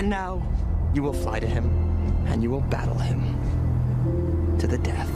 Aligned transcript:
And 0.00 0.08
now 0.08 0.40
you 0.94 1.02
will 1.02 1.12
fly 1.12 1.40
to 1.40 1.46
him, 1.46 1.66
and 2.24 2.42
you 2.42 2.48
will 2.48 2.62
battle 2.62 2.96
him 2.96 4.56
to 4.58 4.66
the 4.66 4.78
death. 4.78 5.12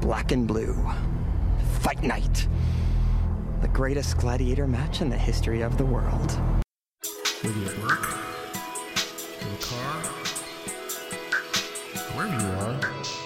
Black 0.00 0.32
and 0.32 0.44
blue. 0.44 0.74
Fight 1.78 2.02
night. 2.02 2.48
The 3.60 3.68
greatest 3.68 4.18
gladiator 4.18 4.66
match 4.66 5.02
in 5.02 5.08
the 5.08 5.16
history 5.16 5.60
of 5.60 5.78
the 5.78 5.84
world. 5.84 6.36
Work, 7.44 8.08
in 9.40 9.52
the 9.52 9.60
car, 9.60 10.02
you 12.16 12.48
are. 12.58 13.25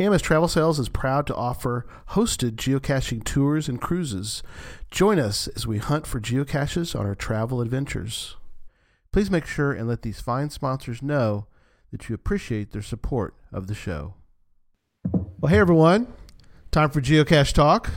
AMS 0.00 0.22
Travel 0.22 0.46
Sales 0.46 0.78
is 0.78 0.88
proud 0.88 1.26
to 1.26 1.34
offer 1.34 1.84
hosted 2.10 2.52
geocaching 2.52 3.24
tours 3.24 3.68
and 3.68 3.80
cruises. 3.80 4.44
Join 4.92 5.18
us 5.18 5.48
as 5.48 5.66
we 5.66 5.78
hunt 5.78 6.06
for 6.06 6.20
geocaches 6.20 6.98
on 6.98 7.04
our 7.04 7.16
travel 7.16 7.60
adventures. 7.60 8.36
Please 9.12 9.28
make 9.28 9.44
sure 9.44 9.72
and 9.72 9.88
let 9.88 10.02
these 10.02 10.20
fine 10.20 10.50
sponsors 10.50 11.02
know 11.02 11.48
that 11.90 12.08
you 12.08 12.14
appreciate 12.14 12.70
their 12.70 12.82
support 12.82 13.34
of 13.52 13.66
the 13.66 13.74
show. 13.74 14.14
Well, 15.40 15.50
hey 15.50 15.58
everyone, 15.58 16.06
time 16.70 16.90
for 16.90 17.00
Geocache 17.00 17.52
Talk. 17.52 17.90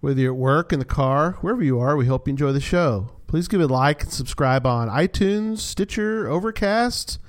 Whether 0.00 0.22
you're 0.22 0.32
at 0.32 0.38
work, 0.38 0.72
in 0.72 0.80
the 0.80 0.84
car, 0.84 1.32
wherever 1.42 1.62
you 1.62 1.78
are, 1.78 1.96
we 1.96 2.06
hope 2.06 2.26
you 2.26 2.32
enjoy 2.32 2.50
the 2.50 2.60
show. 2.60 3.10
Please 3.28 3.46
give 3.46 3.60
it 3.60 3.70
a 3.70 3.72
like 3.72 4.02
and 4.02 4.12
subscribe 4.12 4.66
on 4.66 4.88
iTunes, 4.88 5.58
Stitcher, 5.58 6.28
Overcast, 6.28 7.20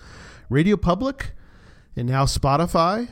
Radio 0.49 0.75
Public, 0.75 1.33
and 1.95 2.09
now 2.09 2.25
Spotify. 2.25 3.09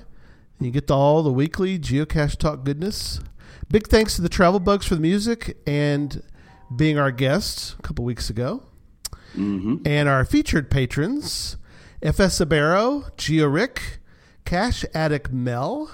You 0.62 0.72
get 0.72 0.88
to 0.88 0.94
all 0.94 1.24
the 1.24 1.32
weekly 1.32 1.80
Geocache 1.80 2.38
Talk 2.38 2.66
goodness. 2.66 3.22
Big 3.70 3.88
thanks 3.88 4.16
to 4.16 4.22
the 4.22 4.28
Travel 4.28 4.60
Bugs 4.60 4.86
for 4.86 4.96
the 4.96 5.02
music 5.02 5.58
and 5.66 6.22
being 6.76 7.00
our 7.00 7.12
guests 7.12 7.76
a 7.80 7.82
couple 7.82 8.04
weeks 8.04 8.30
ago. 8.30 8.64
Mm-hmm. 9.36 9.78
And 9.86 10.10
our 10.10 10.26
featured 10.26 10.70
patrons 10.70 11.56
FS 12.02 12.40
Sabero, 12.40 13.16
Geo 13.16 13.48
Rick, 13.48 14.00
Cash 14.44 14.84
Addict 14.94 15.32
Mel, 15.32 15.90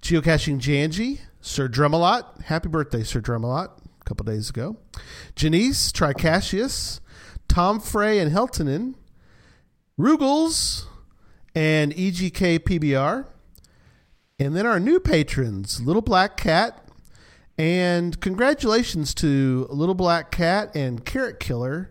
Geocaching 0.00 0.60
Janji, 0.60 1.20
Sir 1.40 1.68
Drumalot. 1.68 2.42
Happy 2.42 2.68
birthday, 2.68 3.02
Sir 3.02 3.20
Drumalot, 3.20 3.70
a 4.00 4.04
couple 4.04 4.24
days 4.24 4.48
ago. 4.48 4.76
Janice, 5.34 5.90
Tricasius, 5.90 7.00
Tom 7.48 7.80
Frey 7.80 8.20
and 8.20 8.30
Heltonen, 8.30 8.94
Rugels, 9.98 10.84
and 11.52 11.92
EGK 11.94 12.60
PBR. 12.60 13.26
And 14.38 14.54
then 14.54 14.66
our 14.66 14.78
new 14.78 15.00
patrons, 15.00 15.80
Little 15.80 16.02
Black 16.02 16.36
Cat. 16.36 16.84
And 17.56 18.20
congratulations 18.20 19.12
to 19.14 19.66
Little 19.70 19.96
Black 19.96 20.30
Cat 20.30 20.70
and 20.76 21.04
Carrot 21.04 21.40
Killer. 21.40 21.90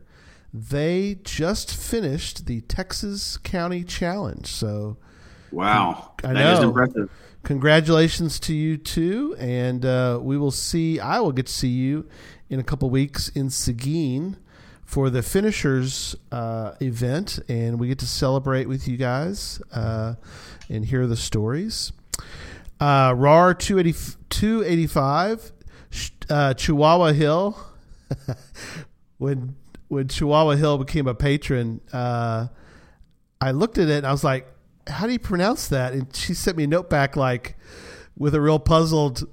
They 0.54 1.20
just 1.24 1.76
finished 1.76 2.46
the 2.46 2.62
Texas 2.62 3.36
County 3.38 3.84
Challenge. 3.84 4.48
So 4.48 4.98
Wow, 5.52 6.14
I 6.24 6.34
that 6.34 6.54
is 6.54 6.60
know. 6.62 6.70
impressive. 6.70 7.10
congratulations 7.44 8.40
to 8.42 8.54
you 8.54 8.78
too. 8.78 9.36
And 9.40 9.86
uh, 9.86 10.20
we 10.22 10.38
will 10.38 10.52
see, 10.52 11.02
I 11.02 11.20
will 11.20 11.34
get 11.34 11.48
to 11.48 11.54
see 11.54 11.68
you 11.68 12.08
in 12.50 12.60
a 12.62 12.64
couple 12.64 12.90
weeks 12.90 13.28
in 13.30 13.50
Seguin 13.50 14.38
for 14.86 15.10
the 15.10 15.22
finishers 15.22 16.16
uh, 16.32 16.76
event. 16.80 17.40
And 17.50 17.78
we 17.78 17.90
get 17.90 18.00
to 18.00 18.08
celebrate 18.08 18.70
with 18.70 18.88
you 18.88 18.96
guys 18.96 19.62
uh, 19.74 20.16
and 20.70 20.86
hear 20.86 21.06
the 21.08 21.18
stories. 21.18 21.92
Uh, 22.80 23.14
RAR 23.16 23.54
280, 23.54 24.18
285, 24.30 25.52
uh, 26.30 26.54
Chihuahua 26.54 27.14
Hill. 27.14 27.58
when 29.18 29.56
when 29.88 30.08
Chihuahua 30.08 30.56
Hill 30.56 30.78
became 30.78 31.08
a 31.08 31.16
patron, 31.16 31.82
uh, 31.94 32.48
I 33.40 33.52
looked 33.52 33.78
at 33.78 33.90
it 33.90 33.98
and 33.98 34.08
I 34.08 34.12
was 34.12 34.24
like, 34.24 34.48
"How 34.88 35.08
do 35.08 35.14
you 35.14 35.20
pronounce 35.20 35.68
that?" 35.70 35.94
And 35.94 36.14
she 36.16 36.34
sent 36.34 36.58
me 36.58 36.66
a 36.66 36.68
note 36.68 36.90
back 36.90 37.16
like 37.16 37.58
with 38.18 38.36
a 38.36 38.42
real 38.42 38.60
puzzled, 38.60 39.28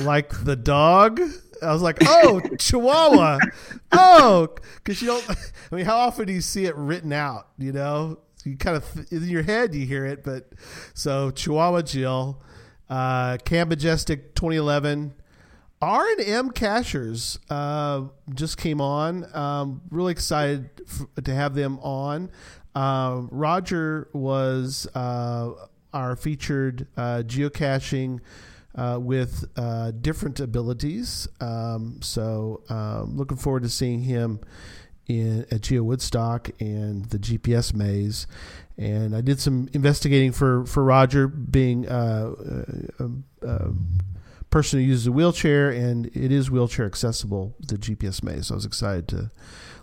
like 0.00 0.44
the 0.44 0.56
dog. 0.56 1.20
I 1.62 1.72
was 1.72 1.82
like, 1.82 1.98
"Oh, 2.02 2.40
Chihuahua." 2.58 3.38
Oh, 3.94 4.48
because 4.76 5.02
you 5.02 5.08
don't. 5.08 5.28
I 5.70 5.76
mean, 5.76 5.84
how 5.84 5.98
often 5.98 6.26
do 6.26 6.32
you 6.32 6.40
see 6.40 6.64
it 6.64 6.74
written 6.76 7.12
out? 7.12 7.48
You 7.58 7.72
know, 7.72 8.20
you 8.44 8.56
kind 8.56 8.76
of 8.76 9.12
in 9.12 9.28
your 9.28 9.42
head 9.42 9.74
you 9.74 9.86
hear 9.86 10.04
it, 10.06 10.24
but 10.24 10.52
so 10.94 11.30
Chihuahua 11.30 11.82
Jill, 11.82 12.42
uh, 12.88 13.38
Cam 13.44 13.68
Majestic 13.68 14.34
2011. 14.34 15.14
R 15.80 16.06
and 16.12 16.20
M 16.20 16.50
Cashers 16.52 17.40
uh, 17.50 18.02
just 18.32 18.56
came 18.56 18.80
on. 18.80 19.26
Um, 19.34 19.82
really 19.90 20.12
excited 20.12 20.70
f- 20.86 21.24
to 21.24 21.34
have 21.34 21.56
them 21.56 21.80
on. 21.80 22.30
Uh, 22.72 23.22
Roger 23.30 24.08
was 24.12 24.86
uh, 24.94 25.50
our 25.92 26.14
featured 26.14 26.86
uh, 26.96 27.24
geocaching 27.26 28.20
uh, 28.76 28.98
with 29.00 29.44
uh, 29.56 29.90
different 29.90 30.38
abilities. 30.40 31.28
Um, 31.40 31.98
so 32.00 32.62
um, 32.68 33.16
looking 33.16 33.36
forward 33.36 33.64
to 33.64 33.68
seeing 33.68 34.02
him 34.02 34.40
in 35.06 35.46
at 35.50 35.62
Geo 35.62 35.82
Woodstock 35.82 36.50
and 36.60 37.06
the 37.06 37.18
GPS 37.18 37.74
maze. 37.74 38.26
And 38.78 39.14
I 39.14 39.20
did 39.20 39.40
some 39.40 39.68
investigating 39.72 40.32
for 40.32 40.64
for 40.66 40.82
Roger 40.82 41.28
being 41.28 41.86
a, 41.86 42.32
uh, 43.00 43.08
uh, 43.46 43.68
person 44.50 44.80
who 44.80 44.86
uses 44.86 45.06
a 45.06 45.12
wheelchair, 45.12 45.70
and 45.70 46.06
it 46.06 46.30
is 46.32 46.50
wheelchair 46.50 46.86
accessible. 46.86 47.54
The 47.60 47.76
GPS 47.76 48.22
maze. 48.22 48.46
So 48.46 48.54
I 48.54 48.56
was 48.56 48.64
excited 48.64 49.08
to 49.08 49.30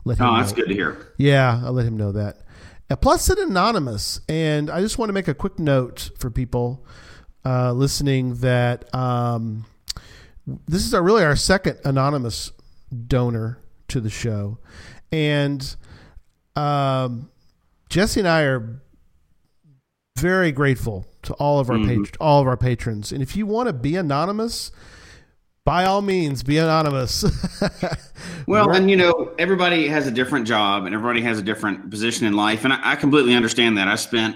let 0.05 0.17
him. 0.17 0.25
Know. 0.25 0.33
Oh, 0.33 0.37
that's 0.37 0.51
know. 0.51 0.57
good 0.57 0.69
to 0.69 0.73
hear. 0.73 1.13
Yeah, 1.17 1.61
I'll 1.63 1.73
let 1.73 1.85
him 1.85 1.97
know 1.97 2.11
that. 2.13 2.41
Uh, 2.89 2.95
plus, 2.95 3.29
it's 3.29 3.39
anonymous, 3.39 4.21
and 4.27 4.69
I 4.69 4.81
just 4.81 4.97
want 4.97 5.09
to 5.09 5.13
make 5.13 5.27
a 5.27 5.33
quick 5.33 5.59
note 5.59 6.09
for 6.17 6.31
people 6.31 6.85
uh, 7.45 7.71
listening 7.71 8.35
that 8.35 8.93
um, 8.95 9.65
this 10.67 10.85
is 10.85 10.93
our, 10.93 11.03
really 11.03 11.23
our 11.23 11.35
second 11.35 11.77
anonymous 11.85 12.51
donor 13.07 13.59
to 13.89 13.99
the 13.99 14.09
show, 14.09 14.57
and 15.11 15.75
um, 16.55 17.29
Jesse 17.89 18.19
and 18.21 18.27
I 18.27 18.41
are 18.43 18.81
very 20.17 20.51
grateful 20.51 21.05
to 21.23 21.33
all 21.35 21.59
of 21.59 21.69
our 21.69 21.77
Mhm. 21.77 22.05
pat- 22.05 22.17
all 22.19 22.41
of 22.41 22.47
our 22.47 22.57
patrons. 22.57 23.11
And 23.11 23.21
if 23.21 23.35
you 23.35 23.45
want 23.45 23.67
to 23.67 23.73
be 23.73 23.95
anonymous, 23.95 24.71
by 25.65 25.85
all 25.85 26.01
means, 26.01 26.43
be 26.43 26.57
anonymous. 26.57 27.23
Well, 28.47 28.67
We're- 28.67 28.77
and 28.77 28.89
you 28.89 28.97
know, 28.97 29.31
everybody 29.37 29.87
has 29.87 30.07
a 30.07 30.11
different 30.11 30.47
job 30.47 30.85
and 30.85 30.95
everybody 30.95 31.21
has 31.21 31.37
a 31.37 31.41
different 31.41 31.89
position 31.91 32.25
in 32.25 32.33
life. 32.33 32.63
And 32.63 32.73
I, 32.73 32.79
I 32.93 32.95
completely 32.95 33.35
understand 33.35 33.77
that. 33.77 33.87
I 33.87 33.95
spent 33.95 34.35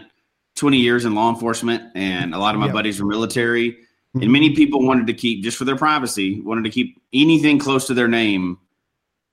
20 0.55 0.77
years 0.77 1.03
in 1.05 1.15
law 1.15 1.29
enforcement 1.31 1.83
and 1.95 2.33
a 2.35 2.37
lot 2.37 2.53
of 2.53 2.61
my 2.61 2.67
Yeah. 2.67 2.73
buddies 2.73 3.01
were 3.01 3.07
military. 3.07 3.75
And 4.13 4.31
many 4.31 4.51
people 4.55 4.85
wanted 4.85 5.07
to 5.07 5.13
keep, 5.13 5.43
just 5.43 5.57
for 5.57 5.65
their 5.65 5.75
privacy, 5.75 6.39
wanted 6.41 6.63
to 6.65 6.69
keep 6.69 7.01
anything 7.11 7.57
close 7.57 7.87
to 7.87 7.95
their 7.95 8.07
name 8.07 8.59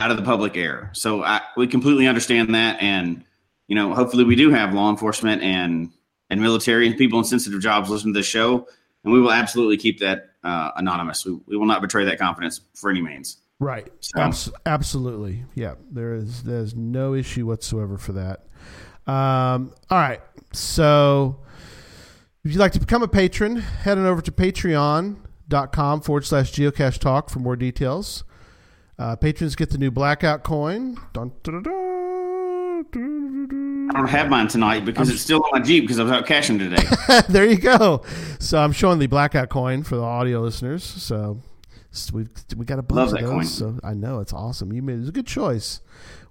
out 0.00 0.10
of 0.10 0.16
the 0.16 0.22
public 0.22 0.56
air. 0.56 0.90
So 0.92 1.22
I, 1.22 1.40
we 1.56 1.66
completely 1.66 2.08
understand 2.08 2.54
that. 2.54 2.80
And, 2.82 3.22
you 3.68 3.74
know, 3.74 3.94
hopefully 3.94 4.24
we 4.24 4.34
do 4.34 4.50
have 4.50 4.74
law 4.74 4.90
enforcement 4.90 5.42
and, 5.42 5.90
and 6.30 6.40
military 6.40 6.86
and 6.86 6.96
people 6.96 7.18
in 7.18 7.24
sensitive 7.24 7.60
jobs 7.60 7.90
listen 7.90 8.12
to 8.12 8.18
this 8.18 8.26
show. 8.26 8.66
And 9.04 9.12
we 9.12 9.20
will 9.20 9.32
absolutely 9.32 9.76
keep 9.76 10.00
that 10.00 10.30
uh, 10.42 10.70
anonymous. 10.76 11.24
We, 11.24 11.38
we 11.46 11.56
will 11.56 11.66
not 11.66 11.80
betray 11.82 12.04
that 12.06 12.18
confidence 12.18 12.60
for 12.74 12.90
any 12.90 13.02
means. 13.02 13.38
Right. 13.58 13.92
So- 14.00 14.20
Abs- 14.20 14.50
absolutely. 14.64 15.44
Yeah. 15.54 15.74
There 15.90 16.14
is 16.14 16.42
there's 16.44 16.74
no 16.74 17.14
issue 17.14 17.46
whatsoever 17.46 17.98
for 17.98 18.12
that. 18.12 18.46
Um, 19.06 19.72
all 19.90 19.98
right. 19.98 20.20
So 20.52 21.40
if 22.44 22.52
you'd 22.52 22.60
like 22.60 22.72
to 22.72 22.80
become 22.80 23.02
a 23.02 23.08
patron, 23.08 23.56
head 23.56 23.98
on 23.98 24.06
over 24.06 24.22
to 24.22 24.32
patreon.com 24.32 26.00
forward 26.00 26.24
slash 26.24 26.52
geocache 26.52 26.98
talk 26.98 27.28
for 27.28 27.38
more 27.40 27.56
details. 27.56 28.24
Uh, 29.00 29.16
patrons 29.16 29.56
get 29.56 29.70
the 29.70 29.78
new 29.78 29.90
blackout 29.90 30.42
coin. 30.42 30.94
Dun. 31.14 31.32
I 33.88 33.92
don't 33.94 34.08
have 34.08 34.28
mine 34.28 34.46
tonight 34.46 34.84
because 34.84 35.08
it's 35.08 35.22
still 35.22 35.42
on 35.42 35.48
my 35.52 35.60
Jeep 35.60 35.84
because 35.84 35.98
I 35.98 36.02
was 36.02 36.12
out 36.12 36.26
caching 36.26 36.58
today. 36.58 36.84
there 37.30 37.46
you 37.46 37.56
go. 37.56 38.02
So 38.40 38.58
I'm 38.58 38.72
showing 38.72 38.98
the 38.98 39.06
blackout 39.06 39.48
coin 39.48 39.84
for 39.84 39.96
the 39.96 40.02
audio 40.02 40.42
listeners. 40.42 40.84
So 40.84 41.40
we've 42.12 42.28
we 42.54 42.66
got 42.66 42.78
a 42.78 42.82
bunch 42.82 42.96
Love 42.96 43.08
of 43.08 43.14
that 43.14 43.22
those. 43.22 43.30
coin. 43.30 43.44
So 43.46 43.78
I 43.82 43.94
know 43.94 44.20
it's 44.20 44.34
awesome. 44.34 44.70
You 44.70 44.82
made 44.82 44.96
it 44.96 44.98
was 44.98 45.08
a 45.08 45.12
good 45.12 45.26
choice. 45.26 45.80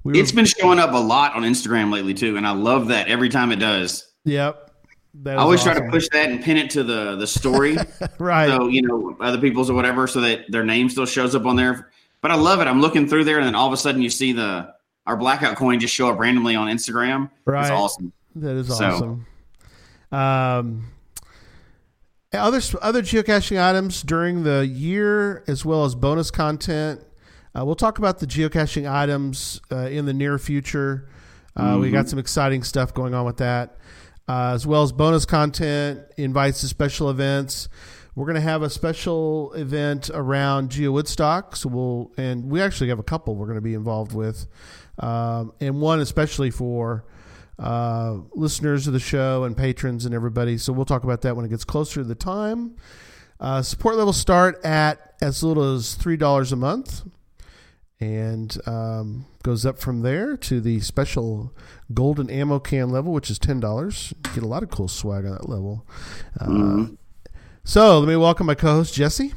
We 0.04 0.14
were, 0.14 0.20
it's 0.20 0.32
been 0.32 0.46
showing 0.46 0.78
up 0.78 0.94
a 0.94 0.98
lot 0.98 1.34
on 1.34 1.42
Instagram 1.42 1.92
lately 1.92 2.14
too, 2.14 2.38
and 2.38 2.46
I 2.46 2.52
love 2.52 2.90
that 2.90 3.08
every 3.08 3.30
time 3.30 3.52
it 3.52 3.58
does. 3.58 4.14
yep. 4.26 4.68
That 5.16 5.40
I 5.40 5.42
always 5.42 5.64
try 5.64 5.74
to 5.74 5.90
push 5.90 6.08
that 6.10 6.30
and 6.30 6.40
pin 6.40 6.58
it 6.58 6.70
to 6.72 6.84
the 6.84 7.16
the 7.16 7.26
story, 7.26 7.78
right. 8.20 8.48
so 8.48 8.68
you 8.68 8.84
know 8.84 9.18
other 9.20 9.40
people's 9.40 9.72
or 9.72 9.74
whatever, 9.74 10.06
so 10.06 10.22
that 10.22 10.46
their 10.50 10.64
name 10.64 10.88
still 10.88 11.08
shows 11.08 11.34
up 11.34 11.48
on 11.48 11.56
there. 11.56 11.90
But 12.22 12.32
I 12.32 12.36
love 12.36 12.60
it. 12.60 12.68
I'm 12.68 12.82
looking 12.82 13.08
through 13.08 13.24
there, 13.24 13.38
and 13.38 13.46
then 13.46 13.56
all 13.56 13.68
of 13.68 13.74
a 13.74 13.78
sudden 13.78 14.02
you 14.02 14.10
see 14.10 14.34
the 14.34 14.74
our 15.06 15.18
blackout 15.18 15.56
coin 15.56 15.80
just 15.80 15.94
show 15.94 16.10
up 16.10 16.20
randomly 16.20 16.56
on 16.56 16.68
Instagram. 16.68 17.32
Right. 17.46 17.62
It's 17.62 17.72
awesome. 17.72 18.14
That 18.36 18.56
is 18.58 18.68
So- 18.68 18.86
awesome. 18.86 19.26
Um, 20.12 20.88
other 22.34 22.60
other 22.82 23.02
geocaching 23.02 23.62
items 23.62 24.02
during 24.04 24.44
the 24.44 24.66
year, 24.68 25.44
as 25.48 25.66
well 25.66 25.86
as 25.86 25.96
bonus 25.96 26.30
content. 26.32 27.02
Uh, 27.58 27.66
we'll 27.66 27.76
talk 27.76 27.98
about 27.98 28.20
the 28.20 28.28
geocaching 28.28 28.90
items 28.92 29.62
uh, 29.72 29.78
in 29.88 30.06
the 30.06 30.14
near 30.14 30.38
future. 30.38 31.10
Uh, 31.56 31.78
We 31.82 31.90
got 31.90 32.08
some 32.08 32.20
exciting 32.20 32.64
stuff 32.64 32.94
going 32.94 33.14
on 33.16 33.26
with 33.26 33.38
that, 33.38 33.78
uh, 34.28 34.52
as 34.54 34.68
well 34.68 34.84
as 34.84 34.92
bonus 34.92 35.26
content, 35.26 36.02
invites 36.18 36.62
to 36.62 36.68
special 36.68 37.10
events. 37.10 37.68
We're 38.16 38.26
going 38.26 38.36
to 38.36 38.42
have 38.42 38.64
a 38.64 38.70
special 38.70 39.54
event 39.54 40.10
around 40.14 40.72
Geo 40.72 40.92
Woodstock, 40.92 41.56
so 41.56 41.70
we'll 41.70 42.12
and 42.18 42.50
we 42.50 42.62
actually 42.62 42.90
have 42.90 43.00
a 43.00 43.04
couple 43.04 43.36
we're 43.36 43.46
going 43.46 43.56
to 43.56 43.62
be 43.62 43.76
involved 43.76 44.14
with, 44.14 44.48
um, 45.00 45.54
and 45.62 45.80
one 45.80 46.00
especially 46.00 46.52
for 46.52 47.06
uh, 47.60 48.18
listeners 48.34 48.88
of 48.88 48.94
the 48.94 49.00
show 49.00 49.44
and 49.44 49.56
patrons 49.56 50.06
and 50.06 50.16
everybody. 50.16 50.58
So 50.58 50.74
we'll 50.74 50.86
talk 50.86 51.04
about 51.04 51.22
that 51.22 51.36
when 51.36 51.46
it 51.46 51.50
gets 51.50 51.64
closer 51.64 52.02
to 52.02 52.04
the 52.04 52.16
time. 52.16 52.76
Uh, 53.40 53.62
support 53.62 53.96
levels 53.96 54.18
start 54.18 54.64
at 54.66 55.14
as 55.22 55.44
little 55.44 55.76
as 55.76 55.96
three 55.96 56.18
dollars 56.18 56.52
a 56.52 56.56
month, 56.58 57.04
and 58.00 58.58
um, 58.66 59.28
goes 59.44 59.66
up 59.66 59.80
from 59.80 60.02
there 60.02 60.36
to 60.36 60.60
the 60.60 60.80
special 60.82 61.54
golden 61.94 62.30
ammo 62.30 62.60
can 62.60 62.90
level, 62.90 63.14
which 63.14 63.30
is 63.30 63.40
ten 63.40 63.60
dollars. 63.60 64.14
Get 64.34 64.44
a 64.44 64.48
lot 64.48 64.64
of 64.64 64.72
cool 64.72 64.88
swag 64.88 65.26
on 65.26 65.32
that 65.32 65.48
level. 65.48 65.86
Uh, 66.40 66.88
So 67.64 68.00
let 68.00 68.08
me 68.08 68.16
welcome 68.16 68.48
my 68.48 68.56
co-host 68.56 68.94
Jesse. 68.94 69.34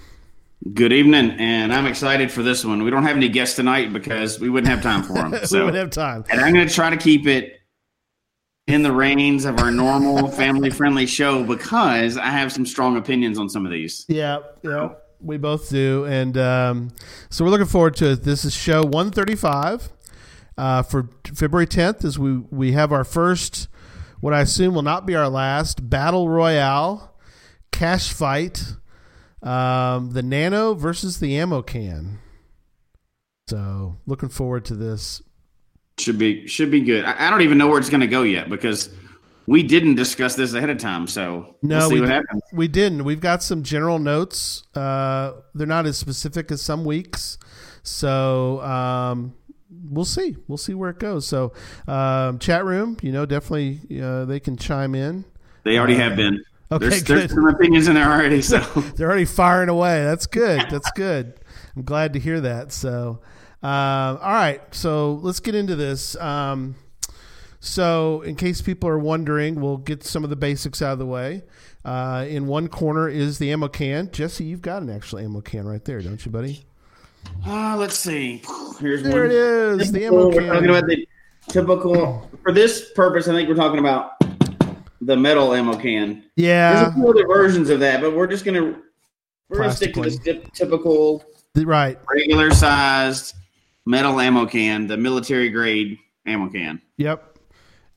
Good 0.74 0.92
evening, 0.92 1.32
and 1.38 1.72
I'm 1.72 1.86
excited 1.86 2.30
for 2.30 2.42
this 2.42 2.64
one. 2.64 2.82
We 2.84 2.90
don't 2.90 3.02
have 3.02 3.16
any 3.16 3.28
guests 3.28 3.56
tonight 3.56 3.92
because 3.92 4.38
we 4.38 4.48
wouldn't 4.48 4.70
have 4.70 4.80
time 4.82 5.02
for 5.02 5.14
them. 5.14 5.30
we 5.32 5.38
So, 5.44 5.64
would 5.64 5.74
have 5.74 5.90
time. 5.90 6.24
and 6.30 6.40
I'm 6.40 6.54
going 6.54 6.66
to 6.66 6.72
try 6.72 6.88
to 6.88 6.96
keep 6.96 7.26
it 7.26 7.60
in 8.68 8.82
the 8.82 8.92
reins 8.92 9.44
of 9.44 9.58
our 9.58 9.72
normal 9.72 10.28
family-friendly 10.30 11.06
show 11.06 11.42
because 11.42 12.16
I 12.16 12.26
have 12.26 12.52
some 12.52 12.64
strong 12.64 12.96
opinions 12.96 13.38
on 13.38 13.48
some 13.48 13.66
of 13.66 13.72
these. 13.72 14.06
Yeah, 14.08 14.38
yeah, 14.62 14.90
we 15.20 15.36
both 15.36 15.68
do, 15.68 16.04
and 16.04 16.38
um, 16.38 16.90
so 17.28 17.44
we're 17.44 17.50
looking 17.50 17.66
forward 17.66 17.96
to 17.96 18.12
it. 18.12 18.22
This 18.22 18.44
is 18.44 18.54
show 18.54 18.84
one 18.84 19.10
thirty 19.10 19.34
five 19.34 19.90
uh, 20.56 20.82
for 20.84 21.08
February 21.34 21.66
tenth, 21.66 22.04
as 22.04 22.20
we 22.20 22.36
we 22.50 22.70
have 22.72 22.92
our 22.92 23.04
first, 23.04 23.66
what 24.20 24.32
I 24.32 24.42
assume 24.42 24.74
will 24.74 24.82
not 24.82 25.06
be 25.06 25.16
our 25.16 25.28
last 25.28 25.90
battle 25.90 26.28
royale 26.28 27.11
cash 27.82 28.12
fight, 28.12 28.76
um, 29.42 30.12
the 30.12 30.22
Nano 30.22 30.74
versus 30.74 31.18
the 31.18 31.36
Ammo 31.36 31.62
Can. 31.62 32.20
So 33.48 33.96
looking 34.06 34.28
forward 34.28 34.64
to 34.66 34.76
this. 34.76 35.20
Should 35.98 36.16
be 36.16 36.46
should 36.46 36.70
be 36.70 36.80
good. 36.80 37.04
I, 37.04 37.26
I 37.26 37.30
don't 37.30 37.42
even 37.42 37.58
know 37.58 37.66
where 37.66 37.80
it's 37.80 37.90
going 37.90 38.02
to 38.02 38.06
go 38.06 38.22
yet 38.22 38.48
because 38.48 38.88
we 39.48 39.64
didn't 39.64 39.96
discuss 39.96 40.36
this 40.36 40.54
ahead 40.54 40.70
of 40.70 40.78
time. 40.78 41.08
So 41.08 41.56
No, 41.60 41.78
we'll 41.78 41.88
see 41.88 41.94
we 41.96 42.00
what 42.02 42.06
di- 42.06 42.12
happens. 42.12 42.42
We 42.52 42.68
didn't. 42.68 43.02
We've 43.02 43.20
got 43.20 43.42
some 43.42 43.64
general 43.64 43.98
notes. 43.98 44.62
Uh, 44.76 45.32
they're 45.52 45.66
not 45.66 45.84
as 45.84 45.98
specific 45.98 46.52
as 46.52 46.62
some 46.62 46.84
weeks, 46.84 47.36
so 47.82 48.60
um, 48.62 49.34
we'll 49.90 50.04
see. 50.04 50.36
We'll 50.46 50.56
see 50.56 50.74
where 50.74 50.90
it 50.90 51.00
goes. 51.00 51.26
So, 51.26 51.52
um, 51.88 52.38
chat 52.38 52.64
room, 52.64 52.96
you 53.02 53.10
know, 53.10 53.26
definitely 53.26 53.80
uh, 54.00 54.24
they 54.24 54.38
can 54.38 54.56
chime 54.56 54.94
in. 54.94 55.24
They 55.64 55.78
already 55.78 55.96
have 55.96 56.14
been. 56.14 56.44
Okay, 56.76 56.88
there's, 56.88 57.02
good. 57.02 57.18
there's 57.18 57.34
some 57.34 57.46
opinions 57.48 57.88
in 57.88 57.94
there 57.94 58.10
already. 58.10 58.40
So 58.42 58.58
They're 58.96 59.08
already 59.08 59.24
firing 59.26 59.68
away. 59.68 60.04
That's 60.04 60.26
good. 60.26 60.66
That's 60.70 60.90
good. 60.92 61.34
I'm 61.76 61.82
glad 61.82 62.12
to 62.14 62.18
hear 62.18 62.40
that. 62.40 62.72
So, 62.72 63.20
um, 63.62 64.18
all 64.22 64.32
right. 64.32 64.60
So 64.74 65.14
let's 65.22 65.40
get 65.40 65.54
into 65.54 65.76
this. 65.76 66.16
Um, 66.16 66.74
so, 67.64 68.22
in 68.22 68.34
case 68.34 68.60
people 68.60 68.88
are 68.88 68.98
wondering, 68.98 69.60
we'll 69.60 69.76
get 69.76 70.02
some 70.02 70.24
of 70.24 70.30
the 70.30 70.36
basics 70.36 70.82
out 70.82 70.94
of 70.94 70.98
the 70.98 71.06
way. 71.06 71.44
Uh, 71.84 72.24
in 72.28 72.48
one 72.48 72.66
corner 72.66 73.08
is 73.08 73.38
the 73.38 73.52
ammo 73.52 73.68
can. 73.68 74.10
Jesse, 74.10 74.42
you've 74.44 74.62
got 74.62 74.82
an 74.82 74.90
actual 74.90 75.20
ammo 75.20 75.40
can 75.40 75.64
right 75.66 75.84
there, 75.84 76.00
don't 76.02 76.24
you, 76.26 76.32
buddy? 76.32 76.64
uh, 77.46 77.76
let's 77.76 77.96
see. 77.96 78.42
Here's 78.80 79.04
There 79.04 79.12
one. 79.22 79.26
it 79.26 79.32
is. 79.32 79.92
The 79.92 80.06
ammo 80.06 80.28
We're 80.28 80.40
can. 80.40 80.48
talking 80.48 80.68
about 80.70 80.86
the 80.86 81.06
typical. 81.48 82.28
For 82.42 82.50
this 82.52 82.90
purpose, 82.94 83.28
I 83.28 83.32
think 83.32 83.48
we're 83.48 83.54
talking 83.54 83.78
about 83.78 84.14
the 85.02 85.16
metal 85.16 85.52
ammo 85.52 85.76
can. 85.76 86.24
Yeah, 86.36 86.74
there's 86.74 86.88
a 86.88 86.92
few 86.92 87.08
other 87.08 87.26
versions 87.26 87.70
of 87.70 87.80
that, 87.80 88.00
but 88.00 88.14
we're 88.14 88.26
just 88.26 88.44
gonna 88.44 88.80
we're 89.48 89.58
gonna 89.58 89.72
stick 89.72 89.94
to 89.94 90.02
this 90.02 90.18
typ- 90.18 90.52
typical 90.52 91.24
right. 91.56 91.98
regular 92.12 92.50
sized 92.52 93.34
metal 93.84 94.20
ammo 94.20 94.46
can, 94.46 94.86
the 94.86 94.96
military 94.96 95.50
grade 95.50 95.98
ammo 96.26 96.48
can. 96.48 96.80
Yep. 96.96 97.38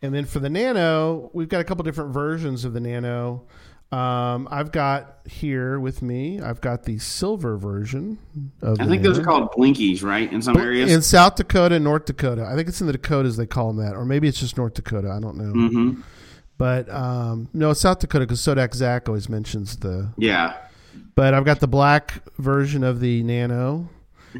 And 0.01 0.13
then 0.13 0.25
for 0.25 0.39
the 0.39 0.49
Nano, 0.49 1.31
we've 1.33 1.49
got 1.49 1.61
a 1.61 1.63
couple 1.63 1.83
different 1.83 2.13
versions 2.13 2.65
of 2.65 2.73
the 2.73 2.79
Nano. 2.79 3.47
Um, 3.91 4.47
I've 4.51 4.71
got 4.71 5.19
here 5.25 5.79
with 5.79 6.01
me, 6.01 6.41
I've 6.41 6.59
got 6.59 6.83
the 6.83 6.97
silver 6.97 7.55
version 7.55 8.17
of 8.61 8.81
I 8.81 8.87
think 8.87 9.03
those 9.03 9.17
are 9.19 9.23
called 9.23 9.51
blinkies, 9.51 10.03
right? 10.03 10.31
In 10.31 10.41
some 10.41 10.57
areas. 10.57 10.91
in 10.91 11.01
South 11.01 11.35
Dakota 11.35 11.79
North 11.79 12.05
Dakota. 12.05 12.45
I 12.45 12.55
think 12.55 12.67
it's 12.67 12.81
in 12.81 12.87
the 12.87 12.93
Dakotas 12.93 13.37
they 13.37 13.45
call 13.45 13.71
them 13.71 13.85
that, 13.85 13.95
or 13.95 14.03
maybe 14.03 14.27
it's 14.27 14.39
just 14.39 14.57
North 14.57 14.73
Dakota. 14.73 15.11
I 15.11 15.19
don't 15.19 15.37
know. 15.37 15.51
hmm 15.69 16.01
But 16.57 16.89
um, 16.89 17.49
no, 17.53 17.73
South 17.73 17.99
Dakota 17.99 18.25
because 18.25 18.39
Sodak 18.41 18.73
Zach 18.73 19.07
always 19.09 19.27
mentions 19.29 19.77
the. 19.77 20.09
Yeah. 20.17 20.55
But 21.15 21.33
I've 21.33 21.45
got 21.45 21.59
the 21.59 21.67
black 21.67 22.21
version 22.37 22.83
of 22.83 22.99
the 23.01 23.21
Nano. 23.23 23.89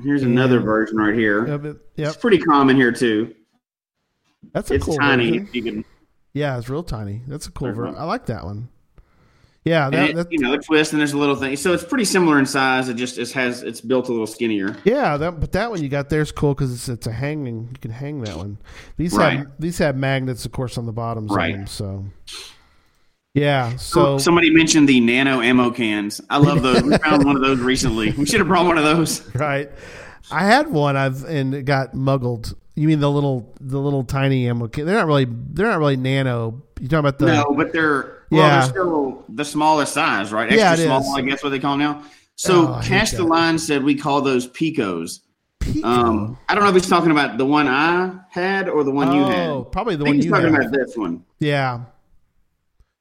Here's 0.03 0.23
another 0.23 0.59
version 0.59 0.97
right 0.97 1.13
here. 1.15 1.47
Yep, 1.47 1.65
it- 1.65 1.77
yep. 1.95 2.07
It's 2.09 2.17
pretty 2.17 2.37
common 2.39 2.75
here 2.75 2.91
too. 2.91 3.33
that's 4.53 4.71
a 4.71 4.75
It's 4.75 4.85
cool 4.85 4.97
tiny. 4.97 5.31
version. 5.39 5.49
You 5.53 5.63
can, 5.63 5.85
Yeah, 6.33 6.57
it's 6.57 6.69
real 6.69 6.83
tiny. 6.83 7.21
That's 7.27 7.47
a 7.47 7.51
cool 7.51 7.71
version. 7.73 7.95
I 7.97 8.03
like 8.03 8.25
that 8.27 8.43
one. 8.45 8.69
Yeah, 9.65 9.89
that, 9.89 10.09
it, 10.11 10.27
you 10.29 10.37
know, 10.37 10.53
it 10.53 10.63
twists 10.63 10.93
and 10.93 10.99
there's 10.99 11.13
a 11.13 11.17
little 11.17 11.35
thing. 11.35 11.55
So 11.55 11.73
it's 11.73 11.83
pretty 11.83 12.05
similar 12.05 12.37
in 12.37 12.45
size. 12.45 12.87
It 12.87 12.93
just 12.97 13.17
it 13.17 13.31
has 13.31 13.63
it's 13.63 13.81
built 13.81 14.07
a 14.09 14.11
little 14.11 14.27
skinnier. 14.27 14.77
Yeah, 14.83 15.17
that 15.17 15.39
but 15.39 15.53
that 15.53 15.71
one 15.71 15.81
you 15.81 15.89
got 15.89 16.09
there 16.09 16.21
is 16.21 16.31
cool 16.31 16.53
because 16.53 16.71
it's 16.71 16.87
it's 16.87 17.07
a 17.07 17.11
hanging. 17.11 17.69
You 17.71 17.79
can 17.81 17.89
hang 17.89 18.21
that 18.21 18.37
one. 18.37 18.59
These 18.97 19.13
Right. 19.13 19.39
have 19.39 19.47
these 19.57 19.79
have 19.79 19.97
magnets, 19.97 20.45
of 20.45 20.51
course, 20.51 20.77
on 20.77 20.85
the 20.85 20.91
bottoms 20.93 21.31
Right. 21.31 21.51
of 21.53 21.57
them. 21.61 21.67
So 21.67 22.05
yeah, 23.33 23.71
so 23.75 23.75
So 23.77 24.17
somebody 24.19 24.49
mentioned 24.51 24.87
the 24.87 24.99
nano 25.01 25.41
ammo 25.41 25.71
cans. 25.71 26.21
I 26.29 26.37
love 26.37 26.61
those. 26.61 26.83
we 26.83 26.97
found 26.99 27.25
one 27.25 27.35
of 27.35 27.41
those 27.41 27.59
recently. 27.59 28.11
We 28.11 28.25
should 28.27 28.39
have 28.39 28.47
brought 28.47 28.65
one 28.67 28.77
of 28.77 28.83
those. 28.83 29.25
right. 29.35 29.69
I 30.31 30.45
had 30.45 30.69
one. 30.71 30.95
I've 30.95 31.23
and 31.25 31.53
it 31.55 31.63
got 31.63 31.93
muggled. 31.93 32.55
You 32.75 32.87
mean 32.87 32.99
the 32.99 33.09
little 33.09 33.53
the 33.59 33.79
little 33.79 34.03
tiny 34.03 34.47
ammo? 34.47 34.67
Can. 34.67 34.85
They're 34.85 34.95
not 34.95 35.07
really 35.07 35.25
they're 35.27 35.67
not 35.67 35.79
really 35.79 35.97
nano. 35.97 36.61
You 36.79 36.87
talking 36.87 36.99
about 36.99 37.17
the 37.19 37.25
no, 37.27 37.45
but 37.57 37.73
they're 37.73 38.14
well, 38.31 38.41
Yeah. 38.41 38.59
they're 38.61 38.69
still 38.69 39.23
the 39.29 39.45
smallest 39.45 39.93
size, 39.93 40.31
right? 40.31 40.51
Yeah, 40.51 40.71
Extra 40.71 40.85
it 40.85 40.87
small, 40.87 41.01
is. 41.01 41.13
I 41.17 41.21
guess 41.21 41.43
what 41.43 41.49
they 41.49 41.59
call 41.59 41.77
now. 41.77 42.03
So 42.35 42.75
Oh, 42.75 42.79
Cash 42.83 43.11
the. 43.11 43.23
Line 43.23 43.57
said 43.59 43.83
we 43.83 43.95
call 43.95 44.21
those 44.21 44.47
picos. 44.47 45.19
Pico? 45.61 45.87
Um, 45.87 46.37
I 46.49 46.53
don't 46.53 46.63
know 46.63 46.69
if 46.69 46.75
he's 46.75 46.87
talking 46.89 47.11
about 47.11 47.37
the 47.37 47.45
one 47.45 47.67
I 47.67 48.11
had 48.29 48.67
or 48.69 48.83
the 48.83 48.91
one 48.91 49.11
you 49.13 49.23
had. 49.23 49.49
oh, 49.49 49.63
probably 49.63 49.95
the 49.95 50.03
one 50.05 50.15
he's 50.15 50.25
you 50.25 50.31
talking 50.31 50.53
have. 50.53 50.65
about 50.65 50.71
this 50.73 50.95
one. 50.95 51.23
Yeah, 51.39 51.81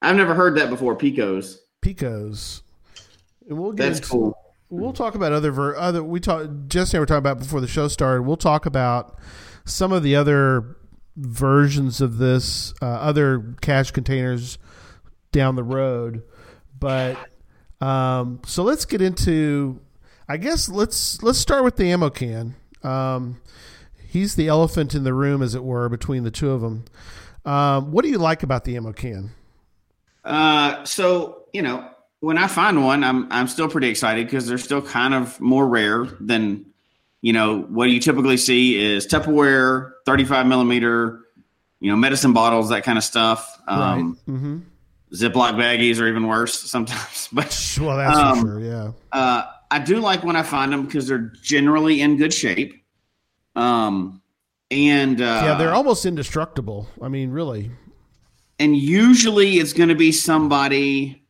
I've 0.00 0.16
never 0.16 0.34
heard 0.34 0.56
that 0.56 0.70
before. 0.70 0.96
Picos. 0.96 1.56
Picos. 1.84 2.62
And 3.48 3.58
we'll 3.58 3.72
get 3.72 3.84
That's 3.84 3.98
into- 3.98 4.08
cool. 4.10 4.38
We'll 4.70 4.92
talk 4.94 5.14
about 5.14 5.32
other 5.32 5.50
ver- 5.50 5.76
other. 5.76 6.02
We 6.02 6.20
talk. 6.20 6.48
Jesse 6.68 6.96
and 6.96 6.98
I 6.98 7.00
were 7.00 7.06
talking 7.06 7.18
about 7.18 7.38
before 7.38 7.60
the 7.60 7.66
show 7.68 7.86
started. 7.88 8.22
We'll 8.22 8.36
talk 8.36 8.66
about 8.66 9.18
some 9.64 9.92
of 9.92 10.02
the 10.02 10.16
other 10.16 10.76
versions 11.16 12.00
of 12.00 12.18
this, 12.18 12.72
uh, 12.82 12.86
other 12.86 13.54
cache 13.60 13.90
containers 13.92 14.58
down 15.34 15.56
the 15.56 15.62
road. 15.62 16.22
But 16.80 17.18
um, 17.82 18.40
so 18.46 18.62
let's 18.62 18.86
get 18.86 19.02
into. 19.02 19.80
I 20.26 20.38
guess 20.38 20.70
let's 20.70 21.22
let's 21.22 21.38
start 21.38 21.64
with 21.64 21.76
the 21.76 21.90
ammo 21.90 22.08
can. 22.08 22.54
Um, 22.82 23.42
he's 24.08 24.36
the 24.36 24.48
elephant 24.48 24.94
in 24.94 25.04
the 25.04 25.12
room, 25.12 25.42
as 25.42 25.54
it 25.54 25.62
were, 25.62 25.90
between 25.90 26.22
the 26.24 26.30
two 26.30 26.50
of 26.50 26.62
them. 26.62 26.84
Um, 27.44 27.92
what 27.92 28.04
do 28.04 28.10
you 28.10 28.16
like 28.16 28.42
about 28.42 28.64
the 28.64 28.76
ammo 28.76 28.92
can? 28.92 29.32
Uh, 30.24 30.82
so 30.84 31.44
you 31.52 31.60
know, 31.60 31.86
when 32.20 32.38
I 32.38 32.46
find 32.46 32.82
one, 32.82 33.04
I'm 33.04 33.30
I'm 33.30 33.48
still 33.48 33.68
pretty 33.68 33.88
excited 33.88 34.26
because 34.26 34.46
they're 34.46 34.56
still 34.56 34.80
kind 34.80 35.12
of 35.12 35.38
more 35.40 35.68
rare 35.68 36.06
than 36.20 36.64
you 37.20 37.34
know 37.34 37.62
what 37.62 37.90
you 37.90 38.00
typically 38.00 38.38
see 38.38 38.82
is 38.82 39.06
Tupperware, 39.06 39.92
35 40.06 40.46
millimeter, 40.46 41.20
you 41.80 41.90
know, 41.90 41.96
medicine 41.96 42.32
bottles, 42.32 42.70
that 42.70 42.84
kind 42.84 42.96
of 42.96 43.04
stuff. 43.04 43.60
Um, 43.68 44.18
Mm-hmm. 44.26 44.58
Ziploc 45.14 45.54
baggies 45.54 46.00
are 46.00 46.08
even 46.08 46.26
worse 46.26 46.58
sometimes, 46.70 47.28
but 47.32 47.76
Well, 47.80 47.96
that's 47.96 48.18
Um, 48.18 48.40
for 48.40 48.46
sure. 48.48 48.60
Yeah. 48.60 48.90
uh, 49.12 49.44
I 49.70 49.78
do 49.78 49.98
like 50.00 50.22
when 50.24 50.36
I 50.36 50.42
find 50.42 50.72
them 50.72 50.86
because 50.86 51.06
they're 51.08 51.32
generally 51.42 52.00
in 52.00 52.16
good 52.16 52.32
shape. 52.34 52.84
Um, 53.56 54.20
and 54.70 55.20
uh, 55.20 55.42
yeah, 55.44 55.54
they're 55.54 55.74
almost 55.74 56.04
indestructible. 56.06 56.88
I 57.00 57.08
mean, 57.08 57.30
really. 57.30 57.70
and 58.58 58.76
usually 58.76 59.58
it's 59.58 59.72
going 59.72 59.88
to 59.88 59.94
be 59.94 60.10
somebody 60.12 61.22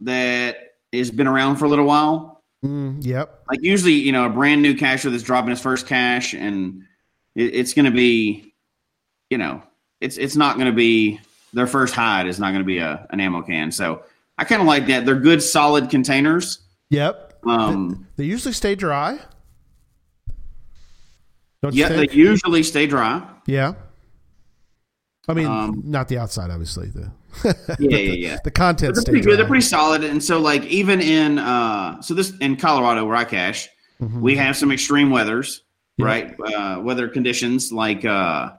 that 0.00 0.56
has 0.92 1.10
been 1.10 1.26
around 1.26 1.56
for 1.56 1.66
a 1.66 1.68
little 1.68 1.84
while. 1.86 2.42
Mm, 2.64 3.04
yep. 3.04 3.42
Like 3.50 3.60
usually, 3.62 3.92
you 3.94 4.12
know, 4.12 4.26
a 4.26 4.30
brand 4.30 4.62
new 4.62 4.74
cacher 4.74 5.10
that's 5.10 5.22
dropping 5.22 5.50
his 5.50 5.60
first 5.60 5.86
cache, 5.86 6.34
and 6.34 6.82
it, 7.34 7.54
it's 7.54 7.72
going 7.74 7.86
to 7.86 7.90
be, 7.90 8.54
you 9.30 9.38
know, 9.38 9.62
it's 10.00 10.16
it's 10.18 10.36
not 10.36 10.56
going 10.56 10.66
to 10.66 10.72
be 10.76 11.20
their 11.52 11.66
first 11.66 11.94
hide 11.94 12.26
is 12.26 12.38
not 12.38 12.50
going 12.50 12.60
to 12.62 12.66
be 12.66 12.78
a 12.78 13.06
an 13.10 13.20
ammo 13.20 13.42
can. 13.42 13.70
So 13.72 14.02
I 14.38 14.44
kind 14.44 14.60
of 14.60 14.66
like 14.66 14.86
that. 14.86 15.04
They're 15.06 15.14
good, 15.18 15.42
solid 15.42 15.90
containers. 15.90 16.60
Yep. 16.90 17.40
Um, 17.46 18.06
They 18.16 18.24
usually 18.24 18.52
stay 18.54 18.74
dry. 18.74 19.18
Don't 21.62 21.74
yeah, 21.74 21.88
they 21.90 22.08
usually 22.10 22.62
stay 22.62 22.86
dry. 22.86 23.22
yeah. 23.46 23.74
I 25.28 25.34
mean, 25.34 25.46
Um, 25.46 25.82
not 25.84 26.08
the 26.08 26.18
outside, 26.18 26.50
obviously. 26.50 26.88
The 26.88 27.12
Yeah, 27.78 27.98
yeah, 27.98 28.12
yeah. 28.12 28.38
the 28.42 28.50
content 28.50 28.94
They're 28.94 29.04
pretty 29.04 29.20
good. 29.20 29.38
They're 29.38 29.46
pretty 29.46 29.64
solid, 29.64 30.02
and 30.02 30.22
so 30.24 30.40
like 30.40 30.64
even 30.64 31.00
in 31.00 31.38
uh, 31.38 32.00
so 32.00 32.14
this 32.14 32.32
in 32.38 32.56
Colorado 32.56 33.04
where 33.04 33.14
I 33.16 33.24
cache, 33.24 33.68
Mhm. 34.00 34.20
we 34.20 34.34
have 34.36 34.56
some 34.56 34.72
extreme 34.72 35.10
weathers, 35.10 35.62
Yeah. 35.98 36.06
right? 36.06 36.34
Uh, 36.40 36.80
weather 36.82 37.06
conditions 37.08 37.70
like 37.70 38.04
uh, 38.04 38.52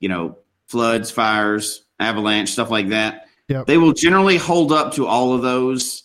you 0.00 0.08
know 0.08 0.38
floods, 0.68 1.10
fires, 1.10 1.82
avalanche, 2.00 2.50
stuff 2.52 2.70
like 2.70 2.88
that. 2.90 3.26
Yep. 3.48 3.66
They 3.66 3.78
will 3.78 3.92
generally 3.92 4.36
hold 4.36 4.72
up 4.72 4.94
to 4.94 5.06
all 5.06 5.32
of 5.34 5.42
those 5.42 6.04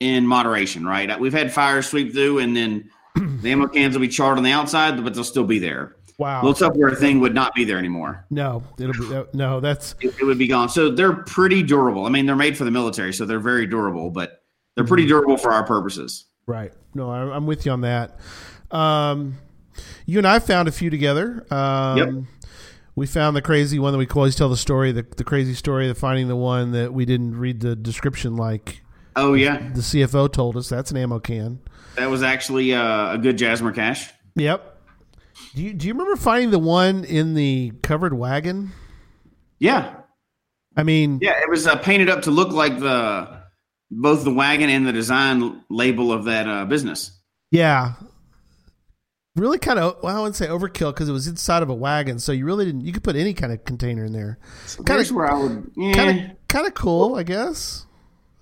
in 0.00 0.26
moderation, 0.26 0.84
right? 0.86 1.18
We've 1.18 1.32
had 1.32 1.52
fires 1.52 1.86
sweep 1.88 2.12
through, 2.12 2.38
and 2.40 2.56
then 2.56 2.90
the 3.14 3.50
ammo 3.52 3.66
cans 3.68 3.94
will 3.94 4.00
be 4.00 4.08
charred 4.08 4.38
on 4.38 4.44
the 4.44 4.52
outside, 4.52 5.02
but 5.02 5.14
they'll 5.14 5.24
still 5.24 5.44
be 5.44 5.58
there. 5.58 5.96
Wow. 6.18 6.42
Little 6.44 6.70
Tupperware 6.70 6.98
thing 6.98 7.20
would 7.20 7.34
not 7.34 7.54
be 7.54 7.64
there 7.64 7.78
anymore. 7.78 8.26
no, 8.28 8.62
it'll 8.78 8.92
be 9.08 9.14
uh, 9.14 9.24
no. 9.32 9.58
That's 9.60 9.94
it, 10.02 10.14
it 10.20 10.24
would 10.24 10.36
be 10.36 10.46
gone. 10.46 10.68
So 10.68 10.90
they're 10.90 11.14
pretty 11.14 11.62
durable. 11.62 12.04
I 12.04 12.10
mean, 12.10 12.26
they're 12.26 12.36
made 12.36 12.58
for 12.58 12.64
the 12.64 12.70
military, 12.70 13.14
so 13.14 13.24
they're 13.24 13.40
very 13.40 13.66
durable, 13.66 14.10
but 14.10 14.42
they're 14.74 14.84
pretty 14.84 15.06
durable 15.06 15.38
for 15.38 15.50
our 15.50 15.64
purposes. 15.64 16.26
right. 16.46 16.72
No, 16.94 17.08
I, 17.08 17.20
I'm 17.34 17.46
with 17.46 17.64
you 17.64 17.72
on 17.72 17.82
that. 17.82 18.18
Um, 18.70 19.38
you 20.06 20.18
and 20.18 20.26
I 20.26 20.40
found 20.40 20.68
a 20.68 20.72
few 20.72 20.90
together. 20.90 21.46
Um, 21.50 21.96
Yep. 21.98 22.08
We 23.00 23.06
found 23.06 23.34
the 23.34 23.40
crazy 23.40 23.78
one 23.78 23.92
that 23.94 23.98
we 23.98 24.06
always 24.08 24.36
tell 24.36 24.50
the 24.50 24.58
story, 24.58 24.92
the, 24.92 25.06
the 25.16 25.24
crazy 25.24 25.54
story 25.54 25.88
of 25.88 25.96
finding 25.96 26.28
the 26.28 26.36
one 26.36 26.72
that 26.72 26.92
we 26.92 27.06
didn't 27.06 27.34
read 27.34 27.60
the 27.60 27.74
description 27.74 28.36
like 28.36 28.82
Oh 29.16 29.32
yeah, 29.32 29.56
the 29.56 29.80
CFO 29.80 30.30
told 30.30 30.54
us. 30.58 30.68
That's 30.68 30.90
an 30.90 30.98
ammo 30.98 31.18
can. 31.18 31.60
that 31.96 32.10
was 32.10 32.22
actually 32.22 32.74
uh, 32.74 33.14
a 33.14 33.16
good 33.16 33.38
Jasmer 33.38 33.72
cache. 33.72 34.12
Yep. 34.36 34.82
Do 35.54 35.62
you, 35.62 35.72
do 35.72 35.86
you 35.86 35.94
remember 35.94 36.14
finding 36.16 36.50
the 36.50 36.58
one 36.58 37.04
in 37.04 37.32
the 37.32 37.72
covered 37.82 38.12
wagon? 38.12 38.72
Yeah, 39.58 39.94
I 40.76 40.82
mean, 40.82 41.20
yeah, 41.22 41.40
it 41.40 41.48
was 41.48 41.66
uh, 41.66 41.76
painted 41.76 42.10
up 42.10 42.24
to 42.24 42.30
look 42.30 42.52
like 42.52 42.80
the 42.80 43.44
both 43.90 44.24
the 44.24 44.34
wagon 44.34 44.68
and 44.68 44.86
the 44.86 44.92
design 44.92 45.64
label 45.70 46.12
of 46.12 46.26
that 46.26 46.46
uh, 46.46 46.66
business. 46.66 47.18
yeah. 47.50 47.94
Really 49.40 49.58
kind 49.58 49.78
of, 49.78 49.96
well, 50.02 50.14
I 50.14 50.20
wouldn't 50.20 50.36
say 50.36 50.46
overkill 50.48 50.92
because 50.92 51.08
it 51.08 51.12
was 51.12 51.26
inside 51.26 51.62
of 51.62 51.70
a 51.70 51.74
wagon. 51.74 52.18
So 52.18 52.30
you 52.32 52.44
really 52.44 52.66
didn't, 52.66 52.82
you 52.82 52.92
could 52.92 53.02
put 53.02 53.16
any 53.16 53.32
kind 53.32 53.52
of 53.52 53.64
container 53.64 54.04
in 54.04 54.12
there. 54.12 54.38
Kind 54.84 55.00
of, 55.00 55.10
where 55.12 55.32
I 55.32 55.38
would. 55.40 55.70
Yeah, 55.76 55.92
kind 55.94 56.10
of, 56.30 56.36
kind 56.48 56.66
of 56.66 56.74
cool, 56.74 57.14
I 57.14 57.22
guess. 57.22 57.86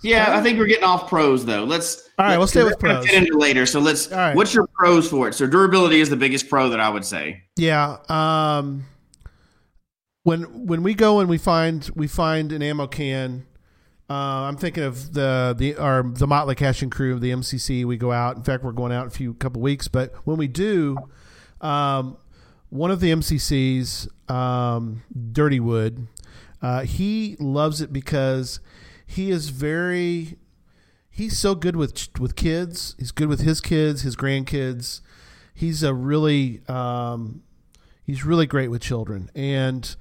yeah. 0.03 0.37
I 0.37 0.43
think 0.43 0.59
we're 0.59 0.67
getting 0.67 0.83
off 0.85 1.09
pros 1.09 1.45
though. 1.45 1.63
Let's. 1.65 2.03
All 2.19 2.27
right, 2.27 2.31
let's- 2.31 2.39
we'll 2.39 2.47
stay 2.49 2.65
with 2.65 2.79
pros. 2.81 3.05
Get 3.07 3.15
into 3.15 3.39
later. 3.39 3.65
So 3.65 3.79
let's. 3.81 4.11
All 4.11 4.19
right. 4.19 4.35
What's 4.35 4.53
your 4.53 4.67
pros 4.75 5.09
for 5.09 5.29
it? 5.29 5.35
So 5.35 5.47
durability 5.47 6.01
is 6.01 6.11
the 6.11 6.17
biggest 6.17 6.49
pro 6.49 6.69
that 6.71 6.81
I 6.81 6.89
would 6.89 7.05
say. 7.05 7.45
Yeah. 7.57 7.99
Um, 8.09 8.85
when 10.25 10.43
when 10.67 10.83
we 10.83 10.95
go 10.95 11.21
and 11.21 11.29
we 11.29 11.39
find 11.39 11.89
we 11.95 12.09
find 12.09 12.53
an 12.53 12.63
ammo 12.63 12.87
can, 12.89 13.47
uh, 14.11 14.13
I'm 14.49 14.57
thinking 14.57 14.85
of 14.85 15.13
the 15.13 15.55
the 15.57 15.77
our 15.77 16.03
the 16.03 16.27
Motley 16.27 16.55
Caching 16.55 16.89
crew, 16.89 17.19
the 17.19 17.31
MCC. 17.31 17.85
We 17.85 17.97
go 17.97 18.11
out. 18.13 18.37
In 18.37 18.43
fact, 18.43 18.65
we're 18.65 18.73
going 18.73 18.93
out 18.93 19.03
in 19.03 19.09
a 19.09 19.11
few 19.11 19.35
couple 19.35 19.61
weeks. 19.61 19.87
But 19.87 20.15
when 20.25 20.39
we 20.39 20.49
do, 20.49 20.97
um, 21.61 22.17
one 22.71 22.91
of 22.91 23.01
the 23.01 23.11
MCCs, 23.11 24.31
um, 24.31 25.03
Dirty 25.33 25.61
Wood, 25.61 26.07
uh, 26.63 26.83
he 26.85 27.37
loves 27.39 27.81
it 27.83 27.93
because 27.93 28.61
he 29.07 29.31
is 29.31 29.51
very 29.51 30.39
he's 31.11 31.37
so 31.37 31.55
good 31.55 31.77
with 31.77 32.09
with 32.19 32.37
kids. 32.37 32.95
He's 32.99 33.11
good 33.11 33.29
with 33.29 33.41
his 33.41 33.61
kids, 33.61 34.03
his 34.03 34.17
grandkids. 34.17 35.01
He's 35.53 35.83
a 35.83 35.93
really 35.93 36.63
um, 36.69 37.43
he's 38.05 38.25
really 38.25 38.47
great 38.47 38.69
with 38.69 38.81
children, 38.81 39.31
and 39.35 39.97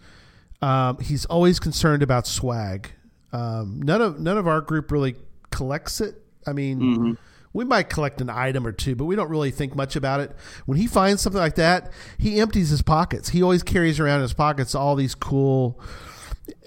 um, 0.61 0.99
he's 0.99 1.25
always 1.25 1.59
concerned 1.59 2.03
about 2.03 2.25
swag. 2.27 2.91
Um, 3.33 3.81
none 3.81 4.01
of 4.01 4.19
none 4.19 4.37
of 4.37 4.47
our 4.47 4.61
group 4.61 4.91
really 4.91 5.15
collects 5.51 6.01
it. 6.01 6.15
I 6.45 6.53
mean, 6.53 7.17
we 7.53 7.65
might 7.65 7.89
collect 7.89 8.21
an 8.21 8.29
item 8.29 8.65
or 8.65 8.71
two, 8.71 8.95
but 8.95 9.05
we 9.05 9.15
don't 9.15 9.29
really 9.29 9.51
think 9.51 9.75
much 9.75 9.95
about 9.95 10.19
it. 10.19 10.31
When 10.65 10.77
he 10.77 10.87
finds 10.87 11.21
something 11.21 11.41
like 11.41 11.55
that, 11.55 11.91
he 12.17 12.39
empties 12.39 12.69
his 12.69 12.81
pockets. 12.81 13.29
He 13.29 13.41
always 13.43 13.63
carries 13.63 13.99
around 13.99 14.17
in 14.17 14.21
his 14.23 14.33
pockets 14.33 14.75
all 14.75 14.95
these 14.95 15.15
cool 15.15 15.79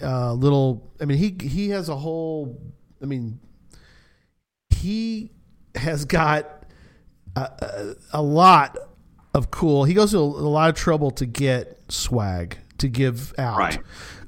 uh, 0.03 0.33
little. 0.35 0.93
I 1.01 1.05
mean, 1.05 1.19
he 1.19 1.37
he 1.49 1.71
has 1.71 1.89
a 1.89 1.97
whole. 1.97 2.61
I 3.03 3.07
mean, 3.07 3.41
he 4.71 5.31
has 5.75 6.05
got 6.05 6.65
a, 7.37 7.41
a, 7.41 7.95
a 8.15 8.23
lot 8.23 8.77
of 9.35 9.51
cool. 9.51 9.85
He 9.85 9.95
goes 9.95 10.11
to 10.11 10.19
a, 10.19 10.21
a 10.21 10.25
lot 10.25 10.69
of 10.71 10.77
trouble 10.77 11.11
to 11.13 11.27
get 11.27 11.81
swag 11.89 12.59
to 12.81 12.89
give 12.89 13.33
out, 13.39 13.59
Right. 13.59 13.79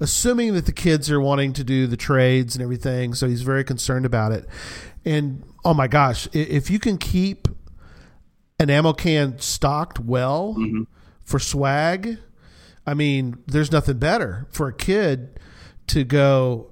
assuming 0.00 0.54
that 0.54 0.66
the 0.66 0.72
kids 0.72 1.10
are 1.10 1.20
wanting 1.20 1.52
to 1.54 1.64
do 1.64 1.86
the 1.86 1.96
trades 1.96 2.54
and 2.54 2.62
everything. 2.62 3.14
So 3.14 3.28
he's 3.28 3.42
very 3.42 3.64
concerned 3.64 4.06
about 4.06 4.32
it. 4.32 4.46
And 5.04 5.42
oh 5.64 5.74
my 5.74 5.88
gosh, 5.88 6.28
if 6.32 6.70
you 6.70 6.78
can 6.78 6.98
keep 6.98 7.48
an 8.58 8.70
ammo 8.70 8.92
can 8.92 9.38
stocked 9.38 9.98
well 9.98 10.54
mm-hmm. 10.56 10.84
for 11.24 11.38
swag, 11.38 12.18
I 12.86 12.94
mean, 12.94 13.38
there's 13.46 13.72
nothing 13.72 13.98
better 13.98 14.46
for 14.50 14.68
a 14.68 14.72
kid 14.72 15.38
to 15.88 16.04
go. 16.04 16.71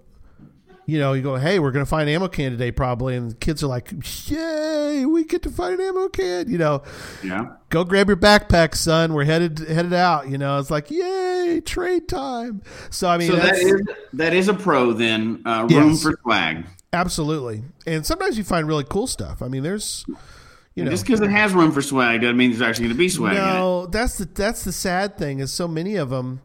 You 0.91 0.99
know, 0.99 1.13
you 1.13 1.23
go, 1.23 1.37
hey, 1.37 1.61
we're 1.61 1.71
going 1.71 1.85
to 1.85 1.89
find 1.89 2.09
an 2.09 2.15
ammo 2.17 2.27
can 2.27 2.51
today, 2.51 2.73
probably, 2.73 3.15
and 3.15 3.31
the 3.31 3.35
kids 3.37 3.63
are 3.63 3.69
like, 3.69 3.93
yay, 4.29 5.05
we 5.07 5.25
get 5.25 5.43
to 5.45 5.51
find 5.51 5.75
an 5.79 5.87
ammo 5.87 6.09
can. 6.09 6.51
You 6.51 6.59
know, 6.59 6.83
Yeah. 7.23 7.47
go 7.69 7.85
grab 7.85 8.09
your 8.09 8.17
backpack, 8.17 8.75
son. 8.75 9.15
We're 9.15 9.25
headed 9.25 9.59
headed 9.61 9.93
out. 9.93 10.29
You 10.29 10.37
know, 10.37 10.59
it's 10.59 10.71
like, 10.71 10.91
yay, 10.91 11.61
trade 11.65 12.09
time. 12.09 12.63
So 12.91 13.09
I 13.09 13.19
mean, 13.19 13.31
So 13.31 13.37
that 13.37 13.57
is 13.57 13.83
that 14.15 14.35
is 14.35 14.49
a 14.49 14.55
pro 14.55 14.93
then. 14.93 15.43
Uh, 15.47 15.69
room 15.71 15.91
Yes. 15.91 16.03
for 16.03 16.19
swag. 16.23 16.67
absolutely. 16.93 17.63
And 17.87 18.05
sometimes 18.05 18.37
you 18.37 18.43
find 18.43 18.67
really 18.67 18.85
cool 18.89 19.07
stuff. 19.07 19.43
I 19.43 19.49
mean, 19.49 19.63
there's, 19.63 20.05
you 20.75 20.85
know, 20.85 20.91
Just 20.91 21.05
because 21.07 21.21
it 21.21 21.31
has 21.31 21.53
room 21.53 21.71
for 21.71 21.83
swag 21.83 22.23
doesn't 22.23 22.37
mean 22.37 22.51
there's 22.51 22.63
actually 22.63 22.87
going 22.87 22.97
to 22.97 22.99
be 22.99 23.09
swag. 23.09 23.35
No, 23.37 23.87
that's 23.87 24.19
the 24.19 24.25
that's 24.25 24.65
the 24.65 24.73
sad 24.73 25.17
thing 25.17 25.39
is 25.39 25.53
so 25.53 25.69
many 25.69 25.95
of 25.95 26.11
them. 26.11 26.41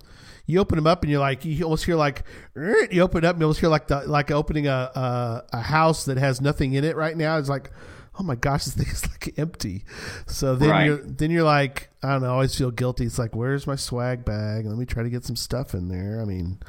You 0.45 0.59
open 0.59 0.75
them 0.75 0.87
up 0.87 1.01
and 1.03 1.11
you're 1.11 1.19
like 1.19 1.43
you 1.45 1.63
almost 1.63 1.85
hear 1.85 1.95
like 1.95 2.23
you 2.55 3.01
open 3.01 3.23
it 3.23 3.27
up 3.27 3.35
and 3.35 3.41
you 3.41 3.45
almost 3.45 3.59
hear 3.59 3.69
like 3.69 3.87
the 3.87 4.01
like 4.07 4.31
opening 4.31 4.67
a, 4.67 4.91
a 4.95 5.43
a 5.53 5.61
house 5.61 6.05
that 6.05 6.17
has 6.17 6.39
nothing 6.41 6.73
in 6.73 6.83
it 6.83 6.95
right 6.95 7.17
now. 7.17 7.37
It's 7.37 7.49
like 7.49 7.71
oh 8.17 8.23
my 8.23 8.35
gosh, 8.35 8.63
this 8.65 8.75
thing 8.75 8.87
is 8.91 9.07
like 9.09 9.33
empty. 9.37 9.83
So 10.27 10.55
then 10.55 10.69
Right. 10.69 10.85
you're 10.85 10.97
then 10.97 11.31
you're 11.31 11.43
like 11.43 11.89
I 12.03 12.11
don't 12.13 12.21
know. 12.21 12.29
I 12.29 12.33
always 12.33 12.55
feel 12.55 12.71
guilty. 12.71 13.05
It's 13.05 13.17
like 13.19 13.35
where's 13.35 13.65
my 13.65 13.75
swag 13.75 14.23
bag? 14.23 14.65
Let 14.65 14.77
me 14.77 14.85
try 14.85 15.03
to 15.03 15.09
get 15.09 15.25
some 15.25 15.35
stuff 15.35 15.73
in 15.73 15.87
there. 15.89 16.21
I 16.21 16.25
mean, 16.25 16.59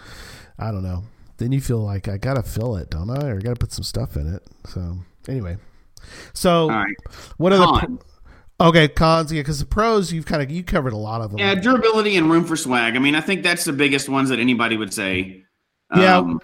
I 0.58 0.70
don't 0.70 0.82
know. 0.82 1.04
Then 1.38 1.52
you 1.52 1.60
feel 1.60 1.80
like 1.84 2.08
I 2.08 2.16
gotta 2.16 2.42
fill 2.42 2.76
it, 2.76 2.88
don't 2.88 3.10
I? 3.10 3.28
Or 3.28 3.36
I 3.36 3.40
gotta 3.40 3.56
put 3.60 3.72
some 3.72 3.84
stuff 3.84 4.16
in 4.16 4.32
it. 4.34 4.42
So 4.68 4.96
anyway, 5.28 5.58
so 6.32 6.68
right. 6.70 6.96
what 7.36 7.52
are 7.52 7.58
the 7.58 7.66
Con. 7.66 7.98
Okay, 8.58 8.88
cons, 8.88 9.32
yeah, 9.32 9.40
because 9.40 9.60
the 9.60 9.66
pros 9.66 10.12
you've 10.12 10.24
kind 10.24 10.42
of 10.42 10.50
you 10.50 10.62
covered 10.62 10.94
a 10.94 10.96
lot 10.96 11.20
of 11.20 11.30
them. 11.30 11.38
Yeah, 11.38 11.54
durability 11.54 12.16
and 12.16 12.30
room 12.30 12.44
for 12.44 12.56
swag. 12.56 12.96
I 12.96 12.98
mean, 12.98 13.14
I 13.14 13.20
think 13.20 13.42
that's 13.42 13.64
the 13.64 13.72
biggest 13.72 14.08
ones 14.08 14.30
that 14.30 14.38
anybody 14.38 14.78
would 14.78 14.94
say. 14.94 15.44
Yeah, 15.94 16.16
um, 16.16 16.40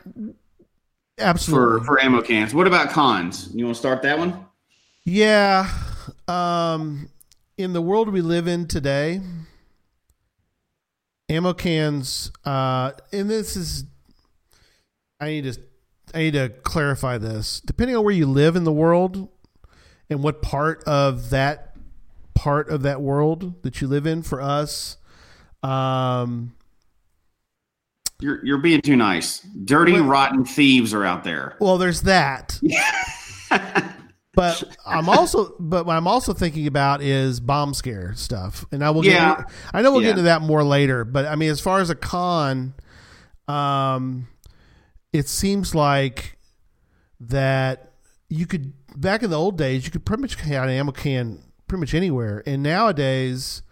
absolutely. 1.19 1.81
for 1.81 1.85
for 1.85 2.03
ammo 2.03 2.21
cans. 2.21 2.55
What 2.55 2.67
about 2.67 2.91
cons? 2.91 3.49
You 3.55 3.65
want 3.65 3.77
to 3.77 3.81
start 3.81 4.03
that 4.03 4.19
one? 4.19 4.47
yeah, 5.05 5.69
um, 6.29 7.09
in 7.57 7.73
the 7.73 7.83
world 7.83 8.09
we 8.09 8.21
live 8.21 8.47
in 8.47 8.67
today, 8.67 9.21
ammo 11.29 11.55
cans, 11.55 12.31
uh, 12.45 12.93
and 13.13 13.29
this 13.29 13.57
is, 13.57 13.85
I 15.19 15.27
need 15.27 15.53
to, 15.53 15.61
I 16.15 16.19
need 16.19 16.35
to 16.35 16.51
clarify 16.51 17.19
this. 17.19 17.61
Depending 17.61 17.97
on 17.97 18.05
where 18.05 18.15
you 18.15 18.27
live 18.27 18.55
in 18.55 18.65
the 18.65 18.73
world, 18.73 19.29
and 20.09 20.23
what 20.23 20.43
part 20.43 20.85
of 20.85 21.31
that 21.31 21.72
part 22.43 22.69
of 22.71 22.83
that 22.83 23.01
world 23.01 23.63
that 23.63 23.81
you 23.81 23.87
live 23.87 24.05
in, 24.05 24.21
for 24.23 24.41
us, 24.43 24.97
um, 25.63 26.53
You're 28.21 28.45
you're 28.45 28.59
being 28.59 28.81
too 28.81 28.97
nice. 28.97 29.39
Dirty, 29.65 29.93
What? 29.93 30.09
rotten 30.09 30.45
thieves 30.45 30.93
are 30.93 31.05
out 31.05 31.23
there. 31.23 31.57
well, 31.61 31.79
there's 31.79 32.03
that. 32.03 32.59
but 34.35 34.65
I'm 34.85 35.09
also, 35.09 35.55
but 35.61 35.87
what 35.87 35.97
I'm 35.97 36.09
also 36.09 36.33
thinking 36.33 36.67
about 36.67 37.01
is 37.01 37.39
bomb 37.39 37.75
scare 37.75 38.13
stuff, 38.17 38.65
and 38.73 38.83
I 38.83 38.91
will 38.91 39.03
get. 39.03 39.13
Yeah. 39.13 39.45
I 39.73 39.83
know 39.83 39.93
we'll 39.93 40.01
Yeah. 40.03 40.09
get 40.09 40.19
into 40.19 40.23
that 40.25 40.43
more 40.43 40.65
later, 40.65 41.05
but 41.05 41.27
I 41.27 41.37
mean, 41.37 41.51
as 41.51 41.61
far 41.61 41.79
as 41.81 41.91
a 41.91 41.95
con, 41.95 42.75
um, 43.47 44.27
it 45.13 45.29
seems 45.29 45.77
like 45.77 46.39
that 47.21 47.93
you 48.29 48.47
could 48.47 48.73
back 48.97 49.23
in 49.23 49.31
the 49.31 49.39
old 49.39 49.57
days 49.57 49.85
you 49.85 49.93
could 49.93 50.05
pretty 50.05 50.21
much 50.23 50.35
have 50.35 50.65
an 50.65 50.71
ammo 50.71 50.91
can 50.91 51.39
pretty 51.73 51.81
much 51.81 51.95
anywhere, 51.95 52.43
and 52.45 52.63
nowadays, 52.63 53.63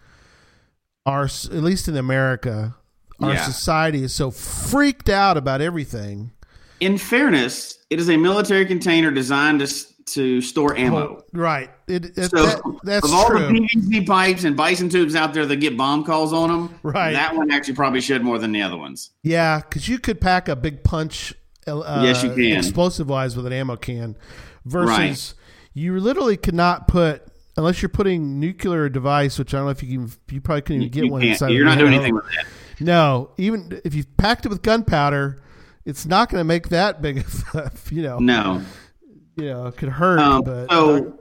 our 1.05 1.25
at 1.25 1.51
least 1.51 1.87
in 1.87 1.95
America, 1.95 2.75
our 3.21 3.33
Yeah. 3.33 3.43
society 3.43 4.03
is 4.03 4.11
so 4.11 4.31
freaked 4.31 5.07
out 5.07 5.37
about 5.37 5.61
everything. 5.61 6.31
In 6.79 6.97
fairness, 6.97 7.77
it 7.91 7.99
is 7.99 8.09
a 8.09 8.17
military 8.17 8.65
container 8.65 9.11
designed 9.11 9.59
to 9.59 9.67
to 10.07 10.41
store 10.41 10.75
ammo. 10.75 11.23
Right. 11.31 11.69
It, 11.87 12.17
it, 12.17 12.31
So, 12.31 12.43
that, 12.43 12.61
that's 12.83 13.05
of 13.05 13.13
all 13.13 13.27
true. 13.29 13.39
the 13.47 13.53
PVC 13.69 14.05
pipes 14.05 14.43
and 14.45 14.57
bison 14.57 14.89
tubes 14.89 15.15
out 15.15 15.31
there 15.35 15.45
that 15.45 15.57
get 15.57 15.77
bomb 15.77 16.03
calls 16.03 16.33
on 16.33 16.49
them, 16.49 16.75
Right. 16.81 17.13
that 17.13 17.35
one 17.35 17.51
actually 17.51 17.75
probably 17.75 18.01
should 18.01 18.23
more 18.23 18.39
than 18.39 18.51
the 18.51 18.63
other 18.63 18.75
ones. 18.77 19.11
Yeah, 19.21 19.59
because 19.59 19.87
you 19.87 19.99
could 19.99 20.19
pack 20.19 20.49
a 20.49 20.55
big 20.55 20.83
punch. 20.83 21.35
Uh, 21.67 22.01
Yes, 22.03 22.23
you 22.23 22.31
can. 22.31 22.57
Explosive 22.57 23.07
wise 23.07 23.37
with 23.37 23.45
an 23.45 23.53
ammo 23.53 23.75
can, 23.77 24.17
versus 24.65 24.89
Right. 24.89 25.33
you 25.75 25.97
literally 25.99 26.35
could 26.35 26.55
not 26.55 26.87
put 26.87 27.21
unless 27.61 27.81
you're 27.81 27.89
putting 27.89 28.39
nuclear 28.39 28.89
device, 28.89 29.37
which 29.39 29.53
I 29.53 29.57
don't 29.57 29.65
know 29.67 29.71
if 29.71 29.83
you 29.83 29.99
can. 29.99 30.11
You 30.31 30.41
probably 30.41 30.61
couldn't 30.63 30.81
even 30.81 30.91
get 30.91 31.03
You 31.05 31.11
one 31.11 31.21
can't- 31.21 31.31
inside. 31.33 31.49
you're 31.51 31.65
not 31.65 31.77
doing 31.77 31.93
anything 31.93 32.15
with 32.15 32.25
that. 32.35 32.45
No, 32.79 33.29
even 33.37 33.79
if 33.85 33.93
you 33.93 34.03
packed 34.17 34.45
it 34.45 34.49
with 34.49 34.63
gunpowder, 34.63 35.41
it's 35.85 36.05
not 36.05 36.29
going 36.29 36.39
to 36.39 36.45
make 36.45 36.69
that 36.69 37.01
big. 37.01 37.19
Of, 37.19 37.43
a- 37.53 37.71
you 37.93 38.01
know, 38.01 38.17
No. 38.19 38.61
you 39.35 39.45
know, 39.45 39.67
it 39.67 39.77
could 39.77 39.89
hurt. 39.89 40.19
Um, 40.19 40.41
but 40.43 40.69
so, 40.71 41.19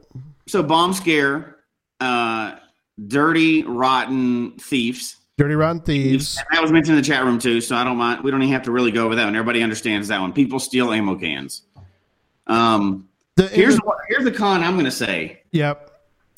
so 0.48 0.62
bomb 0.62 0.94
scare, 0.94 1.56
uh, 2.00 2.56
dirty, 3.06 3.62
rotten 3.64 4.52
thieves. 4.58 5.16
dirty 5.36 5.54
rotten 5.54 5.80
thieves. 5.82 6.38
And 6.38 6.46
that 6.52 6.62
was 6.62 6.72
mentioned 6.72 6.96
in 6.96 7.02
the 7.02 7.06
chat 7.06 7.24
room 7.24 7.38
too, 7.38 7.60
so 7.60 7.76
I 7.76 7.84
don't 7.84 7.96
mind. 7.98 8.24
We 8.24 8.30
don't 8.30 8.42
even 8.42 8.52
have 8.54 8.62
to 8.64 8.72
really 8.72 8.90
go 8.90 9.04
over 9.04 9.14
that 9.16 9.24
one. 9.26 9.36
Everybody 9.36 9.62
understands 9.62 10.08
that 10.08 10.20
one. 10.20 10.32
People 10.32 10.58
steal 10.60 10.92
ammo 10.92 11.16
cans. 11.16 11.62
Um, 12.46 13.08
The, 13.36 13.48
here's 13.48 13.76
the, 13.76 13.92
here's 14.08 14.24
the 14.24 14.32
con 14.32 14.62
I'm 14.62 14.72
going 14.74 14.84
to 14.86 14.90
say. 14.90 15.42
yep. 15.52 15.89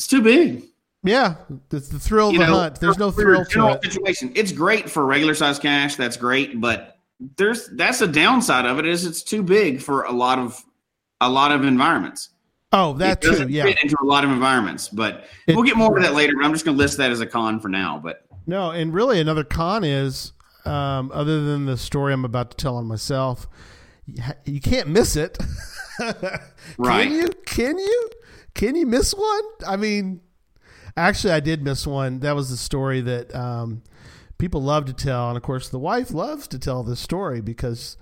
It's 0.03 0.09
too 0.09 0.21
big. 0.21 0.65
Yeah, 1.05 1.37
it's 1.71 1.89
the 1.89 2.01
thrill 2.01 2.29
of 2.29 2.33
You 2.33 2.41
the 2.41 2.47
know, 2.49 2.59
hunt. 2.59 2.81
There's 2.81 2.99
no 2.99 3.13
thrill 3.13 3.45
to 3.45 3.69
it. 3.69 3.85
Situation. 3.85 4.33
It's 4.35 4.51
great 4.51 4.91
for 4.91 5.07
regular 5.07 5.33
size 5.37 5.61
cache. 5.61 5.95
That's 5.95 6.17
great, 6.17 6.61
but 6.61 6.99
there's 7.37 7.69
that's 7.69 8.01
the 8.01 8.09
downside 8.09 8.67
of 8.67 8.81
it 8.81 8.87
is 8.87 9.07
it's 9.07 9.23
too 9.23 9.45
big 9.45 9.81
for 9.81 10.03
a 10.03 10.11
lot 10.11 10.41
of 10.41 10.61
a 11.21 11.31
lot 11.31 11.53
of 11.53 11.65
environments. 11.65 12.31
Oh, 12.73 12.95
that 12.95 13.21
too. 13.23 13.47
Yeah. 13.49 13.63
fit 13.63 13.79
into 13.81 13.97
a 14.03 14.05
lot 14.05 14.25
of 14.25 14.31
environments, 14.31 14.89
but 14.89 15.25
It- 15.47 15.55
we'll 15.55 15.65
get 15.65 15.77
more 15.77 15.95
to 15.95 16.03
that 16.03 16.15
later. 16.15 16.33
But 16.37 16.47
I'm 16.47 16.53
just 16.53 16.65
going 16.65 16.77
to 16.77 16.83
list 16.83 16.97
that 16.97 17.13
as 17.13 17.21
a 17.21 17.27
con 17.27 17.61
for 17.61 17.69
now. 17.69 18.01
But 18.03 18.25
No, 18.45 18.73
and 18.73 18.93
really 18.93 19.21
another 19.21 19.45
con 19.45 19.85
is, 19.85 20.33
um, 20.65 21.13
other 21.15 21.45
than 21.45 21.67
the 21.67 21.77
story 21.77 22.13
I'm 22.13 22.25
about 22.25 22.51
to 22.51 22.57
tell 22.57 22.75
on 22.77 22.87
myself, 22.87 23.47
you, 24.07 24.21
you 24.47 24.61
can't 24.61 24.89
miss 24.89 25.15
it. 25.15 25.39
Right. 26.79 27.09
Can 27.09 27.13
you? 27.13 27.29
Can 27.45 27.79
you? 27.79 28.09
Can 28.55 28.77
you 28.77 28.87
miss 28.87 29.13
one? 29.13 29.43
I 29.67 29.77
mean, 29.77 30.21
actually, 30.97 31.33
I 31.33 31.41
did 31.41 31.63
miss 31.63 31.87
one. 31.87 32.21
That 32.21 32.35
was 32.35 32.51
the 32.51 32.57
story 32.57 33.01
that 33.01 33.35
um, 33.35 33.83
people 34.39 34.63
love 34.63 34.85
to 34.87 34.93
tell, 34.93 35.29
and 35.29 35.37
of 35.37 35.43
course, 35.43 35.69
the 35.69 35.79
wife 35.79 36.13
loves 36.13 36.47
to 36.49 36.59
tell 36.59 36.83
this 36.83 37.01
story 37.01 37.41
because 37.41 37.97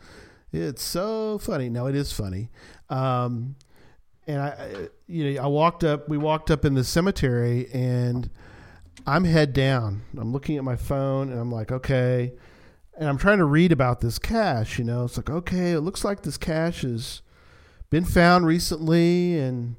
it's 0.53 0.83
so 0.83 1.39
funny. 1.39 1.69
No, 1.69 1.87
it 1.87 1.95
is 1.95 2.13
funny. 2.13 2.51
Um, 2.89 3.57
and 4.27 4.41
I, 4.41 4.89
you 5.07 5.35
know, 5.35 5.43
I 5.43 5.47
walked 5.47 5.85
up. 5.85 6.09
We 6.09 6.19
walked 6.19 6.51
up 6.51 6.65
in 6.65 6.75
the 6.75 6.85
cemetery, 6.85 7.69
and 7.73 8.31
I'm 9.07 9.25
head 9.25 9.53
down. 9.53 10.03
I'm 10.17 10.33
looking 10.33 10.57
at 10.57 10.65
my 10.65 10.77
phone, 10.77 11.31
and 11.31 11.41
I'm 11.41 11.51
like, 11.51 11.73
okay. 11.73 12.33
And 12.99 13.09
I'm 13.09 13.19
trying 13.19 13.39
to 13.39 13.45
read 13.45 13.73
about 13.73 14.01
this 14.01 14.19
cache. 14.19 14.79
You 14.79 14.85
know, 14.85 15.05
it's 15.05 15.17
like, 15.17 15.31
okay, 15.31 15.73
it 15.73 15.81
looks 15.81 16.05
like 16.05 16.23
this 16.23 16.37
cache 16.37 16.83
has 16.83 17.23
been 17.89 18.05
found 18.05 18.47
recently, 18.47 19.39
and 19.39 19.77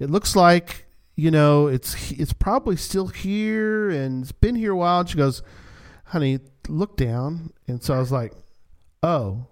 it 0.00 0.10
looks 0.10 0.34
like 0.34 0.86
you 1.14 1.30
know 1.30 1.68
it's 1.68 2.10
it's 2.10 2.32
probably 2.32 2.76
still 2.76 3.08
here, 3.08 3.90
and 3.90 4.22
it's 4.22 4.32
been 4.32 4.56
here 4.56 4.72
a 4.72 4.76
while. 4.76 5.00
And 5.00 5.08
she 5.08 5.16
goes, 5.16 5.42
honey, 6.06 6.40
look 6.68 6.96
down. 6.96 7.52
And 7.68 7.82
so 7.82 7.94
I 7.94 7.98
was 7.98 8.10
like, 8.10 8.32
oh, 9.02 9.46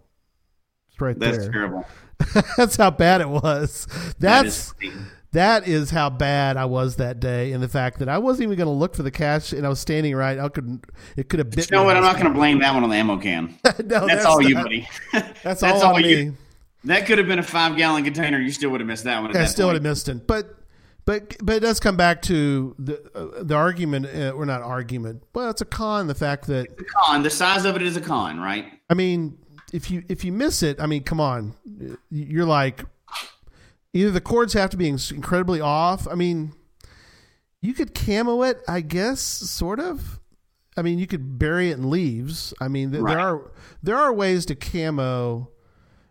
it's 0.91 1.01
right 1.01 1.19
that's 1.19 1.39
there. 1.39 1.53
terrible. 1.53 1.87
That's 2.57 2.75
how 2.75 2.91
bad 2.91 3.21
it 3.21 3.29
was. 3.29 3.87
That 4.19 4.45
is 4.47 4.75
That's 4.81 4.97
that 5.33 5.69
is 5.69 5.91
how 5.91 6.11
bad 6.11 6.57
I 6.57 6.65
was 6.65 6.97
that 6.97 7.21
day, 7.21 7.53
and 7.53 7.63
the 7.63 7.69
fact 7.69 7.99
that 7.99 8.09
I 8.09 8.19
wasn't 8.19 8.45
even 8.45 8.57
going 8.57 8.67
to 8.67 8.73
look 8.73 8.97
for 8.97 9.03
the 9.05 9.11
cache, 9.11 9.53
and 9.53 9.65
I 9.65 9.69
was 9.69 9.79
standing 9.79 10.17
right. 10.17 10.39
I 10.39 10.49
could 10.49 10.85
it 11.17 11.29
could 11.29 11.39
have 11.39 11.51
bit. 11.51 11.71
You 11.71 11.77
know 11.77 11.85
what? 11.85 11.97
I'm 11.97 12.03
not 12.03 12.15
going 12.15 12.27
to 12.27 12.33
blame 12.33 12.59
that 12.61 12.75
one 12.75 12.83
on 12.83 12.91
the 12.91 12.97
ammo 12.97 13.19
can. 13.19 13.57
no, 13.85 14.07
That's, 14.07 14.25
all 14.25 14.43
you, 14.43 14.55
buddy. 14.55 14.89
That's, 15.45 15.63
all, 15.63 15.95
on 15.95 16.03
me. 16.03 16.23
you. 16.23 16.37
That 16.85 17.07
could 17.07 17.19
have 17.19 17.27
been 17.27 17.39
a 17.39 17.43
five 17.43 17.77
gallon 17.77 18.05
container. 18.05 18.39
You 18.39 18.53
still 18.53 18.71
would 18.71 18.81
have 18.81 18.87
missed 18.87 19.05
that 19.05 19.21
one. 19.21 19.31
I 19.31 19.41
that 19.41 19.49
still 19.49 19.67
would 19.67 19.75
have 19.75 19.83
missed 19.83 20.09
it, 20.09 20.27
but 20.27 20.55
but 21.05 21.37
but 21.45 21.57
it 21.57 21.61
does 21.61 21.81
come 21.81 21.97
back 21.97 22.23
to 22.23 22.75
the 22.79 23.03
uh, 23.15 23.43
the 23.43 23.55
argument, 23.55 24.07
uh, 24.07 24.31
or 24.31 24.47
not 24.47 24.63
argument. 24.63 25.23
Well, 25.35 25.51
it's 25.51 25.61
a 25.61 25.65
con. 25.67 26.07
The 26.07 26.15
fact 26.15 26.47
that 26.47 26.77
The 26.77 26.85
con. 26.85 27.23
The 27.23 27.31
size 27.31 27.65
of 27.65 27.77
it 27.77 27.83
is 27.83 27.97
a 27.97 28.01
con, 28.01 28.39
right? 28.39 28.67
I 28.89 28.95
mean, 28.95 29.39
if 29.73 29.91
you 29.91 30.05
if 30.09 30.25
you 30.25 30.33
miss 30.33 30.63
it, 30.63 30.81
I 30.81 30.87
mean, 30.87 31.03
come 31.03 31.21
on, 31.21 31.55
you're 32.11 32.47
like 32.47 32.85
either 33.93 34.11
the 34.11 34.21
coords 34.21 34.53
have 34.53 34.71
to 34.71 34.77
be 34.77 34.89
incredibly 34.89 35.61
off. 35.61 36.07
I 36.07 36.15
mean, 36.15 36.53
you 37.61 37.75
could 37.75 37.95
camo 37.95 38.43
it, 38.43 38.61
I 38.69 38.83
guess, 38.83 39.21
sort 39.21 39.81
of. 39.81 40.21
I 40.77 40.83
mean, 40.83 41.01
you 41.01 41.09
could 41.09 41.41
bury 41.41 41.71
it 41.71 41.79
in 41.79 41.91
leaves. 41.91 42.55
I 42.61 42.69
mean, 42.69 42.93
th- 42.93 43.03
Right. 43.03 43.15
there 43.17 43.21
are 43.21 43.51
there 43.83 43.97
are 43.97 44.13
ways 44.13 44.47
to 44.47 44.55
camo 44.55 45.51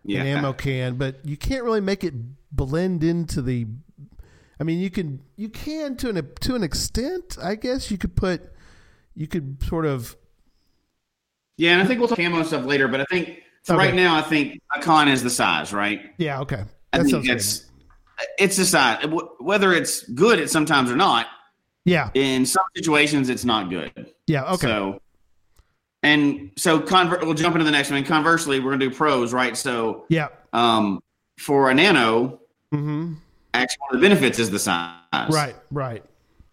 Yeah. 0.08 0.22
an 0.22 0.26
ammo 0.38 0.52
can, 0.54 0.96
but 0.96 1.24
you 1.24 1.36
can't 1.36 1.62
really 1.64 1.80
make 1.82 2.02
it 2.02 2.14
blend 2.50 3.04
into 3.04 3.42
the. 3.42 3.66
I 4.60 4.64
mean, 4.64 4.80
you 4.80 4.90
can 4.90 5.20
you 5.36 5.48
can 5.48 5.96
to 5.98 6.08
an 6.08 6.28
to 6.40 6.54
an 6.54 6.62
extent. 6.64 7.36
I 7.42 7.54
guess 7.54 7.90
you 7.90 7.98
could 7.98 8.16
put 8.16 8.50
you 9.14 9.26
could 9.28 9.62
sort 9.62 9.84
of 9.86 10.16
Yeah, 11.56 11.72
and 11.72 11.82
I 11.82 11.86
think 11.86 12.00
we'll 12.00 12.08
talk 12.08 12.18
camo 12.18 12.42
stuff 12.42 12.64
later, 12.64 12.88
but 12.88 13.00
I 13.00 13.04
think 13.04 13.42
Okay. 13.70 13.76
right 13.76 13.94
now, 13.94 14.16
I 14.16 14.22
think 14.22 14.62
a 14.74 14.80
con 14.80 15.08
is 15.08 15.22
the 15.22 15.28
size, 15.30 15.74
right? 15.74 16.00
yeah 16.16 16.40
okay. 16.40 16.64
I 16.94 16.98
think 16.98 17.10
sounds 17.10 17.26
good. 17.26 17.36
it's 17.36 17.66
it's 18.38 18.56
the 18.56 18.64
size. 18.64 19.04
Whether 19.40 19.72
it's 19.74 20.02
good 20.10 20.40
at 20.40 20.48
sometimes 20.48 20.90
or 20.90 20.96
not, 20.96 21.26
Yeah, 21.84 22.10
in 22.14 22.46
some 22.46 22.64
situations, 22.74 23.28
it's 23.28 23.44
not 23.44 23.68
good. 23.68 23.92
yeah, 24.26 24.44
okay. 24.54 24.66
So, 24.68 25.00
and 26.02 26.50
so 26.56 26.80
convert. 26.80 27.24
We'll 27.24 27.34
jump 27.34 27.54
into 27.54 27.64
the 27.64 27.70
next 27.70 27.90
one. 27.90 27.98
And 27.98 28.06
Conversely, 28.06 28.60
we're 28.60 28.70
gonna 28.72 28.88
do 28.88 28.94
pros, 28.94 29.32
right? 29.32 29.56
So, 29.56 30.04
yeah. 30.08 30.28
um, 30.52 31.00
for 31.38 31.70
a 31.70 31.74
nano, 31.74 32.40
Mm-hmm. 32.74 33.14
actually, 33.54 33.78
one 33.80 33.94
of 33.94 34.00
the 34.00 34.08
benefits 34.08 34.38
is 34.38 34.50
the 34.50 34.58
size. 34.58 34.94
Right, 35.30 35.56
right. 35.70 36.04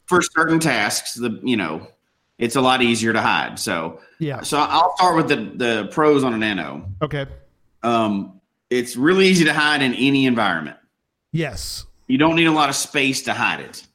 For 0.07 0.21
certain 0.21 0.59
tasks, 0.59 1.13
the 1.15 1.39
you 1.43 1.57
know, 1.57 1.87
it's 2.37 2.55
a 2.55 2.61
lot 2.61 2.81
easier 2.81 3.11
to 3.13 3.21
hide. 3.21 3.59
So, 3.59 3.99
Yeah. 4.19 4.41
so 4.41 4.57
I'll 4.59 4.95
start 4.95 5.15
with 5.17 5.27
the 5.27 5.35
the 5.57 5.87
pros 5.91 6.23
on 6.23 6.33
a 6.33 6.37
nano. 6.37 6.89
Okay. 7.01 7.25
Um, 7.83 8.39
it's 8.69 8.95
really 8.95 9.27
easy 9.27 9.43
to 9.45 9.53
hide 9.53 9.81
in 9.81 9.93
any 9.93 10.25
environment. 10.25 10.77
Yes. 11.33 11.85
You 12.07 12.17
don't 12.17 12.35
need 12.35 12.45
a 12.45 12.51
lot 12.51 12.69
of 12.69 12.75
space 12.75 13.23
to 13.23 13.33
hide 13.33 13.59
it. 13.59 13.85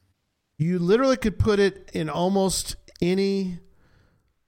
You 0.57 0.77
literally 0.79 1.17
could 1.17 1.39
put 1.39 1.59
it 1.59 1.89
in 1.93 2.07
almost 2.09 2.75
any 3.01 3.57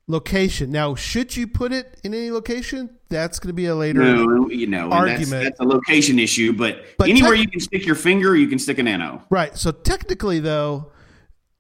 location. 0.08 0.72
Now, 0.72 0.96
should 0.96 1.36
you 1.36 1.48
put 1.48 1.72
it 1.72 2.00
in 2.04 2.13
any 2.13 2.32
location? 2.32 2.98
That's 3.10 3.39
going 3.39 3.50
to 3.50 3.54
be 3.54 3.68
a 3.68 3.76
later. 3.76 4.00
No, 4.00 4.50
you 4.50 4.68
know, 4.68 4.92
and 4.92 4.92
that's, 4.92 5.12
Argument. 5.12 5.44
that's 5.44 5.60
a 5.60 5.63
location 5.63 6.20
issue. 6.20 6.54
But, 6.54 6.84
But 6.98 7.10
anywhere 7.10 7.36
tech- 7.36 7.46
you 7.46 7.50
can 7.50 7.60
stick 7.60 7.86
your 7.86 7.96
finger, 7.96 8.36
you 8.36 8.48
can 8.48 8.60
stick 8.60 8.80
a 8.80 8.84
nano. 8.84 9.24
Right. 9.30 9.58
So 9.58 9.72
technically, 9.72 10.39
though, 10.39 10.92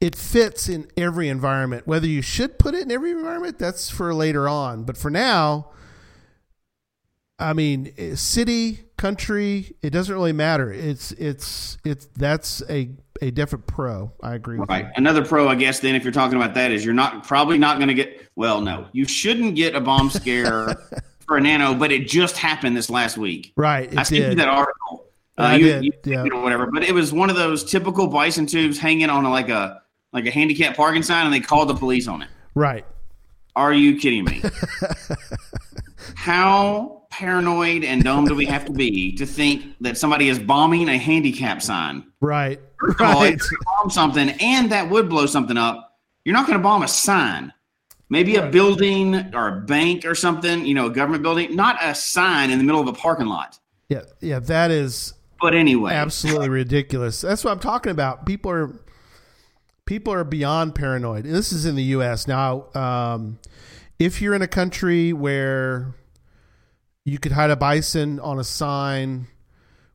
it 0.01 0.15
fits 0.15 0.67
in 0.67 0.87
every 0.97 1.29
environment. 1.29 1.87
Whether 1.87 2.07
you 2.07 2.21
should 2.21 2.59
put 2.59 2.75
it 2.75 2.81
in 2.83 2.91
every 2.91 3.11
environment, 3.11 3.57
that's 3.59 3.89
for 3.89 4.13
later 4.13 4.49
on. 4.49 4.83
But 4.83 4.97
for 4.97 5.09
now, 5.09 5.69
I 7.39 7.53
mean, 7.53 7.93
eh, 7.97 8.15
city, 8.15 8.85
country, 8.97 9.75
it 9.81 9.91
doesn't 9.91 10.13
really 10.13 10.33
matter. 10.33 10.71
It's 10.71 11.11
it's 11.13 11.77
it's 11.83 12.07
that's 12.17 12.61
a 12.69 12.89
a 13.21 13.31
different 13.31 13.67
pro. 13.67 14.11
I 14.21 14.35
agree. 14.35 14.57
With 14.57 14.69
Right. 14.69 14.87
Another 14.95 15.23
pro, 15.23 15.47
I 15.47 15.55
guess, 15.55 15.79
then 15.79 15.95
if 15.95 16.03
you're 16.03 16.13
talking 16.13 16.37
about 16.37 16.53
that, 16.55 16.71
is 16.71 16.83
you're 16.83 16.93
not 16.93 17.25
probably 17.27 17.57
not 17.57 17.77
going 17.77 17.89
to 17.89 17.93
get. 17.93 18.27
Well, 18.35 18.61
no, 18.61 18.87
you 18.91 19.05
shouldn't 19.05 19.55
get 19.55 19.75
a 19.75 19.81
bomb 19.81 20.09
scare 20.09 20.75
for 21.25 21.37
a 21.37 21.41
nano, 21.41 21.73
but 21.75 21.91
it 21.91 22.07
just 22.07 22.37
happened 22.37 22.75
this 22.75 22.89
last 22.89 23.17
week. 23.17 23.53
Right. 23.55 23.95
I 23.97 24.03
sent 24.03 24.21
you 24.21 24.29
did. 24.29 24.39
that 24.39 24.49
article. 24.49 25.05
Uh, 25.37 25.41
I 25.41 25.55
you, 25.55 25.65
did, 25.65 25.83
you 25.83 25.93
yeah. 26.05 26.23
or 26.31 26.41
whatever, 26.41 26.67
but 26.67 26.83
it 26.83 26.93
was 26.93 27.11
one 27.11 27.29
of 27.29 27.35
those 27.35 27.63
typical 27.63 28.07
bison 28.07 28.45
tubes 28.45 28.77
hanging 28.77 29.09
on 29.09 29.25
a, 29.25 29.29
like 29.29 29.49
a 29.49 29.81
like 30.11 30.27
a 30.27 30.31
handicap 30.31 30.75
parking 30.75 31.01
sign, 31.01 31.25
and 31.25 31.33
they 31.33 31.39
called 31.39 31.69
the 31.69 31.73
police 31.73 32.07
on 32.07 32.21
it. 32.21 32.29
Right. 32.53 32.85
Are 33.55 33.73
you 33.73 33.97
kidding 33.97 34.25
me? 34.25 34.41
How 36.15 37.03
paranoid 37.11 37.83
and 37.83 38.03
dumb 38.03 38.25
do 38.25 38.35
we 38.35 38.45
have 38.45 38.65
to 38.65 38.71
be 38.71 39.15
to 39.15 39.25
think 39.25 39.75
that 39.81 39.97
somebody 39.97 40.29
is 40.29 40.39
bombing 40.39 40.89
a 40.89 40.97
handicap 40.97 41.61
sign? 41.61 42.03
Right. 42.21 42.59
First 42.79 42.99
of 42.99 43.07
all, 43.07 43.21
Right. 43.21 43.33
if 43.35 43.41
bomb 43.77 43.89
something 43.89 44.29
and 44.29 44.71
that 44.71 44.89
would 44.89 45.09
blow 45.09 45.25
something 45.25 45.57
up, 45.57 45.97
you're 46.25 46.33
not 46.33 46.47
going 46.47 46.57
to 46.57 46.63
bomb 46.63 46.83
a 46.83 46.87
sign. 46.87 47.53
Maybe 48.09 48.35
a 48.35 48.47
building 48.49 49.33
or 49.33 49.47
a 49.47 49.61
bank 49.61 50.05
or 50.05 50.13
something, 50.13 50.65
you 50.65 50.73
know, 50.75 50.87
a 50.87 50.89
government 50.91 51.23
building, 51.23 51.55
not 51.55 51.77
a 51.81 51.95
sign 51.95 52.51
in 52.51 52.57
the 52.59 52.63
middle 52.63 52.81
of 52.81 52.87
a 52.87 52.93
parking 52.93 53.25
lot. 53.27 53.57
Yeah. 53.89 54.01
Yeah. 54.19 54.39
That 54.39 54.71
is 54.71 55.13
But 55.41 55.55
anyway, 55.55 55.93
absolutely 55.93 56.49
ridiculous. 56.49 57.21
That's 57.21 57.43
what 57.43 57.51
I'm 57.51 57.59
talking 57.59 57.91
about. 57.91 58.25
People 58.25 58.51
are 58.51 58.79
people 59.85 60.13
are 60.13 60.23
beyond 60.23 60.75
paranoid. 60.75 61.25
This 61.25 61.51
is 61.51 61.65
in 61.65 61.75
the 61.75 61.83
U.S. 61.83 62.27
now. 62.27 62.67
Um, 62.73 63.39
if 63.99 64.21
you're 64.21 64.33
in 64.33 64.41
a 64.41 64.47
country 64.47 65.13
where 65.13 65.95
you 67.05 67.19
could 67.19 67.33
hide 67.33 67.49
a 67.49 67.55
bison 67.55 68.19
on 68.19 68.39
a 68.39 68.43
sign 68.43 69.27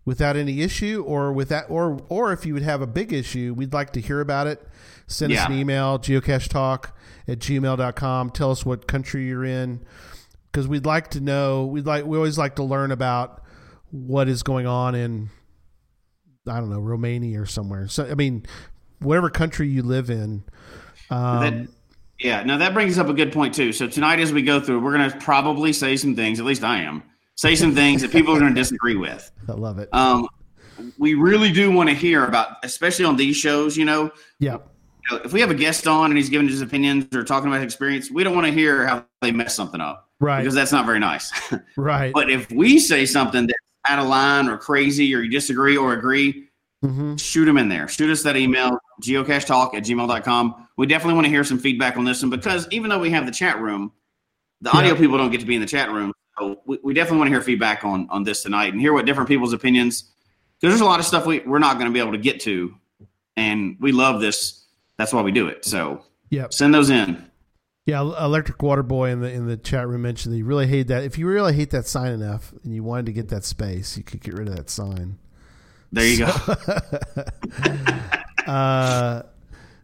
without 0.04 0.36
any 0.36 0.62
issue, 0.62 1.04
or 1.06 1.32
with 1.32 1.48
that, 1.50 1.66
or 1.68 2.00
or 2.08 2.32
if 2.32 2.46
you 2.46 2.54
would 2.54 2.62
have 2.62 2.80
a 2.80 2.86
big 2.86 3.12
issue, 3.12 3.54
we'd 3.56 3.72
like 3.72 3.92
to 3.92 4.00
hear 4.00 4.20
about 4.20 4.46
it. 4.46 4.66
Send 5.06 5.32
us 5.32 5.46
an 5.46 5.52
email, 5.52 5.98
geocache 5.98 6.48
talk 6.48 6.96
at 7.26 7.38
gmail.com. 7.38 8.30
Tell 8.30 8.50
us 8.50 8.64
what 8.64 8.86
country 8.86 9.26
you're 9.26 9.44
in. 9.44 9.84
Because 10.50 10.68
we'd 10.68 10.86
like 10.86 11.08
to 11.10 11.20
know, 11.20 11.66
we'd 11.66 11.86
like 11.86 12.04
we 12.04 12.16
always 12.16 12.38
like 12.38 12.56
to 12.56 12.62
learn 12.62 12.90
about 12.90 13.42
what 13.90 14.28
is 14.28 14.42
going 14.42 14.66
on 14.66 14.94
in 14.94 15.30
I 16.46 16.60
don't 16.60 16.70
know, 16.70 16.80
Romania 16.80 17.42
or 17.42 17.46
somewhere. 17.46 17.88
So 17.88 18.06
I 18.06 18.14
mean, 18.14 18.44
whatever 19.00 19.30
country 19.30 19.68
you 19.68 19.82
live 19.82 20.10
in. 20.10 20.44
Um, 21.10 21.40
that, 21.40 21.68
yeah, 22.20 22.42
now 22.42 22.58
that 22.58 22.74
brings 22.74 22.98
up 22.98 23.08
a 23.08 23.14
good 23.14 23.32
point 23.32 23.54
too. 23.54 23.72
So 23.72 23.86
tonight, 23.86 24.20
as 24.20 24.32
we 24.32 24.42
go 24.42 24.60
through, 24.60 24.80
we're 24.80 24.96
going 24.96 25.10
to 25.10 25.16
probably 25.18 25.72
say 25.72 25.96
some 25.96 26.16
things. 26.16 26.40
At 26.40 26.46
least 26.46 26.64
I 26.64 26.82
am 26.82 27.02
say 27.38 27.54
some 27.54 27.72
things 27.72 28.02
that 28.02 28.10
people 28.10 28.34
are 28.34 28.40
going 28.40 28.52
to 28.52 28.60
disagree 28.60 28.96
with. 28.96 29.30
I 29.48 29.52
love 29.52 29.78
it. 29.78 29.88
Um, 29.92 30.28
we 30.98 31.14
really 31.14 31.52
do 31.52 31.70
want 31.70 31.88
to 31.88 31.94
hear 31.94 32.24
about, 32.24 32.56
especially 32.64 33.04
on 33.04 33.16
these 33.16 33.36
shows. 33.36 33.76
You 33.76 33.84
know, 33.84 34.10
yeah. 34.40 34.54
you 34.54 35.16
know, 35.16 35.22
if 35.24 35.32
we 35.32 35.40
have 35.40 35.50
a 35.50 35.54
guest 35.54 35.86
on 35.86 36.10
and 36.10 36.16
he's 36.18 36.28
giving 36.28 36.48
his 36.48 36.60
opinions 36.60 37.06
or 37.14 37.24
talking 37.24 37.48
about 37.48 37.62
his 37.62 37.64
experience, 37.64 38.10
we 38.10 38.24
don't 38.24 38.34
want 38.34 38.46
to 38.46 38.52
hear 38.52 38.86
how 38.86 39.04
they 39.22 39.30
mess 39.32 39.54
something 39.54 39.80
up 39.80 40.08
Right. 40.20 40.40
because 40.40 40.54
that's 40.54 40.72
not 40.72 40.84
very 40.84 40.98
nice. 40.98 41.32
right. 41.76 42.12
but 42.12 42.28
if 42.28 42.50
we 42.50 42.78
say 42.80 43.06
something 43.06 43.46
that's 43.46 43.58
out 43.88 44.00
of 44.00 44.06
line 44.06 44.48
or 44.48 44.58
crazy 44.58 45.14
or 45.14 45.20
you 45.20 45.30
disagree 45.30 45.76
or 45.76 45.92
agree, 45.92 46.47
hmm 46.82 47.16
shoot 47.16 47.44
them 47.44 47.58
in 47.58 47.68
there. 47.68 47.88
Shoot 47.88 48.10
us 48.10 48.22
that 48.22 48.36
email, 48.36 48.78
geocachetalk 49.02 49.74
at 49.74 49.84
gmail.com. 49.84 50.68
We 50.76 50.86
definitely 50.86 51.14
want 51.14 51.24
to 51.26 51.30
hear 51.30 51.42
some 51.44 51.58
feedback 51.58 51.96
on 51.96 52.04
this 52.04 52.22
one 52.22 52.30
because 52.30 52.68
even 52.70 52.88
though 52.90 52.98
we 53.00 53.10
have 53.10 53.26
the 53.26 53.32
chat 53.32 53.60
room, 53.60 53.92
the 54.60 54.70
audio 54.70 54.94
Yeah. 54.94 55.00
people 55.00 55.18
don't 55.18 55.30
get 55.30 55.40
to 55.40 55.46
be 55.46 55.54
in 55.56 55.60
the 55.60 55.66
chat 55.66 55.90
room. 55.90 56.12
So 56.38 56.60
we, 56.66 56.78
we 56.84 56.94
definitely 56.94 57.18
want 57.18 57.28
to 57.28 57.32
hear 57.32 57.40
feedback 57.42 57.84
on, 57.84 58.06
on 58.10 58.22
this 58.22 58.42
tonight 58.44 58.72
and 58.72 58.80
hear 58.80 58.92
what 58.92 59.06
different 59.06 59.28
people's 59.28 59.52
opinions, 59.52 60.02
because 60.60 60.72
there's 60.72 60.80
a 60.80 60.84
lot 60.84 61.00
of 61.00 61.06
stuff 61.06 61.26
we, 61.26 61.40
we're 61.40 61.58
not 61.58 61.74
going 61.78 61.86
to 61.86 61.92
be 61.92 61.98
able 62.00 62.12
to 62.12 62.18
get 62.18 62.40
to. 62.42 62.74
And 63.36 63.76
we 63.80 63.90
love 63.92 64.20
this. 64.20 64.64
That's 64.96 65.12
why 65.12 65.22
we 65.22 65.32
do 65.32 65.48
it. 65.48 65.64
So 65.64 66.04
Yep. 66.30 66.52
send 66.52 66.74
those 66.74 66.90
in. 66.90 67.24
Yeah. 67.86 68.02
Electric 68.02 68.62
Water 68.62 68.82
Boy 68.82 69.10
in 69.10 69.20
the 69.20 69.30
in 69.32 69.46
the 69.46 69.56
chat 69.56 69.88
room 69.88 70.02
mentioned 70.02 70.32
that 70.34 70.38
you 70.38 70.44
really 70.44 70.66
hate 70.66 70.88
that. 70.88 71.02
If 71.04 71.18
you 71.18 71.26
really 71.26 71.54
hate 71.54 71.70
that 71.70 71.86
sign 71.86 72.12
enough 72.12 72.52
and 72.62 72.72
you 72.74 72.82
wanted 72.84 73.06
to 73.06 73.12
get 73.12 73.28
that 73.30 73.44
space, 73.44 73.96
you 73.96 74.04
could 74.04 74.20
get 74.20 74.34
rid 74.34 74.46
of 74.48 74.54
that 74.56 74.68
sign. 74.70 75.18
There 75.92 76.06
you 76.06 76.26
go. 76.26 76.32
Uh, 78.48 79.24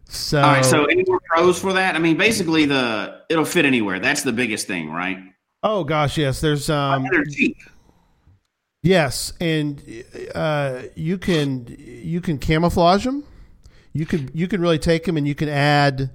so, 0.05 0.41
All 0.41 0.53
right. 0.53 0.65
So 0.65 0.85
any 0.85 1.03
more 1.07 1.19
pros 1.29 1.59
for 1.59 1.73
that? 1.73 1.93
I 1.93 1.99
mean, 1.99 2.17
basically 2.17 2.65
the 2.65 3.21
it'll 3.29 3.45
fit 3.45 3.63
anywhere. 3.63 3.99
That's 3.99 4.23
the 4.23 4.33
biggest 4.33 4.65
thing, 4.65 4.89
right? 4.89 5.19
oh 5.61 5.83
gosh, 5.83 6.17
yes. 6.17 6.41
There's 6.41 6.69
um, 6.69 7.05
they're 7.11 7.25
cheap. 7.25 7.57
Yes, 8.81 9.33
and 9.39 9.81
uh, 10.33 10.83
you 10.95 11.17
can 11.17 11.75
you 11.77 12.21
can 12.21 12.37
camouflage 12.37 13.03
them. 13.03 13.23
You 13.93 14.05
can 14.05 14.31
you 14.33 14.47
can 14.47 14.61
really 14.61 14.79
take 14.79 15.03
them 15.05 15.17
and 15.17 15.27
you 15.27 15.35
can 15.35 15.49
add 15.49 16.11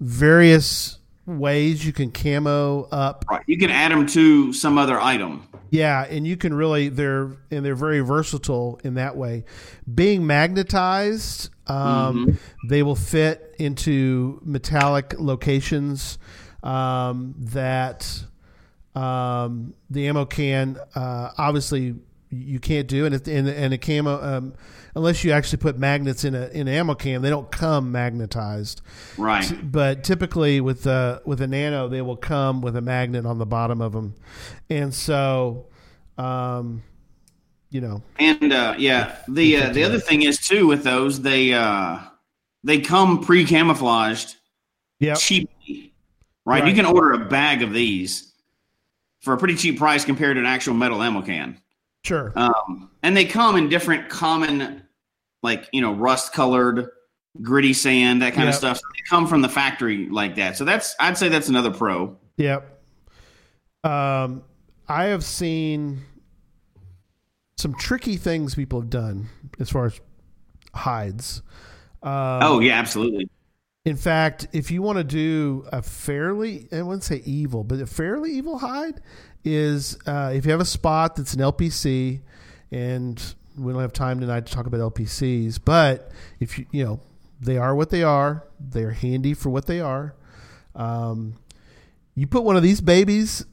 various 0.00 0.98
ways 1.26 1.84
you 1.84 1.92
can 1.92 2.10
camo 2.10 2.84
up. 2.90 3.24
Right. 3.30 3.42
You 3.46 3.58
can 3.58 3.70
add 3.70 3.92
them 3.92 4.06
to 4.08 4.52
some 4.52 4.78
other 4.78 5.00
item. 5.00 5.48
Yeah, 5.70 6.04
and 6.04 6.26
you 6.26 6.36
can 6.36 6.54
really 6.54 6.88
they're 6.88 7.36
and 7.50 7.64
they're 7.64 7.74
very 7.74 8.00
versatile 8.00 8.80
in 8.84 8.94
that 8.94 9.16
way. 9.16 9.44
Being 9.92 10.26
magnetized, 10.26 11.50
um, 11.66 12.38
they 12.68 12.82
will 12.82 12.94
fit 12.94 13.54
into 13.58 14.40
metallic 14.44 15.14
locations 15.18 16.18
um, 16.62 17.34
that 17.38 18.24
um, 18.94 19.74
the 19.90 20.06
ammo 20.06 20.24
can 20.24 20.78
uh, 20.94 21.30
obviously 21.36 21.96
you 22.36 22.58
can't 22.58 22.88
do, 22.88 23.06
and 23.06 23.14
if, 23.14 23.26
and, 23.26 23.48
and 23.48 23.74
a 23.74 23.78
camo 23.78 24.22
um, 24.22 24.54
unless 24.94 25.24
you 25.24 25.32
actually 25.32 25.58
put 25.58 25.78
magnets 25.78 26.24
in 26.24 26.34
a 26.34 26.46
in 26.48 26.68
an 26.68 26.74
ammo 26.74 26.94
can, 26.94 27.22
they 27.22 27.30
don't 27.30 27.50
come 27.50 27.92
magnetized. 27.92 28.82
Right. 29.18 29.52
But 29.62 30.04
typically 30.04 30.60
with 30.60 30.82
the 30.82 31.22
with 31.24 31.40
a 31.40 31.46
nano, 31.46 31.88
they 31.88 32.02
will 32.02 32.16
come 32.16 32.60
with 32.60 32.76
a 32.76 32.80
magnet 32.80 33.26
on 33.26 33.38
the 33.38 33.46
bottom 33.46 33.80
of 33.80 33.92
them, 33.92 34.14
and 34.70 34.92
so, 34.94 35.66
um, 36.18 36.82
you 37.70 37.80
know, 37.80 38.02
And 38.18 38.52
uh, 38.52 38.74
yeah, 38.78 39.16
the 39.28 39.56
uh, 39.56 39.72
the 39.72 39.84
other 39.84 39.98
thing 39.98 40.22
is 40.22 40.38
too 40.38 40.66
with 40.66 40.84
those 40.84 41.22
they 41.22 41.52
uh, 41.52 41.98
they 42.62 42.80
come 42.80 43.22
pre 43.22 43.44
camouflaged 43.44 44.36
yeah, 45.00 45.14
cheaply. 45.14 45.92
Right? 46.46 46.62
Right. 46.62 46.68
You 46.68 46.74
can 46.74 46.84
order 46.84 47.12
a 47.12 47.24
bag 47.24 47.62
of 47.62 47.72
these 47.72 48.32
for 49.20 49.32
a 49.32 49.38
pretty 49.38 49.56
cheap 49.56 49.78
price 49.78 50.04
compared 50.04 50.36
to 50.36 50.40
an 50.40 50.46
actual 50.46 50.74
metal 50.74 51.02
ammo 51.02 51.22
can. 51.22 51.58
Sure, 52.04 52.32
Um, 52.36 52.90
and 53.02 53.16
they 53.16 53.24
come 53.24 53.56
in 53.56 53.68
different 53.68 54.08
common, 54.08 54.82
like 55.42 55.68
you 55.72 55.80
know, 55.80 55.92
rust 55.92 56.32
colored, 56.32 56.88
gritty 57.42 57.72
sand, 57.72 58.22
that 58.22 58.34
kind 58.34 58.48
of 58.48 58.54
stuff. 58.54 58.78
So 58.78 58.82
they 58.92 59.02
come 59.08 59.26
from 59.26 59.42
the 59.42 59.48
factory 59.48 60.08
like 60.08 60.36
that. 60.36 60.56
So 60.56 60.64
that's 60.64 60.94
I'd 61.00 61.18
say 61.18 61.28
that's 61.28 61.48
another 61.48 61.70
pro. 61.70 62.16
Yep. 62.36 62.70
Um, 63.84 64.42
I 64.88 65.04
have 65.04 65.24
seen 65.24 66.02
some 67.56 67.74
tricky 67.74 68.16
things 68.16 68.54
people 68.54 68.80
have 68.80 68.90
done 68.90 69.28
as 69.58 69.70
far 69.70 69.86
as 69.86 70.00
hides. 70.74 71.42
Um, 72.02 72.40
oh 72.42 72.60
yeah, 72.60 72.78
absolutely. 72.78 73.28
In 73.84 73.96
fact, 73.96 74.48
if 74.52 74.70
you 74.70 74.80
want 74.80 74.96
to 74.98 75.04
do 75.04 75.66
a 75.70 75.82
fairly, 75.82 76.68
I 76.72 76.80
wouldn't 76.80 77.04
say 77.04 77.22
evil, 77.26 77.64
but 77.64 77.80
a 77.80 77.86
fairly 77.86 78.32
evil 78.32 78.58
hide 78.58 79.00
is 79.44 79.98
uh, 80.06 80.32
if 80.34 80.44
you 80.44 80.50
have 80.52 80.60
a 80.60 80.64
spot 80.64 81.16
that's 81.16 81.34
an 81.34 81.40
LPC, 81.40 82.20
and 82.70 83.34
we 83.56 83.72
don't 83.72 83.82
have 83.82 83.92
time 83.92 84.20
tonight 84.20 84.46
to 84.46 84.52
talk 84.52 84.66
about 84.66 84.80
LPCs, 84.80 85.60
but 85.64 86.10
if 86.40 86.58
you, 86.58 86.66
you 86.72 86.84
know, 86.84 87.00
they 87.40 87.56
are 87.56 87.74
what 87.74 87.90
they 87.90 88.02
are, 88.02 88.44
they're 88.58 88.90
handy 88.92 89.34
for 89.34 89.50
what 89.50 89.66
they 89.66 89.80
are. 89.80 90.14
Um, 90.74 91.34
you 92.14 92.26
put 92.26 92.44
one 92.44 92.56
of 92.56 92.62
these 92.62 92.80
babies 92.80 93.44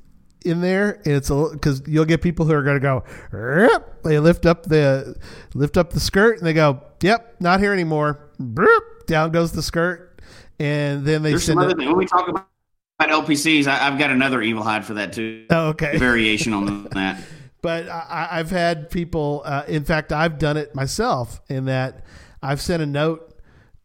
in 0.43 0.61
there, 0.61 1.01
and 1.05 1.13
it's 1.15 1.29
a 1.29 1.49
because 1.51 1.83
you'll 1.87 2.05
get 2.05 2.21
people 2.21 2.45
who 2.45 2.53
are 2.53 2.63
going 2.63 2.77
to 2.77 2.79
go. 2.79 3.03
"Yep." 3.33 4.03
They 4.03 4.17
lift 4.19 4.45
up 4.45 4.63
the 4.63 5.15
lift 5.53 5.77
up 5.77 5.91
the 5.91 5.99
skirt, 5.99 6.37
and 6.37 6.47
they 6.47 6.53
go, 6.53 6.81
"Yep, 7.01 7.35
not 7.39 7.59
here 7.59 7.73
anymore." 7.73 8.19
Down 9.07 9.31
goes 9.31 9.51
the 9.51 9.61
skirt, 9.61 10.19
and 10.59 11.05
then 11.05 11.21
they 11.21 11.31
There's 11.31 11.43
some 11.43 11.53
send 11.57 11.59
other 11.59 11.71
it. 11.71 11.77
thing 11.77 11.87
when 11.89 11.97
we 11.97 12.05
talk 12.05 12.27
about 12.27 12.47
LPCs. 13.09 13.67
I, 13.67 13.87
I've 13.87 13.99
got 13.99 14.11
another 14.11 14.41
evil 14.41 14.63
hide 14.63 14.85
for 14.85 14.95
that 14.95 15.13
too. 15.13 15.45
Oh, 15.49 15.69
okay. 15.69 15.97
Variation 15.97 16.53
on 16.53 16.83
that. 16.91 17.21
But 17.61 17.87
I, 17.89 18.29
I've 18.31 18.49
had 18.49 18.89
people. 18.89 19.43
Uh, 19.45 19.63
in 19.67 19.83
fact, 19.83 20.11
I've 20.11 20.39
done 20.39 20.57
it 20.57 20.73
myself. 20.73 21.41
In 21.49 21.65
that, 21.65 22.05
I've 22.41 22.61
sent 22.61 22.81
a 22.81 22.85
note 22.85 23.31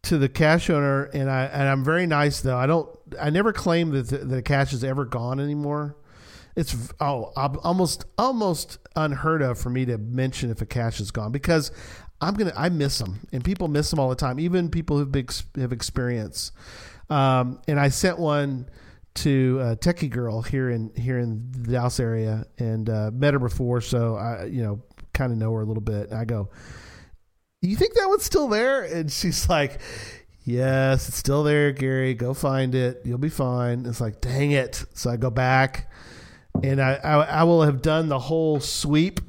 to 0.03 0.17
the 0.17 0.29
cache 0.29 0.69
owner, 0.69 1.05
and 1.05 1.29
I 1.29 1.45
and 1.45 1.67
I'm 1.67 1.83
very 1.83 2.07
nice 2.07 2.41
though. 2.41 2.57
I 2.57 2.65
don't. 2.65 2.89
I 3.19 3.29
never 3.29 3.53
claim 3.53 3.91
that 3.91 4.09
the, 4.09 4.17
the 4.19 4.41
cache 4.41 4.73
is 4.73 4.83
ever 4.83 5.05
gone 5.05 5.39
anymore. 5.39 5.95
It's 6.55 6.75
oh 6.99 7.31
almost 7.35 8.05
almost 8.17 8.79
unheard 8.95 9.43
of 9.43 9.59
for 9.59 9.69
me 9.69 9.85
to 9.85 9.97
mention 9.99 10.49
if 10.49 10.61
a 10.61 10.65
cache 10.65 10.99
is 10.99 11.11
gone 11.11 11.31
because 11.31 11.71
I'm 12.19 12.33
gonna 12.33 12.53
I 12.57 12.69
miss 12.69 12.97
them 12.97 13.27
and 13.31 13.43
people 13.43 13.67
miss 13.67 13.91
them 13.91 13.99
all 13.99 14.09
the 14.09 14.15
time. 14.15 14.39
Even 14.39 14.69
people 14.69 14.97
who've 14.97 15.11
been, 15.11 15.27
have 15.57 15.71
experience. 15.71 16.51
Um, 17.09 17.61
and 17.67 17.79
I 17.79 17.89
sent 17.89 18.17
one 18.17 18.67
to 19.17 19.59
uh, 19.61 19.75
Techie 19.75 20.09
Girl 20.09 20.41
here 20.41 20.69
in 20.69 20.91
here 20.95 21.19
in 21.19 21.51
the 21.51 21.71
Dallas 21.73 21.99
area 21.99 22.45
and 22.57 22.89
uh, 22.89 23.11
met 23.13 23.33
her 23.33 23.39
before, 23.39 23.81
so 23.81 24.15
I 24.15 24.45
you 24.45 24.63
know 24.63 24.81
kind 25.13 25.31
of 25.31 25.37
know 25.37 25.53
her 25.53 25.61
a 25.61 25.65
little 25.65 25.81
bit. 25.81 26.09
And 26.09 26.19
I 26.19 26.25
go, 26.25 26.49
"You 27.61 27.75
think 27.75 27.93
that 27.95 28.07
one's 28.07 28.23
still 28.23 28.47
there?" 28.47 28.83
And 28.83 29.11
she's 29.11 29.49
like, 29.49 29.79
"Yes, 30.43 31.07
it's 31.09 31.17
still 31.17 31.43
there, 31.43 31.71
Gary. 31.71 32.13
Go 32.13 32.33
find 32.33 32.73
it. 32.75 33.01
You'll 33.05 33.17
be 33.17 33.29
fine." 33.29 33.85
It's 33.85 34.01
like, 34.01 34.21
"Dang 34.21 34.51
it!" 34.51 34.85
So 34.93 35.09
I 35.09 35.17
go 35.17 35.29
back, 35.29 35.91
and 36.63 36.81
I 36.81 36.93
I, 37.03 37.13
I 37.23 37.43
will 37.43 37.63
have 37.63 37.81
done 37.81 38.09
the 38.09 38.19
whole 38.19 38.59
sweep. 38.59 39.19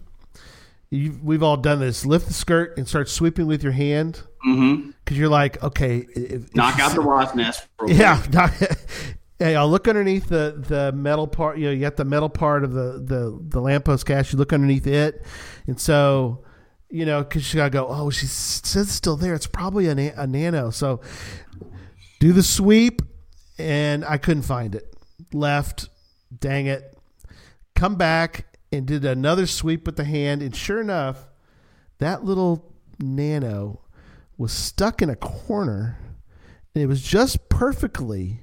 you 0.91 1.19
we've 1.23 1.43
all 1.43 1.57
done 1.57 1.81
this. 1.81 2.05
Lift 2.07 2.27
the 2.29 2.35
skirt 2.35 2.77
and 2.79 2.87
start 2.89 3.09
sweeping 3.09 3.47
with 3.47 3.63
your 3.63 3.73
hand 3.73 4.23
Mm-hmm. 4.47 4.91
because 5.05 5.19
you're 5.19 5.29
like, 5.29 5.61
okay, 5.65 6.07
if, 6.15 6.33
if 6.45 6.55
Knock 6.55 6.79
out 6.79 6.95
the 6.95 7.03
wasp 7.03 7.35
nest. 7.35 7.67
yeah, 7.89 8.23
quick. 8.23 8.71
yeah. 9.41 9.61
I'll 9.61 9.69
look 9.69 9.89
underneath 9.89 10.29
the, 10.29 10.63
the 10.67 10.93
metal 10.93 11.27
part. 11.27 11.59
You 11.59 11.67
know, 11.67 11.73
you 11.73 11.81
got 11.81 11.97
the 11.97 12.05
metal 12.05 12.29
part 12.29 12.65
of 12.65 12.73
the 12.73 13.03
the 13.05 13.39
the 13.41 13.61
lamppost 13.61 14.07
cache. 14.07 14.33
You 14.33 14.39
look 14.39 14.53
underneath 14.53 14.87
it, 14.87 15.25
and 15.67 15.81
so 15.81 16.45
you 16.91 17.05
know, 17.05 17.23
because 17.23 17.53
you 17.53 17.59
gotta 17.59 17.71
go. 17.71 17.87
Oh, 17.89 18.11
she 18.11 18.27
says 18.27 18.87
it's 18.87 18.93
still 18.93 19.17
there. 19.17 19.35
It's 19.35 19.47
probably 19.47 19.89
a, 19.89 19.95
na- 19.95 20.13
a 20.17 20.27
nano. 20.27 20.71
So 20.71 21.01
do 22.21 22.33
the 22.33 22.43
sweep, 22.43 23.03
and 23.59 24.05
I 24.05 24.19
couldn't 24.19 24.45
find 24.45 24.75
it. 24.75 24.95
Left. 25.33 25.89
Dang 26.37 26.67
it. 26.67 26.97
Come 27.75 27.97
back 27.97 28.47
and 28.71 28.87
did 28.87 29.05
another 29.05 29.47
sweep 29.47 29.87
with 29.87 29.97
the 29.97 30.05
hand, 30.05 30.43
and 30.43 30.55
sure 30.55 30.81
enough, 30.81 31.27
that 31.99 32.25
little 32.25 32.75
nano 32.99 33.81
was 34.37 34.53
stuck 34.53 35.03
in 35.03 35.11
a 35.11 35.17
corner 35.17 35.99
and 36.75 36.83
it 36.83 36.87
was 36.87 37.03
just 37.03 37.49
perfectly 37.49 38.41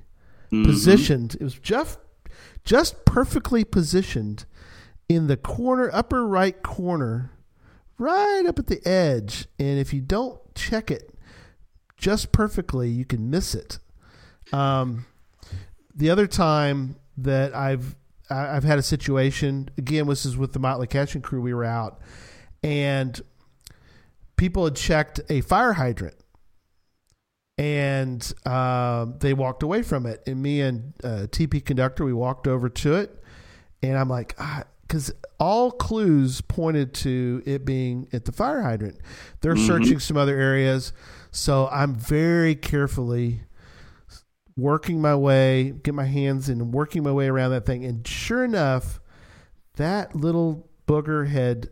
positioned. 0.63 1.35
It 1.35 1.43
was 1.43 1.59
just 1.59 1.99
just 2.63 3.05
perfectly 3.05 3.63
positioned 3.63 4.45
in 5.07 5.27
the 5.27 5.37
corner, 5.37 5.89
upper 5.93 6.25
right 6.25 6.61
corner, 6.63 7.31
right 7.97 8.43
up 8.47 8.59
at 8.59 8.67
the 8.67 8.85
edge. 8.87 9.47
And 9.59 9.79
if 9.79 9.93
you 9.93 10.01
don't 10.01 10.39
check 10.55 10.89
it 10.89 11.13
just 11.97 12.31
perfectly, 12.31 12.89
you 12.89 13.05
can 13.05 13.29
miss 13.29 13.55
it. 13.55 13.79
Um, 14.51 15.05
the 15.95 16.09
other 16.09 16.27
time 16.27 16.95
that 17.17 17.55
I've 17.55 17.95
I've 18.29 18.63
had 18.63 18.79
a 18.79 18.83
situation 18.83 19.69
again, 19.77 20.07
this 20.07 20.25
is 20.25 20.35
with 20.35 20.53
the 20.53 20.59
Motley 20.59 20.87
Caching 20.87 21.21
Crew. 21.21 21.41
We 21.41 21.53
were 21.53 21.63
out, 21.63 22.01
and 22.63 23.21
people 24.35 24.65
had 24.65 24.75
checked 24.75 25.21
a 25.29 25.41
fire 25.41 25.73
hydrant 25.73 26.15
and 27.57 28.33
uh, 28.45 29.05
they 29.19 29.33
walked 29.33 29.63
away 29.63 29.81
from 29.81 30.05
it. 30.05 30.21
And 30.27 30.41
me 30.41 30.61
and 30.61 30.93
uh, 31.03 31.27
TP 31.29 31.63
conductor, 31.63 32.03
we 32.03 32.13
walked 32.13 32.47
over 32.47 32.69
to 32.69 32.95
it, 32.95 33.23
and 33.81 33.97
I'm 33.97 34.09
like, 34.09 34.37
because 34.87 35.13
all 35.39 35.71
clues 35.71 36.41
pointed 36.41 36.93
to 36.93 37.41
it 37.45 37.65
being 37.65 38.07
at 38.13 38.25
the 38.25 38.31
fire 38.31 38.61
hydrant. 38.61 38.99
They're 39.41 39.57
searching 39.57 39.99
some 39.99 40.17
other 40.17 40.37
areas, 40.37 40.93
so 41.31 41.67
I'm 41.71 41.95
very 41.95 42.55
carefully 42.55 43.41
working 44.57 45.01
my 45.01 45.15
way, 45.15 45.73
get 45.83 45.93
my 45.93 46.05
hands 46.05 46.49
in, 46.49 46.61
and 46.61 46.73
working 46.73 47.03
my 47.03 47.11
way 47.11 47.27
around 47.27 47.51
that 47.51 47.65
thing. 47.65 47.83
And 47.83 48.07
sure 48.07 48.43
enough, 48.43 48.99
that 49.75 50.15
little 50.15 50.69
booger 50.87 51.27
head 51.27 51.69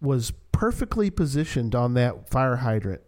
was 0.00 0.32
perfectly 0.52 1.10
positioned 1.10 1.74
on 1.74 1.94
that 1.94 2.28
fire 2.30 2.56
hydrant 2.56 3.02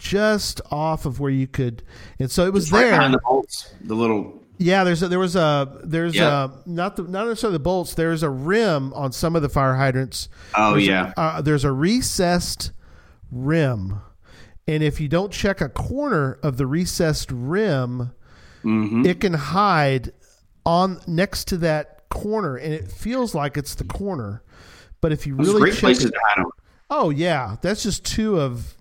just 0.00 0.60
off 0.70 1.04
of 1.06 1.20
where 1.20 1.30
you 1.30 1.46
could 1.46 1.82
and 2.18 2.30
so 2.30 2.46
it 2.46 2.52
was 2.54 2.72
right 2.72 2.80
there 2.82 2.90
behind 2.92 3.12
the 3.14 3.18
bolts. 3.18 3.72
The 3.82 3.94
little. 3.94 4.42
yeah 4.56 4.82
there's 4.82 5.02
a, 5.02 5.08
there 5.08 5.18
was 5.18 5.36
a 5.36 5.80
there's 5.84 6.14
Yeah. 6.16 6.48
a 6.48 6.68
not 6.68 6.96
the 6.96 7.02
not 7.02 7.26
necessarily 7.28 7.56
the 7.56 7.62
bolts 7.62 7.92
there's 7.94 8.22
a 8.22 8.30
rim 8.30 8.92
on 8.94 9.12
some 9.12 9.36
of 9.36 9.42
the 9.42 9.48
fire 9.50 9.74
hydrants 9.76 10.28
Oh 10.54 10.72
there's 10.72 10.86
yeah. 10.86 11.12
a, 11.16 11.20
uh, 11.20 11.40
there's 11.42 11.64
a 11.64 11.70
recessed 11.72 12.72
rim 13.30 14.00
and 14.66 14.82
if 14.82 15.00
you 15.00 15.08
don't 15.08 15.32
check 15.32 15.60
a 15.60 15.68
corner 15.68 16.38
of 16.42 16.56
the 16.56 16.66
recessed 16.66 17.30
rim 17.30 18.12
hmm 18.62 19.04
it 19.06 19.20
can 19.20 19.34
hide 19.34 20.12
on 20.66 21.00
next 21.06 21.46
to 21.48 21.56
that 21.58 22.08
corner 22.08 22.56
and 22.56 22.72
it 22.74 22.90
feels 22.90 23.34
like 23.34 23.56
it's 23.56 23.74
the 23.76 23.84
corner 23.84 24.42
but 25.00 25.12
if 25.12 25.26
you 25.26 25.36
Those 25.36 25.54
really 25.54 25.70
check 25.72 25.80
places 25.80 26.04
it, 26.06 26.10
to 26.12 26.18
hide 26.24 26.38
them. 26.44 26.50
oh 26.90 27.10
yeah 27.10 27.56
that's 27.62 27.82
just 27.82 28.04
two 28.04 28.40
of 28.40 28.74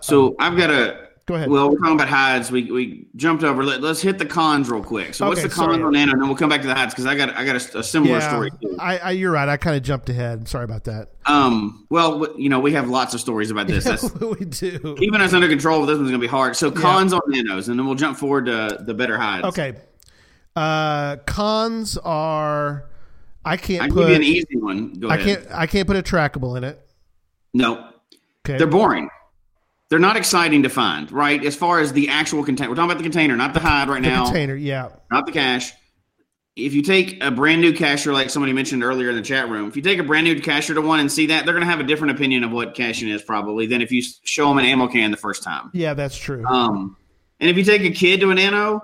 So 0.00 0.34
I've 0.38 0.56
got 0.56 0.70
a. 0.70 1.08
Go 1.26 1.36
ahead. 1.36 1.48
Well, 1.48 1.70
we're 1.70 1.78
talking 1.78 1.94
about 1.94 2.08
hides. 2.08 2.50
We 2.50 2.70
we 2.70 3.06
jumped 3.16 3.44
over. 3.44 3.64
Let, 3.64 3.82
us 3.82 4.02
hit 4.02 4.18
the 4.18 4.26
cons 4.26 4.68
real 4.68 4.82
quick. 4.84 5.14
So 5.14 5.26
what's 5.26 5.42
the 5.42 5.48
cons 5.48 5.82
on 5.82 5.92
Nano? 5.92 6.12
And 6.12 6.20
then 6.20 6.28
we'll 6.28 6.36
come 6.36 6.50
back 6.50 6.60
to 6.60 6.66
the 6.66 6.74
hides 6.74 6.92
because 6.92 7.06
I 7.06 7.14
got 7.14 7.30
I 7.30 7.46
got 7.46 7.56
a, 7.74 7.78
a 7.78 7.82
similar 7.82 8.20
story 8.20 8.50
too. 8.60 8.76
I, 8.78 8.98
I 8.98 9.10
you're 9.12 9.30
right. 9.32 9.48
I 9.48 9.56
kind 9.56 9.74
of 9.74 9.82
jumped 9.82 10.10
ahead. 10.10 10.40
I'm 10.40 10.46
sorry 10.46 10.64
about 10.64 10.84
that. 10.84 11.12
Um. 11.24 11.86
Well, 11.88 12.18
w- 12.18 12.42
you 12.42 12.50
know 12.50 12.60
we 12.60 12.72
have 12.72 12.90
lots 12.90 13.14
of 13.14 13.20
stories 13.20 13.50
about 13.50 13.68
this. 13.68 13.84
That's 13.84 14.12
we 14.20 14.44
do. 14.44 14.96
keeping 14.98 15.20
us 15.22 15.32
under 15.32 15.48
control. 15.48 15.80
Of 15.80 15.86
this 15.86 15.96
one's 15.96 16.10
gonna 16.10 16.18
be 16.20 16.26
hard. 16.26 16.56
So 16.56 16.70
cons 16.70 17.14
on 17.14 17.22
nanos, 17.28 17.68
and 17.68 17.78
then 17.78 17.86
we'll 17.86 17.94
jump 17.94 18.18
forward 18.18 18.44
to 18.46 18.78
the 18.84 18.92
better 18.92 19.16
hides. 19.16 19.46
Okay. 19.46 19.76
Uh, 20.56 21.16
cons 21.24 21.96
are 22.04 22.84
I 23.46 23.56
can't 23.56 23.82
I 23.82 23.86
can 23.86 23.94
put 23.94 24.00
give 24.02 24.10
you 24.10 24.16
an 24.16 24.22
easy 24.22 24.56
one. 24.58 24.92
Go 24.92 25.08
I 25.08 25.16
ahead. 25.16 25.38
can't 25.46 25.54
I 25.58 25.66
can't 25.66 25.86
put 25.86 25.96
a 25.96 26.02
trackable 26.02 26.56
in 26.58 26.64
it. 26.64 26.86
No, 27.54 27.88
Okay. 28.46 28.58
they're 28.58 28.66
boring. 28.66 29.08
They're 29.90 29.98
not 29.98 30.16
exciting 30.16 30.62
to 30.62 30.68
find, 30.68 31.10
right? 31.12 31.44
As 31.44 31.54
far 31.54 31.78
as 31.80 31.92
the 31.92 32.08
actual 32.08 32.42
container, 32.42 32.70
we're 32.70 32.76
talking 32.76 32.90
about 32.90 32.98
the 32.98 33.04
container, 33.04 33.36
not 33.36 33.54
the 33.54 33.60
hide 33.60 33.88
right 33.88 34.02
the 34.02 34.08
now, 34.08 34.24
container. 34.24 34.56
Yeah. 34.56 34.88
not 35.10 35.26
the 35.26 35.32
cache. 35.32 35.72
If 36.56 36.72
you 36.72 36.82
take 36.82 37.22
a 37.22 37.30
brand 37.30 37.60
new 37.60 37.72
cacher, 37.72 38.12
like 38.12 38.30
somebody 38.30 38.52
mentioned 38.52 38.82
earlier 38.84 39.10
in 39.10 39.16
the 39.16 39.22
chat 39.22 39.48
room, 39.48 39.68
if 39.68 39.76
you 39.76 39.82
take 39.82 39.98
a 39.98 40.04
brand 40.04 40.24
new 40.24 40.40
cacher 40.40 40.72
to 40.74 40.80
one 40.80 41.00
and 41.00 41.10
see 41.10 41.26
that, 41.26 41.44
they're 41.44 41.52
going 41.54 41.64
to 41.66 41.70
have 41.70 41.80
a 41.80 41.84
different 41.84 42.12
opinion 42.16 42.44
of 42.44 42.52
what 42.52 42.74
caching 42.74 43.08
is 43.08 43.22
probably 43.22 43.66
than 43.66 43.82
if 43.82 43.90
you 43.90 44.02
show 44.22 44.48
them 44.48 44.58
an 44.58 44.64
ammo 44.64 44.86
can 44.86 45.10
the 45.10 45.16
first 45.16 45.42
time. 45.42 45.70
Yeah, 45.74 45.94
that's 45.94 46.16
true. 46.16 46.44
Um, 46.46 46.96
and 47.40 47.50
if 47.50 47.56
you 47.56 47.64
take 47.64 47.82
a 47.82 47.90
kid 47.90 48.20
to 48.20 48.30
a 48.30 48.34
nano, 48.36 48.80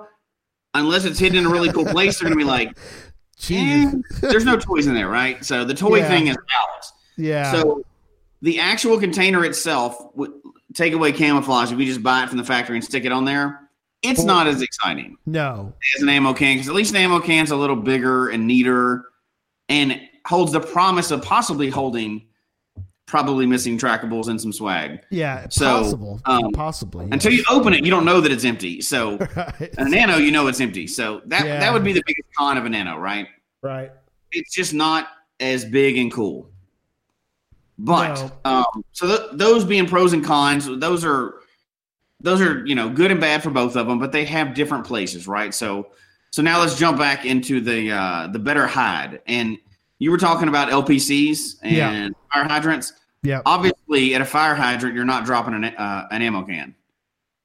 unless 0.74 1.04
it's 1.04 1.18
hidden 1.18 1.38
in 1.38 1.46
a 1.46 1.48
really 1.48 1.72
cool 1.72 1.84
place, 1.86 2.18
they're 2.18 2.28
going 2.28 2.38
to 2.38 2.44
be 2.44 2.48
like, 2.48 2.76
eh, 3.50 3.92
there's 4.20 4.44
no 4.44 4.56
toys 4.58 4.86
in 4.88 4.94
there, 4.94 5.08
right? 5.08 5.42
So 5.44 5.64
the 5.64 5.74
toy 5.74 5.98
Yeah. 5.98 6.08
thing 6.08 6.26
is 6.26 6.36
out. 6.36 6.84
yeah. 7.16 7.52
So 7.52 7.84
the 8.42 8.58
actual 8.58 8.98
container 8.98 9.44
itself, 9.44 9.96
take 10.74 10.92
away 10.92 11.12
camouflage. 11.12 11.72
If 11.72 11.78
you 11.78 11.87
just 11.87 12.02
buy 12.02 12.22
it 12.22 12.28
from 12.28 12.38
the 12.38 12.44
factory 12.44 12.76
and 12.76 12.85
stick 12.85 13.04
it 13.04 13.12
on 13.12 13.24
there, 13.24 13.61
it's 14.02 14.22
not 14.22 14.46
as 14.46 14.62
exciting 14.62 15.16
no. 15.26 15.74
as 15.96 16.02
an 16.02 16.09
ammo 16.09 16.33
can 16.33 16.54
because 16.56 16.68
at 16.68 16.74
least 16.74 16.90
an 16.92 16.96
ammo 16.96 17.20
can's 17.20 17.50
a 17.50 17.56
little 17.56 17.76
bigger 17.76 18.28
and 18.30 18.46
neater 18.46 19.04
and 19.68 20.00
holds 20.26 20.52
the 20.52 20.61
promise 20.61 21.11
of 21.11 21.22
possibly 21.22 21.68
holding 21.68 22.26
probably 23.06 23.44
missing 23.44 23.76
trackables 23.76 24.28
and 24.28 24.40
some 24.40 24.52
swag. 24.52 25.00
Yeah. 25.11 25.48
So, 25.50 25.64
possible. 25.83 26.20
um, 26.26 26.52
Possibly. 26.52 27.06
yes. 27.06 27.12
Until 27.12 27.33
you 27.33 27.44
open 27.50 27.74
it, 27.74 27.85
you 27.85 27.90
don't 27.90 28.04
know 28.04 28.20
that 28.20 28.30
it's 28.30 28.44
empty. 28.44 28.80
So 28.80 29.16
right. 29.37 29.74
a 29.78 29.85
nano, 29.88 30.16
you 30.16 30.30
know 30.30 30.46
it's 30.46 30.61
empty. 30.61 30.87
So 30.87 31.20
that 31.26 31.44
Yeah. 31.44 31.59
that 31.59 31.72
would 31.72 31.83
be 31.83 31.92
the 31.92 32.02
biggest 32.06 32.28
con 32.38 32.56
of 32.56 32.64
a 32.66 32.68
nano, 32.70 32.96
right? 32.96 33.26
Right. 33.62 33.90
it's 34.33 34.54
just 34.54 34.72
not 34.72 35.09
as 35.40 35.64
big 35.64 35.98
and 35.98 36.12
cool. 36.12 36.49
But 37.82 38.30
No. 38.44 38.50
um, 38.74 38.84
so 38.92 39.06
th- 39.06 39.30
those 39.32 39.64
being 39.64 39.86
pros 39.86 40.12
and 40.12 40.22
cons, 40.24 40.66
those 40.66 41.04
are 41.04 41.34
those 42.20 42.40
are 42.42 42.64
you 42.66 42.74
know 42.74 42.90
good 42.90 43.10
and 43.10 43.18
bad 43.20 43.42
for 43.42 43.48
both 43.50 43.74
of 43.76 43.86
them, 43.86 43.98
but 43.98 44.12
they 44.12 44.24
have 44.26 44.52
different 44.54 44.84
places, 44.84 45.26
right? 45.26 45.54
So 45.54 45.88
so 46.30 46.42
now 46.42 46.60
let's 46.60 46.78
jump 46.78 46.98
back 46.98 47.24
into 47.24 47.60
the 47.60 47.90
uh, 47.92 48.26
the 48.28 48.38
better 48.38 48.66
hide. 48.66 49.20
And 49.26 49.56
you 49.98 50.10
were 50.10 50.18
talking 50.18 50.48
about 50.48 50.68
LPCs 50.70 51.56
and 51.62 51.74
Yeah. 51.74 52.08
fire 52.32 52.44
hydrants. 52.44 52.92
Yeah. 53.22 53.40
Obviously, 53.46 54.14
at 54.14 54.20
a 54.20 54.24
fire 54.26 54.54
hydrant, 54.54 54.94
you're 54.94 55.04
not 55.06 55.24
dropping 55.24 55.54
an 55.54 55.64
uh, 55.64 56.06
an 56.10 56.20
ammo 56.22 56.42
can. 56.42 56.74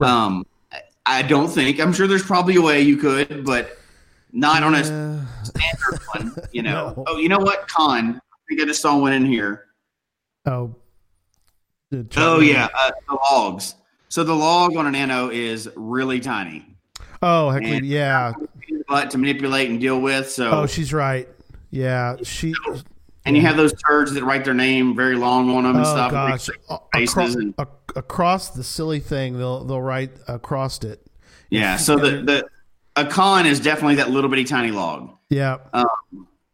Um, 0.02 0.46
I 1.06 1.22
don't 1.22 1.48
think. 1.48 1.80
I'm 1.80 1.94
sure 1.94 2.08
there's 2.08 2.24
probably 2.26 2.56
a 2.58 2.62
way 2.62 2.82
you 2.82 2.98
could, 2.98 3.46
but 3.46 3.78
not 4.34 4.64
on 4.64 4.76
a 4.76 4.80
Uh, 4.80 5.26
standard 5.44 6.00
one, 6.14 6.36
you 6.52 6.62
know. 6.68 6.94
No. 6.98 7.04
Oh, 7.08 7.18
you 7.18 7.30
know 7.30 7.40
what? 7.40 7.68
Con. 7.70 8.16
I 8.16 8.38
think 8.50 8.62
I 8.62 8.66
just 8.66 8.82
saw 8.82 8.98
one 8.98 9.14
in 9.14 9.26
here. 9.26 9.62
Oh. 10.46 10.76
The 11.92 12.06
Oh 12.18 12.40
yeah, 12.40 12.68
uh, 12.78 12.92
the 13.08 13.14
logs. 13.32 13.76
So 14.10 14.24
the 14.24 14.34
log 14.34 14.76
on 14.76 14.86
an 14.88 14.94
nano 14.94 15.30
is 15.30 15.70
really 15.76 16.20
tiny, 16.20 16.66
Oh, 17.22 17.50
heck, 17.52 17.64
And- 17.64 17.86
yeah. 17.86 18.34
but 18.88 19.12
to 19.12 19.18
manipulate 19.18 19.70
and 19.70 19.80
deal 19.80 20.00
with. 20.00 20.30
So 20.30 20.52
Oh, 20.52 20.66
she's 20.66 20.94
right. 20.94 21.28
Yeah, 21.72 22.16
she. 22.24 22.54
and 23.26 23.36
you 23.36 23.42
have 23.44 23.58
those 23.58 23.74
turds 23.88 24.14
that 24.14 24.24
write 24.24 24.46
their 24.46 24.54
name 24.54 24.96
very 24.96 25.16
long 25.16 25.50
on 25.56 25.64
them 25.64 25.76
and 25.76 25.86
Oh 25.86 25.90
stuff. 25.92 26.12
gosh, 26.12 26.50
A- 26.70 27.04
across, 27.04 27.36
and- 27.36 27.54
ac- 27.60 27.70
across 27.96 28.50
the 28.52 28.64
silly 28.64 29.00
thing, 29.00 29.38
they'll 29.38 29.64
they'll 29.66 29.82
write 29.82 30.12
across 30.28 30.84
it. 30.84 31.06
Yeah. 31.50 31.78
So 31.78 31.98
the 31.98 32.22
the 32.22 32.48
a 32.96 33.06
con 33.06 33.46
is 33.46 33.60
definitely 33.60 33.96
that 33.96 34.10
little 34.10 34.30
bitty 34.30 34.46
tiny 34.46 34.72
log. 34.72 35.12
Yeah, 35.30 35.58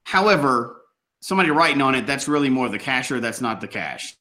However, 0.04 0.81
somebody 1.22 1.50
writing 1.52 1.82
on 1.82 1.96
it, 1.96 2.06
that's 2.06 2.28
really 2.28 2.50
more 2.50 2.68
the 2.68 2.80
cacher. 2.80 3.20
That's 3.20 3.40
not 3.40 3.62
the 3.62 3.68
cache. 3.68 4.18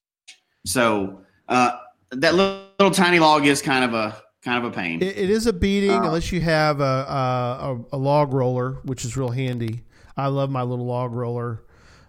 So 0.64 1.22
uh, 1.48 1.78
that 2.12 2.34
little, 2.34 2.66
little 2.78 2.94
tiny 2.94 3.18
log 3.18 3.46
is 3.46 3.60
kind 3.60 3.84
of 3.84 3.94
a 3.94 4.22
kind 4.42 4.64
of 4.64 4.72
a 4.72 4.74
pain. 4.74 5.02
It, 5.02 5.18
it 5.18 5.30
is 5.30 5.46
a 5.46 5.52
beating 5.52 5.90
Uh, 5.90 6.02
unless 6.02 6.30
you 6.30 6.40
have 6.40 6.80
a, 6.80 6.84
a 6.84 7.74
a 7.92 7.96
a 7.96 7.98
log 7.98 8.32
roller, 8.32 8.74
which 8.84 9.04
is 9.04 9.16
real 9.16 9.30
handy. 9.30 9.82
I 10.16 10.28
love 10.28 10.50
my 10.50 10.62
little 10.62 10.86
log 10.86 11.12
roller. 11.12 11.62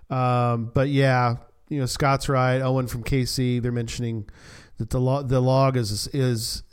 Um, 0.10 0.71
but 0.73 0.89
yeah, 0.89 1.38
you 1.69 1.80
know 1.80 1.86
Scott's 1.86 2.30
right. 2.30 2.62
Owen 2.62 2.88
from 2.88 3.04
KC, 3.04 3.62
they're 3.62 3.71
mentioning 3.71 4.30
that 4.77 4.89
the 4.89 4.99
log 4.99 5.30
the 5.30 5.39
log 5.39 5.77
is 5.77 6.08
is 6.10 6.63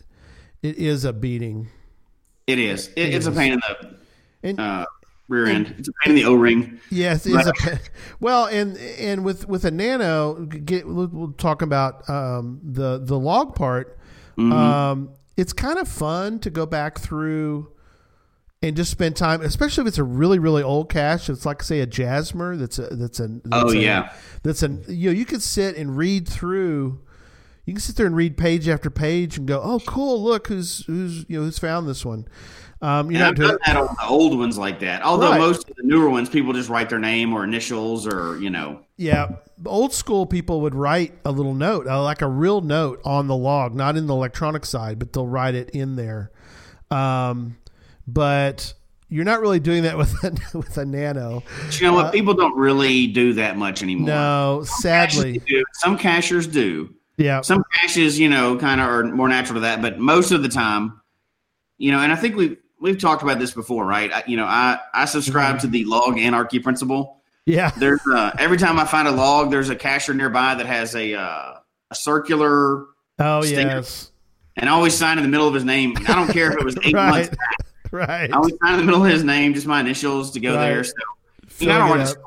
it 0.63 0.77
is 0.77 1.05
a 1.05 1.13
beating. 1.13 1.69
it 2.47 2.59
is. 2.59 2.89
It, 2.97 3.15
it's 3.15 3.27
a 3.27 3.33
pain 3.33 3.53
in 3.53 3.61
the 3.61 3.97
And 4.43 4.61
uh, 4.61 4.87
rear 5.29 5.47
end. 5.47 5.75
It's 5.79 5.89
a 5.89 5.93
pain 6.05 6.11
in 6.13 6.15
the 6.17 6.25
O 6.25 6.35
ring. 6.35 6.81
Yes, 6.91 7.27
it's 7.27 7.47
a 7.47 7.53
pa- 7.53 7.79
well, 8.21 8.47
and 8.47 8.77
and 8.77 9.25
with 9.25 9.47
with 9.49 9.65
a 9.65 9.71
nano, 9.71 10.47
get 10.47 10.87
we'll, 10.87 11.07
we'll 11.09 11.33
talk 11.33 11.63
about 11.63 12.09
um, 12.09 12.61
the 12.63 12.99
the 12.99 13.19
log 13.19 13.55
part. 13.55 13.99
Um, 14.39 15.11
it's 15.37 15.53
kind 15.53 15.79
of 15.79 15.89
fun 15.89 16.39
to 16.41 16.51
go 16.51 16.65
back 16.65 16.99
through 16.99 17.73
and 18.63 18.77
just 18.77 18.91
spend 18.91 19.17
time, 19.17 19.41
especially 19.43 19.83
if 19.83 19.89
it's 19.89 19.99
a 19.99 20.05
really 20.05 20.39
really 20.39 20.63
old 20.63 20.89
cache. 20.91 21.29
It's 21.29 21.45
like 21.47 21.63
say 21.63 21.81
a 21.81 21.87
Jasmer. 21.87 22.57
That's 22.57 22.79
a 22.79 22.87
that's 22.95 23.21
a 23.21 23.29
that's 23.45 23.65
Oh, 23.65 23.71
a- 23.71 23.77
yeah. 23.77 24.13
That's 24.45 24.63
a 24.63 24.69
you 24.89 25.11
know 25.11 25.17
you 25.17 25.25
could 25.25 25.43
sit 25.43 25.77
and 25.77 25.97
read 25.97 26.29
through. 26.29 27.01
You 27.67 27.75
can 27.75 27.81
sit 27.83 27.97
there 27.97 28.07
and 28.07 28.17
read 28.17 28.39
page 28.39 28.67
after 28.67 28.89
page 28.89 29.37
and 29.37 29.47
go, 29.47 29.61
oh 29.63 29.81
cool, 29.87 30.23
look 30.23 30.47
who's 30.47 30.85
who's 30.87 31.27
you 31.29 31.39
know 31.39 31.45
who's 31.45 31.59
found 31.59 31.87
this 31.89 32.05
one. 32.05 32.27
Um, 32.81 33.11
you 33.11 33.19
know, 33.19 33.29
I've 33.29 33.35
done 33.35 33.59
that 33.67 33.77
on 33.77 33.87
the 34.01 34.07
old 34.07 34.39
ones 34.39 34.57
like 34.57 34.79
that. 34.81 35.03
Although 35.03 35.31
Right. 35.31 35.41
most 35.41 35.69
of 35.69 35.75
the 35.77 35.83
newer 35.83 36.09
ones, 36.09 36.29
people 36.29 36.53
just 36.53 36.69
write 36.69 36.89
their 36.89 36.99
name 37.01 37.33
or 37.35 37.43
initials 37.45 38.07
or 38.07 38.39
you 38.41 38.51
know. 38.51 38.81
Yeah, 38.97 39.29
old 39.67 39.93
school 39.93 40.27
people 40.27 40.61
would 40.63 40.75
write 40.75 41.13
a 41.25 41.33
little 41.33 41.55
note, 41.55 41.87
uh, 41.89 42.03
like 42.03 42.23
a 42.23 42.29
real 42.29 42.61
note 42.61 43.01
on 43.05 43.27
the 43.27 43.37
log, 43.37 43.75
not 43.75 43.97
in 43.97 44.07
the 44.07 44.15
electronic 44.15 44.65
side, 44.65 44.99
but 44.99 45.13
they'll 45.13 45.27
write 45.27 45.55
it 45.55 45.71
in 45.71 45.97
there. 45.97 46.31
Um, 46.91 47.57
but 48.07 48.75
you're 49.09 49.25
not 49.25 49.41
really 49.41 49.61
doing 49.61 49.83
that 49.85 49.97
with 49.99 50.13
a, 50.25 50.59
with 50.59 50.77
a 50.79 50.85
nano. 50.85 51.43
But 51.65 51.81
you 51.81 51.87
know 51.87 51.95
what? 51.95 52.13
People 52.13 52.35
don't 52.35 52.57
really 52.57 53.07
do 53.07 53.33
that 53.35 53.57
much 53.57 53.83
anymore. 53.83 54.11
Uh, 54.11 54.15
No, 54.15 54.65
Caches 54.83 54.83
sadly. 54.83 55.43
Some 55.75 55.99
cachers 55.99 56.47
do. 56.51 56.95
yeah, 57.17 57.41
Some 57.41 57.65
caches, 57.81 58.19
you 58.19 58.29
know, 58.29 58.57
kind 58.57 58.81
of 58.81 58.87
are 58.89 59.05
more 59.05 59.29
natural 59.29 59.55
to 59.55 59.61
that, 59.61 59.83
but 59.83 59.99
most 59.99 60.31
of 60.33 60.43
the 60.43 60.49
time, 60.49 61.01
you 61.79 61.93
know, 61.93 62.01
and 62.01 62.13
I 62.13 62.17
think 62.17 62.37
we've 62.37 62.57
we've 62.81 62.99
talked 62.99 63.23
about 63.23 63.39
this 63.39 63.53
before, 63.53 63.85
right? 63.85 64.13
I, 64.13 64.23
you 64.27 64.37
know, 64.37 64.45
I 64.47 64.79
I 64.95 65.05
subscribe 65.07 65.57
Mm-hmm. 65.57 65.61
to 65.63 65.67
the 65.69 65.85
log 65.85 66.19
anarchy 66.19 66.59
principle. 66.59 67.23
yeah, 67.47 67.71
There's 67.79 68.01
uh, 68.15 68.33
every 68.39 68.59
time 68.59 68.79
I 68.79 68.85
find 68.85 69.09
a 69.09 69.13
log, 69.13 69.51
there's 69.51 69.71
a 69.71 69.77
cacher 69.77 70.15
nearby 70.15 70.55
that 70.55 70.67
has 70.67 70.95
a 70.95 71.15
uh, 71.15 71.55
a 71.91 71.95
circular 71.95 72.87
oh 73.19 73.43
yes, 73.45 74.11
and 74.57 74.69
I 74.69 74.73
always 74.73 74.95
sign 74.95 75.19
in 75.19 75.25
the 75.25 75.31
middle 75.31 75.49
of 75.49 75.55
his 75.55 75.65
name. 75.65 75.95
I 76.09 76.15
don't 76.15 76.31
care 76.33 76.51
if 76.53 76.59
it 76.59 76.65
was 76.65 76.77
eight 76.85 76.95
months. 76.95 77.31
right, 77.93 78.09
right, 78.09 78.33
I 78.33 78.37
always 78.37 78.55
sign 78.63 78.75
in 78.75 78.81
the 78.81 78.85
middle 78.87 79.05
of 79.05 79.11
his 79.11 79.25
name, 79.25 79.55
just 79.55 79.67
my 79.67 79.81
initials 79.81 80.31
to 80.33 80.41
go 80.41 80.55
Right. 80.57 80.69
there. 80.69 80.85
So 80.85 80.93
you 81.61 81.67
know, 81.69 81.75
I 81.75 81.79
don't 81.79 81.89
it 81.89 81.93
write 81.93 82.01
a 82.03 82.07
story. 82.07 82.25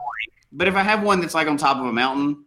But 0.51 0.67
if 0.67 0.75
I 0.75 0.81
have 0.83 1.03
one 1.03 1.21
that's 1.21 1.33
like 1.35 1.47
on 1.47 1.57
top 1.57 1.77
of 1.77 1.85
a 1.85 1.93
mountain 1.93 2.43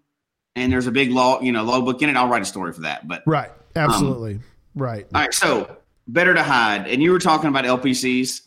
and 0.56 0.70
there's 0.72 0.86
a 0.86 0.92
big 0.92 1.10
log, 1.10 1.42
you 1.44 1.52
know, 1.52 1.62
log 1.64 1.84
book 1.86 2.02
in 2.02 2.10
it, 2.10 2.16
I'll 2.16 2.28
write 2.28 2.42
a 2.42 2.46
story 2.46 2.72
for 2.72 2.82
that. 2.82 3.06
But 3.08 3.22
right, 3.26 3.50
absolutely, 3.76 4.40
right, 4.74 5.06
all 5.14 5.20
right, 5.22 5.32
so 5.32 5.76
better 6.08 6.34
to 6.34 6.42
hide. 6.42 6.86
And 6.88 7.02
you 7.02 7.10
were 7.12 7.18
talking 7.18 7.48
about 7.48 7.64
LPCs. 7.64 8.42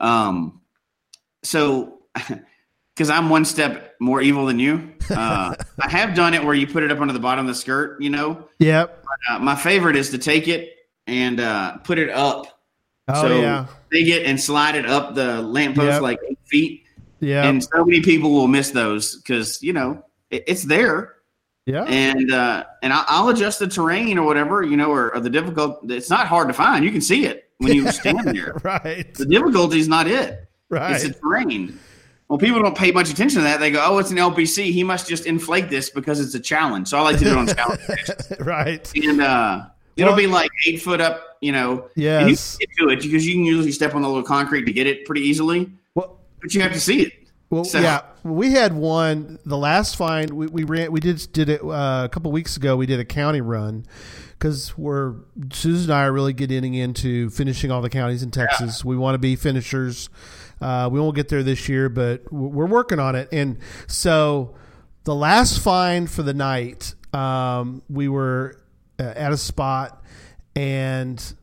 Um, 0.00 0.60
so 1.42 1.98
because 2.94 3.10
I'm 3.10 3.30
one 3.30 3.44
step 3.44 3.94
more 4.00 4.20
evil 4.20 4.46
than 4.46 4.58
you, 4.58 4.92
uh, 5.10 5.54
I 5.80 5.88
have 5.90 6.14
done 6.14 6.34
it 6.34 6.44
where 6.44 6.54
you 6.54 6.66
put 6.66 6.82
it 6.82 6.90
up 6.92 7.00
under 7.00 7.12
the 7.12 7.18
bottom 7.20 7.46
of 7.46 7.48
the 7.48 7.54
skirt. 7.58 8.00
You 8.02 8.10
know, 8.10 8.48
yep, 8.58 9.04
uh, 9.30 9.38
my 9.38 9.56
favorite 9.56 9.96
is 9.96 10.10
to 10.10 10.18
take 10.18 10.48
it 10.48 10.70
and 11.06 11.40
uh, 11.40 11.78
put 11.78 11.98
it 11.98 12.10
up. 12.10 12.60
oh 13.08 13.22
so 13.22 13.40
yeah, 13.40 13.66
take 13.92 14.06
it 14.08 14.24
and 14.26 14.40
slide 14.40 14.74
it 14.74 14.86
up 14.86 15.14
the 15.14 15.42
lamppost 15.42 15.86
Yep. 15.86 16.02
like 16.02 16.18
eight 16.28 16.38
feet. 16.46 16.84
yeah, 17.20 17.46
And 17.48 17.62
so 17.62 17.84
many 17.84 18.00
people 18.02 18.30
will 18.32 18.48
miss 18.48 18.70
those 18.70 19.16
because 19.16 19.62
you 19.62 19.72
know 19.72 20.04
it, 20.30 20.44
it's 20.46 20.62
there, 20.64 21.14
yeah, 21.66 21.84
and 21.84 22.30
uh, 22.32 22.64
and 22.82 22.92
I'll, 22.92 23.04
I'll 23.08 23.28
adjust 23.28 23.58
the 23.58 23.68
terrain 23.68 24.18
or 24.18 24.24
whatever 24.26 24.62
you 24.62 24.76
know, 24.76 24.90
or, 24.90 25.14
or 25.14 25.20
the 25.20 25.30
difficult. 25.30 25.90
It's 25.90 26.10
not 26.10 26.26
hard 26.26 26.48
to 26.48 26.54
find. 26.54 26.84
You 26.84 26.90
can 26.90 27.00
see 27.00 27.26
it 27.26 27.50
when 27.58 27.72
you 27.74 27.90
stand 27.92 28.24
there. 28.24 28.56
right, 28.64 29.12
The 29.14 29.26
difficulty 29.26 29.78
is 29.78 29.88
not 29.88 30.06
it; 30.06 30.48
right, 30.70 30.92
it's 30.94 31.04
the 31.04 31.12
terrain. 31.14 31.78
Well, 32.28 32.38
people 32.38 32.62
don't 32.62 32.76
pay 32.78 32.92
much 32.92 33.10
attention 33.10 33.38
to 33.38 33.42
that. 33.44 33.58
They 33.60 33.70
go, 33.72 33.84
"Oh, 33.84 33.98
it's 33.98 34.10
an 34.10 34.16
LPC. 34.16 34.72
He 34.72 34.84
must 34.84 35.08
just 35.08 35.26
inflate 35.26 35.68
this 35.68 35.90
because 35.90 36.20
it's 36.20 36.34
a 36.34 36.40
challenge." 36.40 36.88
So 36.88 36.98
I 36.98 37.02
like 37.02 37.18
to 37.18 37.24
do 37.24 37.30
it 37.32 37.36
on 37.36 37.46
challenge, 37.54 37.80
right, 38.40 38.92
and 38.96 39.20
uh, 39.20 39.66
it'll 39.96 40.10
Well- 40.12 40.16
be 40.18 40.26
like 40.26 40.50
eight 40.66 40.80
foot 40.82 41.00
up. 41.00 41.26
You 41.42 41.52
know, 41.52 41.88
Yes. 41.96 42.20
and 42.20 42.30
you 42.30 42.36
can 42.36 42.58
get 42.58 42.68
to 42.76 42.88
it 42.90 43.02
because 43.10 43.26
you 43.26 43.32
can 43.32 43.44
usually 43.46 43.72
step 43.72 43.94
on 43.94 44.02
the 44.02 44.08
little 44.08 44.22
concrete 44.22 44.64
to 44.66 44.72
get 44.74 44.86
it 44.86 45.06
pretty 45.06 45.22
easily, 45.22 45.72
well. 45.94 46.18
but 46.42 46.52
you 46.54 46.60
have 46.60 46.72
to 46.74 46.80
see 46.80 47.00
it. 47.00 47.12
Well, 47.50 47.64
So- 47.64 47.80
yeah, 47.80 48.02
we 48.22 48.52
had 48.52 48.72
one. 48.72 49.38
The 49.44 49.56
last 49.58 49.96
find 49.96 50.30
we, 50.30 50.46
we 50.46 50.64
ran, 50.64 50.92
we 50.92 51.00
did 51.00 51.26
did 51.32 51.48
it 51.48 51.62
uh, 51.62 52.02
a 52.04 52.08
couple 52.10 52.30
weeks 52.32 52.56
ago. 52.56 52.76
We 52.76 52.86
did 52.86 53.00
a 53.00 53.04
county 53.04 53.40
run 53.40 53.84
because 54.38 54.78
we're 54.78 55.14
Susan 55.52 55.90
and 55.90 55.98
I 55.98 56.04
are 56.04 56.12
really 56.12 56.32
getting 56.32 56.74
into 56.74 57.28
finishing 57.30 57.70
all 57.72 57.82
the 57.82 57.90
counties 57.90 58.22
in 58.22 58.30
Texas. 58.30 58.84
We 58.84 58.96
want 58.96 59.14
to 59.14 59.18
be 59.18 59.34
finishers. 59.36 60.08
Uh, 60.60 60.88
we 60.92 61.00
won't 61.00 61.16
get 61.16 61.28
there 61.28 61.42
this 61.42 61.68
year, 61.68 61.88
but 61.88 62.32
we're 62.32 62.66
working 62.66 63.00
on 63.00 63.16
it. 63.16 63.28
And 63.32 63.58
so, 63.88 64.54
the 65.04 65.14
last 65.14 65.58
find 65.60 66.08
for 66.08 66.22
the 66.22 66.34
night, 66.34 66.94
um, 67.12 67.82
we 67.88 68.08
were 68.08 68.62
uh, 69.00 69.02
at 69.16 69.32
a 69.32 69.36
spot 69.36 70.04
and 70.54 71.34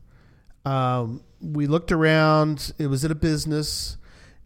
um, 0.64 1.22
we 1.42 1.66
looked 1.66 1.92
around. 1.92 2.72
It 2.78 2.86
was 2.86 3.04
at 3.04 3.10
a 3.10 3.14
business, 3.16 3.97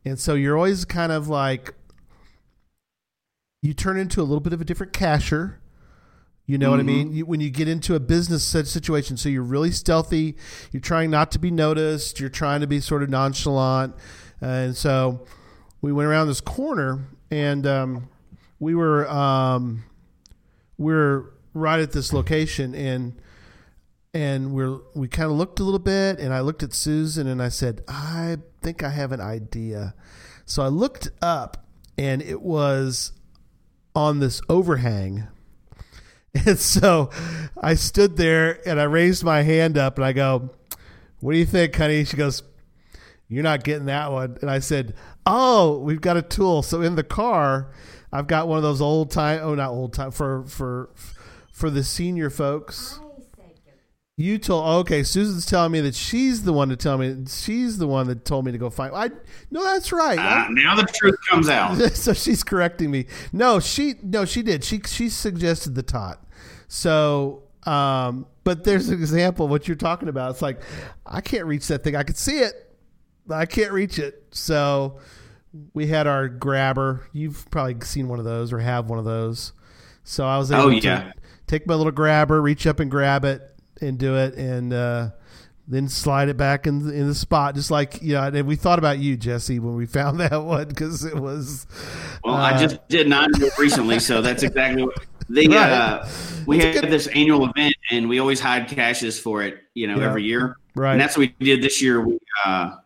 and 0.04 0.18
so 0.18 0.34
you're 0.34 0.56
always 0.56 0.84
kind 0.84 1.12
of 1.12 1.28
like 1.28 1.74
you 3.62 3.74
turn 3.74 3.96
into 3.96 4.20
a 4.20 4.24
little 4.24 4.40
bit 4.40 4.52
of 4.52 4.60
a 4.60 4.64
different 4.64 4.92
cacher. 4.92 5.60
You 6.44 6.58
know 6.58 6.70
what 6.70 6.80
I 6.80 6.82
mean? 6.82 7.12
You, 7.12 7.24
when 7.24 7.40
you 7.40 7.50
get 7.50 7.68
into 7.68 7.94
a 7.94 8.00
business 8.00 8.42
situation, 8.44 9.16
so 9.16 9.28
you're 9.28 9.44
really 9.44 9.70
stealthy. 9.70 10.36
You're 10.72 10.80
trying 10.80 11.10
not 11.10 11.30
to 11.32 11.38
be 11.38 11.52
noticed. 11.52 12.18
You're 12.18 12.28
trying 12.28 12.60
to 12.60 12.66
be 12.66 12.80
sort 12.80 13.04
of 13.04 13.08
nonchalant, 13.08 13.94
and 14.40 14.76
so 14.76 15.24
we 15.80 15.92
went 15.92 16.08
around 16.08 16.26
this 16.26 16.40
corner, 16.40 17.06
and 17.30 17.64
um, 17.64 18.08
we 18.58 18.74
were 18.74 19.08
um, 19.08 19.84
we 20.78 20.92
were 20.92 21.32
right 21.54 21.78
at 21.78 21.92
this 21.92 22.12
location, 22.12 22.74
and 22.74 23.21
and 24.14 24.53
we're 24.53 24.79
we 24.94 25.09
kind 25.09 25.31
of 25.31 25.37
looked 25.37 25.59
a 25.59 25.64
little 25.64 25.79
bit 25.79 26.18
and 26.18 26.35
i 26.35 26.40
looked 26.40 26.62
at 26.62 26.72
susan 26.72 27.27
and 27.27 27.42
i 27.42 27.48
said 27.48 27.83
i 27.88 28.37
think 28.62 28.83
i 28.83 28.88
have 28.88 29.12
an 29.12 29.20
idea. 29.20 29.94
So 30.44 30.62
i 30.62 30.68
looked 30.68 31.09
up 31.20 31.66
and 31.98 32.22
it 32.22 32.40
was 32.40 33.12
on 33.94 34.20
this 34.20 34.40
overhang. 34.48 35.29
And 36.46 36.59
so 36.59 37.11
i 37.61 37.75
stood 37.75 38.16
there 38.16 38.66
and 38.66 38.81
i 38.81 38.85
raised 38.85 39.22
my 39.22 39.42
hand 39.42 39.77
up 39.77 39.98
and 39.98 40.05
i 40.05 40.14
go 40.14 40.48
what 41.20 41.33
do 41.33 41.38
you 41.38 41.44
think 41.44 41.77
honey? 41.77 42.05
She 42.05 42.16
goes 42.16 42.42
you're 43.29 43.42
not 43.42 43.64
getting 43.64 43.87
that 43.87 44.11
one. 44.11 44.38
And 44.40 44.51
i 44.51 44.59
said 44.59 44.94
oh 45.27 45.79
we've 45.79 46.01
got 46.01 46.16
a 46.16 46.22
tool. 46.22 46.62
So 46.62 46.81
in 46.81 46.94
the 46.94 47.05
car 47.05 47.70
i've 48.11 48.29
got 48.29 48.48
one 48.48 48.57
of 48.57 48.62
those 48.62 48.81
old 48.81 49.11
time 49.11 49.40
oh 49.42 49.55
not 49.55 49.72
old 49.72 49.92
time 49.92 50.11
for 50.11 50.44
for 50.44 50.88
for 51.53 51.68
the 51.68 51.85
senior 51.85 52.31
folks 52.31 52.98
you 54.16 54.38
told 54.38 54.66
okay. 54.87 55.03
Susan's 55.03 55.46
telling 55.46 55.72
me 55.72 55.81
that 55.81 55.94
she's 55.94 56.44
the 56.44 56.53
one 56.53 56.68
to 56.68 56.77
tell 56.77 56.98
me. 56.98 57.25
She's 57.29 57.79
the 57.79 57.87
one 57.87 58.07
that 58.09 58.25
told 58.25 58.44
me 58.44 58.53
to 58.53 58.59
go 58.59 58.68
find. 58.70 58.94
I 58.94 59.11
no, 59.51 59.64
that's 59.64 59.90
right. 59.92 60.18
Uh, 60.18 60.48
now 60.51 60.77
the 60.77 60.85
truth 60.85 61.16
comes 61.31 61.48
out. 61.48 61.77
so 61.94 62.12
she's 62.12 62.44
correcting 62.44 62.90
me. 62.90 63.07
No, 63.33 63.59
she 63.61 63.94
no, 64.03 64.25
she 64.25 64.42
did. 64.42 64.64
She 64.64 64.81
she 64.87 65.09
suggested 65.09 65.75
the 65.75 65.83
tot. 65.83 66.25
So, 66.68 67.44
um, 67.64 68.27
but 68.44 68.64
there's 68.64 68.88
an 68.88 68.94
example 68.94 69.46
of 69.46 69.51
what 69.51 69.66
you're 69.68 69.77
talking 69.77 70.09
about. 70.09 70.31
It's 70.33 70.42
like 70.42 70.61
I 71.07 71.20
can't 71.20 71.46
reach 71.46 71.68
that 71.68 71.83
thing. 71.83 71.96
I 71.96 72.03
could 72.03 72.16
see 72.16 72.38
it, 72.40 72.55
but 73.27 73.37
I 73.38 73.46
can't 73.46 73.72
reach 73.72 73.98
it. 73.98 74.25
So 74.31 74.98
we 75.75 75.87
had 75.87 76.07
our 76.07 76.29
grabber. 76.29 77.09
You've 77.12 77.51
probably 77.51 77.77
seen 77.85 78.09
one 78.09 78.18
of 78.18 78.25
those 78.25 78.53
or 78.53 78.59
have 78.59 78.88
one 78.88 78.98
of 78.98 79.05
those. 79.05 79.53
So 80.05 80.27
I 80.27 80.38
was 80.38 80.51
able 80.51 80.62
Oh, 80.75 80.81
to 80.81 81.12
take 81.46 81.66
my 81.66 81.75
little 81.75 81.92
grabber, 81.92 82.40
reach 82.40 82.66
up 82.66 82.81
and 82.81 82.90
grab 82.90 83.25
it, 83.25 83.51
and 83.83 83.99
do 83.99 84.16
it, 84.16 84.35
and 84.35 84.73
uh, 84.73 85.11
then 85.68 85.88
slide 85.88 86.29
it 86.29 86.37
back 86.37 86.66
in 86.66 86.87
the, 86.87 86.92
in 86.92 87.07
the 87.09 87.14
spot, 87.14 87.55
just 87.55 87.71
like 87.71 88.01
you 88.03 88.14
know. 88.14 88.23
And 88.25 88.47
we 88.47 88.57
thought 88.57 88.78
about 88.78 88.99
you, 88.99 89.16
Jesse, 89.16 89.59
when 89.59 89.74
we 89.76 89.87
found 89.87 90.20
that 90.20 90.43
one 90.45 90.68
because 90.68 91.05
it 91.05 91.16
was. 91.16 91.66
Well, 92.24 92.35
Uh, 92.35 92.39
I 92.39 92.59
just 92.59 92.87
did 92.89 93.09
nine 93.09 93.30
recently, 93.59 93.99
so 93.99 94.22
that's 94.22 94.43
exactly 94.43 94.83
what 94.85 94.95
the 95.28 95.49
Right. 95.49 95.57
uh, 95.70 96.07
we 96.47 96.57
It's 96.57 96.64
had 96.76 96.83
good- 96.85 96.93
this 96.93 97.07
annual 97.09 97.49
event, 97.49 97.74
and 97.91 98.09
we 98.09 98.18
always 98.18 98.41
hide 98.41 98.68
caches 98.68 99.18
for 99.18 99.43
it, 99.43 99.59
you 99.74 99.87
know, 99.87 99.99
Yeah. 99.99 100.07
every 100.09 100.24
year. 100.24 100.57
Right. 100.74 100.93
And 100.93 101.01
that's 101.01 101.16
what 101.16 101.28
we 101.39 101.47
did 101.47 101.62
this 101.62 101.80
year. 101.83 102.01
We, 102.01 102.18
uh, 102.45 102.76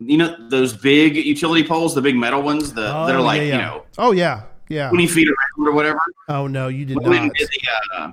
you 0.00 0.18
know, 0.18 0.36
those 0.50 0.76
big 0.76 1.16
utility 1.16 1.66
poles, 1.66 1.94
the 1.94 2.02
big 2.02 2.16
metal 2.16 2.42
ones, 2.42 2.72
the 2.74 2.82
that 2.82 3.14
are 3.14 3.18
Oh, 3.18 3.22
like 3.22 3.40
yeah, 3.42 3.46
yeah. 3.46 3.54
you 3.54 3.60
know 3.62 3.84
Oh 3.96 4.12
yeah, 4.12 4.42
yeah. 4.68 4.88
twenty 4.88 5.06
feet 5.06 5.28
around 5.28 5.68
or 5.68 5.72
whatever. 5.72 6.00
Oh 6.28 6.46
no, 6.48 6.66
you 6.68 6.84
did 6.84 6.96
We 6.98 7.04
not. 7.04 7.32
did 7.34 7.48
the 7.48 7.96
uh, 7.96 8.10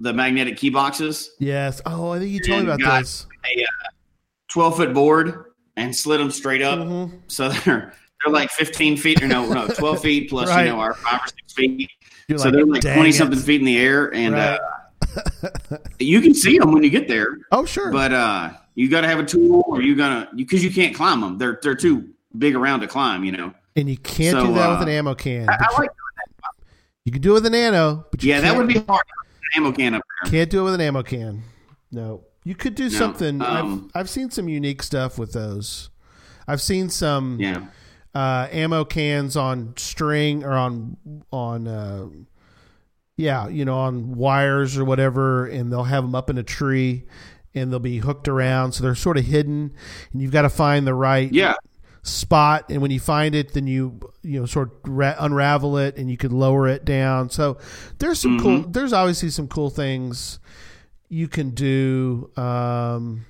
the 0.00 0.12
magnetic 0.12 0.56
key 0.56 0.70
boxes, 0.70 1.30
Yes. 1.38 1.80
Oh, 1.86 2.10
I 2.10 2.18
think 2.18 2.30
you 2.32 2.40
told 2.40 2.64
me 2.66 2.70
about 2.72 3.00
this. 3.00 3.26
a 3.44 3.64
twelve 4.52 4.76
foot 4.76 4.94
board, 4.94 5.44
and 5.76 5.94
slid 5.94 6.20
them 6.20 6.30
straight 6.30 6.62
up. 6.62 6.78
Mhm. 6.78 7.20
So 7.26 7.48
they're 7.64 7.92
they're 8.24 8.32
like 8.32 8.50
fifteen 8.50 8.96
feet, 8.96 9.22
or 9.22 9.28
no, 9.28 9.52
no, 9.52 9.66
twelve 9.68 10.00
feet 10.00 10.30
plus 10.30 10.48
Right. 10.48 10.66
you 10.66 10.72
know 10.72 10.80
our 10.80 10.94
five 10.94 11.20
or 11.22 11.26
six 11.28 11.52
feet. 11.52 11.90
You're 12.28 12.38
so 12.38 12.50
they're 12.50 12.64
like 12.66 12.82
twenty 12.82 13.10
it." 13.10 13.14
something 13.14 13.38
feet 13.38 13.60
in 13.60 13.66
the 13.66 13.78
air, 13.78 14.12
and 14.14 14.34
Right. 14.34 14.58
uh, 15.12 15.78
you 15.98 16.20
can 16.20 16.34
see 16.34 16.58
them 16.58 16.72
when 16.72 16.82
you 16.84 16.90
get 16.90 17.08
there. 17.08 17.38
Oh, 17.52 17.64
sure. 17.64 17.90
But 17.90 18.12
uh, 18.12 18.50
you 18.74 18.88
got 18.90 19.00
to 19.00 19.08
have 19.08 19.18
a 19.18 19.24
tool, 19.24 19.64
or 19.66 19.80
you 19.82 19.96
gonna 19.96 20.28
because 20.36 20.62
you, 20.62 20.70
can't 20.70 20.94
climb 20.94 21.20
them. 21.20 21.38
They're 21.38 21.58
they're 21.62 21.74
too 21.74 22.10
big 22.36 22.54
around 22.54 22.80
to 22.80 22.86
climb. 22.86 23.24
You 23.24 23.32
know. 23.32 23.54
and 23.76 23.88
you 23.88 23.96
can't 23.96 24.36
so, 24.36 24.46
do 24.46 24.54
that 24.54 24.68
uh, 24.70 24.78
with 24.78 24.82
an 24.88 24.94
ammo 24.94 25.14
can. 25.14 25.48
I, 25.48 25.52
I 25.54 25.56
you- 25.72 25.78
like. 25.78 25.90
you 27.04 27.12
can 27.12 27.22
do 27.22 27.30
it 27.30 27.34
with 27.34 27.46
an 27.46 27.52
nano, 27.52 28.04
but 28.10 28.22
you 28.22 28.30
Yeah, 28.30 28.40
that 28.42 28.56
would 28.56 28.68
be 28.68 28.78
hard. 28.80 29.02
Ammo 29.56 29.72
can 29.72 29.94
up 29.94 30.02
there. 30.24 30.30
Can't 30.32 30.50
do 30.50 30.60
it 30.60 30.64
with 30.64 30.74
an 30.74 30.80
ammo 30.80 31.02
can. 31.02 31.42
No, 31.90 32.24
you 32.44 32.54
could 32.54 32.74
do 32.74 32.90
something. 32.90 33.40
um, 33.42 33.90
I've 33.94 34.00
I've 34.02 34.10
seen 34.10 34.30
some 34.30 34.48
unique 34.48 34.82
stuff 34.82 35.18
with 35.18 35.32
those. 35.32 35.90
I've 36.46 36.60
seen 36.62 36.88
some 36.90 37.38
Yeah. 37.40 37.66
uh, 38.14 38.48
ammo 38.50 38.84
cans 38.84 39.36
on 39.36 39.74
string 39.76 40.44
or 40.44 40.52
on 40.52 40.96
on 41.32 41.66
uh, 41.68 42.06
yeah, 43.16 43.48
you 43.48 43.64
know, 43.64 43.76
on 43.78 44.14
wires 44.14 44.76
or 44.78 44.84
whatever, 44.84 45.46
and 45.46 45.72
they'll 45.72 45.84
have 45.84 46.04
them 46.04 46.14
up 46.14 46.30
in 46.30 46.38
a 46.38 46.42
tree, 46.44 47.04
and 47.54 47.72
they'll 47.72 47.80
be 47.80 47.98
hooked 47.98 48.28
around, 48.28 48.72
so 48.72 48.82
they're 48.84 48.94
sort 48.94 49.18
of 49.18 49.24
hidden, 49.24 49.72
and 50.12 50.22
you've 50.22 50.30
got 50.30 50.42
to 50.42 50.48
find 50.48 50.86
the 50.86 50.94
right 50.94 51.32
Yeah. 51.32 51.54
Spot 52.02 52.64
and 52.70 52.80
when 52.80 52.90
you 52.90 53.00
find 53.00 53.34
it 53.34 53.52
then 53.54 53.66
you 53.66 53.98
you 54.22 54.38
know 54.40 54.46
sort 54.46 54.68
of 54.68 54.74
ra- 54.90 55.14
unravel 55.18 55.76
it 55.78 55.96
and 55.96 56.10
you 56.10 56.16
could 56.16 56.32
lower 56.32 56.66
it 56.68 56.84
down 56.84 57.28
so 57.30 57.56
there's 57.98 58.18
some 58.20 58.38
cool 58.40 58.58
Mm-hmm. 58.60 58.72
there's 58.72 58.92
obviously 58.92 59.28
some 59.30 59.48
cool 59.48 59.68
things 59.70 60.38
you 61.08 61.28
can 61.28 61.50
do 61.50 62.30
um 62.36 63.24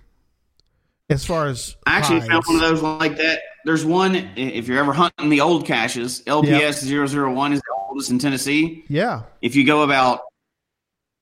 as 1.11 1.25
far 1.25 1.47
as 1.47 1.77
I 1.87 1.93
actually 1.97 2.21
hides. 2.21 2.31
found 2.31 2.45
one 2.47 2.57
of 2.57 2.61
those 2.63 2.83
like 2.83 3.17
that. 3.17 3.41
There's 3.65 3.85
one 3.85 4.15
if 4.37 4.69
you're 4.69 4.79
ever 4.79 4.93
hunting 4.93 5.31
the 5.31 5.41
old 5.41 5.65
caches. 5.67 6.23
LPS 6.27 6.85
001 6.87 7.53
is 7.55 7.61
the 7.61 7.75
oldest 7.89 8.11
in 8.11 8.19
Tennessee. 8.19 8.85
yeah 8.89 9.23
If 9.41 9.57
you 9.57 9.65
go 9.65 9.83
about, 9.85 10.21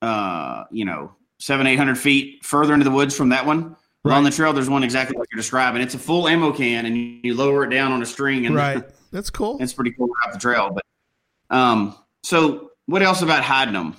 uh, 0.03 0.65
you 0.73 0.85
know, 0.85 1.13
seven 1.39 1.67
eight 1.69 1.77
hundred 1.77 1.99
feet 1.99 2.45
further 2.45 2.73
into 2.75 2.83
the 2.85 2.91
woods 2.91 3.17
from 3.17 3.29
that 3.29 3.47
one, 3.47 3.77
along 4.07 4.25
the 4.25 4.31
trail, 4.31 4.53
there's 4.53 4.71
one 4.71 4.83
exactly 4.83 5.17
like 5.17 5.29
you're 5.33 5.37
describing. 5.39 5.83
It's 5.83 5.95
a 5.95 5.99
full 5.99 6.29
ammo 6.29 6.53
can, 6.53 6.87
and 6.87 6.97
you, 7.25 7.35
lower 7.35 7.65
it 7.65 7.71
down 7.71 7.93
on 7.93 8.03
a 8.03 8.07
string, 8.07 8.47
and 8.47 8.55
right 8.55 8.85
that's 9.13 9.31
cool 9.31 9.59
it's 9.61 9.73
pretty 9.73 9.93
cool 9.93 10.09
off 10.27 10.33
the 10.33 10.39
trail. 10.39 10.71
But 10.75 11.57
um, 11.57 11.97
so 12.23 12.71
what 12.87 13.03
else 13.03 13.23
about 13.23 13.43
hiding 13.45 13.75
them? 13.75 13.97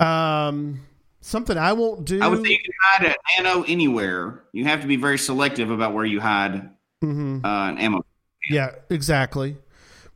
um 0.00 0.80
something 1.20 1.56
i 1.56 1.72
won't 1.72 2.04
do 2.04 2.20
I 2.20 2.26
would 2.26 2.44
say 2.44 2.50
you 2.52 2.58
can 2.58 2.72
hide 2.80 3.06
an 3.38 3.44
nano 3.44 3.62
anywhere. 3.68 4.42
You 4.52 4.64
have 4.64 4.80
to 4.80 4.88
be 4.88 4.96
very 4.96 5.16
selective 5.18 5.70
about 5.70 5.94
where 5.94 6.04
you 6.04 6.20
hide 6.20 6.70
Mhm. 7.04 7.44
uh, 7.44 7.70
an 7.70 7.78
ammo. 7.78 8.04
Yeah, 8.50 8.70
exactly. 8.90 9.56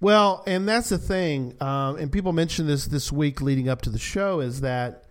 Well, 0.00 0.42
and 0.46 0.68
that's 0.68 0.88
the 0.88 0.98
thing, 0.98 1.54
um, 1.60 1.96
and 1.96 2.10
people 2.10 2.32
mentioned 2.32 2.68
this 2.68 2.86
this 2.86 3.12
week 3.12 3.40
leading 3.40 3.68
up 3.68 3.82
to 3.82 3.90
the 3.90 3.98
show 3.98 4.40
is 4.40 4.60
that 4.62 5.04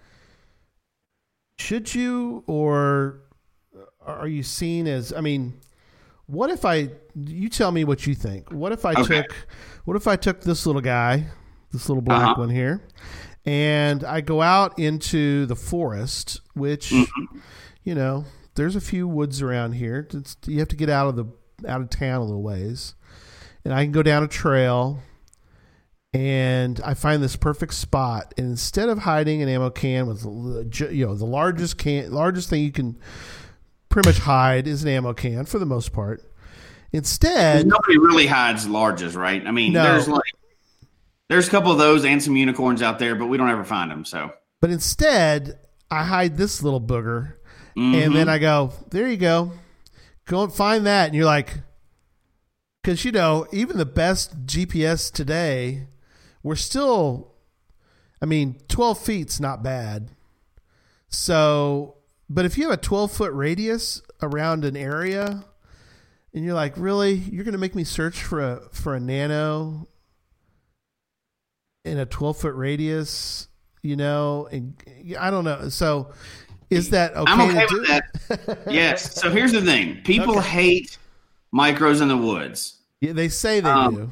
should 1.58 1.96
you 1.96 2.44
or 2.48 3.22
are 4.06 4.28
you 4.28 4.44
seen 4.44 4.88
as? 4.88 5.12
I 5.14 5.22
mean, 5.22 5.60
what 6.28 6.50
if 6.50 6.66
I? 6.66 6.90
You 7.16 7.50
tell 7.50 7.72
me 7.72 7.84
what 7.84 8.06
you 8.08 8.16
think. 8.16 8.52
What 8.52 8.72
if 8.72 8.86
I 8.86 8.94
Okay. 8.94 9.22
took? 9.22 9.36
What 9.86 9.96
if 9.98 10.08
I 10.08 10.16
took 10.16 10.42
this 10.42 10.66
little 10.66 10.82
guy, 10.82 11.28
this 11.72 11.88
little 11.90 12.02
black 12.02 12.30
Uh-huh. 12.32 12.42
one 12.42 12.50
here, 12.50 12.82
and 13.46 14.04
I 14.04 14.22
go 14.22 14.42
out 14.42 14.78
into 14.80 15.46
the 15.46 15.56
forest, 15.56 16.42
which 16.54 16.90
Mm-hmm. 16.92 17.38
you 17.84 17.94
know, 17.96 18.26
there's 18.56 18.76
a 18.76 18.82
few 18.82 19.08
woods 19.08 19.42
around 19.42 19.74
here. 19.74 20.08
It's, 20.14 20.36
you 20.48 20.60
have 20.60 20.68
to 20.70 20.76
get 20.76 20.90
out 20.90 21.08
of 21.10 21.16
the 21.16 21.26
out 21.70 21.82
of 21.82 21.90
town 21.90 22.22
a 22.22 22.24
little 22.26 22.44
ways, 22.44 22.96
and 23.64 23.74
I 23.74 23.84
can 23.84 23.92
go 23.92 24.02
down 24.04 24.24
a 24.24 24.28
trail, 24.28 25.00
and 26.14 26.80
I 26.84 26.94
find 26.94 27.22
this 27.22 27.36
perfect 27.36 27.74
spot. 27.74 28.34
And 28.38 28.48
instead 28.50 28.90
of 28.90 29.00
hiding 29.00 29.42
an 29.42 29.50
ammo 29.50 29.70
can 29.70 30.08
with 30.08 30.22
the- 30.24 30.90
you 30.92 31.06
know 31.06 31.16
the 31.16 31.26
largest 31.26 31.78
can, 31.78 32.12
largest 32.12 32.50
thing 32.50 32.64
you 32.64 32.72
can 32.72 32.98
pretty 33.96 34.10
much 34.10 34.18
hide 34.20 34.68
is 34.68 34.84
an 34.84 34.90
ammo 34.90 35.14
can 35.14 35.46
for 35.46 35.58
the 35.58 35.66
most 35.66 35.94
part. 35.94 36.22
Instead, 36.92 37.66
Nobody 37.66 37.98
really 37.98 38.28
hides 38.28 38.68
larges, 38.68 39.16
right? 39.16 39.42
I 39.48 39.52
mean, 39.52 39.72
No. 39.72 39.84
there's 39.84 40.10
like 40.10 40.34
there's 41.30 41.48
a 41.48 41.52
couple 41.52 41.72
of 41.72 41.78
those 41.78 42.04
and 42.04 42.22
some 42.22 42.36
unicorns 42.36 42.82
out 42.82 43.00
there, 43.00 43.16
but 43.16 43.28
we 43.28 43.38
don't 43.38 43.50
ever 43.50 43.64
find 43.64 43.90
them. 43.90 44.04
So 44.04 44.32
but 44.60 44.70
instead 44.70 45.60
I 45.90 46.04
hide 46.04 46.36
this 46.36 46.62
little 46.62 46.82
booger, 46.82 47.36
Mhm. 47.78 48.04
and 48.06 48.16
then 48.18 48.28
I 48.28 48.38
go, 48.38 48.74
there 48.92 49.08
you 49.08 49.16
go, 49.16 49.54
go 50.26 50.44
and 50.44 50.52
find 50.54 50.86
that, 50.86 51.06
and 51.06 51.16
you're 51.16 51.24
like, 51.24 51.62
because 52.84 53.06
you 53.06 53.14
know 53.14 53.48
even 53.54 53.78
the 53.78 53.86
best 53.86 54.46
GPS 54.46 55.10
today, 55.10 55.88
we're 56.44 56.56
still, 56.58 57.32
I 58.22 58.26
mean, 58.26 58.58
twelve 58.68 59.00
feet's 59.00 59.40
not 59.40 59.64
bad. 59.64 60.10
So, 61.08 61.95
but 62.30 62.46
if 62.46 62.58
you 62.58 62.64
have 62.70 62.74
a 62.74 62.82
twelve 62.82 63.12
foot 63.12 63.32
radius 63.34 64.02
around 64.22 64.66
an 64.66 64.76
area, 64.78 65.46
and 66.34 66.44
you're 66.44 66.54
like, 66.54 66.74
really, 66.78 67.14
you're 67.14 67.44
going 67.44 67.54
to 67.54 67.58
make 67.60 67.76
me 67.76 67.84
search 67.84 68.22
for 68.24 68.42
a 68.42 68.62
for 68.72 68.96
a 68.96 69.00
nano 69.00 69.88
in 71.84 71.98
a 71.98 72.06
twelve 72.06 72.38
foot 72.38 72.56
radius, 72.56 73.48
you 73.82 73.96
know, 73.96 74.48
and 74.52 74.76
I 75.20 75.30
don't 75.30 75.44
know. 75.44 75.70
So, 75.70 76.12
is 76.70 76.90
that 76.90 77.16
okay? 77.16 77.32
I'm 77.32 77.42
okay 77.42 77.66
with 77.72 77.88
that. 77.88 78.64
yes. 78.70 79.20
So 79.20 79.30
here's 79.30 79.52
the 79.52 79.62
thing: 79.62 80.02
people 80.04 80.40
hate 80.42 80.98
micros 81.54 82.02
in 82.02 82.08
the 82.08 82.18
woods. 82.18 82.80
Yeah, 83.02 83.14
they 83.14 83.30
say 83.30 83.60
they 83.60 83.70
Um, 83.70 83.96
do. 83.96 84.12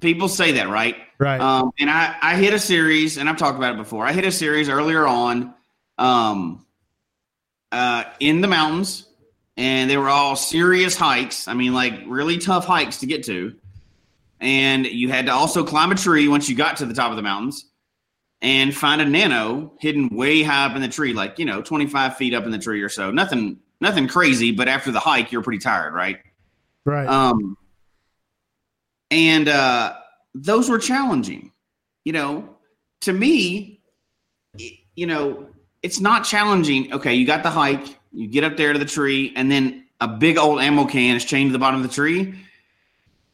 People 0.00 0.28
say 0.28 0.52
that, 0.52 0.68
right? 0.68 0.96
Right. 1.18 1.40
Um, 1.40 1.70
and 1.78 1.88
I, 1.88 2.16
I 2.20 2.36
hit 2.36 2.52
a 2.52 2.58
series, 2.58 3.16
and 3.18 3.28
I've 3.28 3.36
talked 3.36 3.56
about 3.56 3.74
it 3.74 3.78
before. 3.78 4.04
I 4.04 4.12
hit 4.12 4.24
a 4.24 4.32
series 4.32 4.68
earlier 4.68 5.06
on, 5.06 5.54
um, 5.96 6.66
uh, 7.72 8.04
in 8.20 8.40
the 8.42 8.48
mountains, 8.48 9.06
and 9.56 9.90
they 9.90 9.96
were 9.96 10.08
all 10.08 10.36
serious 10.36 10.94
hikes. 10.94 11.48
I 11.48 11.54
mean, 11.54 11.74
like 11.74 11.94
really 12.06 12.38
tough 12.38 12.66
hikes 12.66 12.98
to 12.98 13.06
get 13.06 13.24
to. 13.24 13.56
And 14.40 14.86
you 14.86 15.08
had 15.08 15.26
to 15.26 15.32
also 15.32 15.64
climb 15.64 15.90
a 15.90 15.94
tree 15.94 16.28
once 16.28 16.48
you 16.48 16.56
got 16.56 16.76
to 16.78 16.86
the 16.86 16.94
top 16.94 17.10
of 17.10 17.16
the 17.16 17.22
mountains, 17.22 17.66
and 18.42 18.76
find 18.76 19.00
a 19.00 19.04
nano 19.04 19.72
hidden 19.80 20.08
way 20.08 20.42
high 20.42 20.66
up 20.66 20.76
in 20.76 20.82
the 20.82 20.88
tree, 20.88 21.12
like 21.12 21.38
you 21.38 21.44
know, 21.44 21.62
twenty 21.62 21.86
five 21.86 22.16
feet 22.16 22.34
up 22.34 22.44
in 22.44 22.50
the 22.50 22.58
tree 22.58 22.82
or 22.82 22.88
so. 22.88 23.10
Nothing, 23.10 23.58
nothing 23.80 24.08
crazy. 24.08 24.52
But 24.52 24.68
after 24.68 24.90
the 24.90 25.00
hike, 25.00 25.32
you're 25.32 25.42
pretty 25.42 25.60
tired, 25.60 25.94
right? 25.94 26.18
right. 26.84 27.06
Um, 27.06 27.56
and 29.10 29.48
uh, 29.48 29.94
those 30.34 30.68
were 30.68 30.78
challenging. 30.78 31.52
You 32.04 32.12
know, 32.12 32.56
to 33.02 33.12
me, 33.12 33.80
you 34.96 35.06
know, 35.06 35.51
it's 35.82 36.00
not 36.00 36.24
challenging. 36.24 36.92
Okay, 36.92 37.14
you 37.14 37.26
got 37.26 37.42
the 37.42 37.50
hike, 37.50 37.98
you 38.12 38.26
get 38.26 38.44
up 38.44 38.56
there 38.56 38.72
to 38.72 38.78
the 38.78 38.84
tree, 38.84 39.32
and 39.36 39.50
then 39.50 39.84
a 40.00 40.08
big 40.08 40.38
old 40.38 40.60
ammo 40.60 40.84
can 40.84 41.16
is 41.16 41.24
chained 41.24 41.50
to 41.50 41.52
the 41.52 41.58
bottom 41.58 41.82
of 41.82 41.88
the 41.88 41.94
tree. 41.94 42.34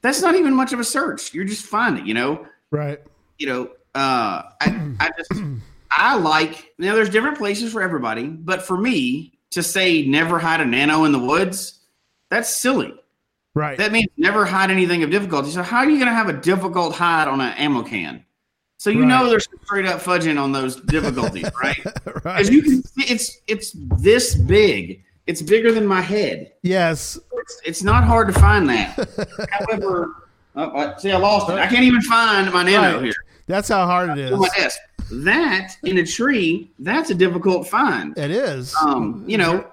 That's 0.03 0.23
not 0.23 0.35
even 0.35 0.55
much 0.55 0.73
of 0.73 0.81
a 0.81 0.85
search. 0.85 1.35
You're 1.35 1.45
just 1.45 1.65
finding, 1.65 2.07
you 2.07 2.15
know, 2.15 2.47
right. 2.71 3.01
you 3.39 3.47
know, 3.47 3.65
uh, 3.95 4.43
I, 4.61 4.95
I 5.01 5.11
just, 5.19 5.43
I 5.91 6.17
like, 6.17 6.73
you 6.79 6.87
know, 6.87 6.95
there's 6.95 7.11
different 7.11 7.39
places 7.39 7.73
for 7.73 7.83
everybody, 7.83 8.29
but 8.29 8.63
for 8.63 8.77
me 8.77 9.33
to 9.51 9.63
say 9.63 10.07
never 10.07 10.39
hide 10.39 10.61
a 10.61 10.65
nano 10.65 11.05
in 11.05 11.13
the 11.13 11.19
woods, 11.19 11.81
that's 12.31 12.55
silly. 12.55 12.95
Right. 13.55 13.77
That 13.79 13.91
means 13.91 14.09
never 14.17 14.45
hide 14.45 14.71
anything 14.71 15.03
of 15.03 15.11
difficulty. 15.11 15.51
So 15.51 15.63
how 15.63 15.79
are 15.79 15.91
you 15.91 15.97
going 15.97 16.09
to 16.09 16.15
have 16.15 16.29
a 16.29 16.35
difficult 16.35 16.95
hide 16.95 17.27
on 17.27 17.41
an 17.41 17.55
ammo 17.55 17.83
can? 17.83 18.25
So 18.79 18.91
you 18.91 19.01
Right. 19.01 19.09
know 19.09 19.29
there's 19.29 19.49
straight 19.65 19.87
up 19.87 20.01
fudging 20.01 20.41
on 20.41 20.53
those 20.53 20.77
difficulties, 20.77 21.51
right? 21.63 21.79
right. 22.25 22.39
Because 22.39 22.49
you 22.51 22.63
can, 22.63 22.83
see 22.85 23.13
it's 23.13 23.39
it's 23.49 23.73
this 23.75 24.35
big. 24.35 25.03
It's 25.27 25.43
bigger 25.43 25.73
than 25.73 25.87
my 25.87 26.01
head. 26.01 26.53
yes. 26.63 27.19
It's, 27.41 27.61
it's 27.65 27.83
not 27.83 28.05
hard 28.05 28.29
to 28.29 28.35
find 28.41 28.69
that. 28.71 28.95
However, 29.51 30.15
oh, 30.57 30.77
I- 30.77 30.97
see, 30.99 31.11
I 31.13 31.17
lost 31.19 31.51
it. 31.51 31.59
I 31.59 31.67
can't 31.67 31.85
even 31.85 32.01
find 32.03 32.51
my 32.53 32.63
nano 32.63 32.95
Right. 32.97 33.05
here 33.05 33.15
That's 33.47 33.69
how 33.69 33.85
hard 33.87 34.11
it 34.11 34.19
is. 34.19 34.33
on 34.33 34.39
my 34.41 34.47
is. 34.47 34.53
desk. 34.55 34.79
That 35.11 35.77
in 35.85 35.99
a 35.99 36.07
tree, 36.07 36.71
that's 36.79 37.11
a 37.11 37.15
difficult 37.15 37.67
find. 37.69 38.17
It 38.17 38.31
is. 38.31 38.75
Um, 38.83 39.25
you 39.27 39.39
know, 39.39 39.67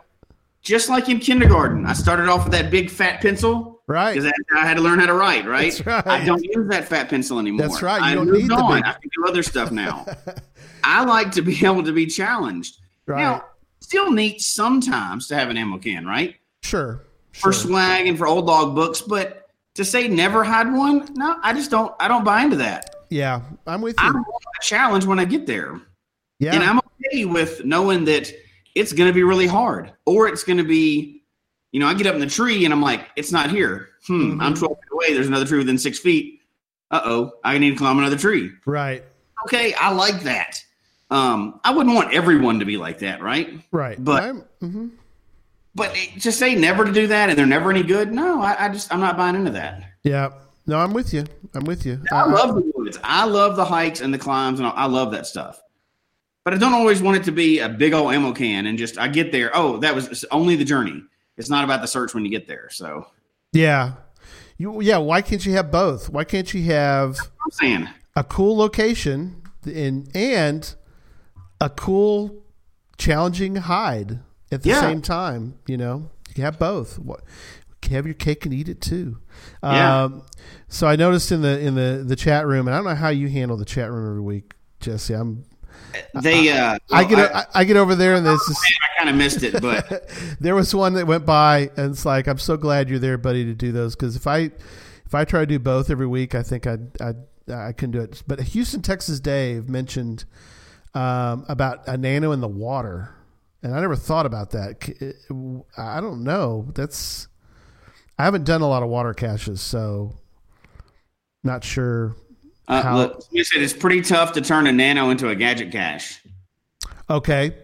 just 0.61 0.89
like 0.89 1.09
in 1.09 1.19
kindergarten, 1.19 1.85
I 1.85 1.93
started 1.93 2.27
off 2.27 2.43
with 2.45 2.53
that 2.53 2.71
big 2.71 2.89
fat 2.89 3.21
pencil 3.21 3.74
right. 3.87 4.13
because 4.15 4.31
I 4.55 4.65
had 4.65 4.75
to 4.75 4.81
learn 4.81 4.99
how 4.99 5.05
to 5.07 5.13
write. 5.13 5.45
Right? 5.45 5.85
Right. 5.85 6.05
I 6.07 6.25
don't 6.25 6.43
use 6.43 6.67
that 6.69 6.87
fat 6.87 7.09
pencil 7.09 7.39
anymore. 7.39 7.67
That's 7.67 7.81
right. 7.81 7.99
You 7.99 8.05
I 8.05 8.15
don't 8.15 8.27
moved 8.27 8.43
need 8.43 8.51
on. 8.51 8.83
I 8.83 8.93
can 8.93 9.09
do 9.15 9.27
other 9.27 9.43
stuff 9.43 9.71
now. 9.71 10.05
I 10.83 11.03
like 11.03 11.31
to 11.31 11.41
be 11.41 11.65
able 11.65 11.83
to 11.83 11.91
be 11.91 12.05
challenged. 12.05 12.77
Right. 13.05 13.19
Now, 13.21 13.45
still 13.81 14.11
neat 14.11 14.41
sometimes 14.41 15.27
to 15.27 15.35
have 15.35 15.49
an 15.49 15.57
ammo 15.57 15.77
can, 15.77 16.05
right? 16.05 16.35
Sure. 16.61 17.01
For 17.33 17.51
Sure. 17.51 17.53
swag 17.53 18.07
and 18.07 18.17
for 18.17 18.27
old 18.27 18.47
dog 18.47 18.75
books, 18.75 19.01
but 19.01 19.49
to 19.75 19.83
say 19.83 20.07
never 20.07 20.43
had 20.43 20.71
one, 20.71 21.07
no, 21.15 21.37
I 21.43 21.53
just 21.53 21.69
don't. 21.69 21.93
I 21.99 22.07
don't 22.07 22.23
buy 22.23 22.43
into 22.43 22.55
that. 22.57 22.95
Yeah, 23.09 23.41
I'm 23.67 23.81
with 23.81 23.95
you. 23.99 24.07
I 24.07 24.11
want 24.11 24.25
a 24.27 24.65
challenge 24.65 25.05
when 25.05 25.19
I 25.19 25.25
get 25.25 25.45
there. 25.45 25.79
Yeah. 26.39 26.55
And 26.55 26.63
I'm 26.63 26.79
okay 26.79 27.25
with 27.25 27.63
knowing 27.65 28.05
that 28.05 28.31
it's 28.73 28.93
going 28.93 29.09
to 29.09 29.13
be 29.13 29.23
really 29.23 29.47
hard 29.47 29.93
or 30.05 30.27
it's 30.27 30.43
going 30.43 30.57
to 30.57 30.63
be, 30.63 31.23
you 31.75 31.79
know, 31.81 31.87
I 31.87 31.93
get 31.93 32.07
up 32.07 32.13
in 32.15 32.21
the 32.21 32.25
tree 32.39 32.63
and 32.63 32.73
I'm 32.73 32.81
like, 32.81 33.05
it's 33.17 33.33
not 33.33 33.51
here. 33.51 33.89
Hmm, 34.07 34.39
I'm 34.39 34.53
12 34.55 34.77
feet 34.77 34.91
away. 34.93 35.13
There's 35.13 35.27
another 35.27 35.45
tree 35.45 35.57
within 35.57 35.77
six 35.77 35.99
feet. 35.99 36.39
Uh 36.89 37.01
oh, 37.03 37.31
I 37.43 37.57
need 37.57 37.71
to 37.71 37.75
climb 37.75 37.99
another 37.99 38.17
tree. 38.17 38.51
right. 38.65 39.03
Okay, 39.45 39.73
I 39.73 39.91
like 39.91 40.21
that. 40.23 40.63
Um, 41.11 41.59
I 41.65 41.71
wouldn't 41.73 41.93
want 41.93 42.13
everyone 42.13 42.59
to 42.59 42.65
be 42.65 42.77
like 42.77 42.99
that, 42.99 43.21
right? 43.21 43.59
Right. 43.73 44.01
But- 44.01 44.23
I'm, 44.23 44.43
mhm. 44.63 44.91
But 45.75 45.93
to 46.21 46.31
say 46.31 46.55
never 46.55 46.85
to 46.85 46.93
do 46.93 47.07
that 47.07 47.27
and 47.29 47.37
they're 47.37 47.45
never 47.45 47.69
any 47.69 47.83
good, 47.83 48.13
no, 48.13 48.41
I, 48.41 48.65
I 48.65 48.69
just 48.69 48.93
I'm 48.93 49.01
not 49.01 49.17
buying 49.17 49.35
into 49.35 49.51
that. 49.51 49.83
yeah. 50.03 50.29
No, 50.67 50.79
I'm 50.79 50.93
with 50.93 51.13
you. 51.13 51.25
I'm 51.53 51.65
with 51.65 51.85
you. 51.85 52.01
I 52.11 52.25
love 52.25 52.55
the 52.55 52.71
woods. 52.73 52.97
I 53.03 53.25
love 53.25 53.55
the 53.55 53.65
hikes 53.65 53.99
and 54.01 54.11
the 54.13 54.17
climbs, 54.17 54.59
and 54.59 54.65
all- 54.67 54.73
I 54.75 54.85
love 54.87 55.11
that 55.11 55.27
stuff. 55.27 55.61
But 56.45 56.53
I 56.55 56.57
don't 56.57 56.73
always 56.73 57.01
want 57.03 57.17
it 57.17 57.23
to 57.25 57.31
be 57.31 57.59
a 57.59 57.67
big 57.69 57.93
old 57.93 58.11
ammo 58.13 58.31
can 58.31 58.65
and 58.65 58.77
just 58.77 58.97
I 58.97 59.07
get 59.09 59.31
there. 59.31 59.51
Oh, 59.53 59.77
that 59.77 59.93
was 59.93 60.23
only 60.31 60.55
the 60.55 60.63
journey. 60.65 61.03
It's 61.37 61.49
not 61.49 61.63
about 61.63 61.81
the 61.81 61.87
search 61.87 62.13
when 62.13 62.23
you 62.25 62.31
get 62.31 62.47
there. 62.47 62.69
So 62.71 63.07
Yeah. 63.53 63.93
You, 64.57 64.81
yeah. 64.81 64.97
Why 64.97 65.21
can't 65.21 65.45
you 65.45 65.53
have 65.53 65.71
both? 65.71 66.09
Why 66.09 66.23
can't 66.23 66.53
you 66.53 66.63
have 66.63 67.17
I'm 67.43 67.51
saying, 67.51 67.89
a 68.15 68.23
cool 68.23 68.55
location 68.57 69.41
and 69.65 70.09
and 70.15 70.75
a 71.59 71.69
cool, 71.69 72.43
challenging 72.97 73.55
hide 73.57 74.19
at 74.51 74.63
the 74.63 74.69
Yeah. 74.69 74.81
same 74.81 75.01
time? 75.01 75.55
You 75.67 75.77
know, 75.77 76.09
you 76.29 76.35
can 76.35 76.43
have 76.45 76.57
both. 76.57 76.97
What? 76.99 77.21
Have 77.91 78.05
your 78.07 78.15
cake 78.15 78.45
and 78.45 78.53
eat 78.53 78.67
it 78.67 78.81
too. 78.81 79.19
Yeah. 79.61 80.05
Um, 80.05 80.23
so 80.67 80.87
I 80.87 80.95
noticed 80.95 81.31
in 81.31 81.43
the 81.43 81.59
in 81.59 81.75
the 81.75 82.03
the 82.03 82.15
chat 82.15 82.47
room, 82.47 82.67
and 82.67 82.73
I 82.73 82.79
don't 82.79 82.87
know 82.87 82.95
how 82.95 83.09
you 83.09 83.27
handle 83.29 83.57
the 83.57 83.65
chat 83.65 83.91
room 83.91 84.07
every 84.09 84.21
week, 84.21 84.53
Jesse. 84.79 85.13
I'm 85.13 85.45
they. 86.19 86.49
Uh, 86.49 86.79
I 86.91 87.03
well, 87.03 87.07
get 87.09 87.35
I, 87.35 87.45
I 87.53 87.63
get 87.63 87.77
over 87.77 87.93
there 87.93 88.15
and 88.15 88.25
there's 88.25 88.43
this 88.47 88.57
I 88.57 88.94
kind 89.05 89.15
of 89.15 89.23
missed 89.23 89.43
it, 89.43 89.61
but 89.61 90.09
there 90.39 90.55
was 90.55 90.73
one 90.73 90.93
that 90.93 91.05
went 91.07 91.25
by 91.25 91.69
and 91.77 91.91
it's 91.91 92.05
like 92.05 92.27
i'm 92.27 92.37
so 92.37 92.57
glad 92.57 92.89
you're 92.89 92.99
there 92.99 93.17
buddy 93.17 93.45
to 93.45 93.53
do 93.53 93.71
those. 93.71 93.95
Because 93.95 94.15
if 94.15 94.27
i 94.27 94.51
if 95.05 95.13
i 95.13 95.23
try 95.23 95.41
to 95.41 95.45
do 95.45 95.59
both 95.59 95.89
every 95.89 96.07
week 96.07 96.33
i 96.35 96.41
think 96.41 96.65
i'd, 96.67 97.01
I'd 97.01 97.17
i 97.51 97.71
couldn't 97.71 97.91
do 97.91 98.01
it. 98.01 98.23
But 98.27 98.39
houston 98.41 98.81
texas 98.81 99.19
dave 99.19 99.69
mentioned 99.69 100.25
um, 100.93 101.45
about 101.49 101.87
a 101.87 101.97
nano 101.97 102.31
in 102.31 102.41
the 102.41 102.47
water 102.47 103.13
and 103.61 103.73
i 103.75 103.79
never 103.79 103.95
thought 103.95 104.25
about 104.25 104.51
that. 104.51 104.89
I 105.77 105.99
don't 106.01 106.23
know. 106.23 106.71
That's 106.73 107.27
i 108.17 108.23
haven't 108.23 108.45
done 108.45 108.61
a 108.61 108.67
lot 108.67 108.81
of 108.81 108.89
water 108.89 109.13
caches 109.13 109.61
so 109.61 110.17
not 111.43 111.63
sure 111.63 112.15
uh, 112.67 112.81
How- 112.81 112.97
look, 112.97 113.23
you 113.29 113.43
said 113.43 113.61
it's 113.61 113.73
pretty 113.73 114.01
tough 114.01 114.31
to 114.33 114.41
turn 114.41 114.65
a 114.65 114.71
nano 114.71 115.11
into 115.11 115.29
a 115.29 115.35
gadget 115.35 115.71
cache. 115.71 116.23
okay 117.09 117.55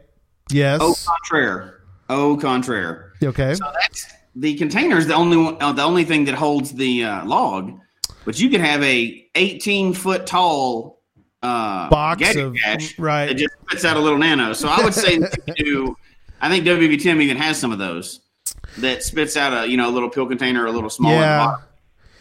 yes 0.51 0.79
Au 0.81 0.93
contraire. 0.93 1.81
Au 2.09 2.37
contraire. 2.37 3.13
okay 3.23 3.55
So 3.55 3.65
that's 3.81 4.05
the 4.35 4.55
container 4.55 4.97
is 4.97 5.07
the 5.07 5.15
only 5.15 5.37
one, 5.37 5.57
uh, 5.61 5.73
the 5.73 5.83
only 5.83 6.05
thing 6.05 6.25
that 6.25 6.35
holds 6.35 6.71
the 6.71 7.03
uh, 7.03 7.25
log, 7.25 7.77
but 8.25 8.39
you 8.39 8.49
can 8.49 8.61
have 8.61 8.81
a 8.83 9.27
18 9.35 9.93
foot 9.93 10.25
tall 10.25 11.01
uh, 11.43 11.89
box 11.89 12.35
of 12.35 12.53
that 12.53 12.93
right 12.99 13.35
just 13.35 13.53
spits 13.67 13.83
out 13.83 13.97
a 13.97 13.99
little 13.99 14.19
nano. 14.19 14.53
So 14.53 14.67
I 14.69 14.83
would 14.83 14.93
say 14.93 15.17
that 15.17 15.35
you 15.35 15.43
could 15.43 15.55
do. 15.55 15.97
I 16.39 16.49
think 16.49 16.65
WV 16.65 17.01
Tim 17.01 17.21
even 17.21 17.37
has 17.37 17.59
some 17.59 17.71
of 17.71 17.79
those 17.79 18.21
that 18.77 19.03
spits 19.03 19.35
out 19.35 19.53
a 19.53 19.67
you 19.67 19.77
know 19.77 19.89
a 19.89 19.91
little 19.91 20.09
pill 20.09 20.27
container, 20.27 20.65
a 20.65 20.71
little 20.71 20.89
smaller. 20.89 21.15
Yeah. 21.15 21.37
box. 21.37 21.63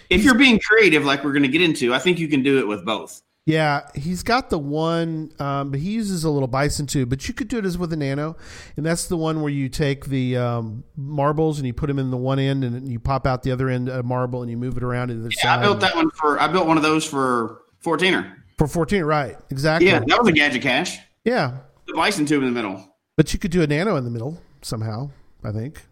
If 0.08 0.24
you're 0.24 0.34
being 0.34 0.58
creative, 0.58 1.04
like 1.04 1.22
we're 1.22 1.32
going 1.32 1.44
to 1.44 1.48
get 1.48 1.62
into, 1.62 1.94
I 1.94 2.00
think 2.00 2.18
you 2.18 2.26
can 2.26 2.42
do 2.42 2.58
it 2.58 2.66
with 2.66 2.84
both. 2.84 3.22
Yeah, 3.50 3.88
he's 3.94 4.22
got 4.22 4.50
the 4.50 4.58
one, 4.58 5.32
um, 5.38 5.70
but 5.70 5.80
he 5.80 5.90
uses 5.90 6.24
a 6.24 6.30
little 6.30 6.48
bison 6.48 6.86
too. 6.86 7.06
But 7.06 7.26
you 7.28 7.34
could 7.34 7.48
do 7.48 7.58
it 7.58 7.64
as 7.64 7.76
with 7.76 7.92
a 7.92 7.96
nano, 7.96 8.36
and 8.76 8.84
that's 8.86 9.06
the 9.06 9.16
one 9.16 9.42
where 9.42 9.52
you 9.52 9.68
take 9.68 10.06
the 10.06 10.36
um, 10.36 10.84
marbles 10.96 11.58
and 11.58 11.66
you 11.66 11.72
put 11.72 11.86
them 11.88 11.98
in 11.98 12.10
the 12.10 12.16
one 12.16 12.38
end, 12.38 12.64
and 12.64 12.90
you 12.90 12.98
pop 13.00 13.26
out 13.26 13.42
the 13.42 13.52
other 13.52 13.68
end 13.68 13.88
of 13.88 14.04
marble 14.04 14.42
and 14.42 14.50
you 14.50 14.56
move 14.56 14.76
it 14.76 14.82
around 14.82 15.08
to 15.08 15.14
the 15.14 15.30
Yeah, 15.42 15.56
I 15.56 15.60
built 15.60 15.80
that 15.80 15.94
one 15.96 16.10
for. 16.10 16.40
I 16.40 16.48
built 16.48 16.66
one 16.66 16.76
of 16.76 16.82
those 16.82 17.04
for 17.04 17.62
14er. 17.84 18.34
for 18.58 18.66
fourteen, 18.66 19.04
right? 19.04 19.36
Exactly. 19.50 19.88
Yeah, 19.88 20.00
that 20.00 20.18
was 20.18 20.28
a 20.28 20.32
gadget 20.32 20.62
cache. 20.62 20.98
yeah. 21.24 21.58
The 21.86 21.94
bison 21.94 22.24
tube 22.26 22.42
in 22.42 22.48
the 22.48 22.54
middle. 22.54 22.86
But 23.16 23.32
you 23.32 23.38
could 23.38 23.50
do 23.50 23.62
a 23.62 23.66
nano 23.66 23.96
in 23.96 24.04
the 24.04 24.10
middle 24.10 24.40
somehow. 24.62 25.10
I 25.42 25.50
think. 25.52 25.82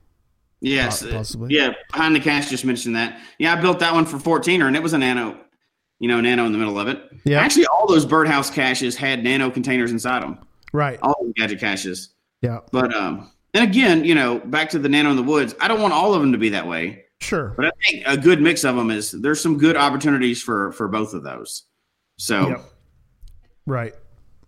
Yes, 0.61 1.04
possibly. 1.04 1.54
Yeah, 1.54 1.72
behind 1.92 2.14
the 2.14 2.20
cache 2.20 2.50
just 2.50 2.64
mentioned 2.64 2.94
that. 2.96 3.20
Yeah, 3.38 3.54
I 3.54 3.61
built 3.61 3.78
that 3.80 3.94
one 3.94 4.04
for 4.06 4.18
14er, 4.18 4.66
and 4.66 4.76
it 4.76 4.82
was 4.82 4.92
a 4.92 4.98
nano, 4.98 5.38
you 5.99 6.09
know, 6.09 6.20
nano 6.20 6.44
in 6.46 6.53
the 6.53 6.59
middle 6.59 6.78
of 6.78 6.88
it. 6.88 7.03
Yeah. 7.24 7.40
Actually, 7.40 7.66
all 7.66 7.86
those 7.88 8.05
birdhouse 8.07 8.51
caches 8.51 8.96
had 8.96 9.22
nano 9.24 9.51
containers 9.51 9.90
inside 9.92 10.22
them. 10.22 10.38
Right. 10.72 10.99
All 11.03 11.24
the 11.24 11.32
gadget 11.34 11.61
caches. 11.61 12.11
Yeah. 12.40 12.61
But 12.72 12.94
um, 12.94 13.30
and 13.55 13.64
again, 13.68 14.05
you 14.05 14.14
know, 14.14 14.38
back 14.38 14.70
to 14.70 14.78
the 14.78 14.88
nano 14.88 15.11
in 15.11 15.16
the 15.16 15.22
woods. 15.22 15.55
I 15.61 15.68
don't 15.68 15.80
want 15.80 15.92
all 15.94 16.14
of 16.14 16.20
them 16.20 16.32
to 16.32 16.38
be 16.38 16.51
that 16.51 16.66
way, 16.66 17.05
Sure. 17.20 17.53
but 17.57 17.66
I 17.66 17.70
think 17.86 18.05
a 18.07 18.16
good 18.16 18.40
mix 18.40 18.64
of 18.64 18.76
them 18.76 18.90
is 18.90 19.11
there's 19.12 19.40
some 19.40 19.59
good 19.59 19.76
opportunities 19.76 20.42
for 20.42 20.72
for 20.72 20.86
both 20.88 21.14
of 21.14 21.22
those. 21.24 21.64
So, 22.16 22.49
Yep. 22.49 22.64
Right. 23.66 23.94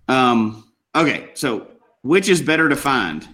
um, 0.09 0.64
okay, 0.94 1.30
so 1.34 1.66
which 2.03 2.28
is 2.28 2.40
better 2.42 2.68
to 2.68 2.76
find? 2.76 3.28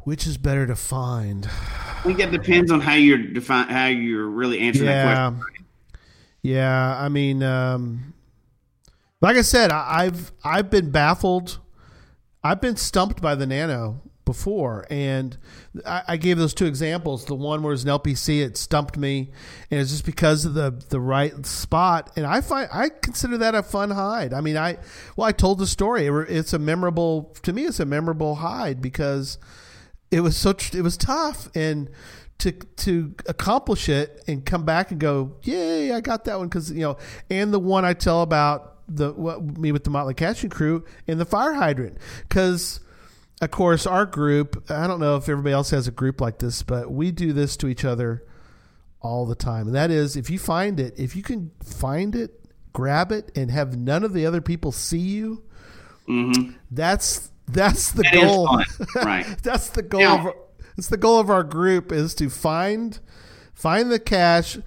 Which 0.00 0.26
is 0.26 0.36
better 0.36 0.66
to 0.66 0.76
find? 0.76 1.46
I 1.46 2.00
think 2.04 2.20
it 2.20 2.30
depends 2.30 2.70
on 2.70 2.80
how 2.80 2.94
you're 2.94 3.16
define 3.18 3.68
how 3.68 3.86
you're 3.86 4.26
really 4.28 4.60
answering 4.60 4.86
that 4.86 5.32
question. 5.32 5.63
Yeah, 6.44 6.98
I 7.00 7.08
mean, 7.08 7.42
um, 7.42 8.12
like 9.22 9.38
I 9.38 9.40
said, 9.40 9.72
I, 9.72 10.04
I've 10.04 10.30
I've 10.44 10.68
been 10.68 10.90
baffled. 10.90 11.58
I've 12.42 12.60
been 12.60 12.76
stumped 12.76 13.22
by 13.22 13.34
the 13.34 13.46
Nano 13.46 14.02
before, 14.26 14.84
and 14.90 15.38
I, 15.86 16.02
I 16.06 16.16
gave 16.18 16.36
those 16.36 16.52
two 16.52 16.66
examples. 16.66 17.24
The 17.24 17.34
one 17.34 17.62
where 17.62 17.72
it's 17.72 17.84
an 17.84 17.88
LPC, 17.88 18.44
it 18.44 18.58
stumped 18.58 18.98
me, 18.98 19.30
and 19.70 19.80
it's 19.80 19.90
just 19.90 20.04
because 20.04 20.44
of 20.44 20.52
the 20.52 20.70
the 20.90 21.00
right 21.00 21.46
spot. 21.46 22.10
And 22.14 22.26
I 22.26 22.42
find 22.42 22.68
I 22.70 22.90
consider 22.90 23.38
that 23.38 23.54
a 23.54 23.62
fun 23.62 23.90
hide. 23.90 24.34
I 24.34 24.42
mean, 24.42 24.58
I 24.58 24.76
well, 25.16 25.26
I 25.26 25.32
told 25.32 25.58
the 25.58 25.66
story. 25.66 26.06
It's 26.28 26.52
a 26.52 26.58
memorable 26.58 27.34
to 27.40 27.54
me. 27.54 27.62
It's 27.64 27.80
a 27.80 27.86
memorable 27.86 28.34
hide 28.34 28.82
because 28.82 29.38
it 30.10 30.20
was 30.20 30.36
so 30.36 30.50
it 30.50 30.82
was 30.82 30.98
tough 30.98 31.48
and 31.54 31.88
to 32.38 32.52
to 32.52 33.14
accomplish 33.26 33.88
it 33.88 34.22
and 34.26 34.44
come 34.44 34.64
back 34.64 34.90
and 34.90 35.00
go 35.00 35.36
yay 35.42 35.92
I 35.92 36.00
got 36.00 36.24
that 36.24 36.38
one. 36.38 36.48
Because 36.48 36.70
you 36.70 36.80
know 36.80 36.96
and 37.30 37.52
the 37.54 37.58
one 37.60 37.84
I 37.84 37.92
tell 37.94 38.22
about 38.22 38.72
the 38.88 39.12
what, 39.12 39.42
me 39.58 39.72
with 39.72 39.84
the 39.84 39.90
Motley 39.90 40.14
Caching 40.14 40.50
Crew 40.50 40.84
and 41.06 41.18
the 41.20 41.24
fire 41.24 41.54
hydrant. 41.54 41.96
Because 42.28 42.80
of 43.40 43.50
course 43.50 43.86
our 43.86 44.04
group 44.04 44.64
I 44.70 44.86
don't 44.86 45.00
know 45.00 45.16
if 45.16 45.28
everybody 45.28 45.52
else 45.52 45.70
has 45.70 45.86
a 45.88 45.90
group 45.92 46.20
like 46.20 46.38
this 46.38 46.62
but 46.62 46.90
we 46.90 47.10
do 47.12 47.32
this 47.32 47.56
to 47.58 47.68
each 47.68 47.84
other 47.84 48.24
all 49.00 49.26
the 49.26 49.34
time. 49.34 49.66
And 49.68 49.76
that 49.76 49.90
is 49.90 50.16
if 50.16 50.28
you 50.28 50.38
find 50.38 50.78
it 50.80 50.94
if 50.98 51.14
you 51.16 51.22
can 51.22 51.50
find 51.62 52.14
it 52.14 52.40
grab 52.72 53.12
it 53.12 53.30
and 53.36 53.50
have 53.52 53.76
none 53.76 54.02
of 54.02 54.12
the 54.12 54.26
other 54.26 54.40
people 54.40 54.72
see 54.72 54.98
you 54.98 55.42
that's 56.70 57.30
that's 57.46 57.92
the 57.92 58.02
That 58.02 58.12
goal. 58.14 58.62
right? 58.96 59.26
that's 59.42 59.68
the 59.70 59.82
goal 59.82 60.00
Now- 60.00 60.28
of 60.28 60.34
it's 60.76 60.88
the 60.88 60.96
goal 60.96 61.18
of 61.18 61.30
our 61.30 61.42
group 61.42 61.92
is 61.92 62.14
to 62.16 62.28
find 62.28 62.98
find 63.52 63.90
the 63.90 63.98
cache 63.98 64.58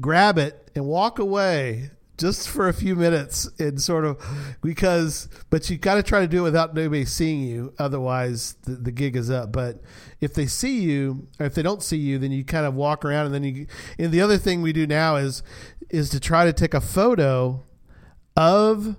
grab 0.00 0.38
it 0.38 0.70
and 0.74 0.86
walk 0.86 1.18
away 1.18 1.90
just 2.18 2.48
for 2.48 2.68
a 2.68 2.72
few 2.72 2.94
minutes 2.94 3.48
and 3.58 3.80
sort 3.80 4.04
of 4.04 4.16
because 4.62 5.28
but 5.50 5.68
you 5.68 5.76
got 5.76 5.94
to 5.96 6.02
try 6.02 6.20
to 6.20 6.28
do 6.28 6.38
it 6.38 6.42
without 6.42 6.74
nobody 6.74 7.04
seeing 7.04 7.40
you. 7.40 7.72
Otherwise 7.78 8.54
the, 8.62 8.72
the 8.72 8.92
gig 8.92 9.16
is 9.16 9.30
up. 9.30 9.50
But 9.50 9.80
if 10.20 10.34
they 10.34 10.46
see 10.46 10.80
you 10.80 11.26
or 11.40 11.46
if 11.46 11.54
they 11.54 11.62
don't 11.62 11.82
see 11.82 11.96
you 11.96 12.18
then 12.18 12.30
you 12.30 12.44
kind 12.44 12.66
of 12.66 12.74
walk 12.74 13.04
around 13.04 13.26
and 13.26 13.34
then 13.34 13.44
you 13.44 13.66
and 13.98 14.12
the 14.12 14.20
other 14.20 14.38
thing 14.38 14.62
we 14.62 14.72
do 14.72 14.86
now 14.86 15.16
is 15.16 15.42
is 15.90 16.10
to 16.10 16.20
try 16.20 16.44
to 16.44 16.52
take 16.52 16.74
a 16.74 16.80
photo 16.80 17.64
of 18.36 18.96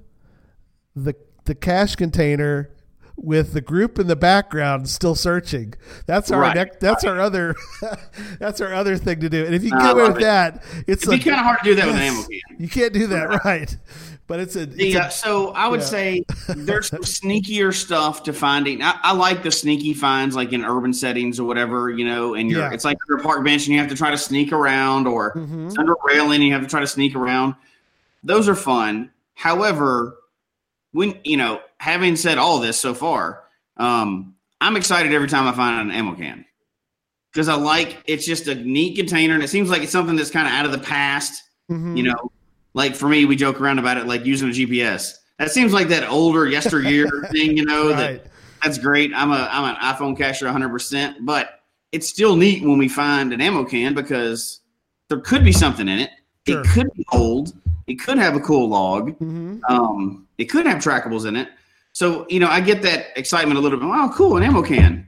the 0.95 1.16
the 1.45 1.55
cache 1.55 1.95
container 1.95 2.72
with 3.16 3.53
the 3.53 3.61
group 3.61 3.99
in 3.99 4.07
the 4.07 4.16
background 4.16 4.89
still 4.89 5.16
searching. 5.16 5.74
That's 6.07 6.32
our 6.32 6.41
Right. 6.41 6.55
next, 6.55 6.80
that's 6.80 7.03
our 7.03 7.20
other 7.20 7.55
that's 8.39 8.59
our 8.61 8.74
other 8.74 8.97
thing 8.97 9.20
to 9.22 9.30
do. 9.30 9.45
And 9.45 9.53
if 9.55 9.64
you 9.64 9.70
get 9.72 9.91
away 9.91 10.07
with 10.07 10.18
it. 10.18 10.22
that, 10.22 10.64
it's 10.88 11.03
It'd 11.03 11.07
like 11.09 11.24
be 11.24 11.30
kind 11.30 11.39
of 11.39 11.45
hard 11.45 11.59
to 11.59 11.66
do 11.66 11.76
that 11.76 11.86
with 11.86 11.95
an 11.95 12.01
yes, 12.01 12.14
ammo 12.18 12.28
can. 12.28 12.61
You 12.61 12.68
can't 12.70 12.93
do 12.93 13.07
that, 13.07 13.43
right? 13.45 13.78
But 14.26 14.39
it's 14.39 14.55
a, 14.55 14.61
it's 14.61 14.76
The, 14.76 14.93
a- 14.95 15.11
so 15.11 15.49
I 15.49 15.68
would 15.68 15.82
yeah. 15.82 15.86
say 15.86 16.26
there's 16.47 16.88
some 16.88 17.01
sneakier 17.03 17.74
stuff 17.74 18.24
to 18.24 18.34
finding. 18.34 18.82
I, 18.82 18.97
I 19.03 19.14
like 19.14 19.43
the 19.43 19.51
sneaky 19.51 19.93
finds, 19.93 20.36
like 20.36 20.53
in 20.53 20.64
urban 20.66 20.93
settings 20.93 21.39
or 21.39 21.43
whatever, 21.43 21.89
you 21.91 22.05
know. 22.05 22.34
And 22.34 22.49
you're, 22.49 22.61
Yeah. 22.61 22.72
it's 22.74 22.86
like 22.86 22.97
you're 23.07 23.20
a 23.20 23.22
park 23.24 23.43
bench 23.43 23.66
and 23.68 23.74
you 23.74 23.80
have 23.80 23.89
to 23.89 23.95
try 23.95 24.11
to 24.11 24.18
sneak 24.18 24.51
around, 24.53 25.07
or 25.07 25.34
Mhm. 25.36 25.68
it's 25.68 25.78
under 25.78 25.91
a 25.93 25.95
railing 26.05 26.36
and 26.36 26.43
you 26.45 26.53
have 26.53 26.61
to 26.64 26.70
try 26.70 26.80
to 26.80 26.88
sneak 26.88 27.16
around. 27.16 27.55
Those 28.24 28.47
are 28.49 28.55
fun. 28.55 29.11
However, 29.36 30.16
when 30.93 31.16
you 31.26 31.36
know, 31.38 31.59
having 31.84 32.15
said 32.15 32.38
all 32.38 32.59
this 32.59 32.79
so 32.79 32.93
far, 32.93 33.43
um, 33.75 34.36
I'm 34.61 34.77
excited 34.77 35.13
every 35.13 35.27
time 35.27 35.45
I 35.47 35.51
find 35.51 35.91
an 35.91 35.95
ammo 35.95 36.15
can 36.15 36.45
because 37.34 37.49
I 37.49 37.55
like 37.55 38.01
it's 38.07 38.25
just 38.25 38.47
a 38.47 38.55
neat 38.55 38.95
container 38.95 39.34
and 39.34 39.43
it 39.43 39.49
seems 39.49 39.69
like 39.69 39.81
it's 39.84 39.91
something 39.91 40.15
that's 40.15 40.31
kind 40.31 40.47
of 40.47 40.53
out 40.53 40.65
of 40.65 40.71
the 40.71 40.77
past 40.79 41.41
Mhm. 41.71 41.95
you 41.97 42.03
know 42.03 42.31
like 42.73 42.93
for 42.95 43.07
me 43.07 43.23
we 43.25 43.36
joke 43.38 43.59
around 43.61 43.79
about 43.79 43.97
it 43.97 44.05
like 44.05 44.25
using 44.25 44.49
a 44.49 44.51
gps 44.51 45.13
that 45.39 45.49
seems 45.51 45.71
like 45.73 45.88
that 45.88 46.07
older 46.09 46.45
yesteryear 46.45 47.07
thing, 47.31 47.55
you 47.57 47.65
know. 47.65 47.89
Right. 47.91 48.21
That 48.23 48.31
that's 48.61 48.77
great. 48.77 49.11
I'm 49.13 49.31
a 49.31 49.49
I'm 49.51 49.65
an 49.65 49.75
iPhone 49.81 50.17
cacher 50.17 50.45
100, 50.45 50.69
percent 50.69 51.25
but 51.25 51.59
it's 51.91 52.07
still 52.07 52.36
neat 52.38 52.63
when 52.63 52.77
we 52.77 52.88
find 52.88 53.34
an 53.34 53.41
ammo 53.41 53.65
can 53.65 53.93
because 53.93 54.61
there 55.09 55.19
could 55.19 55.43
be 55.43 55.51
something 55.51 55.88
in 55.89 55.99
it. 55.99 56.11
Sure. 56.47 56.61
It 56.61 56.67
could 56.67 56.93
be 56.93 57.05
old. 57.11 57.53
It 57.88 57.95
could 57.95 58.17
have 58.17 58.36
a 58.36 58.39
cool 58.39 58.69
log. 58.69 59.17
hmm 59.17 59.57
Um, 59.67 60.27
it 60.38 60.45
could 60.45 60.65
have 60.65 60.77
trackables 60.81 61.25
in 61.25 61.36
it. 61.36 61.49
So 61.93 62.25
you 62.29 62.39
know, 62.39 62.47
I 62.47 62.59
get 62.59 62.81
that 62.81 63.07
excitement 63.15 63.57
a 63.57 63.61
little 63.61 63.79
bit. 63.79 63.87
Wow, 63.87 64.11
cool, 64.13 64.37
an 64.37 64.43
ammo 64.43 64.61
can. 64.61 65.07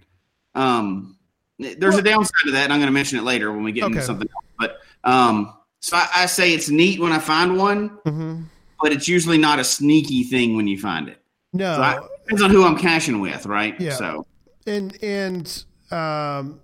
Um, 0.53 1.17
there's 1.59 1.97
a 1.97 2.01
downside 2.01 2.31
to 2.45 2.51
that, 2.51 2.65
and 2.65 2.73
I'm 2.73 2.79
going 2.79 2.87
to 2.87 2.93
mention 2.93 3.17
it 3.17 3.23
later 3.23 3.51
when 3.51 3.63
we 3.63 3.71
get 3.71 3.85
into 3.85 4.01
something 4.01 4.27
else. 4.27 4.45
But 4.57 5.09
um, 5.09 5.53
so 5.79 5.97
I, 5.97 6.07
I 6.15 6.25
say 6.25 6.53
it's 6.53 6.69
neat 6.69 6.99
when 6.99 7.11
I 7.11 7.19
find 7.19 7.57
one, 7.57 7.87
hmm 8.05 8.41
but 8.81 8.91
it's 8.91 9.07
usually 9.07 9.37
not 9.37 9.57
a 9.57 9.63
sneaky 9.63 10.23
thing 10.23 10.57
when 10.57 10.67
you 10.67 10.77
find 10.77 11.07
it. 11.07 11.19
No, 11.53 11.75
So 11.75 11.81
I, 11.81 11.99
depends 12.25 12.41
on 12.41 12.51
who 12.51 12.65
I'm 12.65 12.77
caching 12.77 13.21
with, 13.21 13.45
right? 13.45 13.79
Yeah. 13.79 13.93
So 13.93 14.27
and 14.67 15.01
and 15.01 15.63
um, 15.91 16.59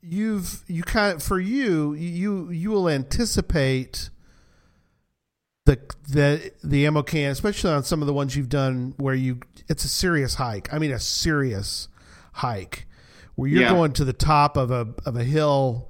you've 0.00 0.62
you 0.68 0.84
kind 0.84 1.16
of 1.16 1.22
for 1.22 1.40
you 1.40 1.92
you 1.94 2.50
you 2.50 2.70
will 2.70 2.88
anticipate 2.88 4.10
the 5.66 5.78
the 6.08 6.52
the 6.62 6.86
ammo 6.86 7.02
can, 7.02 7.30
especially 7.30 7.70
on 7.70 7.84
some 7.84 8.02
of 8.02 8.06
the 8.06 8.12
ones 8.12 8.36
you've 8.36 8.48
done 8.48 8.94
where 8.98 9.14
you 9.14 9.40
it's 9.68 9.84
a 9.84 9.88
serious 9.88 10.34
hike. 10.34 10.72
I 10.72 10.78
mean, 10.78 10.92
a 10.92 11.00
serious 11.00 11.88
hike 12.34 12.86
where 13.34 13.48
you're 13.48 13.62
Yeah. 13.62 13.70
going 13.70 13.92
to 13.94 14.04
the 14.04 14.12
top 14.12 14.56
of 14.56 14.70
a 14.70 14.88
of 15.06 15.16
a 15.16 15.24
hill 15.24 15.88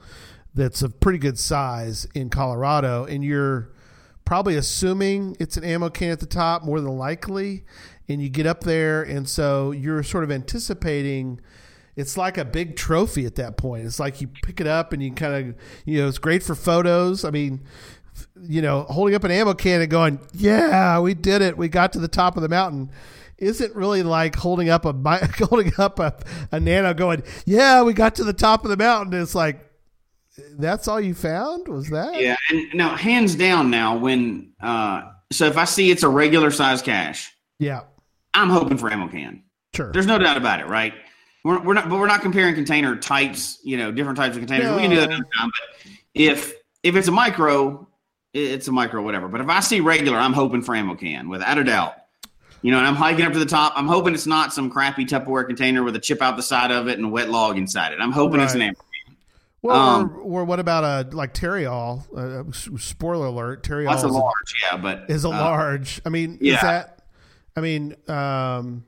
that's 0.55 0.83
of 0.83 1.01
pretty 1.01 1.19
good 1.19 1.39
size 1.39 2.07
in 2.15 2.31
Colorado, 2.31 3.05
and 3.05 3.25
you're 3.25 3.71
probably 4.25 4.57
assuming 4.57 5.37
it's 5.41 5.57
an 5.57 5.65
ammo 5.65 5.91
can 5.91 6.11
at 6.11 6.21
the 6.21 6.27
top 6.27 6.63
more 6.65 6.81
than 6.81 6.97
likely 6.97 7.63
and 8.09 8.23
you 8.23 8.29
get 8.31 8.47
up 8.47 8.63
there 8.65 9.03
and 9.03 9.29
so 9.29 9.71
you're 9.71 10.03
sort 10.03 10.25
of 10.25 10.31
anticipating 10.31 11.39
it's 11.95 12.17
like 12.17 12.39
a 12.39 12.45
big 12.45 12.75
trophy 12.75 13.27
at 13.27 13.35
that 13.35 13.59
point 13.59 13.85
it's 13.85 14.01
like 14.01 14.23
you 14.23 14.27
pick 14.27 14.63
it 14.63 14.67
up 14.67 14.95
and 14.95 15.03
you 15.03 15.13
kind 15.13 15.35
of 15.51 15.55
you 15.85 16.01
know 16.01 16.09
it's 16.09 16.17
great 16.17 16.43
for 16.43 16.55
photos 16.55 17.23
i 17.23 17.31
mean 17.31 17.61
you 18.49 18.63
know 18.63 18.83
holding 18.85 19.15
up 19.15 19.25
an 19.25 19.31
ammo 19.31 19.55
can 19.55 19.81
and 19.81 19.91
going 19.91 20.19
yeah 20.33 20.99
we 21.01 21.15
did 21.15 21.43
it 21.43 21.57
we 21.57 21.69
got 21.69 21.93
to 21.93 21.99
the 21.99 22.09
top 22.09 22.37
of 22.37 22.43
the 22.43 22.49
mountain 22.49 22.91
isn't 23.39 23.75
really 23.75 24.03
like 24.03 24.37
holding 24.37 24.69
up 24.69 24.85
a 24.85 24.93
holding 25.49 25.73
up 25.79 25.99
a, 25.99 26.15
a 26.53 26.61
nano 26.61 26.93
going 26.95 27.23
yeah 27.47 27.83
we 27.83 27.93
got 27.93 28.15
to 28.15 28.25
the 28.25 28.33
top 28.33 28.65
of 28.65 28.71
the 28.71 28.77
mountain 28.77 29.21
it's 29.21 29.35
like 29.35 29.61
that's 30.59 30.89
all 30.89 31.01
you 31.01 31.15
found 31.15 31.69
was 31.69 31.89
that 31.91 32.21
yeah, 32.21 32.37
and 32.51 32.75
now 32.75 32.97
hands 32.97 33.37
down, 33.37 33.71
now 33.71 33.97
when 33.97 34.53
uh, 34.61 35.03
so 35.31 35.47
if 35.47 35.57
I 35.57 35.65
see 35.65 35.93
it's 35.93 36.03
a 36.03 36.09
regular 36.09 36.51
size 36.51 36.83
cache, 36.83 37.33
yeah 37.61 37.83
I'm 38.35 38.51
hoping 38.51 38.77
for 38.77 38.91
ammo 38.93 39.07
can. 39.07 39.45
sure 39.77 39.93
There's 39.93 40.07
no 40.07 40.19
doubt 40.19 40.37
about 40.37 40.59
it, 40.59 40.67
right? 40.67 40.93
We're, 41.45 41.63
we're 41.63 41.75
not, 41.75 41.89
but 41.89 42.01
we're 42.01 42.09
not 42.09 42.21
comparing 42.21 42.57
container 42.57 42.97
types. 42.97 43.61
You 43.63 43.77
know, 43.77 43.93
different 43.93 44.17
types 44.17 44.35
of 44.35 44.41
containers. 44.41 44.75
We 44.75 44.81
can 44.83 44.91
do 44.91 44.97
that 44.97 45.09
No. 45.11 45.15
another 45.17 45.31
time. 45.39 45.51
But 45.85 45.93
if 46.15 46.55
if 46.83 46.97
it's 46.97 47.07
a 47.07 47.13
micro, 47.13 47.87
it's 48.35 48.69
a 48.69 48.73
micro, 48.73 49.03
whatever. 49.03 49.29
But 49.29 49.41
if 49.41 49.49
I 49.49 49.61
see 49.61 49.81
regular, 49.81 50.19
I'm 50.19 50.33
hoping 50.33 50.61
for 50.63 50.75
ammo 50.75 50.95
can, 50.97 51.29
without 51.29 51.57
a 51.59 51.65
doubt. 51.65 51.95
You 52.63 52.71
know, 52.73 52.79
and 52.79 52.87
I'm 52.87 52.95
hiking 52.97 53.25
up 53.27 53.33
to 53.35 53.39
the 53.39 53.47
top. 53.47 53.75
I'm 53.77 53.87
hoping 53.87 54.15
it's 54.15 54.27
not 54.27 54.53
some 54.53 54.71
crappy 54.71 55.05
Tupperware 55.05 55.47
container 55.47 55.83
with 55.83 55.95
a 55.97 55.99
chip 56.01 56.21
out 56.23 56.37
the 56.37 56.43
side 56.43 56.71
of 56.71 56.89
it 56.89 56.97
and 56.99 57.05
a 57.07 57.09
wet 57.09 57.31
log 57.31 57.59
inside 57.59 57.93
it. 57.93 58.01
I'm 58.01 58.13
hoping 58.13 58.41
it's 58.41 58.55
an 58.55 58.61
Right. 58.61 58.67
ammo. 58.69 58.77
Well, 59.63 59.77
Um, 59.77 60.11
or, 60.17 60.41
or 60.41 60.45
what 60.45 60.61
about 60.61 60.85
a 60.85 61.17
like 61.17 61.33
Terriol? 61.35 62.03
Uh, 62.15 62.51
spoiler 62.79 63.27
alert: 63.27 63.63
Terriol 63.65 63.91
That's 63.91 64.03
a 64.03 64.07
is, 64.09 64.15
a, 64.15 64.19
large, 64.19 64.55
yeah, 64.63 64.77
but 64.77 65.05
is 65.09 65.25
a 65.25 65.29
uh, 65.29 65.31
large. 65.33 66.01
I 66.05 66.09
mean, 66.11 66.39
yeah. 66.41 66.55
is 66.57 66.61
that? 66.63 67.03
I 67.57 67.61
mean, 67.61 67.95
um, 68.09 68.85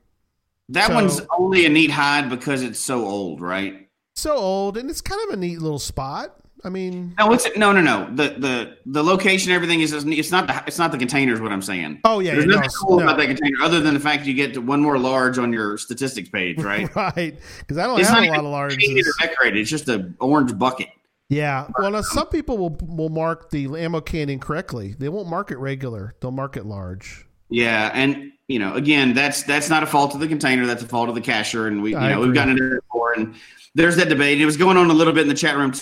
That 0.69 0.87
So- 0.87 0.93
one's 0.95 1.21
only 1.37 1.65
a 1.65 1.69
neat 1.69 1.91
hide 1.91 2.29
because 2.29 2.61
it's 2.63 2.79
so 2.79 3.05
old, 3.05 3.41
right? 3.41 3.87
so 4.15 4.35
old, 4.35 4.77
and 4.77 4.89
it's 4.89 4.99
kind 5.01 5.21
of 5.27 5.35
a 5.35 5.37
neat 5.37 5.61
little 5.61 5.77
spot. 5.79 6.35
I 6.63 6.69
mean, 6.69 7.13
No, 7.19 7.31
it's 7.33 7.47
no, 7.55 7.71
no, 7.71 7.81
no. 7.81 8.07
The 8.15 8.35
the 8.39 8.77
the 8.85 9.03
location, 9.03 9.51
everything 9.51 9.81
is. 9.81 9.93
It's 9.93 10.31
not 10.31 10.47
the 10.47 10.63
it's 10.65 10.77
not 10.79 10.91
the 10.91 10.97
containers. 10.97 11.39
What 11.39 11.51
I'm 11.51 11.61
saying. 11.61 11.99
oh 12.03 12.19
yeah, 12.19 12.33
There's 12.33 12.45
yeah, 12.45 12.51
nothing 12.55 12.69
no, 12.81 12.87
cool 12.87 12.97
no. 12.97 13.03
about 13.03 13.17
that 13.17 13.27
container 13.27 13.57
other 13.61 13.79
than 13.79 13.93
the 13.93 13.99
fact 13.99 14.25
you 14.25 14.33
get 14.33 14.53
to 14.55 14.61
one 14.61 14.81
more 14.81 14.97
large 14.97 15.37
on 15.37 15.53
your 15.53 15.77
statistics 15.77 16.29
page, 16.29 16.59
right? 16.59 16.93
right? 16.95 17.37
Because 17.59 17.77
I 17.77 17.85
don't 17.85 17.99
It's 17.99 18.09
have 18.09 18.23
a 18.23 18.27
lot 18.27 18.39
of 18.39 18.45
large. 18.45 18.73
or 18.75 19.03
decorated. 19.27 19.59
It's 19.59 19.69
just 19.69 19.87
an 19.87 20.15
orange 20.19 20.57
bucket. 20.57 20.89
Yeah. 21.29 21.67
Well, 21.77 21.91
now 21.91 22.01
some 22.01 22.27
people 22.27 22.57
will 22.57 22.77
will 22.81 23.09
mark 23.09 23.49
the 23.49 23.65
ammo 23.77 24.01
can 24.01 24.29
incorrectly. 24.29 24.95
They 24.97 25.09
won't 25.09 25.27
mark 25.29 25.51
it 25.51 25.57
regular. 25.57 26.15
They'll 26.21 26.31
mark 26.31 26.57
it 26.57 26.65
large. 26.65 27.25
Yeah, 27.49 27.91
and 27.93 28.31
you 28.47 28.59
know, 28.59 28.73
again, 28.75 29.13
that's 29.13 29.43
that's 29.43 29.69
not 29.69 29.83
a 29.83 29.85
fault 29.85 30.13
of 30.13 30.19
the 30.21 30.27
container. 30.27 30.65
That's 30.65 30.83
a 30.83 30.87
fault 30.87 31.09
of 31.09 31.15
the 31.15 31.21
cacher, 31.21 31.67
and 31.67 31.81
we 31.81 31.91
you 31.91 31.97
I 31.97 32.09
know 32.09 32.19
we've 32.19 32.25
agree. 32.29 32.35
gotten 32.35 32.51
into 32.53 32.77
it 32.77 32.83
before, 32.83 33.13
and 33.13 33.35
there's 33.75 33.95
that 33.97 34.09
debate. 34.09 34.41
It 34.41 34.45
was 34.45 34.57
going 34.57 34.75
on 34.77 34.89
a 34.89 34.93
little 34.93 35.13
bit 35.13 35.21
in 35.23 35.27
the 35.27 35.33
chat 35.35 35.55
room 35.57 35.73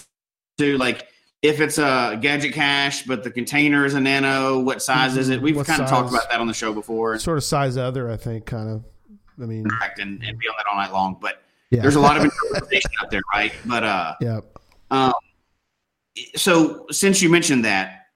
too, 0.58 0.78
like. 0.78 1.08
If 1.42 1.62
it's 1.62 1.78
a 1.78 2.18
gadget 2.20 2.56
cache, 2.56 3.04
but 3.04 3.24
the 3.24 3.30
container 3.30 3.86
is 3.86 3.94
a 3.94 4.00
nano, 4.00 4.60
what 4.60 4.82
size 4.82 5.16
is 5.16 5.30
it? 5.30 5.40
We've 5.40 5.52
Mm-hmm. 5.52 5.60
What 5.60 5.68
kind 5.68 5.82
of 5.84 5.88
talked 5.88 6.10
about 6.10 6.28
that 6.32 6.40
on 6.40 6.48
the 6.48 6.56
show 6.56 6.74
before. 6.74 7.20
Sort 7.20 7.38
of 7.38 7.44
size 7.44 7.78
other, 7.78 8.10
I 8.10 8.18
think. 8.18 8.48
Kind 8.48 8.68
of. 8.68 8.84
I 9.40 9.46
mean, 9.46 9.64
Correct, 9.66 10.00
and, 10.00 10.24
and 10.24 10.40
be 10.40 10.48
on 10.48 10.56
that 10.58 10.66
all 10.72 10.76
night 10.76 10.92
long. 10.92 11.18
But 11.22 11.44
yeah. 11.70 11.84
there's 11.84 11.98
a 11.98 12.00
lot 12.00 12.18
of 12.18 12.24
interpretation 12.24 12.90
out 13.00 13.12
there, 13.12 13.22
right? 13.32 13.54
But 13.64 13.84
uh, 13.84 14.16
yeah. 14.22 14.40
Um, 14.90 15.14
so 16.36 16.88
since 16.90 17.22
you 17.22 17.30
mentioned 17.30 17.64
that, 17.66 18.08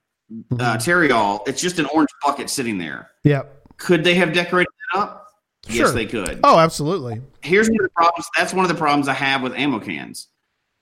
uh, 0.53 0.77
Terriol, 0.77 1.47
it's 1.47 1.61
just 1.61 1.77
an 1.77 1.85
orange 1.87 2.09
bucket 2.25 2.49
sitting 2.49 2.79
there. 2.79 3.11
Yeah. 3.23 3.43
Could 3.77 4.03
they 4.03 4.15
have 4.15 4.33
decorated 4.33 4.71
it 4.91 4.97
up? 4.97 5.27
Yes, 5.67 5.91
they 5.91 6.07
could. 6.07 6.39
Oh, 6.43 6.57
absolutely. 6.57 7.21
Here's 7.41 7.69
one 7.69 7.79
of 7.79 7.83
the 7.83 7.89
problems. 7.89 8.27
That's 8.35 8.55
one 8.55 8.65
of 8.65 8.69
the 8.69 8.77
problems 8.77 9.07
I 9.07 9.13
have 9.13 9.43
with 9.43 9.53
ammo 9.53 9.79
cans. 9.79 10.29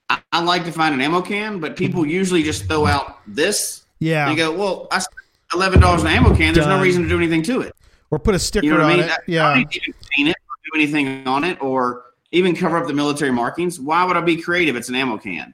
I, 0.10 0.22
I 0.32 0.44
like 0.44 0.64
to 0.66 0.72
find 0.72 0.94
an 0.94 1.02
ammo 1.02 1.22
can, 1.22 1.60
but 1.60 1.76
people 1.76 2.02
mm-hmm. 2.02 2.12
usually 2.12 2.44
just 2.44 2.66
throw 2.66 2.86
out 2.86 3.20
this. 3.28 3.84
Yeah. 4.00 4.30
They 4.30 4.36
go, 4.36 4.52
"Well, 4.56 4.88
I 4.92 5.00
spent 5.00 5.16
eleven 5.54 5.80
dollars 5.80 6.02
on 6.02 6.08
an 6.08 6.14
ammo 6.14 6.36
can. 6.36 6.54
There's 6.54 6.66
Done. 6.66 6.78
no 6.78 6.84
reason 6.84 7.04
to 7.04 7.10
do 7.10 7.18
anything 7.18 7.44
to 7.44 7.62
it." 7.62 7.74
or 8.10 8.18
put 8.20 8.34
a 8.34 8.40
sticker 8.40 8.66
You 8.66 8.72
know 8.72 8.78
what 8.78 8.86
I 8.86 8.92
on 8.94 9.00
mean? 9.00 9.06
it. 9.06 9.12
I- 9.12 9.16
I 9.16 9.18
Yeah. 9.28 9.50
don't 9.50 9.60
even 9.76 9.94
paint 10.12 10.30
it 10.30 10.36
or 10.48 10.56
do 10.72 10.80
anything 10.80 11.28
on 11.28 11.44
it 11.44 11.62
or 11.62 12.06
even 12.32 12.56
cover 12.56 12.78
up 12.78 12.88
the 12.88 12.94
military 12.94 13.32
markings. 13.32 13.82
Why 13.82 14.06
would 14.06 14.16
I 14.16 14.22
be 14.22 14.38
creative? 14.38 14.78
It's 14.78 14.88
an 14.88 14.96
ammo 14.96 15.18
can. 15.18 15.54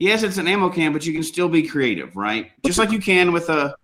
Yes, 0.00 0.24
it's 0.24 0.36
an 0.38 0.48
ammo 0.48 0.68
can, 0.70 0.92
but 0.92 1.06
you 1.06 1.12
can 1.12 1.22
still 1.22 1.48
be 1.48 1.62
creative, 1.62 2.16
right? 2.16 2.50
Just 2.66 2.76
like 2.78 2.90
you 2.90 2.98
can 2.98 3.30
with 3.30 3.50
a, 3.50 3.76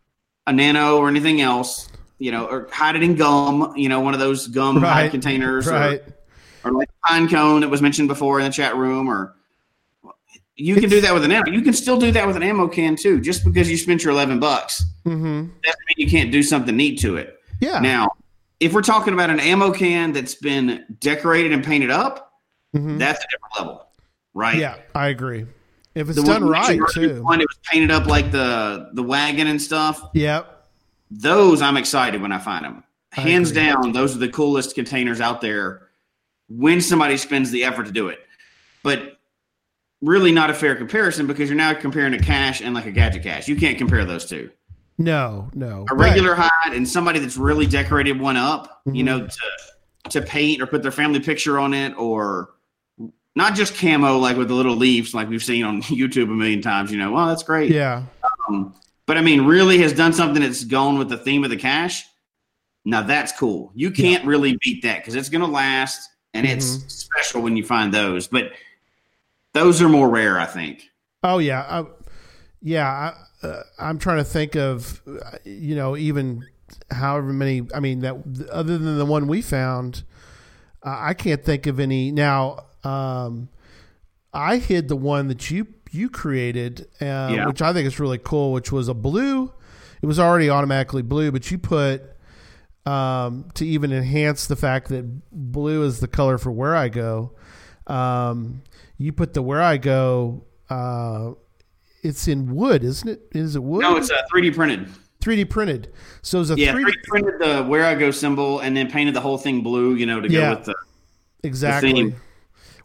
a 0.49 0.53
nano 0.53 0.97
or 0.97 1.07
anything 1.09 1.41
else, 1.41 1.89
you 2.18 2.32
know, 2.32 2.47
or 2.47 2.68
hide 2.72 2.97
it 2.97 3.05
in 3.05 3.14
gum, 3.14 3.72
you 3.76 3.89
know, 3.89 4.01
one 4.01 4.14
of 4.14 4.20
those 4.20 4.49
gum 4.49 4.82
Right. 4.82 5.09
containers 5.09 5.68
Right. 5.68 6.03
or, 6.64 6.70
or 6.70 6.72
like 6.72 6.89
pine 7.05 7.28
cone 7.28 7.61
that 7.61 7.68
was 7.68 7.82
mentioned 7.82 8.09
before 8.09 8.41
in 8.41 8.47
the 8.47 8.51
chat 8.51 8.74
room 8.76 9.09
or 9.09 9.36
you 10.57 10.74
can 10.76 10.88
do 10.88 11.00
that 11.02 11.12
with 11.14 11.24
an 11.24 11.32
ammo. 11.32 11.50
You 11.50 11.62
can 11.62 11.72
still 11.74 11.98
do 11.98 12.11
that 12.12 12.26
with 12.26 12.36
an 12.36 12.42
ammo 12.42 12.66
can 12.68 12.96
too. 12.96 13.20
Just 13.20 13.44
because 13.44 13.70
you 13.70 13.76
spent 13.76 14.02
your 14.02 14.12
11 14.12 14.38
bucks 14.40 14.84
Mm-hmm. 15.07 15.24
doesn't 15.62 15.80
mean 15.88 15.96
you 15.96 16.09
can't 16.11 16.32
do 16.32 16.42
something 16.42 16.76
neat 16.76 16.98
to 17.00 17.16
it. 17.16 17.38
Yeah. 17.61 17.78
Now, 17.80 18.11
if 18.59 18.72
we're 18.72 18.82
talking 18.82 19.12
about 19.12 19.30
an 19.30 19.38
ammo 19.38 19.70
can 19.72 20.12
that's 20.12 20.34
been 20.34 20.84
decorated 21.00 21.52
and 21.52 21.62
painted 21.64 21.90
up, 21.90 22.32
Mhm. 22.74 22.98
that's 22.98 23.22
a 23.22 23.26
different 23.28 23.54
level, 23.59 23.86
right? 24.34 24.57
Yeah, 24.59 24.76
I 24.94 25.09
agree. 25.09 25.46
If 25.94 26.09
it's 26.09 26.18
The 26.18 26.24
done 26.26 26.42
one- 26.42 26.50
right 26.50 26.80
too. 26.92 27.22
One 27.22 27.40
it 27.40 27.46
was 27.48 27.59
painted 27.70 27.90
up 27.90 28.07
like 28.07 28.32
the 28.32 28.90
the 28.94 29.02
wagon 29.02 29.46
and 29.46 29.61
stuff. 29.62 30.02
Yep. 30.14 30.66
Those 31.11 31.62
I'm 31.62 31.76
excited 31.76 32.20
when 32.20 32.32
I 32.32 32.38
find 32.38 32.64
them. 32.64 32.82
I 33.16 33.20
Hands 33.20 33.50
agree. 33.50 33.62
down, 33.62 33.92
those 33.92 34.14
are 34.14 34.18
the 34.18 34.28
coolest 34.28 34.74
containers 34.74 35.20
out 35.20 35.40
there. 35.40 35.82
When 36.48 36.80
somebody 36.80 37.16
spends 37.16 37.50
the 37.50 37.64
effort 37.64 37.86
to 37.86 37.92
do 37.92 38.09
it, 38.09 38.18
but 38.82 39.15
really 40.03 40.32
not 40.32 40.51
a 40.51 40.55
fair 40.55 40.76
comparison 40.76 41.26
because 41.26 41.49
you're 41.49 41.57
now 41.57 41.72
comparing 41.74 42.14
a 42.14 42.18
cache 42.18 42.61
and 42.61 42.74
like 42.74 42.86
a 42.86 42.90
gadget 42.92 43.22
cache. 43.22 43.49
You 43.49 43.57
can't 43.57 43.78
compare 43.78 44.05
those 44.05 44.24
two. 44.26 44.51
No, 44.99 45.51
no. 45.55 45.84
a 45.90 45.94
Right. 45.94 46.11
regular 46.11 46.34
hide 46.34 46.72
and 46.72 46.88
somebody 46.88 47.18
that's 47.18 47.36
really 47.36 47.66
decorated 47.66 48.18
one 48.18 48.36
up, 48.36 48.82
you 48.86 49.03
Mhm. 49.03 49.07
know, 49.07 49.26
to 49.26 49.40
to 50.11 50.22
paint 50.22 50.62
or 50.62 50.66
put 50.66 50.82
their 50.82 50.92
family 50.92 51.18
picture 51.18 51.59
on 51.59 51.74
it, 51.74 51.92
or 51.99 52.51
not 53.34 53.57
just 53.57 53.76
camo 53.76 54.18
like 54.18 54.36
with 54.36 54.47
the 54.47 54.55
little 54.55 54.76
leaves 54.76 55.12
like 55.14 55.28
we've 55.28 55.42
seen 55.42 55.64
on 55.64 55.82
YouTube 55.82 56.24
a 56.30 56.34
million 56.34 56.62
times. 56.62 56.92
You 56.92 56.99
know, 56.99 57.11
well 57.12 57.26
that's 57.26 57.42
great. 57.42 57.72
Yeah. 57.72 58.03
Um, 58.49 58.72
but 59.07 59.18
I 59.18 59.20
mean, 59.22 59.44
really 59.44 59.78
has 59.78 59.92
done 59.92 60.12
something 60.12 60.40
that's 60.42 60.62
gone 60.64 60.97
with 60.99 61.09
the 61.09 61.16
theme 61.18 61.42
of 61.44 61.51
the 61.51 61.57
cache. 61.57 62.05
Now 62.84 63.03
that's 63.03 63.32
cool. 63.32 63.72
You 63.74 63.90
can't 63.90 64.24
really 64.24 64.57
beat 64.62 64.82
that 64.84 64.99
because 64.99 65.16
it's 65.16 65.28
going 65.28 65.42
to 65.42 65.51
last 65.51 66.09
and 66.34 66.47
it's 66.47 66.76
Mhm. 66.78 66.90
special 66.90 67.42
when 67.42 67.57
you 67.57 67.64
find 67.64 67.92
those. 67.92 68.28
But 68.28 68.53
those 69.57 69.80
are 69.82 69.88
more 69.88 70.09
rare, 70.09 70.38
I 70.38 70.46
think. 70.46 70.84
Oh 71.22 71.38
yeah. 71.38 71.62
I, 71.68 71.84
yeah. 72.62 72.86
I, 73.42 73.46
uh, 73.46 73.62
I'm 73.78 73.98
trying 73.98 74.18
to 74.18 74.24
think 74.24 74.57
of, 74.57 75.02
you 75.44 75.74
know, 75.74 75.96
even 75.96 76.46
however 76.90 77.32
many. 77.32 77.66
I 77.74 77.80
mean, 77.80 78.00
that 78.00 78.16
other 78.50 78.78
than 78.78 78.98
the 78.98 79.07
one 79.07 79.26
we 79.28 79.42
found, 79.42 80.04
uh, 80.82 80.96
I 80.98 81.14
can't 81.14 81.44
think 81.44 81.66
of 81.66 81.78
any. 81.80 82.11
Now, 82.12 82.66
um, 82.84 83.48
I 84.32 84.59
hid 84.59 84.88
the 84.88 84.96
one 84.96 85.28
that 85.28 85.50
you 85.50 85.66
you 85.90 86.09
created, 86.11 86.88
uh, 87.00 87.04
Yeah. 87.32 87.46
which 87.46 87.62
I 87.62 87.72
think 87.72 87.86
is 87.86 87.98
really 88.00 88.18
cool. 88.18 88.52
Which 88.52 88.72
was 88.72 88.88
a 88.88 88.94
blue. 88.94 89.52
It 90.02 90.07
was 90.07 90.18
already 90.18 90.50
automatically 90.50 91.02
blue, 91.02 91.32
but 91.32 91.50
you 91.50 91.59
put 91.59 92.02
um, 92.84 93.50
to 93.54 93.66
even 93.66 93.92
enhance 93.92 94.46
the 94.46 94.57
fact 94.57 94.88
that 94.88 95.04
blue 95.32 95.82
is 95.84 96.00
the 96.00 96.09
color 96.09 96.38
for 96.38 96.52
Wherigo. 96.52 97.30
Um, 97.86 98.62
you 98.99 99.12
put 99.12 99.34
the 99.34 99.42
Wherigo. 99.42 100.42
Uh, 100.70 101.32
it's 102.03 102.28
in 102.28 102.55
wood, 102.55 102.84
isn't 102.84 103.09
it? 103.09 103.22
Is 103.32 103.57
it 103.57 103.62
wood? 103.62 103.82
No, 103.82 103.97
it's 103.97 104.11
uh, 104.11 104.22
3D 104.32 104.55
printed. 104.55 104.88
3D 105.20 105.49
printed. 105.51 105.92
So 106.22 106.40
it's 106.40 106.51
a 106.51 106.57
Yeah, 106.59 106.72
3D 106.72 106.84
3D 106.84 107.03
printed 107.05 107.34
the 107.40 107.47
Wherigo 107.64 108.14
symbol 108.14 108.61
and 108.61 108.76
then 108.76 108.90
painted 108.90 109.14
the 109.14 109.20
whole 109.20 109.38
thing 109.38 109.62
blue. 109.62 109.94
You 109.94 110.07
know, 110.07 110.20
to 110.20 110.30
Yeah. 110.30 110.40
go 110.53 110.57
with 110.57 110.64
the. 110.66 110.74
exactly. 111.42 111.92
theme. 111.92 112.11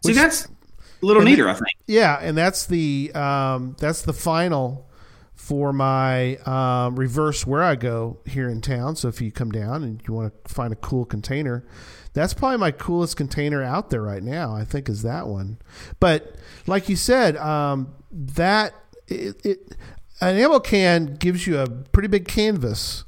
See, 0.04 0.10
Which- 0.10 0.16
that's 0.16 0.46
a 0.46 0.50
little 1.06 1.22
neater, 1.22 1.48
I 1.48 1.54
think. 1.54 1.66
Yeah, 1.86 2.18
and 2.20 2.36
that's 2.36 2.66
the 2.66 3.12
um, 3.14 3.76
that's 3.78 4.02
the 4.02 4.12
final 4.12 4.88
for 5.34 5.72
my 5.72 6.36
um, 6.38 6.96
reverse 6.96 7.44
Wherigo 7.44 8.16
here 8.28 8.48
in 8.48 8.60
town. 8.60 8.96
So 8.96 9.08
if 9.08 9.20
you 9.20 9.30
come 9.32 9.50
down 9.50 9.82
and 9.82 10.00
you 10.06 10.14
want 10.14 10.32
to 10.44 10.52
find 10.54 10.72
a 10.72 10.76
cool 10.76 11.04
container, 11.04 11.64
that's 12.14 12.34
probably 12.34 12.58
my 12.58 12.70
coolest 12.70 13.16
container 13.16 13.62
out 13.62 13.90
there 13.90 14.02
right 14.02 14.22
now. 14.22 14.54
I 14.54 14.64
think 14.64 14.88
is 14.88 15.02
that 15.02 15.26
one. 15.26 15.58
But 16.00 16.36
like 16.66 16.88
you 16.88 16.96
said, 16.96 17.36
um, 17.36 17.94
that 18.10 18.74
it, 19.08 19.44
it 19.44 19.76
an 20.20 20.36
ammo 20.36 20.60
can 20.60 21.14
gives 21.14 21.46
you 21.46 21.58
a 21.58 21.68
pretty 21.68 22.08
big 22.08 22.28
canvas, 22.28 23.04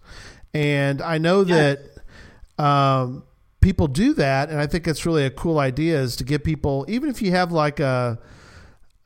and 0.53 1.03
I 1.03 1.19
know 1.19 1.45
that 1.45 1.81
um, 2.59 3.25
people 3.61 3.89
do 3.89 4.15
that, 4.15 4.49
and 4.49 4.59
I 4.59 4.67
think 4.67 4.89
it's 4.89 5.05
really 5.05 5.25
a 5.25 5.31
cool 5.31 5.59
idea 5.59 6.01
is 6.01 6.17
to 6.17 6.25
get 6.25 6.45
people, 6.45 6.85
even 6.89 7.11
if 7.11 7.21
you 7.21 7.31
have 7.33 7.53
like 7.53 7.81
a 7.81 8.19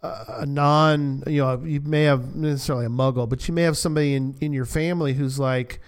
a 0.00 0.46
non, 0.46 1.24
you 1.26 1.42
know, 1.42 1.60
you 1.64 1.80
may 1.80 2.04
have 2.04 2.36
necessarily 2.36 2.86
a 2.86 2.88
muggle, 2.88 3.28
but 3.28 3.48
you 3.48 3.54
may 3.54 3.62
have 3.62 3.76
somebody 3.76 4.14
in 4.14 4.36
in 4.40 4.52
your 4.52 4.64
family 4.64 5.14
who's 5.14 5.38
like 5.38 5.80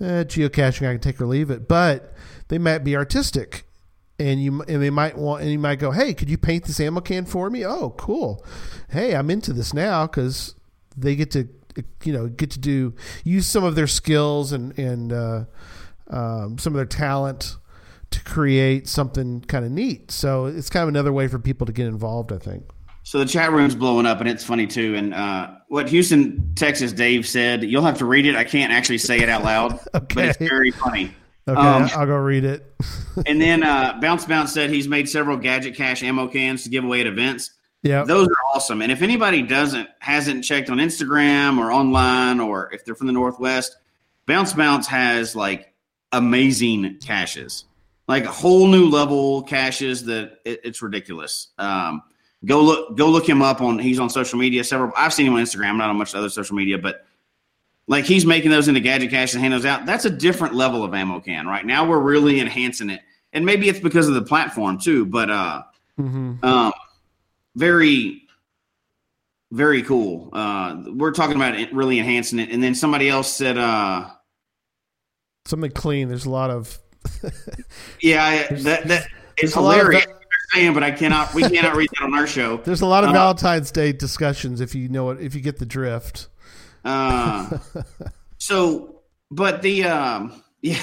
eh, 0.00 0.24
geocaching, 0.24 0.88
I 0.88 0.92
can 0.92 1.00
take 1.00 1.20
or 1.20 1.26
leave 1.26 1.50
it, 1.50 1.66
but 1.66 2.14
they 2.50 2.58
might 2.58 2.84
be 2.84 2.96
artistic. 2.96 3.64
And 4.18 4.42
you 4.42 4.60
and 4.62 4.82
they 4.82 4.90
might 4.90 5.16
want 5.16 5.40
and 5.40 5.50
you 5.50 5.58
might 5.58 5.78
go, 5.78 5.92
hey, 5.92 6.12
could 6.12 6.28
you 6.28 6.36
paint 6.36 6.64
this 6.64 6.78
ammo 6.78 7.00
can 7.00 7.24
for 7.24 7.48
me? 7.48 7.64
Oh, 7.64 7.94
cool. 7.96 8.44
Hey, 8.90 9.16
I'm 9.16 9.30
into 9.30 9.54
this 9.54 9.72
now 9.72 10.06
because 10.06 10.54
they 10.94 11.16
get 11.16 11.30
to 11.30 11.48
you 12.04 12.12
know 12.12 12.28
get 12.28 12.50
to 12.50 12.58
do 12.58 12.94
use 13.24 13.46
some 13.46 13.64
of 13.64 13.76
their 13.76 13.86
skills 13.86 14.52
and 14.52 14.78
and 14.78 15.10
uh, 15.10 15.44
um, 16.08 16.58
some 16.58 16.74
of 16.74 16.76
their 16.76 16.84
talent 16.84 17.56
to 18.10 18.22
create 18.24 18.88
something 18.88 19.40
kind 19.42 19.64
of 19.64 19.70
neat. 19.70 20.10
So 20.10 20.46
it's 20.46 20.68
kind 20.68 20.82
of 20.82 20.90
another 20.90 21.14
way 21.14 21.26
for 21.26 21.38
people 21.38 21.66
to 21.66 21.72
get 21.72 21.86
involved. 21.86 22.30
I 22.30 22.38
think. 22.38 22.64
So 23.04 23.18
the 23.18 23.24
chat 23.24 23.52
room's 23.52 23.74
blowing 23.74 24.04
up, 24.04 24.20
and 24.20 24.28
it's 24.28 24.44
funny 24.44 24.66
too. 24.66 24.94
And 24.96 25.14
uh, 25.14 25.52
what 25.68 25.88
Houston, 25.88 26.52
Texas, 26.56 26.92
Dave 26.92 27.26
said, 27.26 27.64
you'll 27.64 27.82
have 27.84 27.96
to 27.98 28.04
read 28.04 28.26
it. 28.26 28.36
I 28.36 28.44
can't 28.44 28.70
actually 28.70 28.98
say 28.98 29.20
it 29.20 29.30
out 29.30 29.42
loud, 29.42 29.80
but 29.92 30.18
it's 30.18 30.38
very 30.50 30.70
funny. 30.70 31.14
Okay, 31.50 31.60
Um, 31.60 31.90
I'll 31.96 32.06
go 32.06 32.16
read 32.16 32.44
it. 32.44 32.64
And 33.26 33.40
then 33.40 33.62
uh, 33.62 33.98
Bounce 34.00 34.24
Bounce 34.24 34.52
said 34.52 34.70
he's 34.70 34.88
made 34.88 35.08
several 35.08 35.36
gadget 35.36 35.74
cache 35.74 36.02
ammo 36.02 36.28
cans 36.28 36.62
to 36.62 36.70
give 36.70 36.84
away 36.84 37.00
at 37.00 37.06
events. 37.06 37.50
yeah. 37.82 38.02
Those 38.04 38.28
are 38.28 38.36
awesome. 38.54 38.80
And 38.82 38.90
if 38.92 39.02
anybody 39.02 39.42
doesn't 39.42 39.88
hasn't 39.98 40.44
checked 40.44 40.70
on 40.70 40.78
Instagram 40.78 41.58
or 41.58 41.70
online, 41.72 42.40
or 42.40 42.72
if 42.72 42.84
they're 42.84 42.94
from 42.94 43.08
the 43.08 43.12
Northwest, 43.12 43.76
Bounce 44.26 44.52
Bounce 44.54 44.86
has 44.86 45.34
like 45.36 45.74
amazing 46.12 46.98
caches, 47.04 47.64
like 48.08 48.24
a 48.24 48.32
whole 48.32 48.66
new 48.68 48.88
level 48.88 49.42
caches 49.42 50.04
that 50.06 50.38
it, 50.44 50.60
it's 50.64 50.80
ridiculous. 50.82 51.48
Um, 51.58 52.02
go 52.44 52.62
look 52.62 52.96
go 52.96 53.08
look 53.10 53.28
him 53.28 53.42
up 53.42 53.60
on 53.60 53.78
he's 53.78 53.98
on 54.00 54.08
social 54.08 54.38
media. 54.38 54.64
Several 54.64 54.92
I've 54.96 55.12
seen 55.12 55.26
him 55.26 55.34
on 55.34 55.42
Instagram, 55.42 55.76
not 55.76 55.90
on 55.90 55.96
much 55.96 56.14
other 56.14 56.30
social 56.30 56.56
media, 56.56 56.78
but 56.78 57.04
like 57.90 58.04
he's 58.04 58.24
making 58.24 58.52
those 58.52 58.68
into 58.68 58.78
gadget 58.80 59.10
cache 59.10 59.34
and 59.34 59.42
hand 59.42 59.52
those 59.52 59.64
out. 59.64 59.84
That's 59.84 60.04
a 60.04 60.10
different 60.10 60.54
level 60.54 60.84
of 60.84 60.94
ammo 60.94 61.18
can. 61.18 61.48
Right 61.48 61.66
now, 61.66 61.84
we're 61.86 61.98
really 61.98 62.38
enhancing 62.40 62.88
it, 62.88 63.00
and 63.32 63.44
maybe 63.44 63.68
it's 63.68 63.80
because 63.80 64.06
of 64.06 64.14
the 64.14 64.22
platform 64.22 64.78
too. 64.78 65.04
But 65.04 65.28
uh, 65.28 65.62
hmm 65.96 66.34
um, 66.42 66.72
very, 67.56 68.22
very 69.50 69.82
cool. 69.82 70.30
Uh, 70.32 70.84
we're 70.94 71.10
talking 71.10 71.34
about 71.34 71.58
it 71.58 71.74
really 71.74 71.98
enhancing 71.98 72.38
it. 72.38 72.50
And 72.50 72.62
then 72.62 72.76
somebody 72.76 73.08
else 73.08 73.34
said, 73.34 73.58
uh, 73.58 74.08
Something 75.46 75.72
clean. 75.72 76.08
There's 76.08 76.26
a 76.26 76.30
lot 76.30 76.50
of. 76.50 76.78
yeah, 78.00 78.24
I- 78.24 78.54
that, 78.54 78.86
that 78.86 79.08
it's 79.36 79.56
of 79.56 79.62
hilarious. 79.64 80.06
am, 80.54 80.74
but 80.74 80.84
I 80.84 80.92
cannot, 80.92 81.34
we 81.34 81.42
cannot 81.42 81.74
read 81.74 81.88
that 81.98 82.04
on 82.04 82.14
our 82.14 82.26
show. 82.28 82.56
There's 82.64 82.82
a 82.82 82.86
lot 82.86 83.02
of 83.02 83.10
Uh, 83.10 83.14
Valentine's 83.14 83.72
Day 83.72 83.92
discussions 83.92 84.60
if 84.60 84.74
you 84.76 84.88
know 84.88 85.10
it. 85.10 85.20
If 85.20 85.34
you 85.34 85.40
get 85.40 85.58
the 85.58 85.66
drift. 85.66 86.28
Uh, 86.84 87.58
so, 88.38 89.02
but 89.30 89.62
the, 89.62 89.84
um, 89.84 90.42
yeah, 90.62 90.82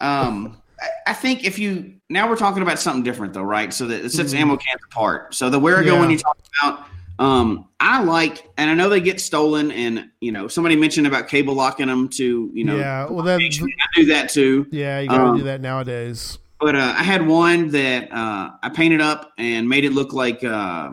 um, 0.00 0.60
I, 0.80 0.88
I 1.08 1.12
think 1.12 1.44
if 1.44 1.58
you, 1.58 1.94
now 2.08 2.28
we're 2.28 2.36
talking 2.36 2.62
about 2.62 2.78
something 2.78 3.02
different 3.02 3.34
though, 3.34 3.42
right? 3.42 3.72
So 3.72 3.86
that 3.86 4.04
it 4.04 4.10
sets 4.10 4.34
ammo 4.34 4.56
cans 4.56 4.80
apart. 4.90 5.34
So 5.34 5.50
the 5.50 5.58
where 5.58 5.82
go 5.82 5.82
Mm-hmm. 5.82 5.94
Yeah. 5.94 6.00
when 6.00 6.10
you 6.10 6.18
talk 6.18 6.38
about, 6.62 6.86
um, 7.18 7.68
I 7.78 8.02
like, 8.02 8.48
and 8.56 8.70
I 8.70 8.74
know 8.74 8.88
they 8.88 9.00
get 9.00 9.20
stolen 9.20 9.70
and, 9.72 10.10
you 10.20 10.32
know, 10.32 10.48
somebody 10.48 10.74
mentioned 10.74 11.06
about 11.06 11.28
cable 11.28 11.54
locking 11.54 11.86
them 11.88 12.08
to, 12.10 12.50
you 12.54 12.64
know, 12.64 12.78
yeah. 12.78 13.06
Well, 13.08 13.22
that. 13.24 13.40
I 13.40 13.48
do 13.94 14.06
that 14.06 14.30
too. 14.30 14.66
Yeah, 14.70 15.00
you 15.00 15.08
gotta 15.08 15.24
Um, 15.24 15.36
do 15.36 15.44
that 15.44 15.60
nowadays. 15.60 16.38
But 16.58 16.76
uh, 16.76 16.94
I 16.96 17.02
had 17.02 17.26
one 17.26 17.68
that 17.70 18.12
uh, 18.12 18.50
I 18.62 18.68
painted 18.70 19.00
up 19.00 19.32
and 19.38 19.68
made 19.68 19.84
it 19.84 19.92
look 19.92 20.12
like 20.12 20.42
uh, 20.44 20.92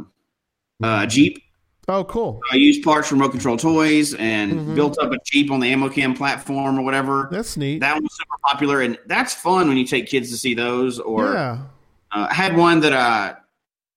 a 0.82 1.08
Jeep. 1.08 1.44
Oh, 1.90 2.04
cool. 2.04 2.42
I 2.52 2.58
used 2.58 2.84
parts 2.84 3.08
from 3.08 3.20
Remote 3.20 3.32
Control 3.32 3.56
Toys 3.56 4.14
and 4.16 4.52
Mhm. 4.52 4.76
built 4.76 4.98
up 5.00 5.12
a 5.14 5.18
Jeep 5.26 5.50
on 5.52 5.62
the 5.62 5.72
Ammo 5.72 5.88
Can 5.88 6.14
platform 6.14 6.78
or 6.78 6.82
whatever. 6.84 7.30
That's 7.32 7.56
neat. 7.56 7.80
That 7.80 8.02
was 8.02 8.12
super 8.18 8.36
popular, 8.44 8.82
and 8.82 8.98
that's 9.08 9.34
fun 9.34 9.70
when 9.70 9.78
you 9.78 9.86
take 9.86 10.08
kids 10.08 10.30
to 10.32 10.38
see 10.38 10.54
those. 10.54 11.00
Or 11.00 11.34
yeah. 11.34 11.58
uh, 12.14 12.28
I 12.30 12.34
had 12.34 12.58
one 12.58 12.82
that 12.82 12.92
I 12.94 13.36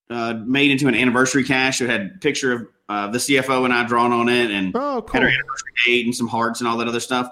uh, 0.09 0.35
made 0.45 0.71
into 0.71 0.87
an 0.89 0.95
anniversary 0.95 1.43
cache. 1.45 1.81
It 1.81 1.89
had 1.91 2.13
a 2.17 2.19
picture 2.19 2.53
of 2.53 2.67
uh, 2.89 3.07
the 3.09 3.19
CFO 3.19 3.65
and 3.65 3.73
I 3.73 3.85
drawn 3.85 4.13
on 4.13 4.29
it, 4.29 4.51
and 4.51 4.73
Oh, 4.75 5.05
had 5.13 5.23
our 5.23 5.29
anniversary 5.29 5.73
date 5.87 6.05
and 6.07 6.15
some 6.15 6.27
hearts 6.29 6.61
and 6.61 6.69
all 6.69 6.77
that 6.79 6.89
other 6.89 6.99
stuff. 7.01 7.29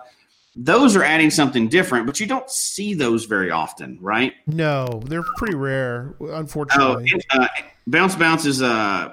Those 0.55 0.95
are 0.97 1.03
adding 1.05 1.31
something 1.31 1.69
different, 1.69 2.07
but 2.07 2.19
you 2.21 2.27
don't 2.27 2.49
see 2.51 2.95
those 2.95 3.25
very 3.27 3.51
often, 3.51 3.99
right? 4.01 4.33
No, 4.47 5.03
they're 5.07 5.25
pretty 5.37 5.55
rare, 5.57 6.15
Oh, 6.21 6.27
unfortunately. 6.35 7.11
and, 7.13 7.25
uh, 7.31 7.49
Bounce 7.89 8.15
Bounce 8.17 8.45
is 8.47 8.63
uh, 8.63 9.11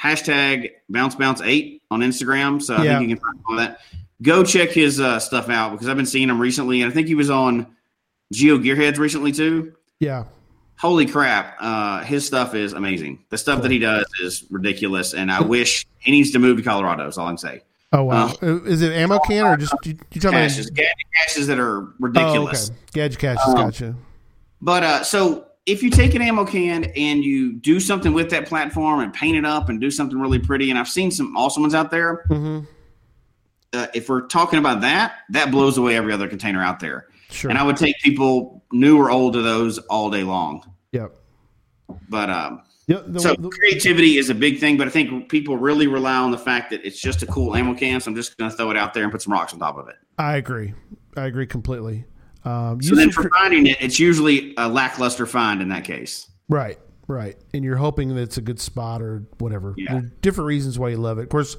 hashtag 0.00 0.70
Bounce 0.88 1.14
Bounce 1.14 1.40
eight 1.42 1.82
on 1.90 2.00
Instagram, 2.00 2.62
so 2.62 2.76
I 2.76 2.84
Yeah. 2.84 2.98
think 2.98 3.10
you 3.10 3.16
can 3.16 3.24
find 3.24 3.38
all 3.48 3.56
that. 3.56 3.80
Go 4.22 4.42
check 4.44 4.70
his 4.70 5.00
uh, 5.00 5.18
stuff 5.18 5.48
out 5.48 5.72
because 5.72 5.88
I've 5.88 5.96
been 5.96 6.06
seeing 6.06 6.28
him 6.28 6.40
recently, 6.40 6.82
and 6.82 6.90
I 6.90 6.94
think 6.94 7.06
he 7.08 7.14
was 7.14 7.30
on 7.30 7.66
Geo 8.32 8.58
Gearheads 8.58 8.98
recently 8.98 9.32
too. 9.32 9.72
yeah. 10.00 10.24
Holy 10.80 11.06
crap, 11.06 11.56
uh, 11.58 12.04
his 12.04 12.24
stuff 12.24 12.54
is 12.54 12.72
amazing. 12.72 13.18
The 13.30 13.36
stuff 13.38 13.62
that 13.62 13.70
he 13.72 13.80
does 13.80 14.04
is 14.22 14.44
ridiculous, 14.48 15.12
and 15.12 15.28
I 15.28 15.40
wish 15.40 15.84
he 15.98 16.12
needs 16.12 16.30
to 16.30 16.38
move 16.38 16.56
to 16.58 16.62
Colorado. 16.62 17.08
Is 17.08 17.18
all 17.18 17.26
I'm 17.26 17.36
saying. 17.36 17.62
Oh 17.92 18.04
wow. 18.04 18.32
Is 18.42 18.80
it 18.82 18.92
ammo 18.92 19.18
can 19.18 19.44
or 19.44 19.56
just 19.56 19.74
you, 19.84 19.98
you 20.12 20.20
talking 20.20 20.38
about? 20.38 20.50
Caches, 20.50 20.70
gadget 20.70 20.92
caches 21.16 21.46
that 21.48 21.58
are 21.58 21.78
Oh, 21.82 21.92
ridiculous. 21.98 22.70
okay. 22.70 22.78
Gadget 22.92 23.18
caches. 23.18 23.42
Um, 23.48 23.54
gotcha. 23.56 23.94
But 24.62 24.82
uh, 24.84 25.02
so 25.02 25.46
if 25.68 25.82
you 25.82 25.90
take 25.90 26.14
an 26.14 26.22
ammo 26.22 26.46
can 26.46 26.84
and 26.96 27.22
you 27.22 27.52
do 27.52 27.78
something 27.78 28.14
with 28.14 28.30
that 28.30 28.46
platform 28.46 29.00
and 29.00 29.12
paint 29.12 29.36
it 29.36 29.44
up 29.44 29.68
and 29.68 29.80
do 29.80 29.90
something 29.90 30.18
really 30.18 30.38
pretty, 30.38 30.70
and 30.70 30.78
I've 30.78 30.88
seen 30.88 31.10
some 31.10 31.36
awesome 31.36 31.62
ones 31.62 31.74
out 31.74 31.90
there. 31.90 32.24
Mm-hmm. 32.30 32.60
Uh, 33.74 33.86
if 33.92 34.08
we're 34.08 34.26
talking 34.26 34.58
about 34.58 34.80
that, 34.80 35.16
that 35.28 35.50
blows 35.50 35.76
away 35.76 35.94
every 35.94 36.12
other 36.12 36.26
container 36.26 36.62
out 36.62 36.80
there. 36.80 37.06
Sure. 37.28 37.50
And 37.50 37.58
I 37.58 37.62
would 37.62 37.76
take 37.76 37.94
people 38.02 38.64
new 38.72 38.98
or 38.98 39.10
old 39.10 39.34
to 39.34 39.42
those 39.42 39.76
all 39.78 40.10
day 40.10 40.22
long. 40.22 40.64
yep. 40.92 41.14
But 42.08 42.30
um. 42.30 42.62
The, 42.86 43.20
so 43.20 43.34
the- 43.34 43.50
creativity 43.50 44.16
is 44.16 44.30
a 44.30 44.34
big 44.34 44.58
thing. 44.58 44.78
But 44.78 44.86
I 44.86 44.90
think 44.90 45.28
people 45.28 45.58
really 45.58 45.86
rely 45.86 46.16
on 46.16 46.30
the 46.30 46.38
fact 46.38 46.70
that 46.70 46.82
it's 46.86 46.98
just 46.98 47.22
a 47.22 47.26
cool 47.26 47.54
ammo 47.54 47.74
can. 47.74 48.00
So 48.00 48.10
I'm 48.10 48.14
just 48.14 48.38
going 48.38 48.50
to 48.50 48.56
throw 48.56 48.70
it 48.70 48.78
out 48.78 48.94
there 48.94 49.02
and 49.02 49.12
put 49.12 49.20
some 49.20 49.34
rocks 49.34 49.52
on 49.52 49.58
top 49.58 49.76
of 49.76 49.88
it. 49.88 49.96
I 50.16 50.36
agree. 50.36 50.72
I 51.14 51.26
agree 51.26 51.46
completely. 51.46 52.06
Um, 52.48 52.80
So 52.82 52.94
then 52.94 53.10
for 53.10 53.28
finding 53.30 53.66
it, 53.66 53.76
it's 53.80 53.98
usually 53.98 54.54
a 54.56 54.68
lackluster 54.68 55.26
find 55.26 55.60
in 55.60 55.68
that 55.68 55.84
case. 55.84 56.28
right, 56.48 56.78
right, 57.06 57.36
and 57.52 57.64
you're 57.64 57.76
hoping 57.76 58.08
that 58.14 58.20
it's 58.22 58.36
a 58.38 58.40
good 58.42 58.60
spot 58.60 59.02
or 59.02 59.24
whatever. 59.38 59.74
Yeah. 59.76 59.86
There 59.92 59.98
are 59.98 60.10
different 60.22 60.46
reasons 60.46 60.78
why 60.78 60.90
you 60.90 60.96
love 60.96 61.18
it. 61.18 61.22
Of 61.24 61.28
course, 61.28 61.56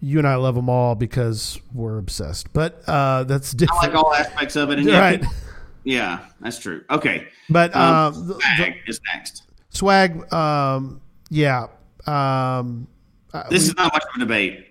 you 0.00 0.18
and 0.18 0.28
I 0.28 0.36
love 0.36 0.54
them 0.54 0.68
all 0.68 0.94
because 0.94 1.58
we're 1.74 1.98
obsessed. 1.98 2.52
But 2.52 2.82
uh, 2.86 3.24
that's 3.24 3.52
different. 3.52 3.82
I 3.82 3.86
like 3.86 3.96
all 3.96 4.14
aspects 4.14 4.54
of 4.56 4.70
it. 4.70 4.78
And 4.78 4.86
right. 4.88 5.24
yeah, 5.84 6.20
that's 6.40 6.58
true. 6.58 6.84
Okay. 6.90 7.26
But 7.48 7.74
Um, 7.74 7.94
um, 8.14 8.28
the, 8.28 8.34
the 8.34 8.40
Swag 8.56 8.74
is 8.86 9.00
next. 9.14 9.42
swag, 9.70 10.32
um, 10.32 11.00
yeah. 11.30 11.66
Um, 12.06 12.86
uh, 13.32 13.48
This 13.48 13.64
we- 13.64 13.68
is 13.70 13.76
not 13.76 13.92
much 13.92 14.02
of 14.02 14.16
a 14.16 14.18
debate. 14.20 14.66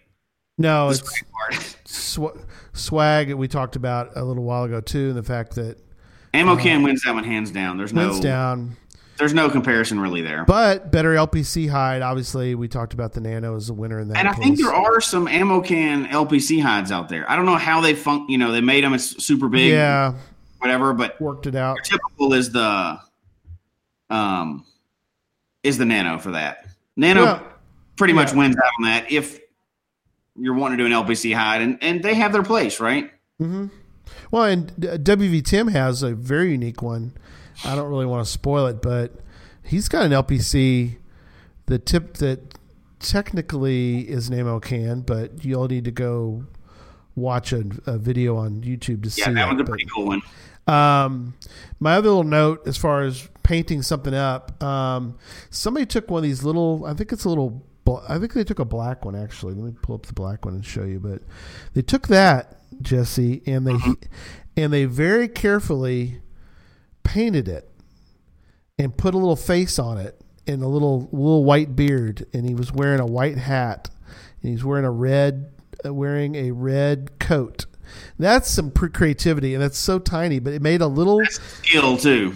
no, 0.58 0.90
This 0.90 1.00
it's 1.02 1.24
part. 1.32 1.76
sw- 1.86 2.40
swag. 2.76 3.34
We 3.34 3.48
talked 3.48 3.76
about 3.76 4.12
a 4.16 4.24
little 4.24 4.44
while 4.44 4.64
ago 4.64 4.82
too, 4.82 5.10
and 5.10 5.18
the 5.18 5.24
fact 5.24 5.56
that 5.56 5.78
Ammo 6.34 6.56
can 6.58 6.84
wins 6.84 7.04
that 7.04 7.14
one 7.14 7.24
hands 7.24 7.50
down. 7.52 7.78
There's 7.78 7.94
no 7.94 8.20
down. 8.22 8.76
there's 9.18 9.34
no 9.34 9.50
comparison 9.50 10.00
really 10.00 10.22
there. 10.22 10.44
But 10.46 10.92
better 10.92 11.16
LPC 11.16 11.70
hide. 11.70 12.02
Obviously, 12.02 12.54
we 12.56 12.68
talked 12.68 12.94
about 12.94 13.14
the 13.14 13.22
Nano 13.22 13.56
as 13.56 13.70
a 13.70 13.74
winner 13.74 14.00
in 14.00 14.10
that. 14.10 14.18
and 14.18 14.28
I 14.28 14.34
case. 14.34 14.44
think 14.44 14.58
there 14.60 14.74
are 14.74 15.00
some 15.00 15.28
ammo 15.28 15.62
can 15.62 16.06
LPC 16.08 16.62
hides 16.62 16.92
out 16.92 17.08
there. 17.10 17.30
I 17.32 17.36
don't 17.38 17.46
know 17.46 17.56
how 17.56 17.80
they 17.82 17.96
funk. 17.96 18.30
You 18.30 18.38
know, 18.38 18.52
they 18.52 18.62
made 18.62 18.84
them 18.84 18.94
it's 18.94 19.24
super 19.24 19.48
big. 19.48 19.72
Yeah, 19.72 20.16
whatever. 20.60 20.94
But 20.94 21.20
Worked 21.22 21.48
it 21.48 21.56
out. 21.56 21.78
typical 21.84 22.34
is 22.34 22.52
the 22.52 23.00
um 24.10 24.66
is 25.64 25.78
the 25.78 25.86
nano 25.86 26.20
for 26.20 26.32
that. 26.32 26.66
Nano 26.96 27.24
Yeah. 27.24 27.40
pretty 27.96 28.14
much 28.14 28.34
wins 28.34 28.56
out 28.58 28.72
on 28.80 28.84
that 28.86 29.12
if 29.12 29.40
you're 30.38 30.54
wanting 30.56 30.78
to 30.78 30.88
do 30.88 30.94
an 30.96 31.06
LPC 31.06 31.34
hide, 31.36 31.62
and 31.62 31.78
and 31.82 32.04
they 32.04 32.14
have 32.16 32.34
their 32.34 32.44
place, 32.44 32.80
right? 32.80 33.12
Well, 33.40 34.44
and 34.44 34.70
uh, 34.86 34.98
WV 34.98 35.44
Tim 35.46 35.68
has 35.70 36.04
a 36.04 36.14
very 36.16 36.52
unique 36.52 36.82
one. 36.82 37.14
I 37.64 37.76
don't 37.76 37.90
really 37.90 38.06
want 38.06 38.26
to 38.26 38.32
spoil 38.32 38.66
it, 38.68 38.82
but 38.82 39.14
he's 39.64 39.88
got 39.90 40.06
an 40.06 40.12
LPC. 40.12 40.98
The 41.68 41.80
tip 41.80 42.16
that 42.18 42.56
technically 43.00 44.02
is 44.10 44.30
an 44.30 44.38
ammo 44.38 44.60
can, 44.60 45.02
but 45.02 45.44
you'll 45.46 45.68
need 45.68 45.86
to 45.86 45.92
go 45.92 46.46
watch 47.16 47.54
a, 47.54 47.64
a 47.86 47.98
video 47.98 48.36
on 48.38 48.62
YouTube 48.62 49.04
to 49.04 49.10
Yeah, 49.20 49.26
see 49.28 49.34
that 49.34 49.48
it. 49.50 49.54
was 49.54 49.62
a 49.62 49.64
but- 49.64 49.68
pretty 49.70 49.86
cool 49.94 50.08
one. 50.08 50.22
Um, 50.68 51.36
my 51.80 51.94
other 51.96 52.08
little 52.10 52.24
note 52.24 52.68
as 52.68 52.76
far 52.76 53.04
as 53.04 53.30
painting 53.44 53.84
something 53.84 54.16
up, 54.16 54.62
um, 54.64 55.16
somebody 55.52 55.86
took 55.86 56.10
one 56.10 56.18
of 56.20 56.24
these 56.24 56.44
little. 56.44 56.86
I 56.86 56.94
think 56.96 57.12
it's 57.12 57.24
a 57.24 57.30
little. 57.30 57.64
I 58.08 58.18
think 58.20 58.34
they 58.34 58.44
took 58.44 58.60
a 58.60 58.66
black 58.66 59.06
one 59.06 59.16
actually. 59.16 59.54
Let 59.54 59.64
me 59.66 59.74
pull 59.82 59.96
up 59.96 60.06
the 60.06 60.14
black 60.14 60.46
one 60.46 60.56
and 60.56 60.66
show 60.66 60.84
you. 60.84 61.00
But 61.00 61.22
they 61.74 61.82
took 61.82 62.08
that 62.08 62.60
Jesse 62.82 63.42
and 63.46 63.68
they 63.68 63.78
and 64.58 64.74
they 64.74 64.86
very 64.86 65.28
carefully 65.28 66.22
painted 67.04 67.48
it 67.48 67.70
and 68.78 68.98
put 68.98 69.14
a 69.14 69.18
little 69.18 69.36
face 69.36 69.80
on 69.80 69.98
it 69.98 70.20
and 70.48 70.62
a 70.62 70.68
little 70.68 71.10
little 71.12 71.44
white 71.44 71.76
beard 71.76 72.26
and 72.34 72.48
he 72.48 72.56
was 72.56 72.72
wearing 72.72 73.00
a 73.00 73.06
white 73.06 73.38
hat 73.38 73.90
and 74.42 74.52
he's 74.52 74.64
wearing 74.64 74.86
a 74.86 74.92
red 74.92 75.52
uh, 75.86 75.94
wearing 75.94 76.36
a 76.36 76.52
red 76.52 77.20
coat. 77.20 77.66
That's 78.18 78.50
some 78.50 78.72
creativity 78.72 79.54
and 79.54 79.62
that's 79.62 79.78
so 79.78 80.00
tiny, 80.00 80.40
but 80.40 80.54
it 80.54 80.62
made 80.62 80.82
a 80.82 80.88
little 80.88 81.22
Skill 81.26 81.98
too. 81.98 82.36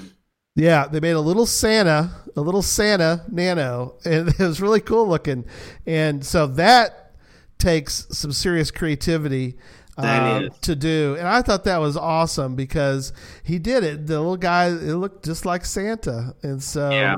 Yeah, 0.56 0.88
they 0.88 1.00
made 1.00 1.12
a 1.12 1.20
little 1.22 1.46
Santa, 1.46 2.12
a 2.36 2.42
little 2.42 2.62
Santa 2.62 3.24
Nano, 3.30 3.96
and 4.06 4.30
it 4.40 4.40
was 4.40 4.62
really 4.62 4.82
cool 4.82 5.08
looking. 5.08 5.46
And 5.86 6.26
so 6.26 6.48
that 6.48 7.14
takes 7.58 8.08
some 8.12 8.32
serious 8.32 8.72
creativity 8.72 9.58
um, 9.98 10.50
to 10.62 10.76
do. 10.76 11.16
And 11.20 11.28
I 11.28 11.42
thought 11.42 11.66
that 11.66 11.80
was 11.80 11.98
awesome 11.98 12.56
because 12.56 13.12
he 13.44 13.60
did 13.60 13.84
it. 13.84 14.08
The 14.08 14.18
little 14.20 14.38
guy, 14.38 14.68
it 14.68 14.96
looked 14.96 15.26
just 15.26 15.46
like 15.46 15.66
Santa, 15.66 16.36
and 16.42 16.64
so 16.64 16.90
Yeah. 16.90 17.18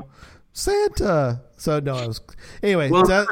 Santa. 0.52 1.42
So 1.56 1.78
no, 1.80 1.96
it 1.98 2.08
was 2.08 2.20
anyway. 2.62 2.90
Well, 2.90 3.04
that, 3.06 3.26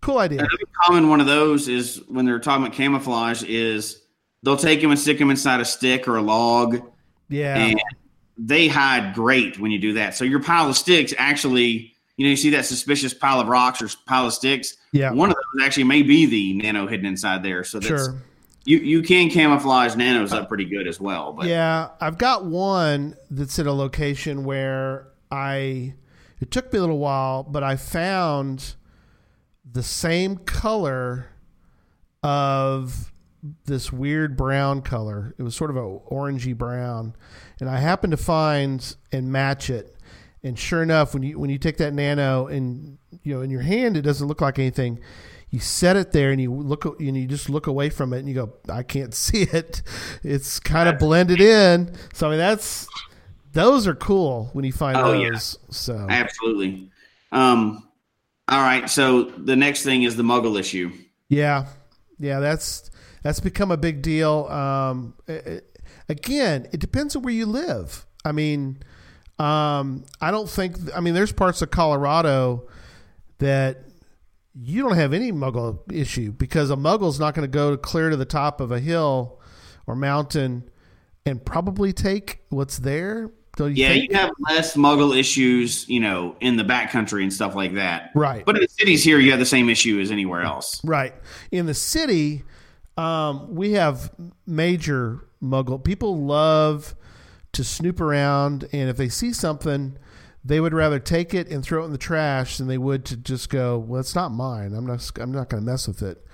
cool 0.00 0.18
idea. 0.18 0.40
Another 0.40 0.56
common 0.84 1.08
one 1.08 1.20
of 1.20 1.26
those 1.26 1.68
is 1.68 2.02
when 2.08 2.26
they're 2.26 2.40
talking 2.40 2.64
about 2.66 2.76
camouflage 2.76 3.44
is 3.44 4.02
they'll 4.42 4.56
take 4.56 4.80
him 4.82 4.90
and 4.90 4.98
stick 4.98 5.18
him 5.20 5.30
inside 5.30 5.60
a 5.60 5.64
stick 5.64 6.08
or 6.08 6.16
a 6.16 6.22
log, 6.22 6.82
Yeah, 7.28 7.56
and 7.56 7.80
they 8.38 8.68
hide 8.68 9.14
great 9.14 9.58
when 9.58 9.70
you 9.70 9.78
do 9.78 9.94
that. 9.94 10.14
So 10.14 10.24
your 10.24 10.40
pile 10.40 10.68
of 10.68 10.76
sticks 10.76 11.12
actually, 11.18 11.92
you 12.16 12.24
know, 12.24 12.30
you 12.30 12.36
see 12.36 12.50
that 12.50 12.64
suspicious 12.64 13.12
pile 13.12 13.40
of 13.40 13.48
rocks 13.48 13.82
or 13.82 13.88
pile 14.06 14.26
of 14.26 14.32
sticks. 14.32 14.76
Yeah. 14.92 15.10
one 15.12 15.30
of 15.30 15.36
those 15.36 15.66
actually 15.66 15.84
may 15.84 16.02
be 16.02 16.26
the 16.26 16.54
nano 16.54 16.86
hidden 16.86 17.04
inside 17.04 17.42
there. 17.42 17.64
So 17.64 17.80
that's 17.80 18.06
sure. 18.06 18.22
you 18.64 18.78
you 18.78 19.02
can 19.02 19.28
camouflage 19.28 19.96
nanos 19.96 20.32
up 20.32 20.48
pretty 20.48 20.64
good 20.64 20.86
as 20.86 21.00
well. 21.00 21.32
But 21.32 21.46
Yeah, 21.46 21.88
I've 22.00 22.16
got 22.16 22.44
one 22.44 23.16
that's 23.30 23.58
at 23.58 23.66
a 23.66 23.72
location 23.72 24.44
where 24.44 25.08
I. 25.30 25.94
It 26.40 26.52
took 26.52 26.72
me 26.72 26.78
a 26.78 26.82
little 26.82 26.98
while, 26.98 27.42
but 27.42 27.64
I 27.64 27.74
found 27.74 28.76
the 29.68 29.82
same 29.82 30.36
color 30.36 31.26
of 32.22 33.12
this 33.64 33.92
weird 33.92 34.36
brown 34.36 34.82
color. 34.82 35.34
It 35.38 35.42
was 35.42 35.54
sort 35.54 35.70
of 35.70 35.76
a 35.76 35.80
orangey 35.80 36.56
brown, 36.56 37.14
and 37.60 37.68
I 37.68 37.78
happened 37.78 38.10
to 38.12 38.16
find 38.16 38.96
and 39.12 39.30
match 39.32 39.70
it. 39.70 39.94
And 40.42 40.58
sure 40.58 40.82
enough, 40.82 41.14
when 41.14 41.22
you 41.22 41.38
when 41.38 41.50
you 41.50 41.58
take 41.58 41.78
that 41.78 41.92
nano 41.94 42.46
and 42.46 42.98
you 43.22 43.34
know 43.34 43.40
in 43.42 43.50
your 43.50 43.62
hand, 43.62 43.96
it 43.96 44.02
doesn't 44.02 44.26
look 44.28 44.40
like 44.40 44.58
anything. 44.58 45.00
You 45.50 45.60
set 45.60 45.96
it 45.96 46.12
there 46.12 46.30
and 46.30 46.40
you 46.40 46.52
look 46.52 46.84
and 46.84 47.16
you 47.16 47.26
just 47.26 47.48
look 47.48 47.66
away 47.66 47.88
from 47.90 48.12
it 48.12 48.18
and 48.18 48.28
you 48.28 48.34
go, 48.34 48.52
I 48.68 48.82
can't 48.82 49.14
see 49.24 49.42
it. 49.42 49.82
It's 50.22 50.60
kind 50.60 50.88
of 50.88 50.98
blended 50.98 51.40
in. 51.40 51.94
So 52.14 52.28
I 52.28 52.30
mean, 52.30 52.38
that's 52.38 52.86
those 53.52 53.86
are 53.86 53.94
cool 53.94 54.50
when 54.52 54.64
you 54.64 54.72
find 54.72 54.96
Oh, 54.96 55.12
yeah. 55.12 55.38
So 55.38 56.06
absolutely. 56.08 56.90
Um, 57.32 57.88
all 58.46 58.60
right. 58.62 58.88
So 58.88 59.24
the 59.24 59.56
next 59.56 59.82
thing 59.82 60.04
is 60.04 60.16
the 60.16 60.22
muggle 60.22 60.58
issue. 60.58 60.92
Yeah, 61.28 61.66
yeah, 62.18 62.40
that's 62.40 62.90
that's 63.22 63.40
become 63.40 63.70
a 63.70 63.76
big 63.76 64.02
deal. 64.02 64.44
Um, 64.46 65.14
it- 65.26 65.64
again, 66.08 66.66
it 66.72 66.80
depends 66.80 67.14
on 67.16 67.22
where 67.22 67.34
you 67.34 67.46
live. 67.46 68.06
I 68.24 68.32
mean, 68.32 68.78
um, 69.38 70.04
I 70.20 70.30
don't 70.30 70.48
think. 70.48 70.76
I 70.94 71.00
mean, 71.00 71.14
there's 71.14 71.32
parts 71.32 71.62
of 71.62 71.70
Colorado 71.70 72.68
that 73.38 73.84
you 74.54 74.82
don't 74.82 74.96
have 74.96 75.12
any 75.12 75.30
muggle 75.30 75.80
issue 75.92 76.32
because 76.32 76.70
a 76.70 76.76
muggle's 76.76 77.20
not 77.20 77.34
going 77.34 77.48
to 77.48 77.52
go 77.52 77.76
clear 77.76 78.10
to 78.10 78.16
the 78.16 78.24
top 78.24 78.60
of 78.60 78.72
a 78.72 78.80
hill 78.80 79.40
or 79.86 79.94
mountain 79.94 80.68
and 81.24 81.44
probably 81.44 81.92
take 81.92 82.40
what's 82.48 82.78
there. 82.78 83.30
Don't 83.56 83.76
you 83.76 83.84
Yeah, 83.84 83.90
think? 83.90 84.10
you 84.10 84.16
have 84.16 84.30
less 84.40 84.76
muggle 84.76 85.16
issues, 85.16 85.88
you 85.88 86.00
know, 86.00 86.36
in 86.40 86.56
the 86.56 86.64
backcountry 86.64 87.22
and 87.22 87.32
stuff 87.32 87.54
like 87.54 87.74
that. 87.74 88.10
Right. 88.14 88.44
But 88.44 88.56
in 88.56 88.62
the 88.62 88.68
cities 88.68 89.04
here, 89.04 89.18
you 89.20 89.30
have 89.30 89.40
the 89.40 89.46
same 89.46 89.68
issue 89.68 90.00
as 90.00 90.10
anywhere 90.10 90.42
else. 90.42 90.82
Right. 90.84 91.14
In 91.52 91.66
the 91.66 91.74
city, 91.74 92.42
um, 92.96 93.54
we 93.54 93.72
have 93.72 94.10
major 94.46 95.24
muggle. 95.42 95.82
People 95.82 96.24
love 96.24 96.94
to 97.52 97.64
snoop 97.64 98.00
around, 98.00 98.68
and 98.72 98.88
if 98.90 98.96
they 98.96 99.08
see 99.08 99.32
something, 99.32 99.96
they 100.44 100.60
would 100.60 100.74
rather 100.74 100.98
take 100.98 101.34
it 101.34 101.48
and 101.48 101.64
throw 101.64 101.82
it 101.82 101.86
in 101.86 101.92
the 101.92 101.98
trash 101.98 102.58
than 102.58 102.68
they 102.68 102.78
would 102.78 103.04
to 103.06 103.16
just 103.16 103.50
go, 103.50 103.78
"Well, 103.78 104.00
it's 104.00 104.14
not 104.14 104.30
mine. 104.32 104.72
I'm 104.74 104.86
not. 104.86 105.10
I'm 105.18 105.32
not 105.32 105.48
going 105.48 105.62
to 105.62 105.70
mess 105.70 105.86
with 105.88 106.02
it." 106.02 106.24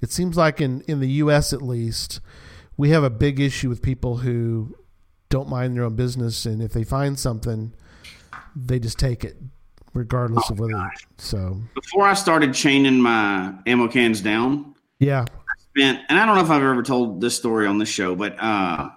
It 0.00 0.12
seems 0.12 0.36
like 0.36 0.60
in 0.60 0.82
in 0.82 1.00
the 1.00 1.10
U.S. 1.10 1.52
at 1.52 1.62
least, 1.62 2.20
we 2.76 2.90
have 2.90 3.04
a 3.04 3.10
big 3.10 3.40
issue 3.40 3.68
with 3.68 3.82
people 3.82 4.18
who 4.18 4.76
don't 5.28 5.48
mind 5.48 5.76
their 5.76 5.84
own 5.84 5.96
business, 5.96 6.46
and 6.46 6.62
if 6.62 6.72
they 6.72 6.84
find 6.84 7.18
something, 7.18 7.72
they 8.54 8.78
just 8.78 8.98
take 8.98 9.24
it, 9.24 9.36
regardless 9.92 10.44
oh 10.48 10.52
of 10.52 10.58
whether. 10.60 10.90
So 11.18 11.60
Before 11.74 12.06
I 12.06 12.14
started 12.14 12.54
chaining 12.54 13.00
my 13.00 13.54
ammo 13.66 13.88
cans 13.88 14.20
down, 14.20 14.74
yeah, 15.00 15.24
spent, 15.76 16.00
and 16.08 16.18
I 16.18 16.24
don't 16.24 16.36
know 16.36 16.42
if 16.42 16.50
I've 16.50 16.62
ever 16.62 16.82
told 16.82 17.20
this 17.20 17.36
story 17.36 17.66
on 17.66 17.78
this 17.78 17.88
show, 17.88 18.14
but 18.14 18.40
uh, 18.40 18.90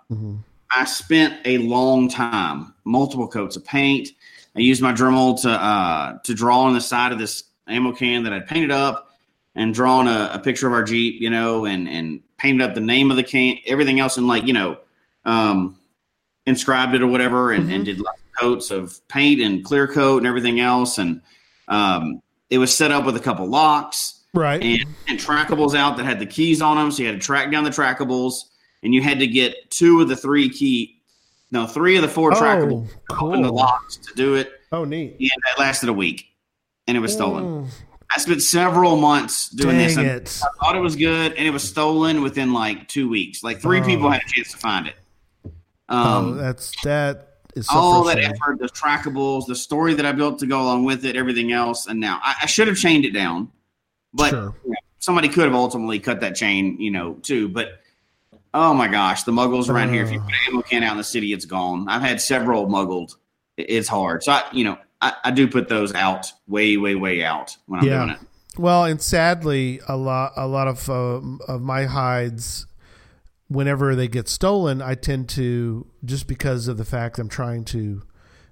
I 0.72 0.86
spent 0.86 1.40
a 1.46 1.58
long 1.58 2.08
time, 2.08 2.74
multiple 2.84 3.28
coats 3.28 3.56
of 3.56 3.66
paint. 3.66 4.10
I 4.56 4.60
used 4.60 4.82
my 4.82 4.94
Dremel 4.94 5.42
to 5.42 5.50
uh, 5.50 6.20
to 6.24 6.34
draw 6.34 6.62
on 6.62 6.74
the 6.74 6.82
side 6.82 7.12
of 7.12 7.20
this 7.20 7.44
ammo 7.68 7.94
can 7.94 8.24
that 8.24 8.34
I'd 8.34 8.48
painted 8.48 8.72
up, 8.72 9.10
and 9.56 9.74
drawn 9.74 10.08
a, 10.08 10.32
a 10.34 10.40
picture 10.40 10.68
of 10.68 10.74
our 10.74 10.84
Jeep, 10.84 11.20
you 11.20 11.32
know, 11.32 11.66
and 11.66 11.90
and 11.90 12.22
painted 12.38 12.64
up 12.64 12.76
the 12.76 12.82
name 12.82 13.10
of 13.10 13.18
the 13.18 13.24
can, 13.24 13.58
everything 13.66 14.00
else, 14.00 14.18
and 14.18 14.28
like 14.28 14.46
you 14.46 14.54
know, 14.54 14.78
um, 15.26 15.80
inscribed 16.46 16.94
it 16.94 17.02
or 17.02 17.08
whatever, 17.08 17.52
and, 17.52 17.72
and 17.72 17.86
did 17.86 18.00
lots 18.00 18.20
of 18.20 18.40
coats 18.40 18.72
of 18.72 19.08
paint 19.08 19.42
and 19.42 19.66
clear 19.66 19.88
coat 19.88 20.18
and 20.20 20.28
everything 20.28 20.60
else, 20.60 21.00
and 21.00 21.22
um, 21.70 22.22
it 22.52 22.60
was 22.60 22.72
set 22.72 22.92
up 22.92 23.04
with 23.04 23.16
a 23.16 23.20
couple 23.20 23.48
locks 23.48 24.17
right. 24.38 24.62
and, 24.62 24.86
and 25.08 25.20
trackables 25.20 25.76
out 25.76 25.98
that 25.98 26.06
had 26.06 26.20
the 26.20 26.26
keys 26.26 26.62
on 26.62 26.78
them. 26.78 26.92
So 26.92 27.04
you 27.04 27.10
had 27.10 27.20
to 27.20 27.26
track 27.26 27.52
down 27.52 27.64
the 27.64 27.70
trackables, 27.70 28.44
and 28.84 28.94
you 28.94 29.02
had 29.02 29.20
to 29.20 29.28
get 29.28 29.70
two 29.72 30.02
of 30.02 30.08
the 30.08 30.16
three 30.16 30.50
key, 30.50 31.02
no, 31.52 31.66
three 31.66 31.96
of 31.96 32.02
the 32.02 32.08
four 32.08 32.34
Oh, 32.34 32.36
trackables 32.42 32.90
to 33.10 33.18
open 33.20 33.42
the 33.42 33.52
locks 33.52 33.98
to 33.98 34.14
do 34.16 34.36
it. 34.36 34.52
Oh, 34.72 34.84
neat. 34.84 35.16
And 35.20 35.30
that 35.48 35.60
lasted 35.60 35.90
a 35.90 35.94
week, 35.94 36.26
and 36.88 36.96
it 36.98 37.00
was 37.00 37.14
stolen. 37.14 37.44
Mm, 37.46 37.70
I 38.16 38.20
spent 38.20 38.42
several 38.42 38.96
months 38.98 39.50
doing 39.50 39.78
this. 39.78 39.96
dang 39.96 40.06
and 40.08 40.22
it. 40.22 40.40
I 40.44 40.64
thought 40.66 40.76
it 40.76 40.80
was 40.82 40.96
good, 40.96 41.34
and 41.34 41.46
it 41.48 41.52
was 41.52 41.64
stolen 41.64 42.22
within 42.22 42.54
like 42.54 42.88
two 42.88 43.10
weeks. 43.10 43.44
Like 43.44 43.60
three 43.62 43.82
Oh. 43.82 43.86
people 43.86 44.10
had 44.10 44.22
a 44.22 44.30
chance 44.30 44.52
to 44.52 44.58
find 44.58 44.88
it. 44.88 44.96
oh, 45.90 45.96
Um, 46.18 46.38
that's 46.38 46.72
that 46.84 47.24
is 47.56 47.66
so 47.68 47.76
all 47.76 48.04
that 48.04 48.20
effort, 48.20 48.60
the 48.60 48.68
trackables, 48.70 49.46
the 49.48 49.56
story 49.56 49.94
that 49.96 50.06
I 50.06 50.12
built 50.12 50.38
to 50.40 50.46
go 50.46 50.62
along 50.62 50.84
with 50.86 51.06
it, 51.06 51.16
everything 51.16 51.52
else, 51.54 51.88
and 51.88 52.00
now 52.00 52.20
I, 52.22 52.36
I 52.44 52.46
should 52.46 52.68
have 52.68 52.78
chained 52.78 53.04
it 53.06 53.12
down, 53.12 53.52
but 54.14 54.30
Sure. 54.30 54.56
you 54.66 54.72
know, 54.72 54.78
somebody 55.00 55.30
could 55.30 55.46
have 55.46 55.54
ultimately 55.56 56.00
cut 56.00 56.22
that 56.22 56.36
chain, 56.36 56.80
you 56.80 56.92
know, 56.92 57.14
too. 57.22 57.50
But 57.50 57.82
oh 58.54 58.74
my 58.74 58.88
gosh, 58.88 59.24
the 59.24 59.32
muggles 59.32 59.70
around 59.70 59.94
here. 59.94 60.04
If 60.04 60.12
you 60.12 60.20
Uh. 60.20 60.24
put 60.24 60.34
an 60.34 60.40
ammo 60.54 60.62
can 60.62 60.84
out 60.84 60.92
in 60.94 60.98
the 60.98 61.04
city, 61.04 61.34
it's 61.34 61.46
gone. 61.46 61.88
I've 61.88 62.02
had 62.02 62.20
several 62.22 62.68
muggled. 62.68 63.18
It's 63.58 63.88
hard, 63.88 64.24
so 64.24 64.32
I, 64.34 64.44
you 64.52 64.64
know, 64.64 64.78
I, 65.02 65.14
I 65.26 65.32
do 65.32 65.48
put 65.48 65.68
those 65.68 65.94
out 65.96 66.32
way, 66.48 66.78
way, 66.78 66.94
way 66.96 67.24
out 67.24 67.58
when 67.66 67.80
I'm 67.80 67.86
Yeah. 67.88 67.98
doing 68.06 68.10
it. 68.12 68.20
Well, 68.60 68.86
and 68.86 69.02
sadly, 69.02 69.80
a 69.88 69.96
lot 69.98 70.34
a 70.36 70.48
lot 70.48 70.68
of 70.68 70.90
uh, 70.90 71.22
of 71.48 71.62
my 71.62 71.86
hides, 71.86 72.66
whenever 73.48 73.96
they 73.96 74.08
get 74.08 74.28
stolen, 74.28 74.82
I 74.82 74.96
tend 74.96 75.30
to 75.30 75.86
just 76.04 76.28
because 76.28 76.68
of 76.68 76.78
the 76.78 76.86
fact 76.86 77.20
I'm 77.20 77.30
trying 77.30 77.66
to 77.66 78.02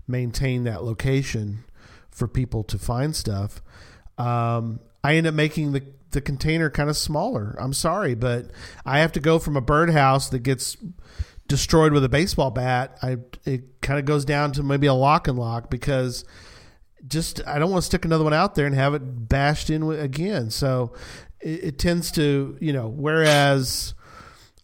maintain 0.07 0.63
that 0.65 0.83
location 0.83 1.63
for 2.11 2.27
people 2.27 2.63
to 2.65 2.77
find 2.77 3.15
stuff. 3.15 3.61
Um, 4.17 4.79
I 5.05 5.15
end 5.15 5.27
up 5.27 5.33
making 5.33 5.71
the 5.71 5.83
the 6.11 6.21
container 6.21 6.69
kind 6.69 6.89
of 6.89 6.97
smaller. 6.97 7.55
I'm 7.59 7.73
sorry, 7.73 8.15
but 8.15 8.49
I 8.85 8.99
have 8.99 9.11
to 9.13 9.19
go 9.19 9.37
from 9.37 9.57
a 9.57 9.61
birdhouse 9.61 10.29
that 10.29 10.39
gets 10.39 10.77
destroyed 11.47 11.93
with 11.93 12.03
a 12.03 12.09
baseball 12.09 12.51
bat, 12.51 12.97
I 13.01 13.17
it 13.45 13.81
kind 13.81 13.99
of 13.99 14.05
goes 14.05 14.25
down 14.25 14.51
to 14.53 14.63
maybe 14.63 14.87
a 14.87 14.93
lock 14.93 15.27
and 15.27 15.37
lock 15.37 15.69
because 15.69 16.25
just 17.07 17.45
I 17.45 17.59
don't 17.59 17.69
want 17.69 17.83
to 17.83 17.85
stick 17.85 18.03
another 18.03 18.23
one 18.23 18.33
out 18.33 18.55
there 18.55 18.65
and 18.65 18.73
have 18.73 18.93
it 18.95 19.29
bashed 19.29 19.69
in 19.69 19.83
again. 19.91 20.49
So 20.49 20.93
it, 21.39 21.63
it 21.63 21.79
tends 21.79 22.11
to 22.13 22.57
you 22.59 22.73
know 22.73 22.87
whereas 22.87 23.93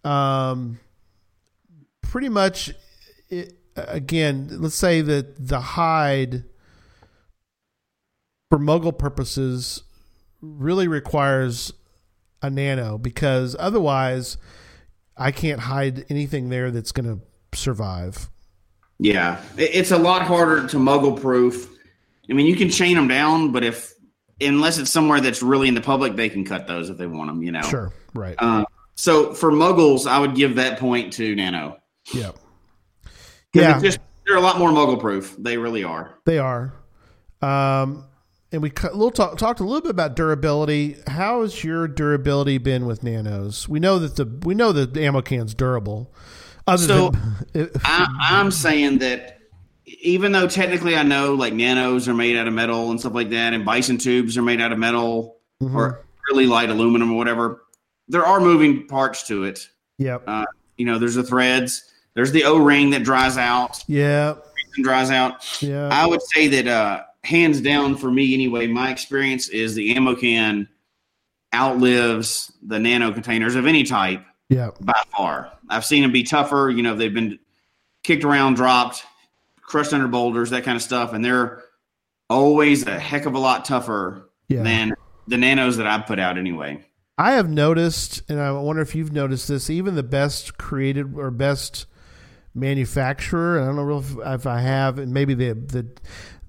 um 0.04 0.80
pretty 2.02 2.30
much 2.30 2.74
it, 3.30 3.54
again 3.76 4.50
let's 4.60 4.76
say 4.76 5.02
that 5.02 5.48
the 5.48 5.60
hide 5.60 6.46
for 8.50 8.58
muggle 8.58 8.98
purposes 8.98 9.84
really 10.42 10.88
requires 10.88 11.74
a 12.42 12.50
nano 12.50 12.98
because 12.98 13.56
otherwise 13.60 14.38
I 15.18 15.32
can't 15.32 15.60
hide 15.60 16.06
anything 16.10 16.50
there 16.50 16.72
that's 16.72 16.92
going 16.92 17.06
to 17.06 17.58
survive. 17.58 18.30
Yeah, 18.98 19.42
it's 19.58 19.92
a 19.92 19.98
lot 19.98 20.22
harder 20.24 20.68
to 20.68 20.78
muggle 20.78 21.20
proof. 21.20 21.70
I 22.30 22.34
mean, 22.34 22.46
you 22.46 22.56
can 22.56 22.70
chain 22.70 22.96
them 22.96 23.08
down, 23.08 23.52
but 23.52 23.64
if 23.64 23.94
unless 24.40 24.78
it's 24.78 24.92
somewhere 24.92 25.20
that's 25.22 25.42
really 25.42 25.68
in 25.68 25.74
the 25.74 25.82
public, 25.82 26.16
they 26.16 26.30
can 26.30 26.46
cut 26.46 26.68
those 26.68 26.90
if 26.90 26.98
they 26.98 27.08
want 27.08 27.30
them. 27.30 27.42
You 27.44 27.52
know. 27.52 27.62
Sure, 27.64 27.92
right. 28.14 28.36
Uh, 28.38 28.66
so 28.96 29.34
for 29.34 29.52
muggles, 29.52 30.06
I 30.06 30.20
would 30.20 30.36
give 30.36 30.56
that 30.56 30.80
point 30.80 31.14
to 31.14 31.36
Nano. 31.36 31.78
Yeah, 32.14 32.32
Yeah. 33.54 33.80
just 33.80 34.00
they're 34.28 34.38
a 34.38 34.42
lot 34.42 34.60
more 34.60 34.70
muggle 34.70 35.00
proof. 35.00 35.36
They 35.38 35.58
really 35.58 35.84
are. 35.84 36.16
They 36.26 36.38
are. 36.38 36.74
Um, 37.42 38.06
and 38.52 38.62
we 38.62 38.70
cut- 38.70 38.94
little 38.96 39.12
talk, 39.12 39.38
talked 39.38 39.60
a 39.60 39.64
little 39.64 39.82
bit 39.82 39.92
about 39.92 40.16
durability. 40.16 40.98
How 41.08 41.42
has 41.42 41.64
your 41.64 41.88
durability 41.88 42.58
been 42.58 42.86
with 42.86 43.04
nanos? 43.04 43.68
We 43.70 43.80
know 43.80 43.98
that 44.00 44.16
the 44.18 44.26
we 44.46 44.54
know 44.56 44.72
that 44.72 44.94
the 44.94 45.04
ammo 45.06 45.22
can's 45.22 45.54
durable. 45.54 46.14
Other 46.68 46.86
So, 46.88 47.10
than 47.54 47.72
I, 47.86 48.08
I'm 48.32 48.52
saying 48.52 49.00
that 49.00 49.40
even 49.86 50.32
though 50.32 50.48
technically 50.48 50.96
I 50.96 51.04
know 51.04 51.34
like 51.34 51.54
nanos 51.54 52.08
are 52.08 52.14
made 52.14 52.38
out 52.38 52.48
of 52.48 52.54
metal 52.54 52.92
and 52.92 53.00
stuff 53.00 53.14
like 53.14 53.30
that, 53.32 53.54
and 53.54 53.66
bison 53.66 53.98
tubes 53.98 54.38
are 54.38 54.42
made 54.44 54.62
out 54.62 54.72
of 54.72 54.80
metal 54.80 55.38
Mhm. 55.62 55.76
or 55.76 56.06
really 56.32 56.46
light 56.48 56.70
aluminum 56.70 57.12
or 57.12 57.18
whatever, 57.18 57.62
there 58.08 58.26
are 58.26 58.40
moving 58.40 58.88
parts 58.88 59.28
to 59.28 59.44
it. 59.44 59.68
yep, 59.98 60.24
Uh, 60.28 60.46
you 60.78 60.86
know, 60.86 60.98
there's 60.98 61.14
the 61.16 61.24
threads, 61.24 61.84
there's 62.16 62.32
the 62.32 62.44
O 62.46 62.58
ring 62.58 62.90
that 62.92 63.04
dries 63.04 63.38
out 63.38 63.84
yeah, 63.88 64.36
dries 64.82 65.12
out. 65.12 65.46
yeah, 65.62 65.90
I 65.92 66.06
would 66.08 66.22
say 66.22 66.48
that 66.48 66.68
uh, 66.68 67.04
hands 67.24 67.62
down 67.62 67.98
for 67.98 68.12
me 68.12 68.34
anyway, 68.34 68.68
my 68.68 68.92
experience 68.92 69.50
is 69.50 69.76
the 69.76 69.96
ammo 69.96 70.16
can 70.16 70.68
outlives 71.54 72.52
the 72.64 72.80
nano 72.80 73.12
containers 73.12 73.56
of 73.56 73.68
any 73.68 73.84
type 73.84 74.24
yeah, 74.50 74.72
by 74.80 75.02
far. 75.16 75.52
I've 75.70 75.86
seen 75.86 76.02
them 76.02 76.12
be 76.12 76.24
tougher. 76.24 76.70
You 76.70 76.84
know, 76.84 76.96
they've 76.96 77.14
been 77.14 77.40
kicked 78.04 78.24
around, 78.24 78.56
dropped, 78.56 79.04
crushed 79.62 79.94
under 79.94 80.08
boulders, 80.08 80.50
that 80.50 80.64
kind 80.64 80.76
of 80.76 80.82
stuff, 80.82 81.14
and 81.14 81.24
they're 81.24 81.64
always 82.30 82.86
a 82.86 83.00
heck 83.00 83.26
of 83.26 83.34
a 83.34 83.40
lot 83.40 83.66
tougher 83.66 84.30
yeah. 84.48 84.64
than 84.64 84.94
the 85.28 85.38
nanos 85.38 85.78
that 85.78 85.88
I've 85.88 86.06
put 86.06 86.20
out 86.20 86.38
anyway. 86.38 86.86
I 87.18 87.34
have 87.34 87.50
noticed, 87.50 88.24
and 88.30 88.40
I 88.40 88.52
wonder 88.52 88.82
if 88.82 88.96
you've 88.96 89.14
noticed 89.14 89.48
this. 89.48 89.70
Even 89.70 89.96
the 89.96 90.04
best 90.04 90.58
created 90.58 91.16
or 91.16 91.30
best 91.30 91.86
manufacturer, 92.54 93.62
I 93.62 93.66
don't 93.66 93.76
know 93.76 93.98
if, 93.98 94.40
if 94.40 94.48
I 94.48 94.60
have, 94.60 94.98
and 94.98 95.14
maybe 95.14 95.34
the 95.34 95.54
the 95.54 95.88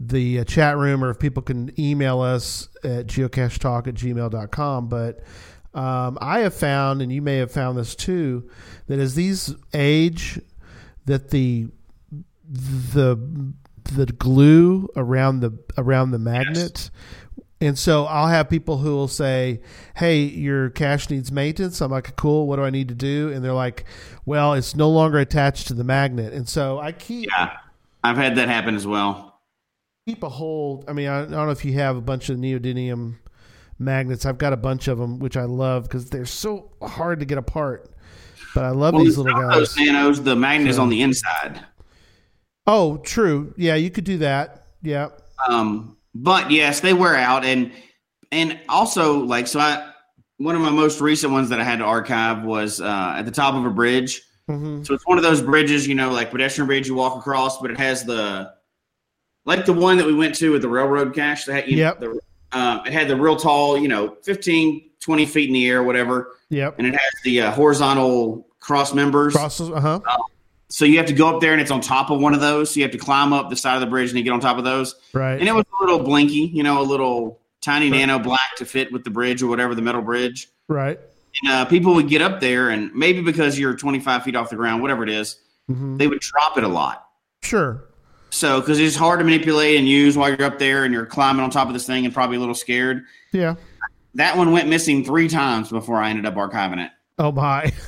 the 0.08 0.40
uh, 0.40 0.44
chat 0.44 0.76
room 0.76 1.04
or 1.04 1.10
if 1.10 1.18
people 1.18 1.42
can 1.42 1.78
email 1.78 2.20
us 2.20 2.68
at 2.84 3.06
geocachetalk 3.06 3.86
at 3.86 3.94
gmail.com. 3.94 4.88
But 4.88 5.20
um, 5.74 6.18
I 6.20 6.40
have 6.40 6.54
found, 6.54 7.02
and 7.02 7.12
you 7.12 7.22
may 7.22 7.38
have 7.38 7.50
found 7.50 7.78
this 7.78 7.94
too, 7.94 8.50
that 8.86 8.98
as 8.98 9.14
these 9.14 9.54
age, 9.72 10.40
that 11.06 11.30
the 11.30 11.68
the 12.48 13.16
the 13.94 14.06
glue 14.06 14.88
around 14.94 15.40
the 15.40 15.58
around 15.76 16.12
the 16.12 16.18
magnet 16.18 16.90
and 17.62 17.78
so 17.78 18.06
I'll 18.06 18.26
have 18.26 18.50
people 18.50 18.78
who 18.78 18.90
will 18.96 19.08
say, 19.08 19.60
"Hey, 19.94 20.22
your 20.22 20.68
cache 20.70 21.08
needs 21.10 21.30
maintenance." 21.30 21.80
I'm 21.80 21.92
like, 21.92 22.16
"Cool. 22.16 22.48
What 22.48 22.56
do 22.56 22.64
I 22.64 22.70
need 22.70 22.88
to 22.88 22.94
do?" 22.94 23.30
And 23.32 23.44
they're 23.44 23.52
like, 23.52 23.84
"Well, 24.26 24.54
it's 24.54 24.74
no 24.74 24.90
longer 24.90 25.18
attached 25.18 25.68
to 25.68 25.74
the 25.74 25.84
magnet." 25.84 26.32
And 26.32 26.48
so 26.48 26.80
I 26.80 26.90
keep 26.90 27.28
Yeah, 27.30 27.56
I've 28.02 28.16
had 28.16 28.34
that 28.36 28.48
happen 28.48 28.74
as 28.74 28.84
well. 28.84 29.31
Keep 30.06 30.22
a 30.22 30.28
hold. 30.28 30.84
I 30.88 30.92
mean, 30.92 31.08
I, 31.08 31.20
I 31.20 31.24
don't 31.26 31.30
know 31.30 31.50
if 31.50 31.64
you 31.64 31.74
have 31.74 31.96
a 31.96 32.00
bunch 32.00 32.28
of 32.28 32.38
neodymium 32.38 33.16
magnets. 33.78 34.26
I've 34.26 34.38
got 34.38 34.52
a 34.52 34.56
bunch 34.56 34.88
of 34.88 34.98
them, 34.98 35.18
which 35.18 35.36
I 35.36 35.44
love 35.44 35.84
because 35.84 36.10
they're 36.10 36.26
so 36.26 36.70
hard 36.82 37.20
to 37.20 37.26
get 37.26 37.38
apart. 37.38 37.90
But 38.54 38.64
I 38.64 38.70
love 38.70 38.94
Well, 38.94 39.04
these 39.04 39.16
little 39.16 39.40
guys. 39.40 39.54
those 39.54 39.76
nanos, 39.76 40.22
the 40.22 40.36
magnet 40.36 40.68
is 40.70 40.78
on 40.78 40.88
the 40.88 41.02
inside. 41.02 41.64
Oh, 42.66 42.98
true. 42.98 43.54
Yeah, 43.56 43.76
you 43.76 43.90
could 43.90 44.04
do 44.04 44.18
that. 44.18 44.66
Yeah. 44.82 45.08
Um, 45.48 45.96
but 46.14 46.50
yes, 46.50 46.80
they 46.80 46.92
wear 46.92 47.16
out, 47.16 47.44
and 47.44 47.72
and 48.30 48.60
also 48.68 49.20
like 49.20 49.46
so. 49.46 49.58
I 49.58 49.90
one 50.36 50.54
of 50.54 50.60
my 50.60 50.70
most 50.70 51.00
recent 51.00 51.32
ones 51.32 51.48
that 51.48 51.60
I 51.60 51.64
had 51.64 51.78
to 51.78 51.84
archive 51.84 52.42
was 52.44 52.80
uh, 52.80 53.14
at 53.16 53.24
the 53.24 53.30
top 53.30 53.54
of 53.54 53.64
a 53.64 53.70
bridge. 53.70 54.20
hmm 54.48 54.82
So 54.82 54.92
it's 54.94 55.06
one 55.06 55.16
of 55.16 55.24
those 55.24 55.40
bridges, 55.40 55.86
you 55.88 55.94
know, 55.94 56.10
like 56.10 56.30
pedestrian 56.30 56.66
bridge 56.66 56.86
you 56.88 56.94
walk 56.94 57.16
across, 57.16 57.60
but 57.60 57.70
it 57.70 57.78
has 57.78 58.04
the 58.04 58.52
like 59.44 59.66
the 59.66 59.72
one 59.72 59.96
that 59.96 60.06
we 60.06 60.14
went 60.14 60.34
to 60.36 60.52
with 60.52 60.62
the 60.62 60.68
railroad 60.68 61.14
cache. 61.14 61.44
That 61.46 61.54
had, 61.54 61.68
you 61.68 61.78
Yep. 61.78 62.00
know, 62.00 62.14
the, 62.52 62.58
um, 62.58 62.86
it 62.86 62.92
had 62.92 63.08
the 63.08 63.16
real 63.16 63.36
tall, 63.36 63.78
you 63.78 63.88
know, 63.88 64.16
15, 64.22 64.90
20 65.00 65.26
feet 65.26 65.48
in 65.48 65.54
the 65.54 65.66
air, 65.68 65.82
whatever, 65.82 66.36
Yep. 66.50 66.76
and 66.78 66.86
it 66.86 66.92
has 66.92 67.00
the 67.24 67.40
uh, 67.42 67.50
horizontal 67.52 68.46
cross 68.60 68.94
members. 68.94 69.34
Crosses. 69.34 69.70
Uh 69.70 69.80
huh. 69.80 70.00
So 70.68 70.84
you 70.86 70.96
have 70.98 71.06
to 71.06 71.12
go 71.12 71.34
up 71.34 71.40
there, 71.42 71.52
and 71.52 71.60
it's 71.60 71.70
on 71.70 71.80
top 71.82 72.10
of 72.10 72.18
one 72.20 72.32
of 72.34 72.40
those. 72.40 72.70
So 72.72 72.76
you 72.78 72.82
have 72.84 72.92
to 72.92 72.98
climb 72.98 73.32
up 73.34 73.50
the 73.50 73.56
side 73.56 73.74
of 73.74 73.80
the 73.82 73.86
bridge 73.88 74.08
and 74.08 74.16
you 74.18 74.24
get 74.24 74.32
on 74.32 74.40
top 74.40 74.56
of 74.56 74.64
those. 74.64 74.94
Right. 75.12 75.38
And 75.38 75.46
it 75.46 75.52
was 75.54 75.64
a 75.78 75.84
little 75.84 75.98
blinky, 76.02 76.50
you 76.54 76.62
know, 76.62 76.80
a 76.80 76.82
little 76.84 77.40
tiny 77.60 77.90
nano 77.90 78.18
black 78.18 78.56
to 78.56 78.64
fit 78.64 78.90
with 78.90 79.04
the 79.04 79.10
bridge 79.10 79.42
or 79.42 79.48
whatever, 79.48 79.74
the 79.74 79.82
metal 79.82 80.00
bridge. 80.02 80.48
right. 80.68 80.98
And 81.42 81.52
uh, 81.52 81.64
people 81.64 81.94
would 81.94 82.08
get 82.08 82.20
up 82.22 82.40
there, 82.40 82.68
and 82.70 82.92
maybe 82.94 83.22
because 83.22 83.58
you're 83.58 83.74
25 83.74 84.22
feet 84.22 84.36
off 84.36 84.50
the 84.50 84.56
ground, 84.56 84.82
whatever 84.82 85.02
it 85.02 85.08
is, 85.10 85.36
hmm 85.66 85.96
they 85.96 86.06
would 86.06 86.20
drop 86.20 86.58
it 86.58 86.64
a 86.64 86.68
lot. 86.68 87.06
Sure. 87.42 87.84
So, 88.32 88.60
because 88.60 88.80
it's 88.80 88.96
hard 88.96 89.18
to 89.20 89.24
manipulate 89.24 89.76
and 89.78 89.86
use 89.86 90.16
while 90.16 90.30
you're 90.30 90.44
up 90.46 90.58
there 90.58 90.84
and 90.84 90.92
you're 90.94 91.04
climbing 91.04 91.42
on 91.44 91.50
top 91.50 91.68
of 91.68 91.74
this 91.74 91.86
thing 91.86 92.06
and 92.06 92.14
probably 92.14 92.38
a 92.38 92.40
little 92.40 92.54
scared. 92.54 93.04
Yeah. 93.32 93.56
That 94.14 94.36
one 94.38 94.52
went 94.52 94.68
missing 94.68 95.04
three 95.04 95.28
times 95.28 95.68
before 95.68 95.96
I 95.96 96.08
ended 96.10 96.24
up 96.24 96.34
archiving 96.34 96.84
it. 96.84 96.90
Oh 97.18 97.30
my. 97.30 97.72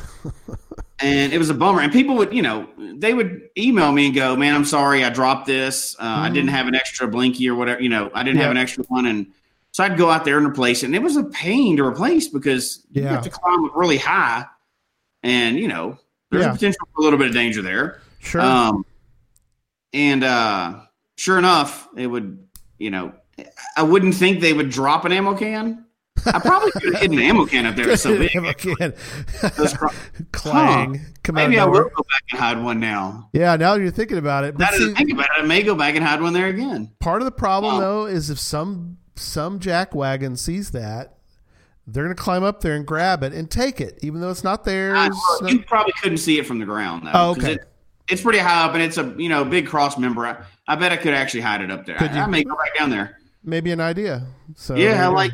And 1.01 1.33
it 1.33 1.39
was 1.39 1.51
a 1.51 1.55
bummer. 1.55 1.81
And 1.81 1.93
people 1.93 2.15
would, 2.17 2.33
you 2.33 2.41
know, 2.41 2.69
they 2.79 3.13
would 3.15 3.51
email 3.59 3.91
me 3.93 4.07
and 4.07 4.15
go, 4.15 4.37
man, 4.37 4.55
I'm 4.55 4.65
sorry, 4.65 5.05
I 5.05 5.11
dropped 5.11 5.45
this. 5.45 5.95
Uh, 5.99 6.03
I 6.05 6.31
didn't 6.31 6.49
have 6.51 6.69
an 6.69 6.75
extra 6.77 7.09
blinky 7.09 7.49
or 7.51 7.57
whatever, 7.57 7.83
you 7.83 7.89
know, 7.89 8.11
I 8.15 8.23
didn't 8.23 8.41
have 8.41 8.53
an 8.53 8.57
extra 8.57 8.85
one. 8.85 9.05
And 9.05 9.27
so 9.73 9.83
I'd 9.85 9.99
go 9.99 10.09
out 10.09 10.25
there 10.25 10.39
and 10.39 10.47
replace 10.47 10.83
it. 10.83 10.87
And 10.87 10.95
it 10.95 11.03
was 11.03 11.17
a 11.17 11.25
pain 11.25 11.77
to 11.79 11.85
replace 11.85 12.29
because 12.29 12.87
you 12.93 13.03
have 13.03 13.25
to 13.25 13.29
climb 13.29 13.71
really 13.77 13.99
high. 13.99 14.47
And, 15.25 15.59
you 15.59 15.67
know, 15.69 15.99
there's 16.31 16.45
Yeah. 16.45 16.51
a 16.53 16.55
potential 16.55 16.89
for 16.95 17.01
a 17.01 17.05
little 17.05 17.19
bit 17.19 17.27
of 17.29 17.35
danger 17.35 17.61
there. 17.61 18.01
Sure. 18.21 18.41
Um, 18.41 18.87
and 19.95 20.23
uh, 20.25 20.81
sure 21.17 21.39
enough, 21.39 21.89
it 21.97 22.07
would, 22.07 22.47
you 22.79 22.91
know, 22.91 23.15
I 23.77 23.83
wouldn't 23.83 24.15
think 24.15 24.41
they 24.41 24.53
would 24.53 24.69
drop 24.69 25.05
an 25.07 25.13
ammo 25.13 25.35
can. 25.35 25.87
I 26.27 26.39
probably 26.39 26.71
could 26.73 26.85
have 26.95 27.03
hidden 27.03 27.19
an 27.19 27.25
ammo 27.25 27.45
can 27.47 27.67
up 27.67 27.75
there. 27.77 27.97
So 27.97 28.17
big. 28.17 28.35
Again. 28.35 28.95
Those 29.57 29.75
cr- 29.75 29.89
Clang. 30.33 31.01
Come 31.23 31.35
Maybe 31.35 31.59
I 31.59 31.65
will 31.65 31.73
go 31.85 31.89
back 31.89 32.23
and 32.31 32.41
hide 32.41 32.63
one 32.63 32.81
now. 32.81 33.29
Yeah, 33.33 33.57
now 33.57 33.75
you're 33.75 33.91
thinking 33.91 34.19
about 34.19 34.45
it. 34.45 34.55
But 34.57 34.61
that 34.71 34.75
I 34.75 34.79
see, 34.79 34.95
think 34.95 35.13
about 35.13 35.27
it, 35.37 35.43
I 35.43 35.47
may 35.47 35.63
go 35.63 35.75
back 35.75 35.97
and 35.97 36.05
hide 36.05 36.21
one 36.23 36.33
there 36.33 36.47
again. 36.49 36.93
part 37.01 37.21
of 37.21 37.25
the 37.27 37.33
problem 37.33 37.75
Oh. 37.77 37.81
though 37.81 38.07
is 38.07 38.31
if 38.31 38.39
some 38.39 38.99
some 39.17 39.59
jackwagon 39.61 40.39
sees 40.39 40.71
that, 40.71 41.19
they're 41.87 42.05
gonna 42.05 42.15
climb 42.15 42.43
up 42.45 42.61
there 42.63 42.75
and 42.75 42.87
grab 42.87 43.23
it 43.23 43.33
and 43.35 43.51
take 43.51 43.81
it, 43.81 43.99
even 44.03 44.21
though 44.21 44.31
it's 44.31 44.45
not 44.45 44.65
theirs. 44.65 45.15
You 45.47 45.63
probably 45.65 45.93
couldn't 46.01 46.19
see 46.19 46.39
it 46.39 46.47
from 46.47 46.59
the 46.59 46.65
ground 46.65 47.07
though. 47.07 47.13
Oh, 47.13 47.31
okay. 47.33 47.55
It, 47.55 47.65
it's 48.09 48.23
pretty 48.23 48.39
high 48.39 48.65
up, 48.65 48.75
and 48.75 48.83
it's 48.83 48.99
a 48.99 49.15
you 49.17 49.29
know 49.29 49.45
big 49.45 49.67
cross 49.67 49.97
member. 49.99 50.27
I, 50.27 50.45
I 50.67 50.77
bet 50.77 50.93
I 50.93 50.97
could 50.97 51.15
actually 51.15 51.41
hide 51.43 51.61
it 51.63 51.71
up 51.71 51.87
there. 51.87 52.01
I, 52.01 52.13
you? 52.13 52.21
I 52.21 52.27
may 52.27 52.45
go 52.45 52.55
back 52.57 52.77
down 52.79 52.91
there. 52.91 53.19
maybe 53.43 53.71
an 53.73 53.81
idea. 53.81 54.27
So 54.57 54.75
yeah, 54.75 55.05
I 55.05 55.09
like 55.09 55.33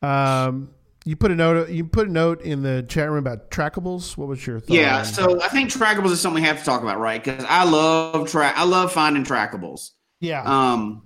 that. 0.00 0.06
Um, 0.08 0.70
you 1.04 1.16
put 1.16 1.30
a 1.30 1.34
note. 1.34 1.68
You 1.68 1.84
put 1.84 2.08
a 2.08 2.10
note 2.12 2.42
in 2.42 2.62
the 2.62 2.84
chat 2.88 3.08
room 3.08 3.18
about 3.18 3.50
trackables. 3.50 4.16
What 4.16 4.28
was 4.28 4.46
your 4.46 4.60
thought? 4.60 4.74
Yeah, 4.74 5.02
so 5.02 5.40
I 5.42 5.48
think 5.48 5.70
trackables 5.70 6.10
is 6.12 6.20
something 6.20 6.42
we 6.42 6.48
have 6.48 6.58
to 6.58 6.64
talk 6.64 6.82
about, 6.82 6.98
right? 6.98 7.22
Because 7.22 7.44
I 7.48 7.64
love 7.64 8.28
track. 8.30 8.54
I 8.56 8.64
love 8.64 8.92
finding 8.92 9.24
trackables. 9.24 9.90
yeah, 10.20 10.42
Um, 10.44 11.02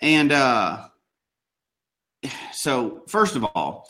and 0.00 0.32
uh, 0.32 0.86
so 2.52 3.02
first 3.08 3.36
of 3.36 3.44
all, 3.54 3.88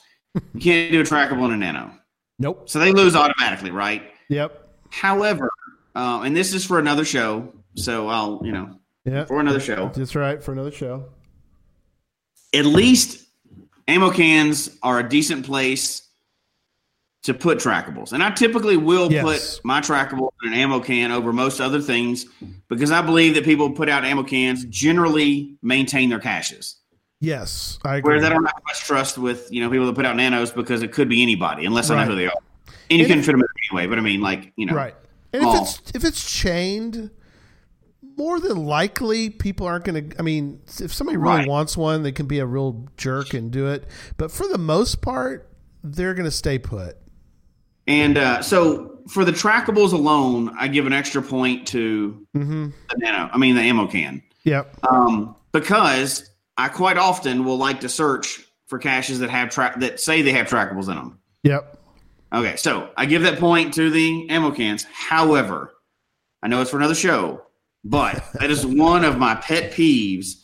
you 0.55 0.61
can't 0.61 0.93
do 0.93 1.01
a 1.01 1.05
trackable 1.05 1.45
in 1.47 1.53
a 1.53 1.57
nano, 1.57 1.93
nope. 2.39 2.69
so 2.69 2.79
they 2.79 2.93
lose 2.93 3.15
automatically, 3.17 3.71
right? 3.71 4.03
Yep. 4.29 4.69
However, 4.91 5.51
uh, 5.95 6.23
and 6.25 6.37
this 6.37 6.53
is 6.55 6.65
for 6.65 6.79
another 6.79 7.05
show, 7.05 7.53
so 7.75 8.09
I'll 8.09 8.41
you 8.45 8.53
know 8.53 8.79
Yeah. 9.05 9.25
for 9.25 9.41
another 9.41 9.61
show. 9.61 9.91
That's 9.95 10.15
right 10.15 10.43
for 10.43 10.53
another 10.53 10.71
show. 10.73 11.07
At 12.55 12.67
least 12.67 13.25
ammo 13.89 14.11
cans 14.11 14.71
are 14.83 14.99
a 14.99 15.09
decent 15.09 15.47
place 15.47 16.03
to 17.23 17.33
put 17.35 17.59
trackables, 17.59 18.13
and 18.13 18.23
I 18.23 18.31
typically 18.31 18.77
will 18.77 19.11
Yes. 19.11 19.23
put 19.59 19.65
my 19.65 19.81
trackable 19.81 20.31
in 20.43 20.53
an 20.53 20.59
ammo 20.59 20.81
can 20.81 21.13
over 21.13 21.33
most 21.33 21.61
other 21.61 21.81
things 21.81 22.27
because 22.69 22.91
I 22.91 23.01
believe 23.01 23.35
that 23.37 23.45
people 23.45 23.69
who 23.69 23.75
put 23.75 23.89
out 23.89 24.05
ammo 24.05 24.25
cans 24.25 24.65
generally 24.65 25.57
maintain 25.63 26.09
their 26.11 26.19
caches. 26.19 26.77
Yes, 27.21 27.79
I 27.85 27.97
agree. 27.99 28.11
Whereas 28.15 28.25
I 28.25 28.31
don't 28.31 28.45
have 28.45 28.61
much 28.67 28.81
trust 28.81 29.17
with 29.19 29.47
you 29.53 29.61
know 29.63 29.71
people 29.71 29.87
that 29.87 29.95
put 29.95 30.05
out 30.05 30.17
nanos 30.17 30.51
because 30.51 30.83
it 30.83 30.91
could 30.93 31.09
be 31.09 31.23
anybody 31.23 31.65
unless 31.65 31.89
I 31.91 32.03
know 32.05 32.11
who 32.11 32.17
they 32.17 32.27
are, 32.27 32.33
and 32.91 32.99
you 32.99 33.07
can 33.07 33.23
fit 33.23 33.33
them 33.33 33.43
anyway. 33.71 33.87
But 33.87 33.99
I 33.99 34.01
mean, 34.03 34.21
like 34.21 34.53
you 34.57 34.67
know, 34.67 34.75
right. 34.75 34.97
And 35.33 35.43
if 35.43 35.49
small. 35.51 35.63
it's 35.63 35.83
if 35.95 36.05
it's 36.05 36.31
chained, 36.33 37.11
more 38.17 38.39
than 38.41 38.65
likely 38.65 39.31
people 39.31 39.67
aren't 39.67 39.85
going 39.85 40.11
to. 40.11 40.19
I 40.19 40.23
mean, 40.23 40.61
if 40.81 40.93
somebody 40.93 41.17
really 41.17 41.37
Right. 41.39 41.49
wants 41.49 41.77
one, 41.77 42.03
they 42.03 42.13
can 42.13 42.27
be 42.27 42.39
a 42.39 42.47
real 42.47 42.87
jerk 42.97 43.33
and 43.35 43.51
do 43.51 43.69
it. 43.69 43.85
But 44.17 44.31
for 44.31 44.47
the 44.49 44.59
most 44.59 45.01
part, 45.03 45.49
they're 45.83 46.15
going 46.15 46.27
to 46.27 46.31
stay 46.31 46.59
put. 46.59 46.97
And 47.87 48.17
uh, 48.19 48.43
so 48.43 48.99
for 49.09 49.25
the 49.25 49.33
trackables 49.33 49.93
alone, 49.93 50.55
I 50.59 50.69
give 50.69 50.87
an 50.87 50.93
extra 50.93 51.23
point 51.23 51.67
to 51.69 52.27
Mm-hmm. 52.37 52.65
the 52.91 52.97
nano. 52.99 53.31
I 53.33 53.39
mean 53.39 53.55
the 53.57 53.63
ammo 53.63 53.87
can. 53.87 54.23
Yep. 54.45 54.77
um, 54.91 55.35
because 55.53 56.29
I 56.59 56.69
quite 56.69 56.97
often 56.99 57.45
will 57.45 57.57
like 57.59 57.81
to 57.81 57.89
search 57.89 58.45
for 58.67 58.79
caches 58.79 59.19
that 59.21 59.31
have 59.31 59.51
tra- 59.51 59.75
that 59.79 60.01
say 60.01 60.23
they 60.23 60.33
have 60.33 60.47
trackables 60.49 60.89
in 60.89 60.97
them. 60.97 61.19
Yep. 61.45 61.79
Okay, 62.33 62.57
so 62.57 62.91
I 62.97 63.07
give 63.07 63.23
that 63.23 63.39
point 63.39 63.75
to 63.75 63.91
the 63.91 64.29
ammo 64.31 64.51
cans. 64.53 64.85
However, 64.93 65.75
I 66.43 66.49
know 66.49 66.61
it's 66.63 66.71
for 66.71 66.79
another 66.79 66.95
show, 66.95 67.43
but 67.85 68.25
that 68.41 68.51
is 68.51 68.65
one 68.65 69.05
of 69.05 69.19
my 69.19 69.35
pet 69.35 69.73
peeves 69.73 70.37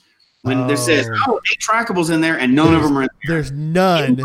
when 0.43 0.67
there 0.67 0.77
says, 0.77 1.09
Oh. 1.11 1.17
"Oh, 1.29 1.41
eight 1.51 1.59
trackables 1.61 2.11
in 2.13 2.21
there," 2.21 2.39
and 2.39 2.55
none 2.55 2.75
of 2.75 2.83
them 2.83 2.97
are 2.99 3.03
in 3.03 3.09
there. 3.27 3.37
There's 3.37 3.51
none. 3.53 4.21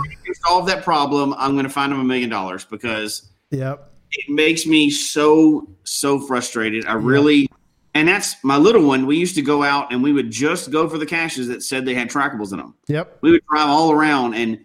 Solve 0.47 0.67
that 0.67 0.83
problem, 0.83 1.33
I'm 1.37 1.53
going 1.53 1.63
to 1.63 1.69
find 1.69 1.91
them 1.91 1.99
a 1.99 2.03
million 2.03 2.29
dollars 2.29 2.65
because 2.65 3.29
Yep. 3.51 3.91
it 4.11 4.29
makes 4.31 4.65
me 4.65 4.89
so 4.89 5.67
so 5.85 6.19
frustrated. 6.19 6.85
I 6.85 6.93
really, 6.93 7.49
and 7.93 8.07
that's 8.07 8.35
my 8.43 8.57
little 8.57 8.85
one. 8.85 9.05
We 9.05 9.17
used 9.17 9.35
to 9.35 9.41
go 9.41 9.63
out 9.63 9.93
and 9.93 10.03
we 10.03 10.11
would 10.11 10.31
just 10.31 10.69
go 10.69 10.89
for 10.89 10.97
the 10.97 11.05
caches 11.05 11.47
that 11.47 11.63
said 11.63 11.85
they 11.85 11.93
had 11.93 12.09
trackables 12.09 12.51
in 12.51 12.57
them. 12.57 12.75
Yep. 12.87 13.19
We 13.21 13.31
would 13.31 13.41
drive 13.49 13.69
all 13.69 13.91
around, 13.91 14.33
and 14.33 14.59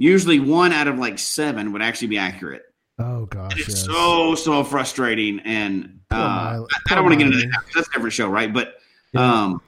usually 0.00 0.40
one 0.40 0.72
out 0.72 0.88
of 0.88 0.98
like 0.98 1.18
seven 1.18 1.72
would 1.72 1.82
actually 1.82 2.08
be 2.08 2.18
accurate. 2.18 2.62
Oh 2.98 3.26
gosh. 3.26 3.52
It's 3.58 3.68
yes. 3.68 3.84
so 3.84 4.34
so 4.34 4.64
frustrating, 4.64 5.40
and 5.40 6.00
uh, 6.10 6.56
Poor 6.56 6.66
I, 6.88 6.92
I 6.92 6.94
don't 6.94 7.04
want 7.04 7.12
to 7.12 7.24
get 7.24 7.32
into 7.32 7.46
that. 7.46 7.62
That's 7.74 7.86
a 7.88 7.92
different 7.92 8.12
show, 8.14 8.28
right? 8.28 8.52
But 8.52 8.74
Yeah. 9.12 9.44
um, 9.44 9.62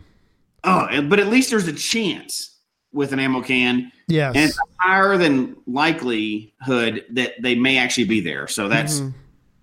oh, 0.64 1.02
but 1.02 1.20
at 1.20 1.28
least 1.28 1.50
there's 1.50 1.68
a 1.68 1.72
chance 1.72 2.56
with 2.92 3.12
an 3.12 3.18
ammo 3.20 3.42
can, 3.42 3.92
Yes. 4.08 4.34
and 4.34 4.44
it's 4.50 4.58
higher 4.78 5.16
than 5.16 5.56
likelihood 5.66 7.04
that 7.10 7.40
they 7.40 7.54
may 7.54 7.78
actually 7.78 8.04
be 8.04 8.20
there. 8.20 8.48
So 8.48 8.68
that's 8.68 9.00
Mhm. 9.00 9.14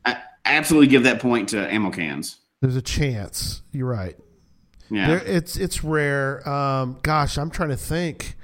I 0.06 0.18
absolutely 0.46 0.88
give 0.88 1.04
that 1.04 1.20
point 1.20 1.50
to 1.50 1.72
ammo 1.74 1.92
cans. 1.92 2.38
There's 2.62 2.76
a 2.76 2.82
chance. 2.82 3.62
You're 3.72 3.88
right. 3.88 4.16
Yeah. 4.90 5.08
There, 5.08 5.18
it's 5.20 5.58
it's 5.58 5.84
rare. 5.84 6.48
Um, 6.50 6.98
gosh, 7.04 7.38
I'm 7.38 7.50
trying 7.52 7.70
to 7.70 7.78
think. 7.78 8.36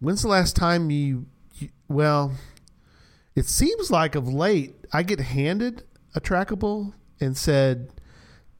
When's 0.00 0.22
the 0.22 0.28
last 0.28 0.56
time 0.56 0.90
you? 0.90 1.26
Well, 1.88 2.32
it 3.34 3.46
seems 3.46 3.90
like 3.90 4.14
of 4.14 4.28
late 4.28 4.74
I 4.92 5.02
get 5.02 5.20
handed 5.20 5.82
a 6.14 6.20
trackable 6.20 6.92
and 7.20 7.36
said, 7.36 7.90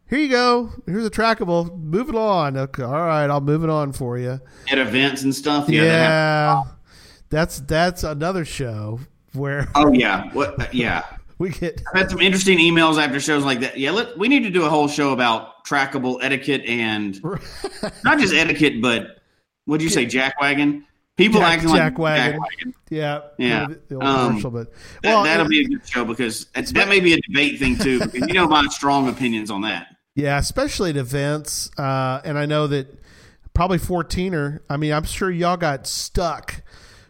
"Here 0.08 0.18
you 0.18 0.28
go. 0.28 0.70
Here's 0.86 1.06
a 1.06 1.10
trackable. 1.10 1.78
Move 1.78 2.08
it 2.08 2.14
on." 2.16 2.56
Okay, 2.56 2.82
all 2.82 2.92
right, 2.92 3.28
I'll 3.28 3.40
move 3.40 3.64
it 3.64 3.70
on 3.70 3.92
for 3.92 4.18
you. 4.18 4.40
At 4.70 4.78
events 4.78 5.22
and 5.22 5.34
stuff. 5.34 5.68
Yeah, 5.68 5.82
Yeah. 5.82 6.62
that 6.64 6.66
that's 7.30 7.60
that's 7.60 8.02
another 8.04 8.44
show 8.44 9.00
where 9.32 9.68
oh 9.74 9.92
yeah. 9.92 10.30
What? 10.32 10.60
Uh, 10.60 10.66
yeah. 10.72 11.02
we 11.38 11.50
get 11.50 11.82
I've 11.92 12.02
had 12.02 12.10
some 12.10 12.20
interesting 12.20 12.58
emails 12.58 13.02
after 13.02 13.18
shows 13.20 13.44
like 13.44 13.60
that. 13.60 13.78
Yeah, 13.78 13.90
let, 13.90 14.16
we 14.18 14.28
need 14.28 14.44
to 14.44 14.50
do 14.50 14.64
a 14.64 14.68
whole 14.70 14.86
show 14.88 15.12
about 15.12 15.64
trackable 15.64 16.18
etiquette 16.22 16.62
and 16.66 17.20
not 18.04 18.18
just 18.18 18.34
etiquette, 18.34 18.80
but 18.80 19.18
what 19.64 19.78
do 19.78 19.84
you 19.84 19.90
say, 19.90 20.06
jackwagon? 20.06 20.84
People 21.16 21.40
Jack- 21.40 21.58
acting 21.58 21.70
like 21.70 21.94
jackwagon. 21.94 22.34
jackwagon. 22.38 22.72
yeah 22.90 23.20
Yeah. 23.38 23.66
the, 23.68 23.80
the 23.88 23.94
old 23.94 24.04
Um, 24.04 24.26
commercial, 24.30 24.50
but 24.50 24.72
That, 25.02 25.14
well, 25.14 25.22
that'll 25.24 25.46
it- 25.46 25.48
be 25.50 25.60
a 25.60 25.68
good 25.68 25.86
show 25.88 26.04
because 26.04 26.46
it's, 26.56 26.72
that 26.72 26.88
may 26.88 26.98
be 27.00 27.12
a 27.12 27.20
debate 27.20 27.58
thing 27.58 27.78
too. 27.78 28.00
Because 28.00 28.26
you 28.28 28.34
know 28.34 28.48
my 28.48 28.66
strong 28.70 29.08
opinions 29.08 29.50
on 29.50 29.62
that. 29.62 29.86
Yeah, 30.16 30.38
especially 30.38 30.90
at 30.90 30.96
events. 30.96 31.70
Uh, 31.78 32.20
and 32.24 32.36
I 32.38 32.46
know 32.46 32.66
that 32.68 33.00
probably 33.52 33.78
14er. 33.78 34.60
I 34.68 34.76
mean, 34.76 34.92
I'm 34.92 35.04
sure 35.04 35.30
y'all 35.30 35.56
got 35.56 35.86
stuck 35.86 36.62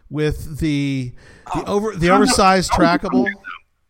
with 0.09 0.59
the 0.59 1.13
the 1.55 1.63
over 1.65 1.95
the 1.95 2.09
oversized 2.09 2.71
trackable. 2.71 3.27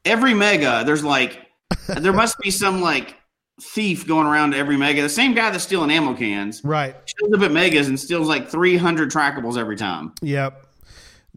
Every 0.05 0.33
mega, 0.33 0.83
there's 0.85 1.03
like 1.03 1.41
there 1.87 2.13
must 2.13 2.37
be 2.39 2.51
some 2.51 2.81
like 2.81 3.15
thief 3.61 4.05
going 4.07 4.27
around 4.27 4.51
to 4.51 4.57
every 4.57 4.75
mega. 4.77 5.01
The 5.01 5.09
same 5.09 5.33
guy 5.33 5.49
that's 5.49 5.63
stealing 5.63 5.89
ammo 5.91 6.13
cans 6.13 6.61
Right. 6.63 6.95
shows 7.05 7.33
up 7.33 7.41
at 7.41 7.51
megas 7.51 7.87
and 7.87 7.99
steals 7.99 8.27
like 8.27 8.49
300 8.49 9.09
trackables 9.09 9.57
every 9.57 9.77
time. 9.77 10.13
Yep. 10.21 10.65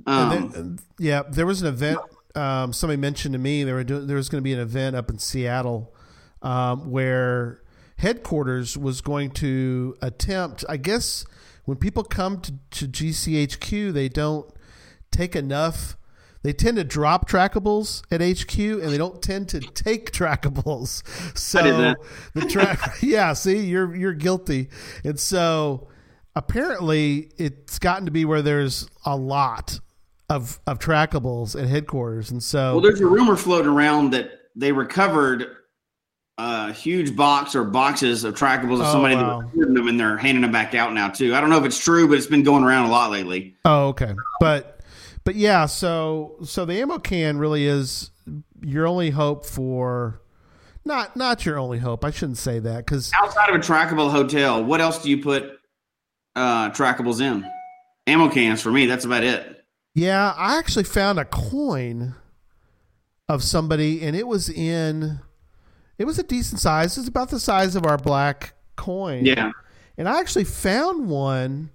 Um, 0.06 0.50
then- 0.50 0.78
yeah, 0.98 1.22
there 1.28 1.46
was 1.46 1.62
an 1.62 1.68
event. 1.68 1.98
Um, 2.34 2.72
somebody 2.72 3.00
mentioned 3.00 3.32
to 3.32 3.38
me 3.38 3.64
there 3.64 3.74
were 3.74 3.84
doing, 3.84 4.06
there 4.06 4.16
was 4.16 4.28
going 4.28 4.40
to 4.42 4.44
be 4.44 4.52
an 4.52 4.60
event 4.60 4.94
up 4.96 5.10
in 5.10 5.18
Seattle 5.18 5.92
um, 6.42 6.90
where 6.90 7.62
headquarters 7.96 8.76
was 8.78 9.00
going 9.00 9.30
to 9.32 9.96
attempt. 10.02 10.64
I 10.68 10.76
guess 10.76 11.24
when 11.64 11.76
people 11.78 12.04
come 12.04 12.40
to, 12.42 12.52
to 12.70 12.86
GCHQ, 12.88 13.92
they 13.92 14.08
don't 14.08 14.48
take 15.10 15.34
enough. 15.36 15.96
They 16.48 16.54
tend 16.54 16.78
to 16.78 16.84
drop 16.84 17.28
trackables 17.28 18.00
at 18.10 18.22
HQ, 18.22 18.58
and 18.58 18.90
they 18.90 18.96
don't 18.96 19.20
tend 19.20 19.50
to 19.50 19.60
take 19.60 20.12
trackables. 20.12 21.02
So 21.36 21.62
did 21.62 21.74
that. 21.74 21.98
the 22.34 22.46
track, 22.46 23.02
yeah. 23.02 23.34
See, 23.34 23.66
you're 23.66 23.94
you're 23.94 24.14
guilty, 24.14 24.70
and 25.04 25.20
so 25.20 25.88
apparently 26.34 27.32
it's 27.36 27.78
gotten 27.78 28.06
to 28.06 28.10
be 28.10 28.24
where 28.24 28.40
there's 28.40 28.88
a 29.04 29.14
lot 29.14 29.78
of 30.30 30.58
of 30.66 30.78
trackables 30.78 31.54
at 31.54 31.68
headquarters, 31.68 32.30
and 32.30 32.42
so 32.42 32.72
Well, 32.72 32.80
there's 32.80 33.02
a 33.02 33.06
rumor 33.06 33.36
floating 33.36 33.70
around 33.70 34.14
that 34.14 34.30
they 34.56 34.72
recovered 34.72 35.44
a 36.38 36.72
huge 36.72 37.14
box 37.14 37.54
or 37.54 37.64
boxes 37.64 38.24
of 38.24 38.36
trackables 38.36 38.80
of 38.80 38.86
Oh, 38.86 38.92
somebody 38.92 39.16
wow. 39.16 39.42
that 39.42 39.54
was 39.54 39.66
them 39.66 39.86
and 39.86 40.00
they're 40.00 40.16
handing 40.16 40.40
them 40.40 40.52
back 40.52 40.74
out 40.74 40.94
now 40.94 41.10
too. 41.10 41.34
I 41.34 41.42
don't 41.42 41.50
know 41.50 41.58
if 41.58 41.66
it's 41.66 41.78
true, 41.78 42.08
but 42.08 42.16
it's 42.16 42.26
been 42.26 42.42
going 42.42 42.64
around 42.64 42.86
a 42.86 42.90
lot 42.90 43.10
lately. 43.10 43.54
Oh, 43.66 43.88
okay. 43.88 44.14
But 44.40 44.77
but 45.28 45.36
yeah, 45.36 45.66
so 45.66 46.36
so 46.42 46.64
the 46.64 46.80
ammo 46.80 46.98
can 46.98 47.36
really 47.36 47.66
is 47.66 48.10
your 48.62 48.86
only 48.86 49.10
hope 49.10 49.44
for 49.44 50.22
not 50.86 51.16
not 51.16 51.44
your 51.44 51.58
only 51.58 51.76
hope. 51.76 52.02
I 52.02 52.10
shouldn't 52.10 52.38
say 52.38 52.58
that 52.60 52.86
because 52.86 53.12
Outside 53.14 53.50
of 53.50 53.56
a 53.56 53.58
trackable 53.58 54.10
hotel, 54.10 54.64
what 54.64 54.80
else 54.80 55.02
do 55.02 55.10
you 55.10 55.22
put 55.22 55.50
uh, 56.34 56.70
trackables 56.70 57.20
in? 57.20 57.44
Ammo 58.06 58.30
cans 58.30 58.62
for 58.62 58.72
me. 58.72 58.86
That's 58.86 59.04
about 59.04 59.22
it. 59.22 59.66
yeah, 59.94 60.32
I 60.34 60.56
actually 60.56 60.84
found 60.84 61.18
a 61.18 61.26
coin 61.26 62.14
of 63.28 63.44
somebody, 63.44 64.00
and 64.00 64.16
it 64.16 64.26
was 64.26 64.48
in 64.48 65.20
it 65.98 66.06
was 66.06 66.18
a 66.18 66.22
decent 66.22 66.58
size. 66.58 66.96
It's 66.96 67.06
about 67.06 67.28
the 67.28 67.38
size 67.38 67.76
of 67.76 67.84
our 67.84 67.98
black 67.98 68.54
coin. 68.76 69.26
Yeah. 69.26 69.52
And 69.98 70.08
I 70.08 70.20
actually 70.20 70.44
found 70.44 71.10
one. 71.10 71.68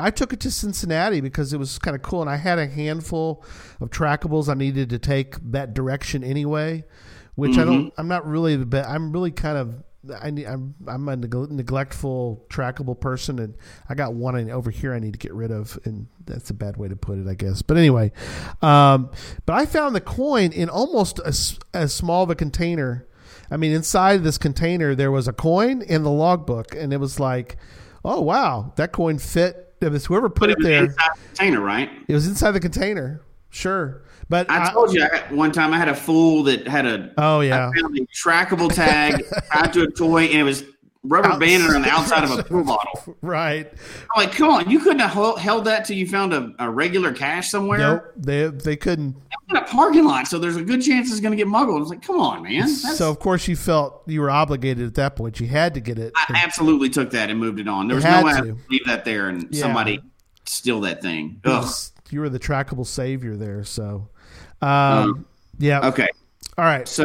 I 0.00 0.10
took 0.10 0.32
it 0.32 0.40
to 0.40 0.50
Cincinnati 0.50 1.20
because 1.20 1.52
it 1.52 1.58
was 1.58 1.78
kind 1.78 1.94
of 1.94 2.02
cool, 2.02 2.20
and 2.20 2.30
I 2.30 2.36
had 2.36 2.58
a 2.58 2.66
handful 2.66 3.44
of 3.80 3.90
trackables 3.90 4.48
I 4.48 4.54
needed 4.54 4.90
to 4.90 4.98
take 4.98 5.36
that 5.52 5.74
direction 5.74 6.24
anyway. 6.24 6.84
Which 7.36 7.56
I 7.56 7.64
don't. 7.64 7.92
I'm 7.96 8.08
not 8.08 8.26
really 8.26 8.56
the 8.56 8.66
best. 8.66 8.88
I'm 8.88 9.12
really 9.12 9.30
kind 9.30 9.56
of. 9.56 9.82
I 10.20 10.30
need, 10.30 10.46
I'm 10.46 10.74
I'm 10.86 11.08
a 11.08 11.16
neg- 11.16 11.50
neglectful 11.50 12.44
trackable 12.50 12.98
person, 13.00 13.38
and 13.38 13.54
I 13.88 13.94
got 13.94 14.14
one 14.14 14.50
over 14.50 14.70
here 14.70 14.92
I 14.92 14.98
need 14.98 15.12
to 15.12 15.18
get 15.18 15.32
rid 15.32 15.50
of, 15.50 15.78
and 15.84 16.06
that's 16.26 16.50
a 16.50 16.54
bad 16.54 16.76
way 16.76 16.88
to 16.88 16.96
put 16.96 17.18
it, 17.18 17.26
I 17.28 17.34
guess. 17.34 17.62
But 17.62 17.76
anyway, 17.76 18.12
um, 18.60 19.10
but 19.46 19.54
I 19.54 19.64
found 19.64 19.94
the 19.94 20.00
coin 20.00 20.52
in 20.52 20.68
almost 20.68 21.18
as 21.20 21.58
as 21.72 21.94
small 21.94 22.24
of 22.24 22.30
a 22.30 22.34
container. 22.34 23.06
I 23.50 23.56
mean, 23.56 23.72
inside 23.72 24.22
this 24.22 24.36
container 24.36 24.94
there 24.94 25.10
was 25.10 25.26
a 25.26 25.32
coin 25.32 25.82
and 25.82 26.04
the 26.04 26.10
logbook, 26.10 26.74
and 26.74 26.92
it 26.92 26.98
was 26.98 27.18
like, 27.18 27.56
oh 28.04 28.20
wow, 28.20 28.72
that 28.76 28.92
coin 28.92 29.18
fit. 29.18 29.69
It 29.80 29.90
was 29.90 30.06
whoever 30.06 30.28
put 30.28 30.40
But 30.40 30.50
it 30.50 30.52
it 30.52 30.58
was 30.58 30.66
there. 30.66 30.84
inside 30.84 31.10
the 31.14 31.26
container, 31.28 31.60
right? 31.60 31.90
It 32.08 32.14
was 32.14 32.26
inside 32.26 32.50
the 32.52 32.60
container, 32.60 33.22
sure. 33.48 34.02
But 34.28 34.48
I 34.50 34.70
told 34.72 34.92
you 34.94 35.02
I 35.02 35.32
one 35.32 35.50
time 35.52 35.72
I 35.74 35.78
had 35.78 35.88
a 35.88 35.94
fool 35.94 36.44
that 36.44 36.68
had 36.68 36.86
a 36.86 37.12
Oh 37.18 37.40
yeah, 37.40 37.66
I 37.68 37.78
a 37.78 38.06
trackable 38.14 38.72
tag 38.72 39.24
tied 39.52 39.72
to 39.72 39.82
a 39.82 39.90
toy, 39.90 40.24
and 40.24 40.38
it 40.38 40.44
was 40.44 40.64
rubber 41.02 41.36
banded 41.38 41.70
on 41.74 41.80
the 41.82 41.88
outside 41.88 42.22
of 42.24 42.30
a 42.38 42.42
pill 42.44 42.62
bottle. 42.64 43.16
right. 43.22 43.66
I'm 44.14 44.22
like, 44.24 44.32
come 44.32 44.50
on, 44.50 44.70
you 44.70 44.78
couldn't 44.80 45.00
have 45.00 45.38
held 45.38 45.64
that 45.64 45.86
till 45.86 45.96
you 45.96 46.06
found 46.06 46.32
a, 46.34 46.52
a 46.58 46.70
regular 46.70 47.12
cache 47.12 47.50
somewhere 47.50 47.78
Nope, 47.78 48.12
they 48.16 48.46
they 48.48 48.76
couldn't. 48.76 49.16
Parking 49.70 50.04
lot. 50.04 50.26
So 50.28 50.38
there's 50.38 50.56
a 50.56 50.62
good 50.62 50.82
chance 50.82 51.10
it's 51.10 51.20
going 51.20 51.32
to 51.32 51.36
get 51.36 51.46
muggled. 51.48 51.76
I 51.78 51.80
was 51.80 51.88
like, 51.90 52.02
come 52.02 52.20
on, 52.20 52.42
man. 52.42 52.60
That's, 52.60 52.98
So 52.98 53.08
of 53.10 53.18
course 53.18 53.48
you 53.48 53.56
felt 53.56 54.02
you 54.06 54.20
were 54.20 54.30
obligated 54.30 54.86
at 54.86 54.94
that 54.96 55.16
point. 55.16 55.40
You 55.40 55.46
had 55.48 55.74
to 55.74 55.80
get 55.80 55.98
it. 55.98 56.12
I 56.16 56.40
absolutely 56.44 56.88
took 56.90 57.10
that 57.12 57.30
and 57.30 57.38
moved 57.40 57.60
it 57.60 57.68
on. 57.68 57.86
There 57.88 57.94
was 57.96 58.04
no 58.04 58.22
way 58.24 58.32
to. 58.32 58.38
I 58.38 58.40
could 58.42 58.58
leave 58.70 58.84
that 58.86 59.04
there 59.04 59.28
and 59.28 59.48
Yeah. 59.50 59.62
somebody 59.62 60.00
steal 60.44 60.80
that 60.82 61.00
thing. 61.02 61.40
Ugh. 61.44 61.72
you 62.10 62.20
were 62.20 62.28
the 62.28 62.40
trackable 62.40 62.86
savior 62.86 63.36
there. 63.36 63.62
So, 63.64 64.08
um, 64.62 65.24
Yeah. 65.58 65.86
Okay, 65.88 66.08
All 66.58 66.64
right. 66.64 66.86
so 66.88 67.04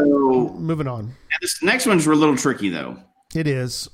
Moving 0.58 0.88
on. 0.88 1.14
this 1.42 1.62
next 1.62 1.86
one's 1.86 2.08
a 2.08 2.14
little 2.14 2.36
tricky 2.38 2.70
though. 2.70 2.98
It 3.36 3.48
is. 3.48 3.90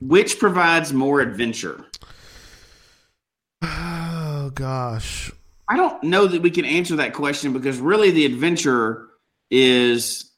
Which 0.00 0.38
provides 0.38 0.92
more 0.92 1.20
adventure? 1.20 1.84
Oh 3.66 4.50
gosh. 4.50 5.32
I 5.68 5.76
don't 5.76 6.02
know 6.02 6.26
that 6.26 6.42
we 6.42 6.50
can 6.50 6.64
answer 6.64 6.96
that 6.96 7.14
question 7.14 7.52
because 7.52 7.78
really 7.78 8.10
the 8.10 8.26
adventure 8.26 9.08
is 9.50 10.30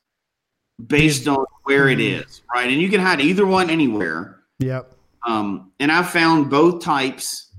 based 0.84 1.26
on 1.26 1.44
where 1.64 1.88
it 1.88 1.98
Mhm. 1.98 2.40
right? 2.54 2.70
And 2.70 2.80
you 2.80 2.88
can 2.88 3.00
hide 3.00 3.20
either 3.20 3.44
one 3.46 3.70
anywhere. 3.70 4.40
Yep. 4.58 4.92
Um, 5.26 5.72
and 5.80 5.90
I 5.90 6.02
found 6.02 6.50
both 6.50 6.82
types 6.82 7.50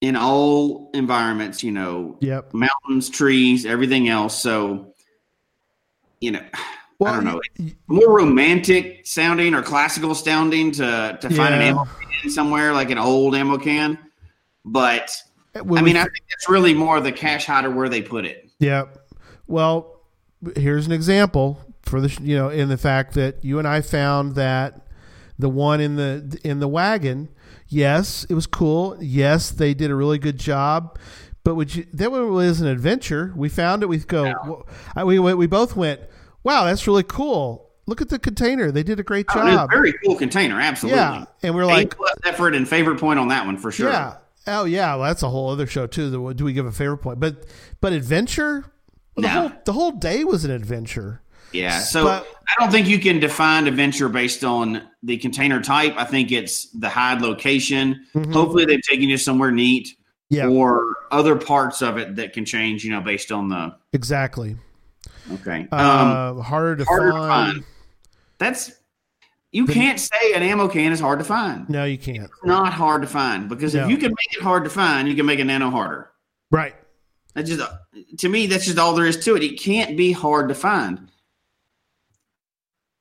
in 0.00 0.14
all 0.16 0.90
environments, 0.94 1.62
you 1.64 1.72
know, 1.72 2.18
Yep. 2.20 2.52
mountains, 2.54 3.08
trees, 3.08 3.64
everything 3.66 4.08
else. 4.08 4.40
So, 4.40 4.92
you 6.20 6.30
know, 6.32 6.42
Well, 7.00 7.12
I 7.12 7.16
don't 7.16 7.24
know. 7.24 7.40
y- 7.58 7.74
More 7.88 8.16
romantic 8.18 9.00
sounding 9.04 9.54
or 9.54 9.62
classical 9.62 10.14
sounding 10.14 10.70
to 10.72 11.18
to 11.20 11.30
find 11.30 11.54
an 11.54 11.60
Yeah. 11.60 11.66
ammo 11.68 11.88
can 12.20 12.30
somewhere 12.30 12.72
like 12.72 12.90
an 12.90 12.98
old 12.98 13.34
ammo 13.34 13.56
can. 13.58 13.98
But 14.64 15.10
when 15.62 15.78
I 15.78 15.82
we 15.82 15.86
mean, 15.90 15.96
I 15.96 16.02
think 16.04 16.24
it's 16.30 16.48
really 16.48 16.74
more 16.74 17.00
the 17.00 17.12
cache 17.12 17.46
hider 17.46 17.70
where 17.70 17.88
they 17.88 18.02
put 18.02 18.24
it. 18.24 18.50
Yeah. 18.58 18.84
Well, 19.46 20.00
here's 20.56 20.86
an 20.86 20.92
example 20.92 21.60
for 21.82 22.00
the 22.00 22.08
you 22.22 22.36
know 22.36 22.48
in 22.48 22.68
the 22.68 22.78
fact 22.78 23.14
that 23.14 23.44
you 23.44 23.58
and 23.58 23.68
I 23.68 23.80
found 23.80 24.34
that 24.36 24.86
the 25.38 25.48
one 25.48 25.80
in 25.80 25.96
the 25.96 26.38
in 26.44 26.60
the 26.60 26.68
wagon, 26.68 27.28
yes, 27.68 28.24
it 28.28 28.34
was 28.34 28.46
cool. 28.46 28.96
Yes, 29.00 29.50
they 29.50 29.74
did 29.74 29.90
a 29.90 29.94
really 29.94 30.18
good 30.18 30.38
job. 30.38 30.98
But 31.44 31.56
would 31.56 31.74
you 31.74 31.86
that 31.92 32.10
was 32.10 32.60
an 32.60 32.66
adventure. 32.68 33.32
We 33.36 33.48
found 33.48 33.82
it. 33.82 33.86
We 33.86 33.98
go. 33.98 34.64
We 35.04 35.18
we 35.18 35.46
both 35.46 35.76
went. 35.76 36.00
Wow, 36.42 36.64
that's 36.64 36.86
really 36.86 37.02
cool. 37.02 37.70
Look 37.86 38.00
at 38.00 38.08
the 38.08 38.18
container. 38.18 38.70
They 38.70 38.82
did 38.82 38.98
a 38.98 39.02
great 39.02 39.26
Oh, 39.34 39.46
a 39.46 39.50
job. 39.50 39.70
very 39.70 39.92
cool 40.04 40.16
container, 40.16 40.58
absolutely. 40.58 41.00
Yeah, 41.00 41.24
and 41.42 41.54
we're 41.54 41.62
A 41.62 41.66
like, 41.66 41.96
plus 41.96 42.14
effort 42.24 42.54
and 42.54 42.66
favorite 42.66 42.98
point 42.98 43.18
on 43.18 43.28
that 43.28 43.44
one 43.44 43.58
for 43.58 43.70
sure. 43.70 43.90
Yeah. 43.90 44.16
Oh 44.46 44.64
yeah, 44.64 44.94
well, 44.96 45.04
that's 45.04 45.22
a 45.22 45.28
whole 45.30 45.50
other 45.50 45.66
show 45.66 45.86
too. 45.86 46.10
The- 46.10 46.34
Do 46.34 46.44
we 46.44 46.52
give 46.52 46.66
a 46.66 46.72
favorite 46.72 46.98
point? 46.98 47.20
But 47.20 47.46
but 47.80 47.92
adventure. 47.92 48.64
Well, 49.16 49.22
the 49.22 49.22
No. 49.22 49.28
whole 49.28 49.52
the 49.64 49.72
whole 49.72 49.90
day 49.92 50.24
was 50.24 50.44
an 50.44 50.50
adventure. 50.50 51.22
Yeah. 51.52 51.78
So 51.80 52.04
But- 52.04 52.26
I 52.48 52.60
don't 52.60 52.70
think 52.72 52.88
you 52.88 52.98
can 52.98 53.20
define 53.20 53.66
adventure 53.66 54.08
based 54.08 54.44
on 54.44 54.82
the 55.02 55.16
container 55.18 55.60
type. 55.62 55.94
I 55.96 56.04
think 56.04 56.30
it's 56.32 56.66
the 56.72 56.88
hide 56.88 57.22
location. 57.22 58.04
Mhm. 58.14 58.32
Hopefully 58.32 58.64
they've 58.66 58.82
taken 58.82 59.08
you 59.08 59.16
somewhere 59.16 59.50
neat 59.52 59.96
Yeah, 60.30 60.48
or 60.48 60.94
other 61.12 61.36
parts 61.36 61.80
of 61.80 61.96
it 61.96 62.16
that 62.16 62.32
can 62.32 62.44
change, 62.44 62.84
you 62.84 62.90
know, 62.90 63.00
based 63.00 63.30
on 63.32 63.48
the 63.48 63.74
exactly. 63.92 64.56
okay. 65.32 65.68
Um 65.72 65.78
Uh, 66.38 66.42
harder 66.42 66.76
to 66.76 66.84
harder 66.84 67.12
to 67.12 67.18
find. 67.18 67.52
find. 67.52 67.64
that's 68.38 68.72
you 69.54 69.66
can't 69.66 70.00
say 70.00 70.32
an 70.34 70.42
ammo 70.42 70.66
can 70.68 70.92
is 70.92 70.98
hard 71.00 71.20
to 71.20 71.24
find. 71.24 71.68
No, 71.70 71.84
you 71.84 71.96
can't. 71.96 72.24
It's 72.24 72.44
not 72.44 72.72
hard 72.72 73.02
to 73.02 73.08
find 73.08 73.48
because 73.48 73.74
No. 73.74 73.84
if 73.84 73.90
you 73.90 73.96
can 73.96 74.10
make 74.10 74.36
it 74.36 74.42
hard 74.42 74.64
to 74.64 74.70
find, 74.70 75.08
you 75.08 75.14
can 75.14 75.24
make 75.26 75.38
a 75.38 75.44
nano 75.44 75.70
harder. 75.70 76.10
Right. 76.50 76.74
That's 77.34 77.48
just 77.48 77.62
to 78.18 78.28
me. 78.28 78.46
That's 78.48 78.64
just 78.66 78.78
all 78.78 78.94
there 78.94 79.06
is 79.06 79.16
to 79.24 79.36
it. 79.36 79.42
It 79.42 79.60
can't 79.60 79.96
be 79.96 80.12
hard 80.12 80.48
to 80.48 80.54
find. 80.54 81.08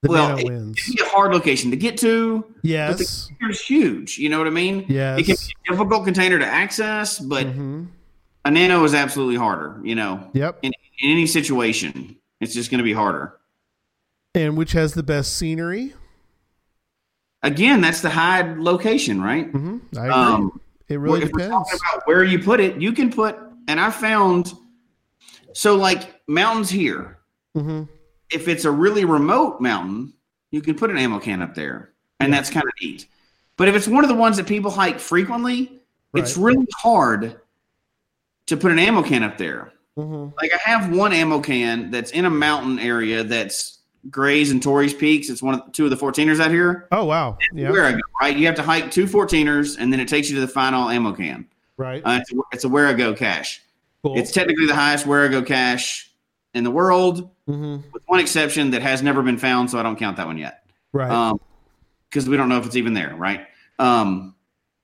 The 0.03 0.09
Well, 0.09 0.37
it- 0.37 0.45
wins. 0.45 0.77
It'd 0.79 0.95
be 0.95 1.01
a 1.03 1.07
hard 1.07 1.31
location 1.33 1.71
to 1.71 1.77
get 1.77 1.97
to. 1.99 2.45
Yes. 2.61 3.29
It's 3.41 3.61
huge. 3.61 4.17
You 4.19 4.29
know 4.29 4.37
what 4.37 4.47
I 4.47 4.51
mean? 4.51 4.85
Yes. 4.89 5.19
It 5.19 5.23
can 5.25 5.35
be 5.35 5.53
a 5.67 5.71
difficult 5.71 6.05
container 6.05 6.37
to 6.39 6.45
access, 6.45 7.19
but 7.19 7.47
Mhm. 7.47 7.87
a 8.45 8.51
nano 8.51 8.83
is 8.83 8.93
absolutely 8.93 9.37
harder. 9.37 9.79
You 9.83 9.95
know, 9.95 10.29
Yep. 10.33 10.59
in, 10.61 10.71
in 11.01 11.09
any 11.09 11.25
situation, 11.25 12.17
it's 12.41 12.53
just 12.53 12.69
going 12.69 12.79
to 12.79 12.83
be 12.83 12.93
harder. 12.93 13.33
And 14.35 14.57
which 14.57 14.73
has 14.73 14.93
the 14.93 15.03
best 15.03 15.35
scenery? 15.37 15.93
Again, 17.43 17.81
that's 17.81 18.01
the 18.01 18.09
hide 18.09 18.57
location, 18.57 19.21
right? 19.21 19.49
hmm 19.51 19.77
I 19.97 20.07
agree. 20.07 20.09
Um, 20.11 20.61
it 20.87 20.95
really 20.99 21.21
if 21.23 21.31
we're 21.31 21.39
depends. 21.39 21.69
talking 21.69 21.79
about 21.93 22.07
where 22.07 22.23
you 22.23 22.39
put 22.39 22.59
it, 22.59 22.81
you 22.81 22.93
can 22.93 23.11
put, 23.11 23.37
and 23.67 23.79
I 23.79 23.89
found, 23.91 24.53
so 25.53 25.75
like 25.75 26.21
mountains 26.27 26.69
here, 26.69 27.19
hmm 27.55 27.83
if 28.31 28.47
it's 28.47 28.65
a 28.65 28.71
really 28.71 29.05
remote 29.05 29.61
mountain, 29.61 30.11
you 30.49 30.59
can 30.61 30.73
put 30.73 30.89
an 30.89 30.97
ammo 30.97 31.19
can 31.19 31.41
up 31.43 31.53
there, 31.53 31.93
and 32.19 32.31
Yeah. 32.33 32.39
that's 32.39 32.49
kind 32.49 32.65
of 32.65 32.71
neat. 32.81 33.05
But 33.57 33.67
if 33.67 33.75
it's 33.75 33.87
one 33.87 34.03
of 34.03 34.07
the 34.07 34.15
ones 34.15 34.37
that 34.37 34.47
people 34.47 34.71
hike 34.71 34.99
frequently, 34.99 35.81
it's 36.15 36.35
really 36.37 36.65
hard 36.77 37.39
to 38.47 38.57
put 38.57 38.71
an 38.71 38.79
ammo 38.79 39.03
can 39.03 39.21
up 39.23 39.37
there. 39.37 39.73
hmm 39.95 40.29
Like 40.41 40.51
I 40.53 40.57
have 40.69 40.89
one 40.95 41.13
ammo 41.13 41.41
can 41.41 41.91
that's 41.91 42.09
in 42.11 42.25
a 42.25 42.29
mountain 42.31 42.79
area 42.79 43.23
that's 43.23 43.79
Gray's 44.09 44.51
and 44.51 44.61
Torrey's 44.61 44.93
Peaks. 44.93 45.29
It's 45.29 45.41
one 45.41 45.55
of 45.55 45.71
two 45.71 45.85
of 45.85 45.89
the 45.89 45.95
14ers 45.97 46.39
out 46.39 46.51
here. 46.51 46.87
Oh 46.91 47.05
wow. 47.05 47.37
Yeah. 47.53 47.69
Wherigo, 47.69 47.99
right? 48.21 48.35
You 48.35 48.45
have 48.47 48.55
to 48.55 48.63
hike 48.63 48.91
two 48.91 49.05
14ers, 49.05 49.77
and 49.79 49.91
then 49.91 49.99
it 49.99 50.07
takes 50.07 50.29
you 50.29 50.35
to 50.35 50.41
the 50.41 50.47
final 50.47 50.89
ammo 50.89 51.13
can. 51.13 51.47
Right. 51.77 52.01
Uh, 52.05 52.19
it's, 52.21 52.31
a, 52.31 52.35
it's 52.51 52.63
a 52.65 52.69
Wherigo 52.69 53.15
cache. 53.15 53.61
cool. 54.03 54.17
It's 54.17 54.31
technically 54.31 54.67
the 54.67 54.75
highest 54.75 55.05
Wherigo 55.05 55.45
cache 55.45 56.11
in 56.53 56.63
the 56.63 56.71
world, 56.71 57.29
hmm 57.47 57.77
with 57.91 58.03
one 58.05 58.19
exception 58.19 58.71
that 58.71 58.81
has 58.81 59.01
never 59.01 59.21
been 59.23 59.37
found, 59.37 59.71
so 59.71 59.79
I 59.79 59.83
don't 59.83 59.97
count 59.97 60.17
that 60.17 60.27
one 60.27 60.37
yet. 60.37 60.65
Right. 60.91 61.09
Um, 61.09 61.39
because 62.09 62.29
we 62.29 62.37
don't 62.37 62.47
know 62.47 62.59
if 62.59 62.65
it's 62.67 62.75
even 62.75 62.93
there, 62.93 63.15
right? 63.15 63.47
Um, 63.79 64.35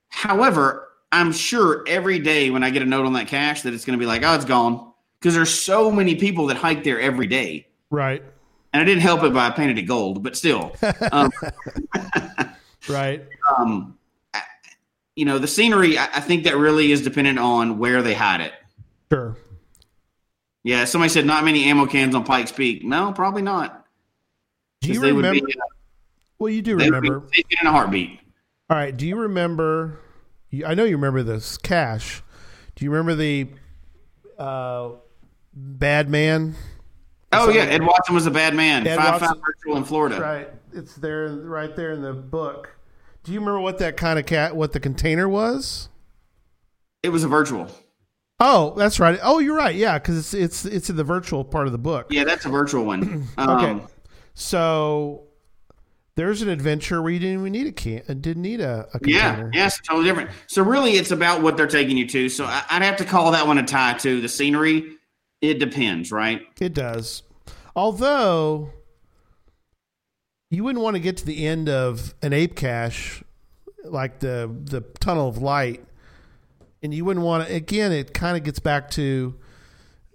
however, 0.08 0.88
I'm 1.12 1.32
sure 1.32 1.84
every 1.88 2.18
day 2.20 2.50
when 2.50 2.64
I 2.64 2.72
get 2.72 2.82
a 2.82 2.86
note 2.86 3.06
on 3.06 3.14
that 3.14 3.28
cache 3.28 3.62
that 3.62 3.74
it's 3.74 3.86
going 3.86 3.98
to 3.98 4.02
be 4.02 4.08
like, 4.08 4.24
oh, 4.24 4.34
it's 4.34 4.46
gone, 4.46 4.92
because 5.20 5.36
there's 5.36 5.54
so 5.54 5.92
many 5.92 6.16
people 6.16 6.48
that 6.48 6.58
hike 6.58 6.84
there 6.84 7.00
every 7.00 7.28
day, 7.28 7.68
right. 7.92 8.24
And 8.72 8.82
I 8.82 8.86
didn't 8.86 9.02
help 9.02 9.24
it 9.24 9.34
by 9.34 9.50
painting 9.50 9.78
it 9.78 9.84
gold, 9.84 10.22
but 10.24 10.38
still, 10.38 10.76
um, 11.12 11.32
Right. 12.90 13.26
um, 13.58 13.98
I- 14.34 14.42
you 15.16 15.26
know, 15.26 15.38
the 15.40 15.48
scenery. 15.48 15.98
I, 15.98 16.06
I 16.06 16.20
think 16.22 16.44
that 16.46 16.56
really 16.58 16.92
is 16.92 17.02
dependent 17.02 17.40
on 17.40 17.78
where 17.80 18.02
they 18.02 18.14
hide 18.14 18.42
it. 18.42 18.54
Sure. 19.12 19.36
Yeah, 20.64 20.86
somebody 20.86 21.10
said 21.10 21.26
not 21.26 21.44
many 21.46 21.66
ammo 21.66 21.86
cans 21.88 22.14
on 22.16 22.24
Pikes 22.24 22.52
Peak. 22.52 22.84
No, 22.84 23.12
probably 23.12 23.42
not. 23.42 23.86
Do 24.82 24.94
you 24.94 25.00
they 25.02 25.12
would 25.12 25.26
remember? 25.26 25.46
be, 25.48 25.54
uh, 25.56 25.64
well, 26.38 26.50
you 26.52 26.62
do 26.62 26.76
would 26.76 26.80
be 26.80 26.86
remember. 26.90 27.28
in 27.62 27.68
a 27.68 27.72
heartbeat. 27.72 28.20
All 28.70 28.78
right. 28.78 28.96
Do 28.96 29.08
you 29.08 29.16
remember? 29.18 30.00
I 30.66 30.74
know 30.76 30.84
you 30.84 30.96
remember 30.96 31.24
this 31.24 31.58
cache. 31.58 32.22
Do 32.76 32.86
you 32.86 32.92
remember 32.92 33.16
the 33.16 33.48
uh, 34.38 34.92
bad 35.54 36.10
man? 36.10 36.56
Oh 37.32 37.50
yeah, 37.50 37.62
Ed 37.64 37.84
Watson 37.84 38.16
was 38.16 38.26
a 38.26 38.32
bad 38.32 38.56
man. 38.56 38.88
Ed 38.88 38.96
Five 38.98 39.22
Watson- 39.22 39.28
five 39.36 39.38
virtual 39.46 39.78
in 39.78 39.84
Florida. 39.84 40.20
Right. 40.20 40.48
It's 40.74 40.96
there, 40.96 41.28
right 41.30 41.76
there 41.76 41.92
in 41.92 42.02
the 42.02 42.14
book. 42.14 42.76
Do 43.24 43.32
you 43.32 43.40
remember 43.40 43.60
what 43.60 43.78
that 43.80 43.98
kind 43.98 44.18
of 44.18 44.26
cat? 44.26 44.56
What 44.56 44.72
the 44.72 44.80
container 44.80 45.28
was? 45.28 45.90
It 47.04 47.10
was 47.10 47.24
a 47.24 47.28
virtual. 47.28 47.68
Oh, 48.40 48.74
that's 48.78 49.00
right. 49.00 49.20
Oh, 49.22 49.40
you're 49.40 49.56
right. 49.56 49.76
Yeah, 49.76 50.00
because 50.00 50.18
it's 50.18 50.34
it's 50.34 50.66
it's 50.66 50.90
in 50.90 50.96
the 50.96 51.04
virtual 51.04 51.44
part 51.44 51.66
of 51.68 51.72
the 51.74 51.78
book. 51.78 52.08
Yeah, 52.10 52.24
that's 52.24 52.46
a 52.46 52.50
virtual 52.50 52.86
one. 52.86 53.28
Okay. 53.38 53.72
Um, 53.72 53.88
So 54.34 55.26
there's 56.16 56.42
an 56.42 56.50
adventure 56.50 57.02
where 57.02 57.12
you 57.12 57.20
didn't 57.20 57.40
even 57.42 57.52
need 57.52 57.68
a 57.68 57.72
can. 57.72 58.02
uh, 58.10 58.14
Didn't 58.14 58.42
need 58.42 58.62
a, 58.62 58.88
a 58.94 59.00
Yeah, 59.06 59.28
container. 59.36 59.52
yeah, 59.54 59.66
it's 59.68 59.80
totally 59.82 60.06
different. 60.06 60.30
So 60.48 60.64
really, 60.64 60.94
it's 60.94 61.12
about 61.12 61.42
what 61.42 61.58
they're 61.58 61.68
taking 61.68 61.98
you 61.98 62.08
to. 62.08 62.30
So 62.30 62.46
I, 62.46 62.64
I'd 62.70 62.82
have 62.82 62.98
to 62.98 63.06
call 63.06 63.32
that 63.32 63.46
one 63.48 63.58
a 63.58 63.66
tie 63.66 63.94
to 64.00 64.22
the 64.22 64.30
scenery. 64.30 64.96
It 65.42 65.60
depends, 65.60 66.12
right? 66.12 66.42
It 66.60 66.74
does. 66.74 67.24
Although 67.76 68.72
you 70.50 70.64
wouldn't 70.64 70.84
want 70.84 70.96
to 70.96 71.00
get 71.00 71.18
to 71.18 71.26
the 71.26 71.46
end 71.46 71.70
of 71.70 72.14
an 72.22 72.34
ape 72.34 72.56
cache 72.56 73.24
like 73.86 74.20
the 74.20 74.54
the 74.66 74.82
tunnel 75.00 75.30
of 75.30 75.38
light 75.38 75.84
and 76.84 76.94
you 76.94 77.06
wouldn't 77.06 77.26
want 77.26 77.48
to 77.48 77.54
again 77.54 77.92
it 77.92 78.14
kind 78.14 78.36
of 78.36 78.44
gets 78.44 78.60
back 78.60 78.90
to 78.90 79.36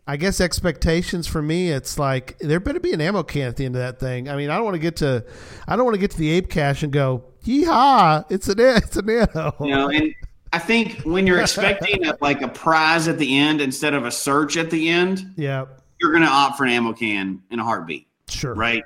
I 0.07 0.17
guess 0.17 0.41
expectations 0.41 1.27
for 1.27 1.41
me 1.41 1.71
it's 1.71 1.99
like 1.99 2.39
there 2.39 2.61
better 2.61 2.81
be 2.81 2.93
an 2.93 3.01
ammo 3.01 3.23
can 3.23 3.49
at 3.49 3.57
the 3.57 3.65
end 3.65 3.75
of 3.75 3.81
that 3.81 3.99
thing. 3.99 4.29
I 4.29 4.37
mean, 4.37 4.51
I 4.51 4.57
don't 4.57 4.65
want 4.65 4.75
to 4.75 4.81
get 4.81 4.97
to 4.97 5.25
I 5.67 5.77
don't 5.77 5.87
want 5.87 5.95
to 5.95 6.01
get 6.01 6.11
to 6.11 6.19
the 6.19 6.31
ape 6.31 6.51
cache 6.51 6.83
and 6.83 6.93
go, 6.93 7.25
"Yeehaw, 7.45 8.27
it's 8.31 8.49
an 8.49 8.57
it's 8.59 8.97
a 8.97 9.03
nano." 9.03 9.55
You 9.61 9.69
know, 9.69 9.89
and 9.89 10.15
I 10.55 10.59
think 10.61 11.01
when 11.03 11.27
you're 11.27 11.41
expecting 11.41 12.07
a, 12.07 12.17
like 12.21 12.41
a 12.41 12.47
prize 12.47 13.09
at 13.09 13.19
the 13.19 13.37
end 13.39 13.61
instead 13.61 13.93
of 13.93 14.05
a 14.05 14.11
search 14.13 14.57
at 14.57 14.71
the 14.71 14.89
end, 14.89 15.33
Yeah, 15.37 15.65
you're 16.01 16.13
going 16.13 16.23
to 16.23 16.29
opt 16.29 16.57
for 16.59 16.65
an 16.65 16.71
ammo 16.71 16.93
can 16.93 17.43
in 17.51 17.59
a 17.59 17.65
heartbeat, 17.65 18.07
sure. 18.29 18.55
right? 18.55 18.85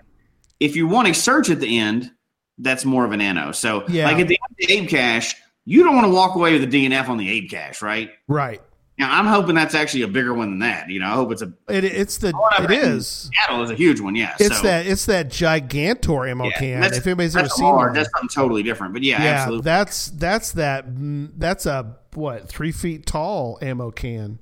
If 0.61 0.77
you 0.77 0.89
want 0.89 1.09
a 1.09 1.15
search 1.15 1.51
at 1.51 1.61
the 1.61 1.79
end, 1.79 2.11
that's 2.57 2.87
more 2.87 3.05
of 3.05 3.13
an 3.13 3.19
nano. 3.19 3.53
So, 3.53 3.85
Yeah. 3.87 4.07
like 4.07 4.19
at 4.19 4.29
the 4.29 4.39
end 4.43 4.51
of 4.51 4.57
the 4.67 4.73
ape 4.73 4.89
cache, 4.89 5.35
you 5.67 5.85
don't 5.85 5.95
want 5.95 6.07
to 6.07 6.11
walk 6.13 6.37
away 6.37 6.55
with 6.59 6.63
a 6.63 6.67
DNF 6.67 7.11
on 7.11 7.19
the 7.19 7.29
ape 7.31 7.51
cache, 7.51 7.83
right? 7.83 8.13
Right. 8.29 8.63
Now, 8.99 9.17
I'm 9.17 9.27
hoping 9.27 9.55
that's 9.55 9.77
actually 9.77 10.03
a 10.03 10.09
bigger 10.09 10.35
one 10.35 10.51
than 10.51 10.59
that. 10.59 10.91
You 10.91 10.99
know, 10.99 11.07
I 11.07 11.15
hope 11.15 11.31
it's 11.31 11.43
a 11.43 11.53
It, 11.69 11.85
it's 11.85 12.19
the 12.19 12.33
it 12.59 12.71
is. 12.71 13.31
Seattle 13.33 13.63
is 13.63 13.71
a 13.71 13.77
huge 13.77 14.01
one. 14.01 14.17
Yeah, 14.17 14.35
It's 14.41 14.57
so, 14.57 14.63
that 14.65 14.87
it's 14.87 15.07
that 15.07 15.29
gigantor 15.29 16.29
ammo 16.29 16.47
yeah, 16.47 16.59
can. 16.59 16.83
If 16.83 17.07
anybody's 17.07 17.37
ever 17.37 17.49
seen 17.49 17.65
hard. 17.65 17.91
one, 17.91 17.93
That's 17.95 18.11
something 18.11 18.29
totally 18.29 18.65
different. 18.65 18.93
But 18.93 19.05
yeah, 19.05 19.23
yeah, 19.23 19.29
absolutely. 19.31 19.65
that's 19.65 20.07
that's 20.09 20.53
that 20.53 20.85
that's 21.39 21.67
a 21.67 21.97
what 22.15 22.49
three 22.49 22.73
feet 22.73 23.07
tall 23.07 23.59
ammo 23.63 23.93
can. 23.93 24.41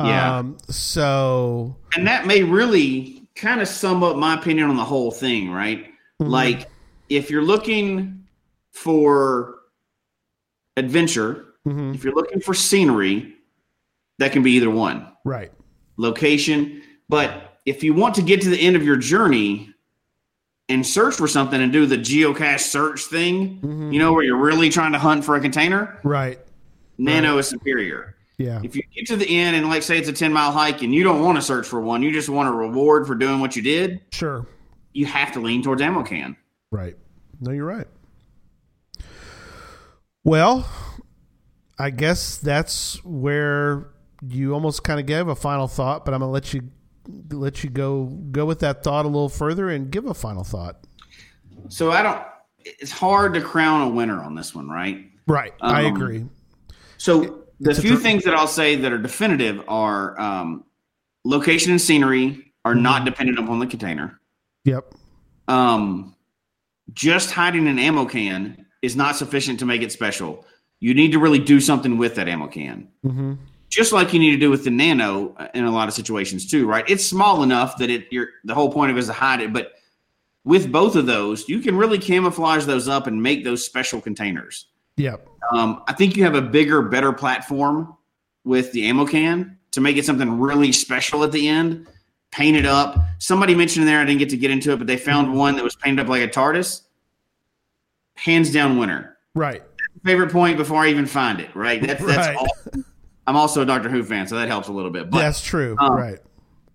Yeah. 0.00 0.38
Um, 0.38 0.58
so 0.68 1.76
and 1.94 2.04
that 2.08 2.26
may 2.26 2.42
really 2.42 3.28
kind 3.36 3.60
of 3.60 3.68
sum 3.68 4.02
up 4.02 4.16
my 4.16 4.34
opinion 4.34 4.70
on 4.70 4.76
the 4.76 4.84
whole 4.84 5.12
thing, 5.12 5.50
right? 5.52 5.84
Mm-hmm. 6.20 6.26
Like, 6.26 6.68
if 7.08 7.30
you're 7.30 7.44
looking 7.44 8.24
for 8.72 9.56
adventure, 10.76 11.44
mhm, 11.64 11.94
if 11.94 12.02
you're 12.02 12.14
looking 12.14 12.40
for 12.40 12.54
scenery, 12.54 13.33
that 14.18 14.32
can 14.32 14.42
be 14.42 14.52
either 14.52 14.70
one 14.70 15.06
right. 15.24 15.52
location. 15.96 16.82
But 17.08 17.58
if 17.66 17.82
you 17.82 17.94
want 17.94 18.14
to 18.16 18.22
get 18.22 18.40
to 18.42 18.50
the 18.50 18.58
end 18.60 18.76
of 18.76 18.82
your 18.82 18.96
journey 18.96 19.70
and 20.68 20.86
search 20.86 21.14
for 21.14 21.28
something 21.28 21.60
and 21.60 21.72
do 21.72 21.84
the 21.86 21.98
geocache 21.98 22.60
search 22.60 23.02
thing, 23.04 23.60
Mhm. 23.60 23.92
you 23.92 23.98
know, 23.98 24.12
where 24.12 24.22
you're 24.22 24.36
really 24.40 24.70
trying 24.70 24.92
to 24.92 24.98
hunt 24.98 25.24
for 25.24 25.36
a 25.36 25.40
container, 25.40 25.98
Right. 26.04 26.38
Nano 26.96 27.38
is 27.38 27.48
superior. 27.48 28.16
Yeah. 28.38 28.60
If 28.64 28.74
you 28.74 28.82
get 28.94 29.06
to 29.08 29.16
the 29.16 29.28
end 29.28 29.56
and, 29.56 29.68
like, 29.68 29.82
say 29.82 29.98
it's 29.98 30.08
a 30.08 30.12
10 30.12 30.32
mile 30.32 30.52
hike 30.52 30.82
and 30.82 30.92
you 30.94 31.04
don't 31.04 31.22
want 31.22 31.36
to 31.36 31.42
search 31.42 31.66
for 31.66 31.80
one, 31.80 32.02
you 32.02 32.12
just 32.12 32.28
want 32.28 32.48
a 32.48 32.52
reward 32.52 33.06
for 33.06 33.14
doing 33.14 33.40
what 33.40 33.54
you 33.56 33.62
did, 33.62 34.00
Sure. 34.12 34.46
you 34.92 35.06
have 35.06 35.32
to 35.32 35.40
lean 35.40 35.62
towards 35.62 35.82
ammo 35.82 36.02
can. 36.02 36.36
Right. 36.72 36.96
No, 37.40 37.50
you're 37.52 37.66
right. 37.66 37.86
Well, 40.24 40.68
I 41.78 41.90
guess 41.90 42.36
that's 42.38 43.02
where 43.04 43.88
you 44.28 44.54
almost 44.54 44.84
kind 44.84 45.00
of 45.00 45.06
gave 45.06 45.28
a 45.28 45.34
final 45.34 45.66
thought, 45.68 46.04
but 46.04 46.14
I'm 46.14 46.20
gonna 46.20 46.32
let 46.32 46.52
you 46.54 46.62
let 47.30 47.62
you 47.64 47.70
go 47.70 48.04
go 48.30 48.46
with 48.46 48.60
that 48.60 48.82
thought 48.82 49.04
a 49.04 49.08
little 49.08 49.28
further 49.28 49.68
and 49.70 49.90
give 49.90 50.06
a 50.06 50.14
final 50.14 50.44
thought. 50.44 50.86
So 51.68 51.90
I 51.90 52.02
don't. 52.02 52.22
It's 52.64 52.90
hard 52.92 53.34
to 53.34 53.40
crown 53.40 53.82
a 53.82 53.88
winner 53.90 54.22
on 54.22 54.34
this 54.34 54.54
one, 54.54 54.68
right? 54.68 55.04
Right. 55.26 55.52
I 55.60 55.84
Um, 55.84 55.94
agree. 55.96 56.24
So 56.96 57.44
the 57.60 57.74
few 57.74 57.90
dr- 57.92 58.02
things 58.02 58.24
that 58.24 58.34
I'll 58.34 58.46
say 58.46 58.74
that 58.76 58.90
are 58.92 58.98
definitive 58.98 59.62
are 59.68 60.18
um, 60.18 60.64
location 61.24 61.72
and 61.72 61.80
scenery 61.80 62.52
are 62.64 62.74
not 62.74 63.04
dependent 63.04 63.38
upon 63.38 63.58
the 63.58 63.66
container. 63.66 64.18
Yep. 64.64 64.94
Um, 65.48 66.14
just 66.94 67.30
hiding 67.32 67.68
an 67.68 67.78
ammo 67.78 68.06
can 68.06 68.64
is 68.80 68.96
not 68.96 69.16
sufficient 69.16 69.58
to 69.58 69.66
make 69.66 69.82
it 69.82 69.92
special. 69.92 70.46
You 70.80 70.94
need 70.94 71.12
to 71.12 71.18
really 71.18 71.38
do 71.38 71.60
something 71.60 71.98
with 71.98 72.14
that 72.14 72.28
ammo 72.28 72.46
can. 72.48 72.88
hmm 73.02 73.34
Just 73.74 73.92
like 73.92 74.12
you 74.12 74.20
need 74.20 74.30
to 74.30 74.36
do 74.38 74.50
with 74.50 74.62
the 74.62 74.70
nano 74.70 75.34
in 75.52 75.64
a 75.64 75.70
lot 75.70 75.88
of 75.88 75.94
situations 75.94 76.48
too, 76.48 76.64
right? 76.64 76.88
It's 76.88 77.04
small 77.04 77.42
enough 77.42 77.76
that 77.78 77.90
it 77.90 78.06
you're 78.12 78.28
the 78.44 78.54
whole 78.54 78.70
point 78.70 78.92
of 78.92 78.96
it 78.96 79.00
is 79.00 79.06
to 79.08 79.12
hide 79.12 79.40
it, 79.40 79.52
but 79.52 79.72
with 80.44 80.70
both 80.70 80.94
of 80.94 81.06
those, 81.06 81.48
you 81.48 81.58
can 81.58 81.76
really 81.76 81.98
camouflage 81.98 82.66
those 82.66 82.86
up 82.86 83.08
and 83.08 83.20
make 83.20 83.42
those 83.42 83.64
special 83.64 84.00
containers. 84.00 84.66
Yep. 84.96 85.26
Um, 85.52 85.82
I 85.88 85.92
think 85.92 86.16
you 86.16 86.22
have 86.22 86.36
a 86.36 86.42
bigger, 86.42 86.82
better 86.82 87.12
platform 87.12 87.96
with 88.44 88.70
the 88.70 88.86
ammo 88.86 89.06
can 89.06 89.58
to 89.72 89.80
make 89.80 89.96
it 89.96 90.04
something 90.04 90.38
really 90.38 90.70
special 90.70 91.24
at 91.24 91.32
the 91.32 91.48
end. 91.48 91.88
Paint 92.30 92.56
it 92.56 92.66
up. 92.66 92.96
Somebody 93.18 93.56
mentioned 93.56 93.88
there, 93.88 93.98
I 93.98 94.04
didn't 94.04 94.20
get 94.20 94.30
to 94.30 94.36
get 94.36 94.52
into 94.52 94.70
it, 94.70 94.76
but 94.76 94.86
they 94.86 94.96
found 94.96 95.34
one 95.34 95.56
that 95.56 95.64
was 95.64 95.74
painted 95.74 96.00
up 96.02 96.08
like 96.08 96.22
a 96.22 96.28
TARDIS. 96.28 96.82
Hands 98.14 98.52
down 98.52 98.78
winner. 98.78 99.16
Right. 99.34 99.64
Favorite 100.04 100.30
point 100.30 100.58
before 100.58 100.82
I 100.82 100.90
even 100.90 101.06
find 101.06 101.40
it, 101.40 101.52
right? 101.56 101.82
That's, 101.82 102.04
that's 102.04 102.28
Right. 102.28 102.36
awesome. 102.36 102.84
I'm 103.26 103.36
also 103.36 103.62
a 103.62 103.66
Doctor 103.66 103.88
Who 103.88 104.02
fan, 104.04 104.26
so 104.26 104.36
that 104.36 104.48
helps 104.48 104.68
a 104.68 104.72
little 104.72 104.90
bit. 104.90 105.10
But 105.10 105.18
That's 105.18 105.42
true. 105.42 105.76
um, 105.78 105.92
right. 105.94 106.18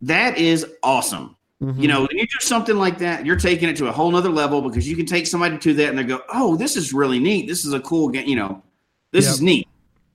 that 0.04 0.38
is 0.38 0.66
awesome. 0.84 1.36
Mhm. 1.62 1.82
You 1.82 1.88
know, 1.90 2.00
when 2.02 2.18
you 2.18 2.24
do 2.26 2.38
something 2.40 2.78
like 2.78 3.00
that, 3.00 3.26
you're 3.26 3.36
taking 3.36 3.68
it 3.70 3.76
to 3.78 3.88
a 3.88 3.92
whole 3.92 4.10
nother 4.12 4.30
level 4.30 4.62
because 4.62 4.88
you 4.88 4.96
can 4.96 5.06
take 5.06 5.28
somebody 5.28 5.58
to 5.58 5.74
that 5.76 5.90
and 5.90 5.98
they 5.98 6.04
go, 6.04 6.22
"Oh, 6.34 6.56
this 6.56 6.78
is 6.78 6.94
really 6.94 7.20
neat. 7.20 7.48
This 7.48 7.66
is 7.66 7.74
a 7.74 7.80
cool 7.82 8.08
game. 8.10 8.28
You 8.28 8.38
know, 8.38 8.64
this 9.12 9.26
Yep. 9.26 9.34
is 9.34 9.42
neat." 9.42 9.68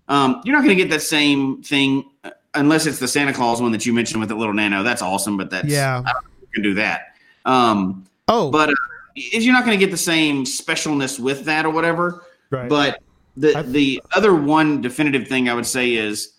Um, 0.09 0.41
you're 0.45 0.55
not 0.57 0.65
going 0.65 0.77
to 0.77 0.83
get 0.83 0.91
that 0.91 1.03
same 1.03 1.63
thing 1.63 2.05
uh, 2.25 2.31
unless 2.55 2.87
it's 2.87 2.99
the 2.99 3.09
Santa 3.09 3.33
Claus 3.33 3.61
one 3.61 3.73
that 3.73 3.85
you 3.87 3.93
mentioned 3.93 4.21
with 4.21 4.29
the 4.31 4.35
little 4.35 4.55
nano. 4.55 4.83
That's 4.83 5.03
awesome, 5.03 5.37
but 5.37 5.51
that's 5.51 5.69
Yeah. 5.69 5.99
I 6.05 6.13
don't 6.13 6.25
think 6.25 6.41
you 6.43 6.49
can 6.55 6.63
do 6.63 6.75
that. 6.75 7.15
Um, 7.45 8.05
Oh, 8.29 8.51
but 8.51 8.71
uh, 8.71 8.75
is 9.17 9.45
you're 9.45 9.53
not 9.55 9.67
going 9.67 9.79
to 9.79 9.83
get 9.85 9.91
the 9.91 9.99
same 9.99 10.45
specialness 10.45 11.21
with 11.21 11.45
that 11.45 11.67
or 11.67 11.71
whatever. 11.71 12.25
right. 12.51 12.69
But 12.71 13.01
the 13.37 13.63
the 13.67 14.03
other 14.15 14.35
one 14.35 14.81
definitive 14.81 15.29
thing 15.29 15.49
I 15.49 15.55
would 15.55 15.67
say 15.67 15.95
is 15.95 16.33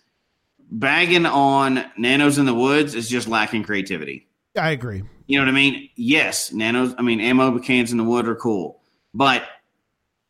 bagging 0.71 1.25
on 1.25 1.85
nanos 1.97 2.37
in 2.37 2.45
the 2.45 2.53
woods 2.53 2.95
is 2.95 3.09
just 3.09 3.27
lacking 3.27 3.63
creativity. 3.63 4.27
I 4.57 4.71
agree. 4.71 5.03
You 5.27 5.39
know 5.39 5.45
what 5.45 5.51
I 5.51 5.55
mean? 5.55 5.89
Yes, 5.95 6.53
nanos. 6.53 6.93
I 6.97 7.01
mean, 7.01 7.19
ammo 7.19 7.57
cans 7.59 7.91
in 7.91 7.97
the 7.97 8.03
wood 8.03 8.27
are 8.27 8.35
cool, 8.35 8.81
but 9.13 9.43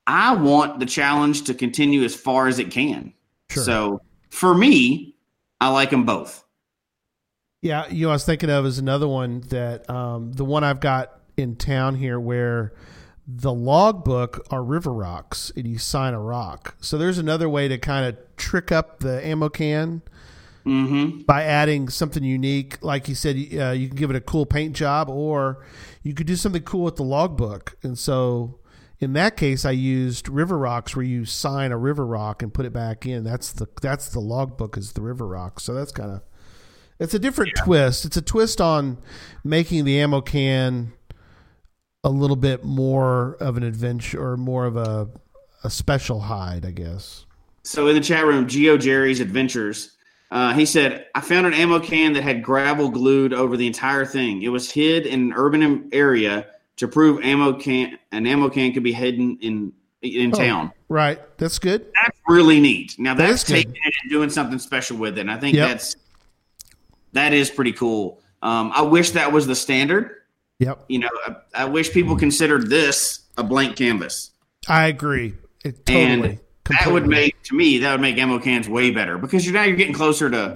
I 0.07 0.35
want 0.35 0.79
the 0.79 0.85
challenge 0.85 1.43
to 1.45 1.53
continue 1.53 2.03
as 2.03 2.15
far 2.15 2.47
as 2.47 2.59
it 2.59 2.71
can. 2.71 3.13
Sure. 3.49 3.63
So 3.63 4.01
for 4.29 4.55
me, 4.55 5.15
I 5.59 5.69
like 5.69 5.89
them 5.89 6.05
both. 6.05 6.43
Yeah, 7.61 7.87
you 7.87 8.05
know, 8.05 8.11
I 8.11 8.13
was 8.13 8.25
thinking 8.25 8.49
of 8.49 8.65
is 8.65 8.77
another 8.77 9.07
one 9.07 9.41
that 9.49 9.89
um, 9.89 10.33
the 10.33 10.45
one 10.45 10.63
I've 10.63 10.79
got 10.79 11.19
in 11.35 11.55
town 11.55 11.95
here 11.95 12.19
where 12.19 12.73
the 13.27 13.53
logbook 13.53 14.45
are 14.51 14.63
river 14.63 14.93
rocks 14.93 15.51
and 15.55 15.67
you 15.67 15.77
sign 15.77 16.13
a 16.13 16.19
rock. 16.19 16.75
So 16.79 16.97
there's 16.97 17.17
another 17.17 17.49
way 17.49 17.67
to 17.67 17.77
kind 17.77 18.05
of 18.05 18.17
trick 18.37 18.71
up 18.71 18.99
the 18.99 19.25
ammo 19.25 19.49
can 19.49 20.01
Mm-hmm. 20.65 21.21
by 21.25 21.43
adding 21.43 21.89
something 21.89 22.23
unique. 22.23 22.83
Like 22.83 23.07
you 23.07 23.13
said, 23.13 23.35
uh, 23.35 23.69
you 23.69 23.87
can 23.87 23.95
give 23.95 24.09
it 24.09 24.15
a 24.15 24.21
cool 24.21 24.47
paint 24.47 24.75
job 24.75 25.09
or 25.11 25.63
you 26.01 26.15
could 26.15 26.25
do 26.25 26.35
something 26.35 26.63
cool 26.63 26.83
with 26.83 26.95
the 26.95 27.03
logbook. 27.03 27.77
And 27.83 27.95
so 27.99 28.57
in 28.99 29.13
that 29.13 29.37
case, 29.37 29.63
I 29.63 29.71
used 29.71 30.27
river 30.27 30.57
rocks 30.57 30.95
where 30.95 31.05
you 31.05 31.23
sign 31.25 31.71
a 31.71 31.77
river 31.77 32.03
rock 32.03 32.41
and 32.41 32.51
put 32.51 32.65
it 32.65 32.73
back 32.73 33.05
in. 33.05 33.23
That's 33.23 33.53
the 33.53 33.67
that's 33.79 34.09
the 34.09 34.19
logbook 34.19 34.75
is 34.75 34.93
the 34.93 35.03
river 35.03 35.27
rock. 35.27 35.59
So 35.59 35.75
that's 35.75 35.91
kind 35.91 36.09
of 36.09 36.21
it's 36.97 37.13
a 37.13 37.19
different 37.19 37.51
twist. 37.57 38.03
It's 38.03 38.17
a 38.17 38.21
twist 38.23 38.59
on 38.59 38.97
making 39.43 39.85
the 39.85 39.99
ammo 39.99 40.21
can 40.21 40.93
a 42.05 42.09
little 42.09 42.35
bit 42.35 42.63
more 42.63 43.35
of 43.41 43.57
an 43.57 43.63
adventure 43.63 44.23
or 44.23 44.37
more 44.37 44.65
of 44.65 44.77
a 44.77 45.09
a 45.63 45.69
special 45.69 46.19
hide, 46.21 46.63
I 46.63 46.69
guess. 46.71 47.25
So 47.63 47.87
in 47.87 47.95
the 47.95 48.01
chat 48.01 48.23
room, 48.25 48.47
Geo 48.47 48.77
Jerry's 48.77 49.19
Adventures, 49.19 49.93
uh, 50.29 50.53
he 50.53 50.65
said, 50.67 51.07
"I 51.15 51.21
found 51.21 51.47
an 51.47 51.53
ammo 51.55 51.79
can 51.79 52.13
that 52.13 52.21
had 52.21 52.43
gravel 52.43 52.89
glued 52.89 53.33
over 53.33 53.57
the 53.57 53.65
entire 53.65 54.05
thing. 54.05 54.43
It 54.43 54.49
was 54.49 54.69
hid 54.71 55.07
in 55.07 55.19
an 55.21 55.33
urban 55.35 55.89
area 55.91 56.45
to 56.77 56.87
prove 56.87 57.23
ammo 57.23 57.53
can 57.53 57.97
an 58.11 58.27
ammo 58.27 58.49
can 58.49 58.71
could 58.73 58.83
be 58.83 58.93
hidden 58.93 59.37
in 59.41 59.73
in 60.03 60.31
Oh. 60.35 60.37
town. 60.37 60.71
Right. 60.87 61.19
That's 61.39 61.57
good. 61.57 61.87
That's 62.03 62.17
really 62.27 62.59
neat. 62.59 62.95
Now 62.99 63.15
That 63.15 63.27
that's 63.29 63.43
good. 63.43 63.53
taking 63.55 63.71
it 63.73 63.93
and 64.03 64.11
doing 64.11 64.29
something 64.29 64.59
special 64.59 64.97
with 64.97 65.17
it. 65.17 65.21
And 65.21 65.31
I 65.31 65.37
think 65.37 65.55
Yep. 65.55 65.67
that's 65.69 65.95
that 67.13 67.33
is 67.33 67.49
pretty 67.49 67.71
cool. 67.71 68.21
Um, 68.43 68.71
I 68.75 68.83
wish 68.83 69.11
that 69.11 69.31
was 69.31 69.47
the 69.47 69.55
standard. 69.55 70.11
Yep. 70.59 70.85
You 70.87 70.99
know, 70.99 71.09
I, 71.27 71.35
I 71.53 71.65
wish 71.65 71.91
people 71.91 72.15
considered 72.15 72.69
this 72.69 73.21
a 73.37 73.43
blank 73.43 73.75
canvas. 73.75 74.31
I 74.67 74.87
agree. 74.87 75.35
It, 75.63 75.85
totally. 75.85 76.29
And 76.29 76.39
That 76.69 76.91
would 76.91 77.07
make 77.07 77.41
to 77.43 77.55
me 77.55 77.79
that 77.79 77.91
would 77.91 78.01
make 78.01 78.17
ammo 78.17 78.39
cans 78.39 78.67
way 78.69 78.89
better 78.91 79.17
because 79.17 79.45
you're 79.45 79.53
now 79.53 79.63
you're 79.63 79.75
getting 79.75 79.93
closer 79.93 80.29
to 80.29 80.53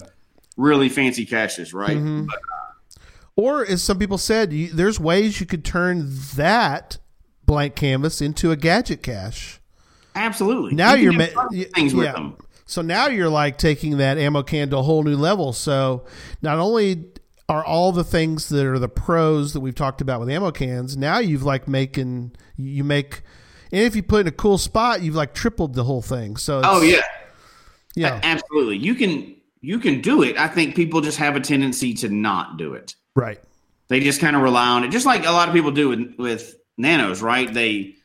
really 0.57 0.89
fancy 0.89 1.25
caches, 1.25 1.73
right? 1.73 1.97
Mm-hmm. 1.97 2.25
But, 2.25 2.39
Or, 3.35 3.65
as 3.65 3.81
some 3.83 3.99
people 3.99 4.17
said, 4.17 4.51
you, 4.51 4.67
there's 4.69 4.99
ways 4.99 5.39
you 5.39 5.45
could 5.45 5.63
turn 5.63 6.09
that 6.35 6.97
blank 7.45 7.75
canvas 7.75 8.21
into 8.21 8.51
a 8.51 8.55
gadget 8.55 9.01
cache. 9.03 9.59
absolutely. 10.15 10.75
Now 10.75 10.93
You 10.93 11.11
you're 11.11 11.27
can 11.27 11.35
ma- 11.35 11.65
things 11.75 11.93
with 11.93 12.05
yeah. 12.07 12.13
them. 12.13 12.37
So 12.65 12.81
now 12.83 13.07
you're 13.07 13.29
like 13.29 13.57
taking 13.57 13.97
that 13.97 14.17
ammo 14.17 14.43
can 14.43 14.69
to 14.71 14.77
a 14.77 14.81
whole 14.83 15.03
new 15.03 15.15
level. 15.17 15.53
So 15.53 16.05
not 16.41 16.57
only 16.59 17.05
are 17.49 17.65
all 17.65 17.91
the 17.91 18.03
things 18.03 18.47
that 18.49 18.65
are 18.65 18.79
the 18.79 18.87
pros 18.87 19.53
that 19.53 19.59
we've 19.59 19.75
talked 19.75 19.99
about 20.01 20.19
with 20.19 20.29
ammo 20.29 20.51
cans, 20.51 20.95
now 20.95 21.17
you've 21.17 21.43
like 21.43 21.67
making 21.67 22.31
you 22.55 22.83
make, 22.83 23.23
and 23.71 23.81
if 23.81 23.95
you 23.95 24.03
put 24.03 24.21
in 24.21 24.27
a 24.27 24.31
cool 24.31 24.59
spot, 24.59 25.01
you've 25.01 25.15
like 25.15 25.33
tripled 25.33 25.73
the 25.73 25.83
whole 25.83 26.03
thing. 26.03 26.37
So 26.37 26.59
it's, 26.59 26.67
Oh 26.69 26.81
yeah, 26.81 27.01
yeah, 27.95 28.19
absolutely. 28.23 28.77
You 28.77 28.93
can 28.93 29.35
you 29.61 29.79
can 29.79 29.99
do 29.99 30.21
it. 30.21 30.37
I 30.37 30.47
think 30.47 30.75
people 30.75 31.01
just 31.01 31.17
have 31.17 31.35
a 31.35 31.39
tendency 31.39 31.93
to 31.95 32.09
not 32.09 32.57
do 32.57 32.75
it. 32.75 32.95
right, 33.15 33.39
They 33.89 33.99
just 33.99 34.21
kind 34.21 34.35
of 34.35 34.43
rely 34.43 34.69
on 34.69 34.83
it, 34.83 34.89
just 34.89 35.05
like 35.05 35.25
a 35.25 35.31
lot 35.31 35.49
of 35.49 35.55
people 35.55 35.71
do 35.71 35.89
with, 35.89 36.15
with 36.17 36.55
nanos, 36.77 37.21
right? 37.21 37.51
They 37.51 37.95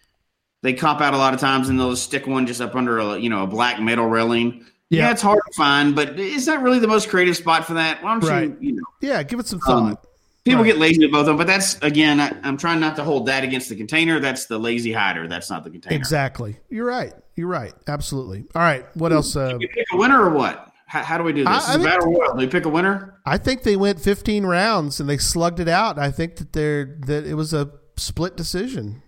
they 0.63 0.73
cop 0.73 1.03
out 1.03 1.13
a 1.13 1.19
lot 1.19 1.35
of 1.35 1.41
times 1.41 1.69
and 1.69 1.79
they'll 1.79 1.95
stick 1.95 2.27
one 2.27 2.47
just 2.47 2.63
up 2.63 2.75
under 2.75 2.99
a 2.99 3.19
you 3.19 3.29
know 3.29 3.43
a 3.43 3.47
black 3.47 3.79
metal 3.79 4.07
railing. 4.07 4.65
Yeah. 4.95 5.07
Yeah, 5.07 5.11
it's 5.13 5.23
hard 5.23 5.39
to 5.47 5.53
find, 5.57 5.95
but 5.95 6.19
is 6.19 6.47
that 6.47 6.61
really 6.63 6.79
the 6.79 6.89
most 6.89 7.09
creative 7.09 7.37
spot 7.37 7.65
for 7.67 7.75
that? 7.75 8.03
Why 8.03 8.13
don't 8.19 8.29
Right. 8.29 8.49
you, 8.49 8.57
you 8.61 8.73
know, 8.77 8.83
yeah. 9.01 9.23
Give 9.23 9.39
it 9.41 9.47
some 9.47 9.61
Um, 9.67 9.91
thought. 9.91 10.07
people 10.45 10.63
Right. 10.63 10.69
get 10.73 10.79
lazy 10.79 11.01
with 11.05 11.13
both 11.13 11.21
of 11.23 11.27
them, 11.27 11.37
but 11.37 11.47
that's 11.47 11.77
again, 11.83 12.21
I, 12.21 12.35
I'm 12.43 12.57
trying 12.57 12.81
not 12.81 12.97
to 12.97 13.05
hold 13.05 13.27
that 13.27 13.45
against 13.45 13.69
the 13.69 13.77
container. 13.77 14.21
That's 14.21 14.47
the 14.47 14.59
lazy 14.59 14.93
hider. 14.93 15.27
That's 15.29 15.51
not 15.51 15.65
the 15.65 15.71
container. 15.71 15.97
exactly. 15.97 16.57
You're 16.71 16.87
right. 16.87 17.13
You're 17.37 17.49
right. 17.49 17.73
Absolutely. 17.89 18.45
All 18.55 18.63
right. 18.63 18.85
What 18.97 19.13
else? 19.13 19.35
Uh, 19.37 19.57
You 19.61 19.69
pick 19.69 19.87
a 19.93 19.97
winner 19.97 20.21
or 20.23 20.31
what? 20.31 20.71
How, 20.87 21.03
how 21.03 21.19
do 21.19 21.25
we 21.25 21.33
do 21.33 21.43
this? 21.45 21.49
I- 21.49 21.55
This 21.57 21.69
I 21.69 21.73
think- 21.73 21.85
battle 21.85 22.13
royal. 22.13 22.33
Do 22.35 22.39
we 22.39 22.47
pick 22.47 22.65
a 22.67 22.69
winner? 22.69 23.15
I 23.27 23.39
think 23.39 23.63
they 23.65 23.75
went 23.75 24.01
15 24.01 24.45
rounds 24.47 25.01
and 25.01 25.09
they 25.09 25.17
slugged 25.19 25.59
it 25.59 25.69
out. 25.69 25.99
I 25.99 26.11
think 26.11 26.37
that 26.37 26.53
they're 26.53 26.97
that 27.07 27.27
it 27.27 27.35
was 27.35 27.53
a 27.55 27.71
split 27.97 28.37
decision. 28.37 29.03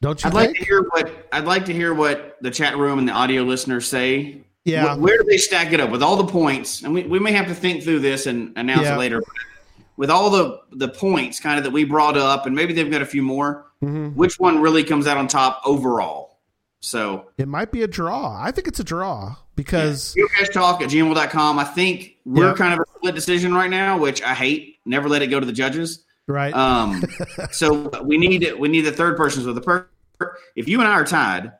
Don't 0.00 0.22
you 0.22 0.28
I'd 0.28 0.34
like 0.34 0.54
to 0.54 0.64
hear 0.64 0.82
what 0.82 1.28
I'd 1.32 1.44
like 1.44 1.64
to 1.66 1.72
hear 1.72 1.92
what 1.92 2.36
the 2.40 2.50
chat 2.50 2.76
room 2.76 2.98
and 2.98 3.08
the 3.08 3.12
audio 3.12 3.42
listeners 3.42 3.86
say. 3.86 4.42
Yeah. 4.64 4.94
Wh- 4.94 5.00
where 5.02 5.18
do 5.18 5.24
they 5.24 5.38
stack 5.38 5.72
it 5.72 5.80
up 5.80 5.90
with 5.90 6.02
all 6.02 6.16
the 6.16 6.26
points? 6.30 6.82
And 6.82 6.94
we, 6.94 7.02
we 7.04 7.18
may 7.18 7.32
have 7.32 7.46
to 7.48 7.54
think 7.54 7.82
through 7.82 8.00
this 8.00 8.26
and 8.26 8.56
announce 8.56 8.82
Yeah. 8.82 8.94
it 8.94 8.98
later. 8.98 9.22
With 9.96 10.10
all 10.10 10.30
the 10.30 10.60
the 10.72 10.88
points 10.88 11.40
kind 11.40 11.58
of 11.58 11.64
that 11.64 11.72
we 11.72 11.84
brought 11.84 12.16
up, 12.16 12.46
and 12.46 12.54
maybe 12.54 12.72
they've 12.72 12.90
got 12.90 13.02
a 13.02 13.06
few 13.06 13.22
more. 13.22 13.66
Mhm. 13.82 14.14
Which 14.14 14.38
one 14.38 14.60
really 14.60 14.84
comes 14.84 15.06
out 15.08 15.16
on 15.16 15.26
top 15.26 15.60
overall? 15.64 16.38
So 16.80 17.26
It 17.36 17.48
might 17.48 17.72
be 17.72 17.82
a 17.82 17.88
draw. 17.88 18.38
I 18.40 18.52
think 18.52 18.68
it's 18.68 18.78
a 18.78 18.84
draw 18.84 19.34
because 19.56 20.14
Geocache 20.16 20.52
Talk 20.52 20.80
at 20.80 20.90
gmail.com. 20.90 21.58
I 21.58 21.64
think 21.64 22.12
we're 22.24 22.50
Yeah. 22.50 22.54
kind 22.54 22.72
of 22.74 22.78
a 22.80 22.84
split 22.98 23.16
decision 23.16 23.52
right 23.52 23.70
now, 23.70 23.98
which 23.98 24.22
I 24.22 24.34
hate. 24.34 24.76
Never 24.86 25.08
let 25.08 25.22
it 25.22 25.26
go 25.26 25.40
to 25.40 25.46
the 25.46 25.52
judges. 25.52 26.04
Right. 26.28 26.54
Um, 26.54 27.02
so 27.50 27.90
we 28.04 28.16
need 28.18 28.52
we 28.58 28.68
need 28.68 28.82
the 28.82 28.92
third 28.92 29.16
person. 29.16 29.42
So 29.42 29.52
the 29.52 29.60
per 29.60 29.88
if 30.54 30.68
you 30.68 30.78
and 30.80 30.88
I 30.88 30.92
are 30.92 31.04
tied, 31.04 31.52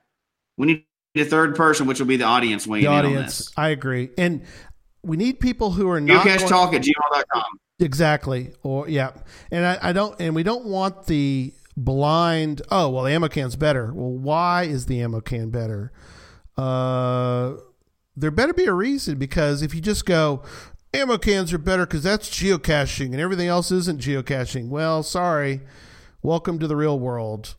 we 0.56 0.66
need 0.66 0.84
a 1.16 1.24
third 1.24 1.56
person, 1.56 1.86
which 1.86 1.98
will 1.98 2.06
be 2.06 2.16
the 2.16 2.24
audience 2.24 2.66
weighing 2.66 2.84
the 2.84 2.90
in 2.92 2.98
on 2.98 3.04
audience. 3.06 3.38
this. 3.38 3.52
I 3.56 3.68
agree, 3.70 4.10
and 4.18 4.42
we 5.02 5.16
need 5.16 5.40
people 5.40 5.70
who 5.72 5.88
are 5.90 6.00
not 6.00 6.24
going- 6.24 6.38
Talk 6.40 6.74
at 6.74 6.82
gmail.com. 6.82 7.44
exactly. 7.80 8.52
Or 8.62 8.88
yeah, 8.88 9.12
and 9.50 9.64
I, 9.64 9.78
I 9.80 9.92
don't, 9.92 10.14
and 10.20 10.34
we 10.34 10.42
don't 10.42 10.64
want 10.66 11.06
the 11.06 11.52
blind. 11.76 12.62
Oh 12.70 12.90
well, 12.90 13.04
the 13.04 13.12
ammo 13.12 13.28
can's 13.28 13.56
better. 13.56 13.92
Well, 13.94 14.10
why 14.12 14.64
is 14.64 14.86
the 14.86 15.00
ammo 15.00 15.20
can 15.20 15.50
better? 15.50 15.92
Uh, 16.56 17.54
there 18.16 18.30
better 18.32 18.52
be 18.52 18.64
a 18.64 18.72
reason 18.72 19.16
because 19.18 19.62
if 19.62 19.74
you 19.74 19.80
just 19.80 20.04
go. 20.04 20.42
Ammo 20.94 21.18
cans 21.18 21.52
are 21.52 21.58
better 21.58 21.84
because 21.86 22.02
that's 22.02 22.28
geocaching 22.30 23.06
and 23.12 23.20
everything 23.20 23.48
else 23.48 23.70
isn't 23.70 24.00
geocaching. 24.00 24.68
Well, 24.68 25.02
sorry. 25.02 25.60
Welcome 26.22 26.58
to 26.60 26.66
the 26.66 26.76
real 26.76 26.98
world. 26.98 27.56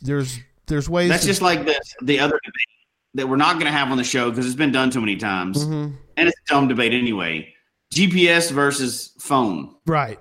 There's 0.00 0.38
there's 0.66 0.88
ways. 0.88 1.08
That's 1.08 1.22
to- 1.22 1.28
just 1.28 1.42
like 1.42 1.64
the 1.66 1.80
the 2.02 2.20
other 2.20 2.38
debate 2.44 2.68
that 3.14 3.28
we're 3.28 3.36
not 3.36 3.54
going 3.54 3.66
to 3.66 3.72
have 3.72 3.90
on 3.90 3.96
the 3.96 4.04
show 4.04 4.30
because 4.30 4.46
it's 4.46 4.54
been 4.54 4.72
done 4.72 4.90
too 4.90 5.00
many 5.00 5.16
times, 5.16 5.64
Mhm. 5.64 5.94
and 6.16 6.28
it's 6.28 6.38
a 6.38 6.52
dumb 6.52 6.68
debate 6.68 6.92
anyway. 6.92 7.52
GPS 7.94 8.50
versus 8.50 9.12
phone. 9.18 9.74
right. 9.86 10.18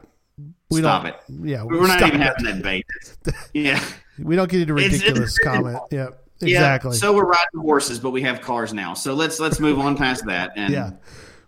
We 0.72 0.80
Stop 0.80 1.04
don't, 1.04 1.14
it. 1.46 1.50
Yeah, 1.50 1.64
We're 1.64 1.86
not 1.88 2.02
even 2.02 2.22
it. 2.22 2.26
having 2.26 2.46
that 2.46 2.58
debate. 2.58 2.86
Yeah, 3.54 3.82
We 4.18 4.36
don't 4.36 4.50
get 4.50 4.62
into 4.62 4.74
ridiculous 4.74 5.38
it's- 5.38 5.38
comment. 5.38 5.78
Yeah, 5.92 6.08
Yeah, 6.40 6.48
exactly. 6.58 6.98
so 6.98 7.14
we're 7.14 7.26
riding 7.26 7.62
horses, 7.62 8.00
but 8.00 8.10
we 8.10 8.22
have 8.24 8.42
cars 8.42 8.74
now. 8.74 8.94
So 8.96 9.14
let's 9.14 9.40
let's 9.40 9.60
move 9.60 9.78
on 9.80 9.96
past 9.96 10.26
that. 10.26 10.52
And 10.56 10.74
yeah, 10.74 10.92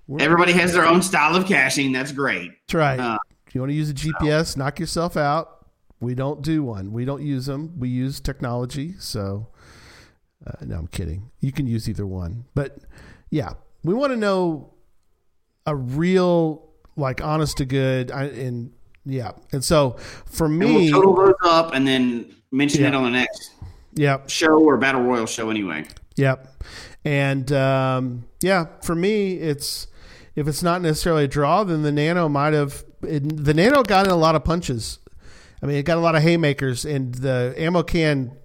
We're- 0.08 0.24
everybody 0.24 0.54
has 0.54 0.74
their 0.74 0.86
own 0.86 1.02
style 1.02 1.36
of 1.36 1.46
caching. 1.46 1.92
That's 1.92 2.12
great. 2.12 2.52
that's 2.68 2.74
right. 2.74 3.00
uh, 3.00 3.18
if 3.46 3.56
you 3.56 3.62
want 3.62 3.72
to 3.72 3.76
use 3.76 3.90
a 3.90 3.94
GPS, 3.94 4.58
knock 4.58 4.80
yourself 4.80 5.18
out. 5.18 5.66
We 6.00 6.16
don't 6.16 6.42
do 6.42 6.64
one. 6.64 6.92
We 6.92 7.06
don't 7.06 7.24
use 7.24 7.46
them. 7.46 7.74
We 7.80 7.90
use 7.90 8.20
technology. 8.20 8.94
So, 9.00 9.48
uh, 10.46 10.66
no, 10.66 10.78
I'm 10.78 10.88
kidding. 10.88 11.32
You 11.40 11.52
can 11.52 11.66
use 11.66 11.90
either 11.90 12.06
one. 12.06 12.46
But 12.54 12.78
yeah, 13.30 13.54
we 13.84 13.94
want 13.94 14.12
to 14.14 14.18
know 14.18 14.74
a 15.66 15.76
real, 15.76 16.70
like, 16.96 17.22
honest 17.22 17.58
to 17.58 17.66
good. 17.66 18.12
I, 18.12 18.26
and 18.26 18.74
yeah, 19.06 19.32
and 19.52 19.64
so 19.64 19.96
for 20.26 20.48
me, 20.48 20.90
we'll 20.92 20.92
total 20.92 21.16
those 21.16 21.34
up 21.44 21.74
and 21.74 21.88
then 21.88 22.36
mention 22.52 22.86
it 22.86 22.94
on 22.94 23.04
the 23.04 23.10
next 23.10 23.52
yeah, 23.94 24.20
show 24.28 24.60
or 24.60 24.78
battle 24.78 25.02
royal 25.02 25.26
show 25.26 25.50
anyway. 25.50 25.86
Yep. 26.18 26.64
And 27.06 27.52
um, 27.52 28.28
yeah, 28.42 28.66
for 28.84 28.96
me, 28.96 29.34
it's 29.36 29.88
if 30.38 30.48
it's 30.48 30.62
not 30.62 30.84
necessarily 30.84 31.24
a 31.24 31.28
draw, 31.28 31.64
then 31.64 31.82
the 31.82 31.92
Nano 31.92 32.30
might 32.30 32.54
have. 32.54 32.86
It, 33.02 33.44
the 33.44 33.56
Nano 33.56 33.82
got 33.82 34.06
in 34.06 34.12
a 34.12 34.16
lot 34.16 34.36
of 34.36 34.44
punches. 34.44 35.00
I 35.62 35.66
mean, 35.66 35.78
it 35.78 35.84
got 35.84 35.98
a 35.98 36.02
lot 36.02 36.16
of 36.16 36.22
haymakers, 36.22 36.86
and 36.86 37.14
the 37.14 37.56
ammo 37.58 37.82
can 37.82 38.38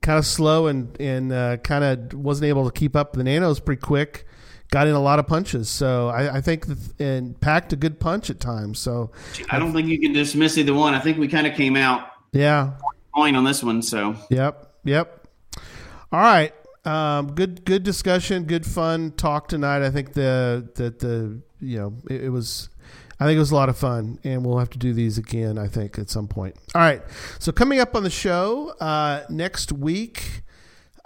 kind 0.00 0.18
of 0.18 0.24
slow 0.24 0.68
and 0.68 0.98
and 1.00 1.32
uh, 1.32 1.56
kind 1.58 1.82
of 1.82 2.14
wasn't 2.14 2.46
able 2.46 2.70
to 2.70 2.70
keep 2.70 2.94
up. 2.94 3.14
The 3.14 3.24
Nano's 3.24 3.58
pretty 3.58 3.80
quick, 3.80 4.28
got 4.70 4.86
in 4.86 4.94
a 4.94 5.00
lot 5.00 5.18
of 5.18 5.26
punches. 5.26 5.68
So 5.68 6.08
I, 6.08 6.36
I 6.36 6.40
think 6.40 6.66
that, 6.68 7.00
and 7.00 7.38
packed 7.40 7.72
a 7.72 7.76
good 7.76 7.98
punch 7.98 8.30
at 8.30 8.38
times. 8.38 8.78
So 8.78 9.10
I 9.50 9.58
don't 9.58 9.72
think 9.72 9.88
you 9.88 9.98
can 9.98 10.12
dismiss 10.12 10.56
either 10.56 10.72
one. 10.72 10.94
I 10.94 11.00
think 11.00 11.18
we 11.18 11.26
kind 11.26 11.48
of 11.48 11.54
came 11.54 11.74
out 11.74 12.12
yeah, 12.30 12.74
point 13.12 13.36
on 13.36 13.42
this 13.42 13.60
one. 13.64 13.82
So 13.82 14.14
Yep. 14.30 14.72
Yep. 14.84 15.26
All 16.12 16.20
right. 16.20 16.54
Um, 16.84 17.34
good. 17.34 17.64
Good 17.64 17.82
discussion. 17.82 18.44
Good 18.44 18.66
fun 18.66 19.12
talk 19.12 19.48
tonight. 19.48 19.82
I 19.82 19.90
think 19.90 20.14
the 20.14 20.68
that 20.74 20.98
the 20.98 21.40
you 21.60 21.78
know 21.78 21.94
it, 22.10 22.24
it 22.24 22.28
was. 22.30 22.68
I 23.20 23.24
think 23.24 23.36
it 23.36 23.40
was 23.40 23.52
a 23.52 23.54
lot 23.54 23.68
of 23.68 23.78
fun, 23.78 24.18
and 24.24 24.44
we'll 24.44 24.58
have 24.58 24.70
to 24.70 24.78
do 24.78 24.92
these 24.92 25.16
again. 25.16 25.56
I 25.56 25.68
think 25.68 25.96
at 25.98 26.10
some 26.10 26.26
point. 26.26 26.56
All 26.74 26.82
right. 26.82 27.02
So 27.38 27.52
coming 27.52 27.78
up 27.78 27.94
on 27.94 28.02
the 28.02 28.10
show 28.10 28.74
uh, 28.80 29.22
next 29.28 29.70
week, 29.70 30.42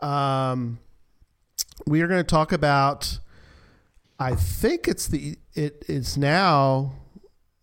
um, 0.01 0.79
we 1.87 2.01
are 2.01 2.07
going 2.07 2.21
to 2.21 2.25
talk 2.25 2.53
about. 2.53 3.19
I 4.19 4.35
think 4.35 4.89
it's 4.89 5.07
the 5.09 5.37
it 5.53 5.85
it's 5.89 6.17
now 6.17 6.95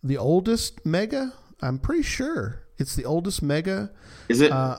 the 0.04 0.18
oldest 0.18 0.86
mega. 0.86 1.32
I'm 1.60 1.80
pretty 1.80 2.02
sure 2.04 2.62
it's 2.78 2.94
the 2.94 3.04
oldest 3.04 3.42
mega 3.42 3.90
is 4.28 4.40
it? 4.40 4.52
uh, 4.52 4.78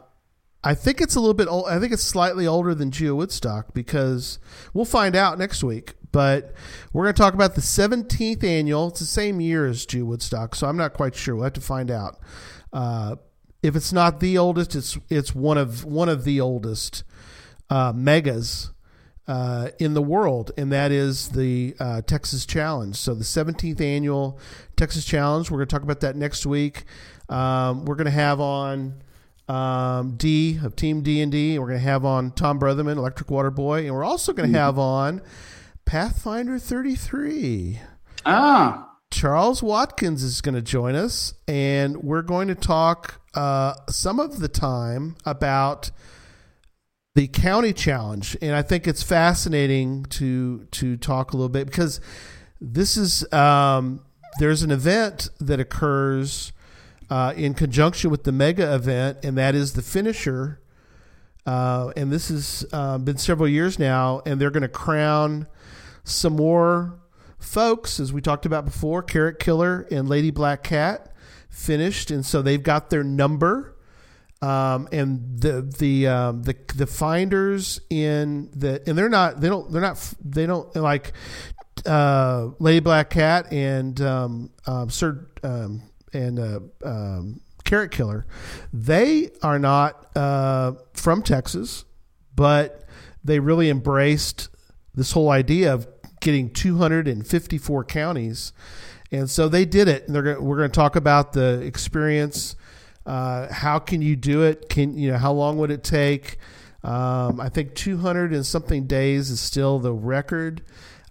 I 0.66 0.74
think 0.74 1.00
it's 1.00 1.16
a 1.16 1.20
little 1.20 1.36
bit 1.36 1.48
old. 1.48 1.68
I 1.68 1.80
think 1.80 1.94
it's 1.94 2.04
slightly 2.04 2.48
older 2.48 2.74
than 2.74 2.90
Geo 2.90 3.14
Woodstock 3.14 3.76
because 3.76 4.40
we'll 4.74 4.84
find 4.84 5.16
out 5.16 5.38
next 5.38 5.64
week. 5.64 5.94
But 6.12 6.54
we're 6.92 7.04
going 7.04 7.14
to 7.14 7.22
talk 7.22 7.36
about 7.36 7.54
the 7.54 7.62
17th 7.62 8.44
annual. 8.44 8.88
It's 8.88 9.00
the 9.00 9.06
same 9.06 9.40
year 9.40 9.68
as 9.68 9.86
Geo 9.86 10.06
Woodstock, 10.06 10.56
so 10.56 10.68
I'm 10.68 10.78
not 10.78 10.94
quite 10.94 11.14
sure. 11.14 11.36
We'll 11.36 11.44
have 11.44 11.54
to 11.54 11.62
find 11.62 11.92
out. 11.92 12.18
Uh, 12.74 13.18
if 13.62 13.76
it's 13.76 13.94
not 13.94 14.20
the 14.20 14.38
oldest, 14.38 14.76
it's 14.76 14.98
it's 15.10 15.36
one 15.36 15.58
of 15.58 15.86
one 15.86 16.10
of 16.10 16.24
the 16.24 16.42
oldest 16.42 17.04
uh, 17.70 17.94
megas 17.96 18.72
uh, 19.28 19.70
in 19.80 19.94
the 19.94 20.02
world, 20.02 20.52
and 20.58 20.72
that 20.72 20.92
is 20.92 21.30
the 21.30 21.76
uh, 21.80 22.02
Texas 22.02 22.46
Challenge. 22.46 22.96
So 22.96 23.14
the 23.14 23.24
17th 23.24 23.82
annual 23.82 24.40
Texas 24.76 25.06
Challenge. 25.06 25.52
We're 25.52 25.58
going 25.58 25.68
to 25.68 25.76
talk 25.76 25.84
about 25.84 26.00
that 26.00 26.16
next 26.16 26.46
week. 26.46 26.86
Um, 27.30 27.86
we're 27.86 27.96
going 27.96 28.06
to 28.06 28.12
have 28.12 28.40
on 28.40 29.02
um, 29.47 30.15
D 30.17 30.59
of 30.63 30.76
Team 30.76 31.01
D 31.01 31.22
and 31.22 31.31
D. 31.31 31.59
We're 31.59 31.67
going 31.67 31.80
to 31.80 31.85
have 31.85 32.05
on 32.05 32.31
Tom 32.31 32.59
Brotherman, 32.59 32.97
Electric 32.97 33.30
Water 33.30 33.51
Boy, 33.51 33.85
and 33.85 33.93
we're 33.93 34.03
also 34.03 34.34
going 34.34 34.51
to 34.51 34.57
have 34.59 34.80
on 34.80 35.22
Pathfinder 35.85 36.57
33. 36.59 37.80
ah, 38.26 38.91
Charles 39.11 39.61
Watkins 39.61 40.23
is 40.23 40.41
going 40.41 40.55
to 40.55 40.61
join 40.61 40.95
us, 40.95 41.34
and 41.47 41.97
we're 41.97 42.23
going 42.23 42.47
to 42.47 42.55
talk 42.55 43.22
uh, 43.35 43.76
some 43.89 44.19
of 44.19 44.39
the 44.39 44.47
time 44.47 45.15
about 45.26 45.91
the 47.13 47.27
county 47.27 47.72
challenge, 47.72 48.35
and 48.41 48.55
I 48.55 48.61
think 48.61 48.88
it's 48.88 49.03
fascinating 49.03 50.05
to 50.05 50.65
to 50.72 50.97
talk 50.97 51.31
a 51.31 51.38
little 51.38 51.49
bit 51.49 51.65
because 51.67 52.01
this 52.59 52.97
is 52.97 53.31
um, 53.31 54.01
there's 54.39 54.63
an 54.63 54.72
event 54.72 55.30
that 55.39 55.59
occurs 55.59 56.51
uh, 57.10 57.34
in 57.36 57.53
conjunction 57.53 58.10
with 58.10 58.23
the 58.23 58.32
mega 58.32 58.73
event, 58.73 59.19
and 59.23 59.38
that 59.38 59.56
is 59.56 59.73
the 59.73 59.82
finisher. 59.82 60.61
Uh, 61.45 61.91
and 61.95 62.11
this 62.11 62.30
has 62.30 62.65
uh, 62.73 62.98
been 62.98 63.18
several 63.18 63.48
years 63.48 63.77
now, 63.77 64.22
and 64.26 64.41
they're 64.41 64.49
going 64.52 64.64
to 64.64 64.68
crown 64.68 65.48
some 66.03 66.36
more 66.36 66.99
folks, 67.38 67.99
as 67.99 68.11
we 68.11 68.22
talked 68.22 68.45
about 68.45 68.65
before. 68.65 69.03
Carrot 69.03 69.40
Killer 69.40 69.88
and 69.91 70.10
Lady 70.10 70.32
Black 70.32 70.64
Cat 70.64 71.14
finished, 71.49 72.10
and 72.11 72.26
so 72.26 72.41
they've 72.41 72.64
got 72.64 72.90
their 72.90 73.03
number. 73.03 73.76
Um, 74.41 74.88
and 74.91 75.40
the 75.40 75.61
the 75.61 76.07
um, 76.07 76.44
the 76.44 76.56
the 76.76 76.86
finders 76.86 77.80
in 77.90 78.49
the 78.53 78.82
and 78.88 78.98
they're 78.98 79.10
not 79.10 79.40
they 79.40 79.48
don't 79.48 79.72
they're 79.72 79.82
not 79.82 80.14
they 80.23 80.45
don't 80.45 80.76
like 80.76 81.14
uh, 81.86 82.49
Lady 82.60 82.80
Black 82.80 83.10
Cat 83.10 83.52
and 83.52 83.99
um, 84.02 84.49
um, 84.68 84.90
Sir 84.90 85.27
um, 85.44 85.84
and 86.16 86.40
uh, 86.40 86.60
um, 86.84 87.42
Carrot 87.66 87.92
Killer, 87.92 88.26
they 88.72 89.30
are 89.44 89.60
not 89.60 90.16
uh, 90.16 90.74
from 90.94 91.22
Texas, 91.22 91.86
but 92.36 92.86
they 93.24 93.40
really 93.40 93.70
embraced 93.70 94.50
this 94.94 95.12
whole 95.12 95.30
idea 95.30 95.74
of 95.74 95.88
getting 96.22 96.50
254 96.50 97.84
counties, 97.86 98.54
and 99.12 99.30
so 99.30 99.50
they 99.50 99.66
did 99.66 99.88
it. 99.88 100.08
And 100.08 100.16
gonna, 100.16 100.42
we're 100.42 100.58
going 100.58 100.72
to 100.72 100.76
talk 100.76 100.96
about 100.96 101.34
the 101.34 101.62
experience. 101.62 102.56
Uh, 103.06 103.52
how 103.52 103.78
can 103.78 104.02
you 104.02 104.16
do 104.16 104.44
it? 104.44 104.70
Can 104.70 104.98
you 104.98 105.12
know 105.12 105.18
how 105.18 105.34
long 105.34 105.58
would 105.58 105.70
it 105.70 105.84
take? 105.84 106.38
Um, 106.84 107.40
I 107.40 107.50
think 107.50 107.74
200 107.74 108.32
and 108.32 108.46
something 108.46 108.86
days 108.86 109.32
is 109.32 109.40
still 109.40 109.80
the 109.80 109.92
record. 109.94 110.62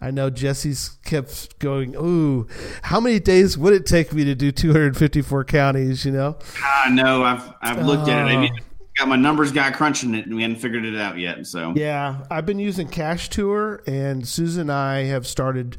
I 0.05 0.11
know 0.11 0.29
Jesse's 0.29 0.99
kept 1.07 1.59
going. 1.59 1.95
Ooh, 1.97 2.47
how 2.83 3.01
many 3.01 3.19
days 3.19 3.57
would 3.57 3.73
it 3.73 3.87
take 3.87 4.13
me 4.13 4.23
to 4.25 4.35
do 4.35 4.53
254 4.53 5.45
counties? 5.45 6.05
You 6.05 6.13
know, 6.13 6.37
I 6.63 6.91
know. 6.91 7.23
I've 7.25 7.51
I've 7.63 7.87
looked 7.87 8.09
at 8.09 8.29
it. 8.29 8.31
I 8.31 8.35
ah. 8.35 8.41
mean, 8.41 8.55
got 8.99 9.09
my 9.09 9.17
numbers 9.17 9.51
guy 9.51 9.71
crunching 9.71 10.15
it, 10.15 10.27
and 10.27 10.37
we 10.37 10.43
hadn't 10.43 10.59
figured 10.59 10.85
it 10.85 10.95
out 10.97 11.17
yet. 11.17 11.47
So 11.47 11.73
Yeah, 11.75 12.25
I've 12.31 12.45
been 12.45 12.59
using 12.59 12.87
Cash 12.87 13.31
Tour, 13.31 13.83
and 13.87 14.29
Susan 14.29 14.63
and 14.63 14.73
I 14.73 15.05
have 15.05 15.27
started 15.27 15.79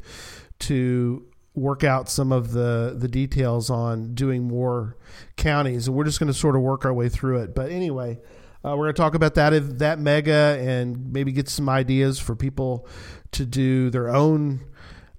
to 0.60 1.24
work 1.54 1.84
out 1.84 2.08
some 2.08 2.32
of 2.32 2.50
the 2.50 2.96
the 2.98 3.08
details 3.08 3.70
on 3.70 4.12
doing 4.14 4.42
more 4.42 4.96
counties, 5.36 5.86
and 5.86 5.96
we're 5.96 6.04
just 6.04 6.18
going 6.18 6.32
to 6.32 6.38
sort 6.38 6.56
of 6.56 6.62
work 6.62 6.84
our 6.84 6.92
way 6.92 7.08
through 7.08 7.38
it. 7.42 7.54
But 7.54 7.70
anyway, 7.70 8.18
Uh, 8.66 8.70
we're 8.70 8.86
going 8.86 8.94
to 8.94 9.00
talk 9.00 9.14
about 9.14 9.34
that 9.34 9.78
that 9.78 10.00
mega 10.00 10.58
and 10.60 11.12
maybe 11.12 11.30
get 11.30 11.48
some 11.48 11.68
ideas 11.68 12.18
for 12.18 12.34
people 12.34 12.88
to 13.30 13.46
do 13.46 13.90
their 13.90 14.08
own, 14.08 14.58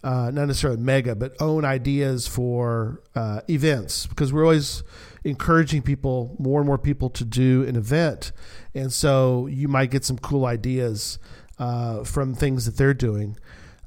uh, 0.03 0.29
not 0.31 0.47
necessarily 0.47 0.81
mega, 0.81 1.15
but 1.15 1.33
own 1.39 1.63
ideas 1.63 2.27
for 2.27 3.01
uh, 3.15 3.39
events 3.49 4.05
because 4.05 4.33
we're 4.33 4.43
always 4.43 4.83
encouraging 5.23 5.81
people, 5.81 6.35
more 6.37 6.59
and 6.59 6.67
more 6.67 6.77
people, 6.77 7.09
to 7.09 7.23
do 7.23 7.63
an 7.63 7.77
event, 7.77 8.33
and 8.75 8.91
so 8.91 9.47
you 9.47 9.69
might 9.69 9.91
get 9.91 10.03
some 10.03 10.17
cool 10.17 10.45
ideas 10.45 11.17
uh, 11.57 12.03
from 12.03 12.35
things 12.35 12.65
that 12.65 12.75
they're 12.75 12.93
doing. 12.93 13.37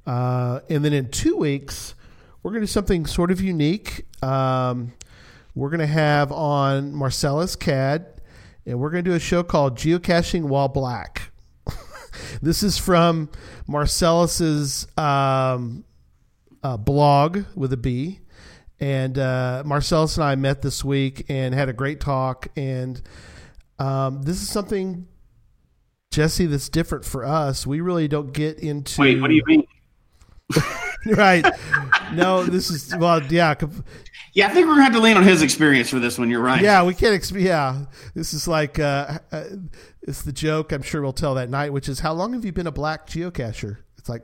Uh, 0.06 0.60
and 0.70 0.82
then 0.82 0.94
in 0.94 1.10
two 1.10 1.36
weeks, 1.36 1.94
we're 2.42 2.50
going 2.50 2.62
to 2.62 2.66
do 2.66 2.72
something 2.72 3.04
sort 3.04 3.30
of 3.30 3.42
unique. 3.42 4.06
Um, 4.24 4.94
we're 5.54 5.68
going 5.68 5.80
to 5.80 5.86
have 5.86 6.32
on 6.32 6.94
Marcellus 6.94 7.56
Cad, 7.56 8.19
and 8.70 8.78
we're 8.78 8.90
going 8.90 9.04
to 9.04 9.10
do 9.10 9.16
a 9.16 9.20
show 9.20 9.42
called 9.42 9.76
Geocaching 9.76 10.44
While 10.44 10.68
Black. 10.68 11.32
this 12.42 12.62
is 12.62 12.78
from 12.78 13.28
Marcellus's 13.66 14.86
um, 14.96 15.84
uh, 16.62 16.76
blog 16.76 17.44
with 17.56 17.72
a 17.72 17.76
B. 17.76 18.20
And 18.78 19.18
uh, 19.18 19.64
Marcellus 19.66 20.16
and 20.16 20.24
I 20.24 20.36
met 20.36 20.62
this 20.62 20.84
week 20.84 21.26
and 21.28 21.52
had 21.52 21.68
a 21.68 21.72
great 21.72 22.00
talk. 22.00 22.46
And 22.56 23.02
um, 23.80 24.22
this 24.22 24.40
is 24.40 24.48
something, 24.48 25.08
Jesse, 26.12 26.46
that's 26.46 26.68
different 26.68 27.04
for 27.04 27.24
us. 27.24 27.66
We 27.66 27.80
really 27.80 28.06
don't 28.06 28.32
get 28.32 28.60
into. 28.60 29.00
Wait, 29.00 29.20
what 29.20 29.28
do 29.28 29.34
you 29.34 29.42
mean? 29.46 29.64
right. 31.06 31.46
No, 32.12 32.44
this 32.44 32.70
is 32.70 32.94
well, 32.96 33.22
yeah, 33.24 33.54
Yeah, 34.34 34.46
I 34.48 34.50
think 34.50 34.66
we're 34.66 34.74
gonna 34.74 34.84
have 34.84 34.92
to 34.94 35.00
lean 35.00 35.16
on 35.16 35.22
his 35.22 35.42
experience 35.42 35.88
for 35.90 35.98
this 35.98 36.18
one. 36.18 36.30
You're 36.30 36.40
right. 36.42 36.62
yeah. 36.62 36.82
We 36.84 36.94
can't. 36.94 37.20
Exp- 37.20 37.40
yeah, 37.40 37.84
this 38.14 38.34
is 38.34 38.46
like 38.48 38.78
uh, 38.78 39.18
uh, 39.32 39.44
it's 40.02 40.22
the 40.22 40.32
joke. 40.32 40.72
I'm 40.72 40.82
sure 40.82 41.02
we'll 41.02 41.12
tell 41.12 41.34
that 41.34 41.50
night, 41.50 41.72
which 41.72 41.88
is 41.88 42.00
how 42.00 42.12
long 42.12 42.32
have 42.32 42.44
you 42.44 42.52
been 42.52 42.66
a 42.66 42.72
black 42.72 43.06
geocacher? 43.06 43.78
It's 43.98 44.08
like 44.08 44.22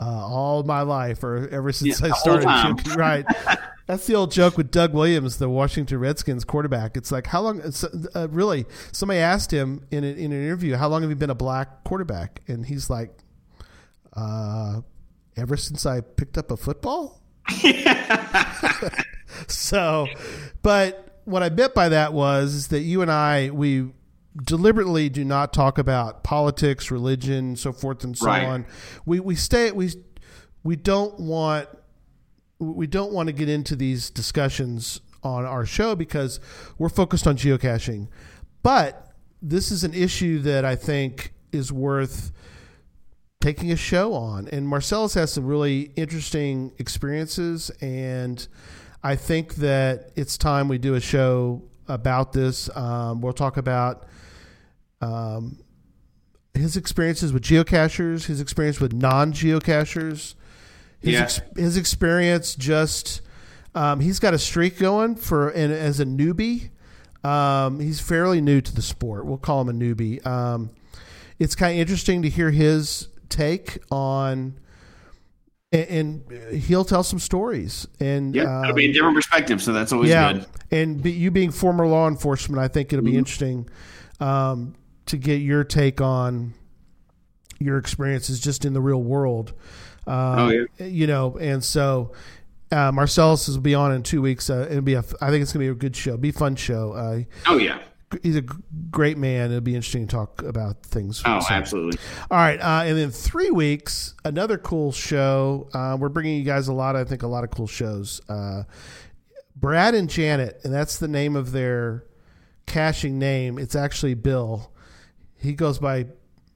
uh, 0.00 0.04
all 0.26 0.62
my 0.64 0.82
life, 0.82 1.22
or 1.22 1.48
ever 1.48 1.70
since 1.72 2.00
Yeah, 2.00 2.08
I 2.08 2.10
started. 2.18 2.44
time. 2.44 2.76
Geo- 2.78 2.94
right. 2.96 3.24
That's 3.86 4.06
the 4.06 4.14
old 4.14 4.32
joke 4.32 4.56
with 4.56 4.70
Doug 4.70 4.94
Williams, 4.94 5.36
the 5.36 5.48
Washington 5.50 5.98
Redskins 5.98 6.42
quarterback. 6.44 6.96
It's 6.96 7.12
like 7.12 7.26
how 7.26 7.42
long? 7.42 7.60
Uh, 8.14 8.28
really, 8.30 8.64
somebody 8.92 9.20
asked 9.20 9.50
him 9.50 9.84
in, 9.90 10.04
a, 10.04 10.06
in 10.06 10.32
an 10.32 10.42
interview, 10.42 10.74
"How 10.76 10.88
long 10.88 11.02
have 11.02 11.10
you 11.10 11.16
been 11.16 11.28
a 11.30 11.34
black 11.34 11.84
quarterback?" 11.84 12.40
And 12.48 12.64
he's 12.64 12.88
like, 12.88 13.10
uh, 14.14 14.80
"Ever 15.36 15.56
since 15.56 15.86
I 15.86 16.00
picked 16.00 16.38
up 16.38 16.50
a 16.50 16.56
football." 16.56 17.20
so, 19.48 20.06
but 20.62 21.20
what 21.24 21.42
I 21.42 21.50
meant 21.50 21.74
by 21.74 21.88
that 21.88 22.12
was 22.12 22.54
is 22.54 22.68
that 22.68 22.80
you 22.80 23.02
and 23.02 23.10
I 23.10 23.50
we 23.50 23.92
deliberately 24.42 25.08
do 25.08 25.24
not 25.24 25.52
talk 25.52 25.78
about 25.78 26.24
politics, 26.24 26.90
religion, 26.90 27.56
so 27.56 27.72
forth 27.72 28.04
and 28.04 28.16
so 28.16 28.26
Right. 28.26 28.44
on. 28.44 28.66
We 29.06 29.20
we 29.20 29.34
stay 29.34 29.70
we 29.72 29.92
we 30.62 30.76
don't 30.76 31.18
want 31.20 31.68
we 32.58 32.86
don't 32.86 33.12
want 33.12 33.26
to 33.28 33.32
get 33.32 33.48
into 33.48 33.76
these 33.76 34.10
discussions 34.10 35.00
on 35.22 35.44
our 35.44 35.66
show 35.66 35.94
because 35.94 36.40
we're 36.78 36.88
focused 36.88 37.26
on 37.26 37.36
geocaching. 37.36 38.08
But 38.62 39.12
this 39.42 39.70
is 39.70 39.84
an 39.84 39.92
issue 39.94 40.38
that 40.40 40.64
I 40.64 40.76
think 40.76 41.32
is 41.52 41.70
worth 41.72 42.32
taking 43.40 43.70
a 43.72 43.76
show 43.76 44.14
on. 44.14 44.48
And 44.48 44.66
Marcellus 44.66 45.14
has 45.14 45.32
some 45.32 45.46
really 45.46 45.92
interesting 45.96 46.72
experiences, 46.78 47.70
and 47.80 48.46
I 49.02 49.16
think 49.16 49.56
that 49.56 50.10
it's 50.16 50.38
time 50.38 50.68
we 50.68 50.78
do 50.78 50.94
a 50.94 51.00
show 51.00 51.62
about 51.88 52.32
this. 52.32 52.74
Um, 52.76 53.20
we'll 53.20 53.32
talk 53.34 53.56
about 53.58 54.06
um, 55.00 55.58
his 56.54 56.76
experiences 56.76 57.32
with 57.32 57.42
geocachers, 57.42 58.26
his 58.26 58.40
experience 58.40 58.80
with 58.80 58.92
non-geocachers, 58.92 60.34
his 61.00 61.12
Yeah. 61.12 61.22
ex- 61.22 61.40
his 61.56 61.76
experience 61.76 62.54
just. 62.54 63.20
Um, 63.76 63.98
he's 63.98 64.20
got 64.20 64.34
a 64.34 64.38
streak 64.38 64.78
going 64.78 65.16
for 65.16 65.48
and 65.48 65.72
as 65.72 65.98
a 65.98 66.04
newbie. 66.06 66.70
Um, 67.24 67.80
he's 67.80 67.98
fairly 68.00 68.40
new 68.40 68.60
to 68.60 68.72
the 68.74 68.82
sport. 68.82 69.26
We'll 69.26 69.36
call 69.36 69.60
him 69.62 69.68
a 69.68 69.72
newbie. 69.72 70.24
Um, 70.24 70.70
it's 71.40 71.56
kind 71.56 71.72
of 71.74 71.80
interesting 71.80 72.22
to 72.22 72.28
hear 72.28 72.52
his 72.52 73.08
take 73.28 73.78
on, 73.90 74.58
and, 75.72 75.88
and 76.30 76.52
he'll 76.62 76.84
tell 76.84 77.02
some 77.02 77.18
stories. 77.18 77.86
And 78.00 78.34
Yeah, 78.34 78.42
it'll 78.60 78.70
um, 78.70 78.74
be 78.76 78.90
a 78.90 78.92
different 78.92 79.16
perspective, 79.16 79.62
so 79.62 79.72
that's 79.72 79.92
always 79.92 80.10
yeah, 80.10 80.32
good. 80.34 80.46
and 80.70 81.02
be, 81.02 81.12
you 81.12 81.30
being 81.30 81.50
former 81.50 81.86
law 81.86 82.08
enforcement, 82.08 82.60
I 82.60 82.68
think 82.68 82.92
it'll 82.92 83.04
be 83.04 83.16
interesting 83.16 83.68
um, 84.20 84.74
to 85.06 85.16
get 85.16 85.36
your 85.40 85.64
take 85.64 86.00
on 86.00 86.54
your 87.58 87.78
experiences 87.78 88.40
just 88.40 88.64
in 88.64 88.72
the 88.72 88.80
real 88.80 89.02
world. 89.02 89.52
Um, 90.06 90.14
Oh, 90.16 90.48
yeah. 90.50 90.86
you 90.86 91.06
know, 91.06 91.36
and 91.38 91.64
so 91.64 92.12
uh, 92.70 92.92
Marcellus 92.92 93.48
will 93.48 93.58
be 93.60 93.74
on 93.74 93.92
in 93.92 94.02
two 94.02 94.20
weeks. 94.20 94.50
Uh, 94.50 94.66
it'll 94.70 94.82
be 94.82 94.94
a, 94.94 95.04
I 95.20 95.30
think 95.30 95.42
it's 95.42 95.52
gonna 95.52 95.64
be 95.64 95.68
a 95.68 95.74
good 95.74 95.96
show, 95.96 96.16
be 96.16 96.28
a 96.28 96.32
fun 96.32 96.56
show. 96.56 96.92
Uh, 96.92 97.20
Oh 97.46 97.56
yeah. 97.56 97.78
He's 98.22 98.36
a 98.36 98.44
great 98.90 99.18
man. 99.18 99.50
It'll 99.50 99.60
be 99.60 99.74
interesting 99.74 100.06
to 100.06 100.14
talk 100.16 100.42
about 100.42 100.82
things. 100.82 101.22
Oh, 101.24 101.40
So- 101.40 101.54
absolutely. 101.54 101.98
all 102.30 102.38
right, 102.38 102.60
uh, 102.60 102.84
and 102.84 102.96
then 102.98 103.10
three 103.10 103.50
weeks, 103.50 104.14
another 104.24 104.58
cool 104.58 104.92
show. 104.92 105.68
Uh, 105.74 105.96
we're 105.98 106.08
bringing 106.08 106.38
you 106.38 106.44
guys 106.44 106.68
a 106.68 106.72
lot, 106.72 106.96
I 106.96 107.04
think, 107.04 107.22
a 107.22 107.26
lot 107.26 107.44
of 107.44 107.50
cool 107.50 107.66
shows. 107.66 108.20
Uh, 108.28 108.64
Brad 109.56 109.94
and 109.94 110.08
Janet, 110.10 110.60
and 110.64 110.72
that's 110.72 110.98
the 110.98 111.08
name 111.08 111.36
of 111.36 111.52
their 111.52 112.04
caching 112.66 113.18
name. 113.18 113.58
It's 113.58 113.74
actually 113.76 114.14
Bill. 114.14 114.70
He 115.36 115.52
goes 115.52 115.78
by 115.78 116.06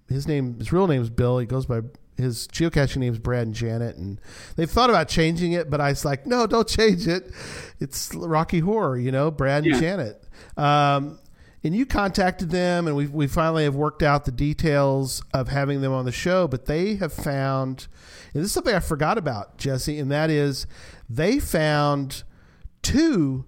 his 0.09 0.26
name. 0.26 0.59
His 0.59 0.72
real 0.72 0.86
name 0.86 1.02
is 1.02 1.10
Bill. 1.10 1.39
He 1.39 1.47
goes 1.47 1.66
by 1.66 1.82
his 2.16 2.48
geocaching 2.48 2.97
name 2.97 3.12
is 3.12 3.18
Brad 3.20 3.47
and 3.47 3.55
Janet, 3.55 3.97
and 3.97 4.20
they've 4.56 4.68
thought 4.70 4.90
about 4.90 5.06
changing 5.09 5.52
it, 5.52 5.70
but 5.70 5.80
I 5.80 5.90
was 5.90 6.05
like, 6.05 6.26
no, 6.26 6.47
don't 6.48 6.66
change 6.78 7.06
it. 7.06 7.30
It's 7.78 8.12
Rocky 8.12 8.59
Horror, 8.59 8.98
you 8.98 9.12
know, 9.12 9.30
Brad 9.30 9.64
and 9.64 9.74
Yeah. 9.74 9.80
Janet. 9.80 10.24
Um, 10.56 11.18
and 11.64 11.74
you 11.74 11.86
contacted 11.86 12.51
them, 12.51 12.86
and 12.86 12.97
we 12.97 13.06
we 13.06 13.26
finally 13.26 13.64
have 13.64 13.74
worked 13.74 14.02
out 14.02 14.24
the 14.24 14.32
details 14.32 15.22
of 15.35 15.48
having 15.48 15.80
them 15.80 15.93
on 15.93 16.05
the 16.05 16.12
show. 16.12 16.47
But 16.47 16.66
they 16.66 16.97
have 16.97 17.12
found, 17.12 17.89
and 18.32 18.43
this 18.43 18.47
is 18.47 18.52
something 18.52 18.74
I 18.74 18.80
forgot 18.80 19.18
about, 19.18 19.59
Jesse, 19.59 19.98
and 19.98 20.10
that 20.10 20.30
is 20.30 20.66
they 21.09 21.39
found 21.39 22.22
two 22.82 23.44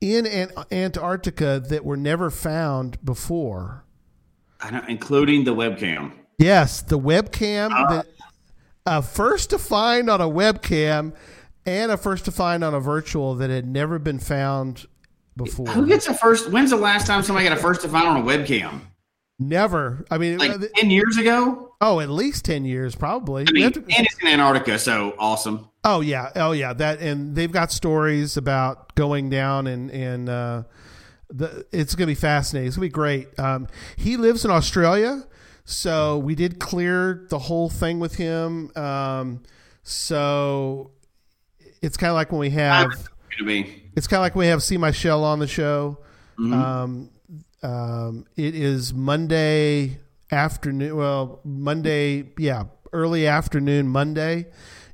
in 0.00 0.26
An- 0.26 0.52
Antarctica 0.70 1.62
that 1.68 1.84
were 1.84 1.96
never 1.96 2.30
found 2.30 3.02
before. 3.04 3.84
I 4.60 4.70
know, 4.70 4.82
including 4.88 5.44
the 5.44 5.54
webcam. 5.54 6.12
Yes, 6.38 6.82
the 6.82 6.98
webcam, 6.98 7.70
ah. 7.72 7.88
that, 7.88 8.06
a 8.86 9.02
first 9.02 9.50
to 9.50 9.58
find 9.58 10.08
on 10.10 10.20
a 10.20 10.28
webcam, 10.28 11.14
and 11.64 11.90
a 11.90 11.96
first 11.96 12.24
to 12.26 12.32
find 12.32 12.62
on 12.62 12.74
a 12.74 12.80
virtual 12.80 13.34
that 13.36 13.50
had 13.50 13.66
never 13.66 13.98
been 13.98 14.18
found 14.18 14.86
before. 15.38 15.66
Who 15.68 15.86
gets 15.86 16.06
a 16.06 16.12
first? 16.14 16.50
When's 16.50 16.68
the 16.70 16.76
last 16.76 17.06
time 17.06 17.22
somebody 17.22 17.48
got 17.48 17.56
a 17.56 17.60
first 17.60 17.80
to 17.82 17.88
find 17.88 18.06
on 18.06 18.18
a 18.18 18.22
webcam? 18.22 18.80
Never. 19.38 20.04
I 20.10 20.18
mean, 20.18 20.36
Like 20.38 20.50
uh, 20.50 20.58
th- 20.58 20.72
ten 20.74 20.90
years 20.90 21.16
ago. 21.16 21.74
oh, 21.80 22.00
at 22.00 22.10
least 22.10 22.44
ten 22.44 22.64
years, 22.64 22.94
probably. 22.96 23.44
I 23.48 23.52
mean, 23.52 23.62
have 23.62 23.76
and 23.76 23.84
it's 23.88 24.16
in 24.20 24.28
Antarctica, 24.28 24.78
so 24.78 25.14
awesome. 25.18 25.68
oh 25.84 26.00
yeah, 26.00 26.30
oh 26.36 26.52
yeah. 26.52 26.72
That 26.72 27.00
and 27.00 27.34
they've 27.36 27.50
got 27.52 27.70
stories 27.72 28.36
about 28.36 28.94
going 28.96 29.30
down 29.30 29.66
and 29.68 29.90
and 29.92 30.28
uh, 30.28 30.62
the 31.30 31.64
it's 31.70 31.94
gonna 31.94 32.08
be 32.08 32.14
fascinating. 32.16 32.66
It's 32.66 32.76
gonna 32.76 32.86
be 32.86 32.92
great. 32.92 33.28
Um, 33.38 33.68
he 33.96 34.16
lives 34.16 34.44
in 34.44 34.50
Australia, 34.50 35.24
so 35.64 36.18
we 36.18 36.34
did 36.34 36.58
clear 36.58 37.24
the 37.30 37.38
whole 37.38 37.70
thing 37.70 38.00
with 38.00 38.16
him. 38.16 38.72
Um, 38.76 39.44
so 39.84 40.90
it's 41.80 41.96
kind 41.96 42.10
of 42.10 42.14
like 42.16 42.32
when 42.32 42.40
we 42.40 42.50
have. 42.50 42.90
To 43.38 43.44
be. 43.44 43.77
It's 43.94 44.06
kind 44.06 44.18
of 44.18 44.22
like 44.22 44.34
when 44.34 44.46
we 44.46 44.50
have 44.50 44.62
See 44.62 44.76
My 44.76 44.90
Shell 44.90 45.24
on 45.24 45.38
the 45.38 45.46
show. 45.46 45.98
Mm-hmm. 46.38 46.52
Um, 46.52 47.10
um, 47.62 48.26
it 48.36 48.54
is 48.54 48.94
Monday 48.94 49.98
afternoon. 50.30 50.96
Well, 50.96 51.40
Monday, 51.44 52.30
yeah, 52.38 52.64
early 52.92 53.26
afternoon 53.26 53.88
Monday 53.88 54.46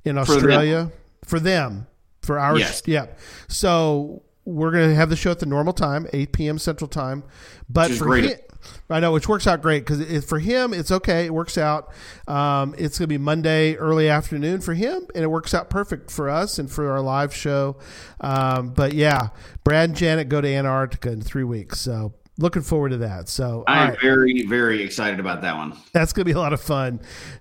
in 0.05 0.19
Australia 0.19 0.91
for 1.25 1.39
them. 1.41 1.87
For 2.23 2.39
our 2.39 2.59
Yes. 2.59 2.83
yeah. 2.87 3.07
So 3.49 4.23
we're 4.45 4.71
gonna 4.71 4.95
have 4.95 5.11
the 5.11 5.17
show 5.17 5.31
at 5.31 5.39
the 5.39 5.47
normal 5.47 5.73
time, 5.73 6.07
eight 6.13 6.33
p.m. 6.33 6.59
Central 6.59 6.89
Time. 6.89 7.25
But 7.69 7.85
Which 7.85 7.93
is 7.93 7.99
for 7.99 8.05
great. 8.07 8.25
him, 8.25 8.39
I 8.91 9.01
know, 9.01 9.13
which 9.13 9.29
works 9.29 9.47
out 9.47 9.63
great 9.63 9.87
because 9.87 10.25
for 10.25 10.39
him 10.39 10.73
it's 10.75 10.91
okay. 10.91 11.27
It 11.27 11.35
works 11.35 11.57
out. 11.59 11.93
Um, 12.29 12.75
it's 12.79 12.99
gonna 12.99 13.09
be 13.09 13.19
Monday 13.19 13.75
early 13.77 14.09
afternoon 14.09 14.61
for 14.61 14.75
him, 14.75 15.07
and 15.15 15.25
it 15.25 15.29
works 15.29 15.55
out 15.55 15.71
perfect 15.71 16.11
for 16.11 16.29
us 16.29 16.59
and 16.59 16.71
for 16.71 16.91
our 16.91 17.01
live 17.01 17.35
show. 17.35 17.77
Um, 18.21 18.71
but 18.71 18.93
yeah, 18.93 19.29
Brad 19.65 19.91
and 19.91 19.97
Janet 19.99 20.29
go 20.29 20.41
to 20.41 20.49
Antarctica 20.49 21.11
in 21.13 21.21
three 21.23 21.45
weeks, 21.45 21.81
so 21.81 22.13
looking 22.39 22.63
forward 22.63 22.91
to 22.91 22.97
that. 22.99 23.29
So 23.29 23.65
I'm 23.67 23.91
right, 23.91 24.01
very, 24.01 24.43
very 24.47 24.83
excited 24.83 25.21
about 25.21 25.41
that 25.43 25.57
one. 25.57 25.75
that's 25.93 26.13
gonna 26.13 26.25
be 26.27 26.33
a 26.33 26.39
lot 26.39 26.53
of 26.53 26.61
fun 26.61 26.99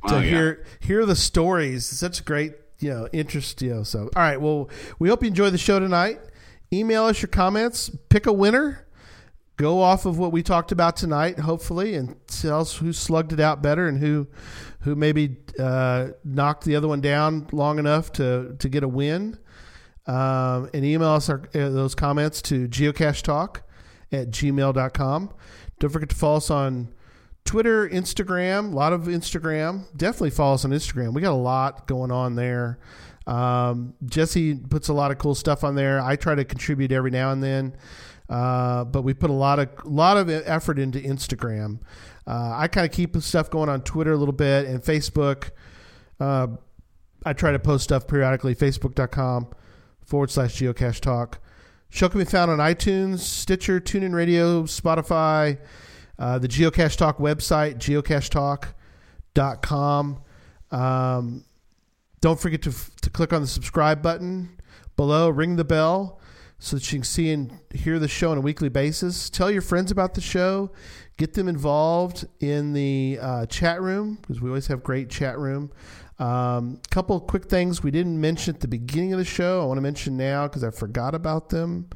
to 0.08 0.16
Oh, 0.16 0.20
yeah. 0.20 0.30
hear 0.30 0.64
hear 0.80 1.06
the 1.06 1.16
stories. 1.16 1.86
Such 1.86 2.24
great 2.26 2.54
you 2.80 2.90
know 2.90 3.08
interest. 3.14 3.62
You 3.62 3.76
know, 3.76 3.84
so 3.84 4.04
all 4.16 4.22
right. 4.22 4.40
Well, 4.40 4.70
we 5.00 5.10
hope 5.10 5.22
you 5.22 5.28
enjoy 5.28 5.50
the 5.50 5.58
show 5.58 5.80
tonight. 5.80 6.20
Email 6.74 7.06
us 7.06 7.22
your 7.22 7.30
comments. 7.30 7.92
Pick 8.10 8.26
a 8.26 8.34
winner. 8.34 8.88
go 9.58 9.80
off 9.80 10.08
of 10.08 10.18
what 10.18 10.32
we 10.32 10.42
talked 10.42 10.72
about 10.72 10.96
tonight, 10.96 11.38
hopefully, 11.38 11.94
and 11.94 12.16
tell 12.28 12.62
us 12.62 12.78
who 12.78 12.92
slugged 12.92 13.32
it 13.32 13.40
out 13.40 13.62
better 13.62 13.88
and 13.88 14.00
who 14.00 14.28
who 14.80 14.96
maybe 14.96 15.38
uh, 15.60 16.08
knocked 16.24 16.66
the 16.66 16.76
other 16.76 16.88
one 16.88 17.00
down 17.00 17.48
long 17.52 17.78
enough 17.78 18.12
to 18.14 18.56
to 18.58 18.70
get 18.70 18.84
a 18.84 18.88
win. 18.88 19.38
Um, 20.08 20.70
and 20.74 20.84
email 20.84 21.12
us 21.12 21.30
our, 21.30 21.44
uh, 21.54 21.70
those 21.70 21.96
comments 21.96 22.42
to 22.44 22.68
geocachetalk 22.68 23.62
at 24.12 24.32
gmail.com. 24.32 25.34
Don't 25.80 25.90
forget 25.90 26.10
to 26.10 26.16
follow 26.16 26.38
us 26.38 26.50
on 26.50 26.94
Twitter, 27.46 27.88
Instagram, 27.88 28.74
a 28.74 28.76
lot 28.76 28.94
of 28.94 29.04
Instagram. 29.04 29.86
Definitely 29.96 30.32
follow 30.32 30.56
us 30.56 30.66
on 30.66 30.72
Instagram. 30.72 31.14
We 31.14 31.22
got 31.22 31.34
a 31.34 31.36
lot 31.36 31.88
going 31.88 32.12
on 32.12 32.36
there. 32.36 32.80
Um, 33.26 33.94
Jesse 34.06 34.56
puts 34.56 34.90
a 34.90 34.94
lot 34.94 35.12
of 35.12 35.18
cool 35.18 35.36
stuff 35.36 35.64
on 35.64 35.76
there. 35.76 36.02
I 36.02 36.16
try 36.16 36.36
to 36.36 36.44
contribute 36.44 36.92
every 36.92 37.12
now 37.12 37.32
and 37.32 37.42
then. 37.42 37.76
Uh, 38.30 38.84
but 38.86 39.04
we 39.04 39.14
put 39.14 39.30
a 39.30 39.34
lot 39.34 39.60
of 39.60 39.70
lot 39.86 40.18
of 40.18 40.30
effort 40.30 40.80
into 40.80 41.00
Instagram. 41.00 41.80
Uh, 42.26 42.54
I 42.56 42.68
kind 42.68 42.86
of 42.86 42.92
keep 42.92 43.16
stuff 43.18 43.50
going 43.50 43.70
on 43.70 43.82
Twitter 43.82 44.14
a 44.14 44.18
little 44.18 44.34
bit 44.34 44.66
and 44.66 44.82
Facebook. 44.82 45.52
Uh, 46.20 46.48
I 47.26 47.34
try 47.34 47.52
to 47.52 47.60
post 47.60 47.84
stuff 47.84 48.08
periodically. 48.08 48.56
Facebook.com 48.56 49.50
forward 50.06 50.32
slash 50.32 50.56
geocache 50.56 51.00
talk. 51.00 51.40
Show 51.90 52.10
can 52.10 52.20
be 52.20 52.26
found 52.26 52.50
on 52.50 52.58
iTunes, 52.58 53.20
Stitcher, 53.20 53.80
TuneIn 53.80 54.16
Radio, 54.16 54.64
Spotify, 54.64 55.60
uh, 56.18 56.40
the 56.40 56.48
Geocache 56.48 56.98
Talk 56.98 57.20
website, 57.20 57.76
geocachetalk.com. 57.76 60.24
Um, 60.72 61.46
don't 62.24 62.40
forget 62.40 62.62
to, 62.62 62.74
to 63.02 63.10
click 63.10 63.34
on 63.34 63.42
the 63.42 63.48
subscribe 63.48 64.02
button 64.02 64.58
below, 64.96 65.28
ring 65.28 65.58
the 65.58 65.66
bell 65.66 66.22
so 66.58 66.78
that 66.78 66.90
you 66.90 67.00
can 67.00 67.04
see 67.04 67.34
and 67.34 67.60
hear 67.74 68.00
the 68.00 68.08
show 68.08 68.32
on 68.32 68.38
a 68.38 68.42
weekly 68.42 68.70
basis. 68.70 69.30
Tell 69.30 69.52
your 69.52 69.62
friends 69.62 69.92
about 69.92 70.14
the 70.14 70.22
show. 70.22 70.72
Get 71.18 71.34
them 71.34 71.50
involved 71.50 72.26
in 72.40 72.72
the 72.72 73.20
uh, 73.22 73.46
chat 73.48 73.82
room 73.82 74.20
because 74.22 74.40
we 74.40 74.48
always 74.48 74.68
have 74.68 74.84
great 74.84 75.10
chat 75.10 75.38
room. 75.38 75.70
A 76.18 76.24
um, 76.26 76.80
couple 76.92 77.20
quick 77.20 77.48
things 77.48 77.84
we 77.84 77.92
didn't 77.92 78.22
mention 78.22 78.56
at 78.56 78.62
the 78.62 78.70
beginning 78.70 79.12
of 79.12 79.20
the 79.20 79.26
show. 79.26 79.62
I 79.62 79.66
want 79.66 79.78
to 79.80 79.82
mention 79.82 80.16
now 80.16 80.48
because 80.48 80.64
I 80.64 80.72
forgot 80.72 81.14
about 81.14 81.50
them. 81.50 81.90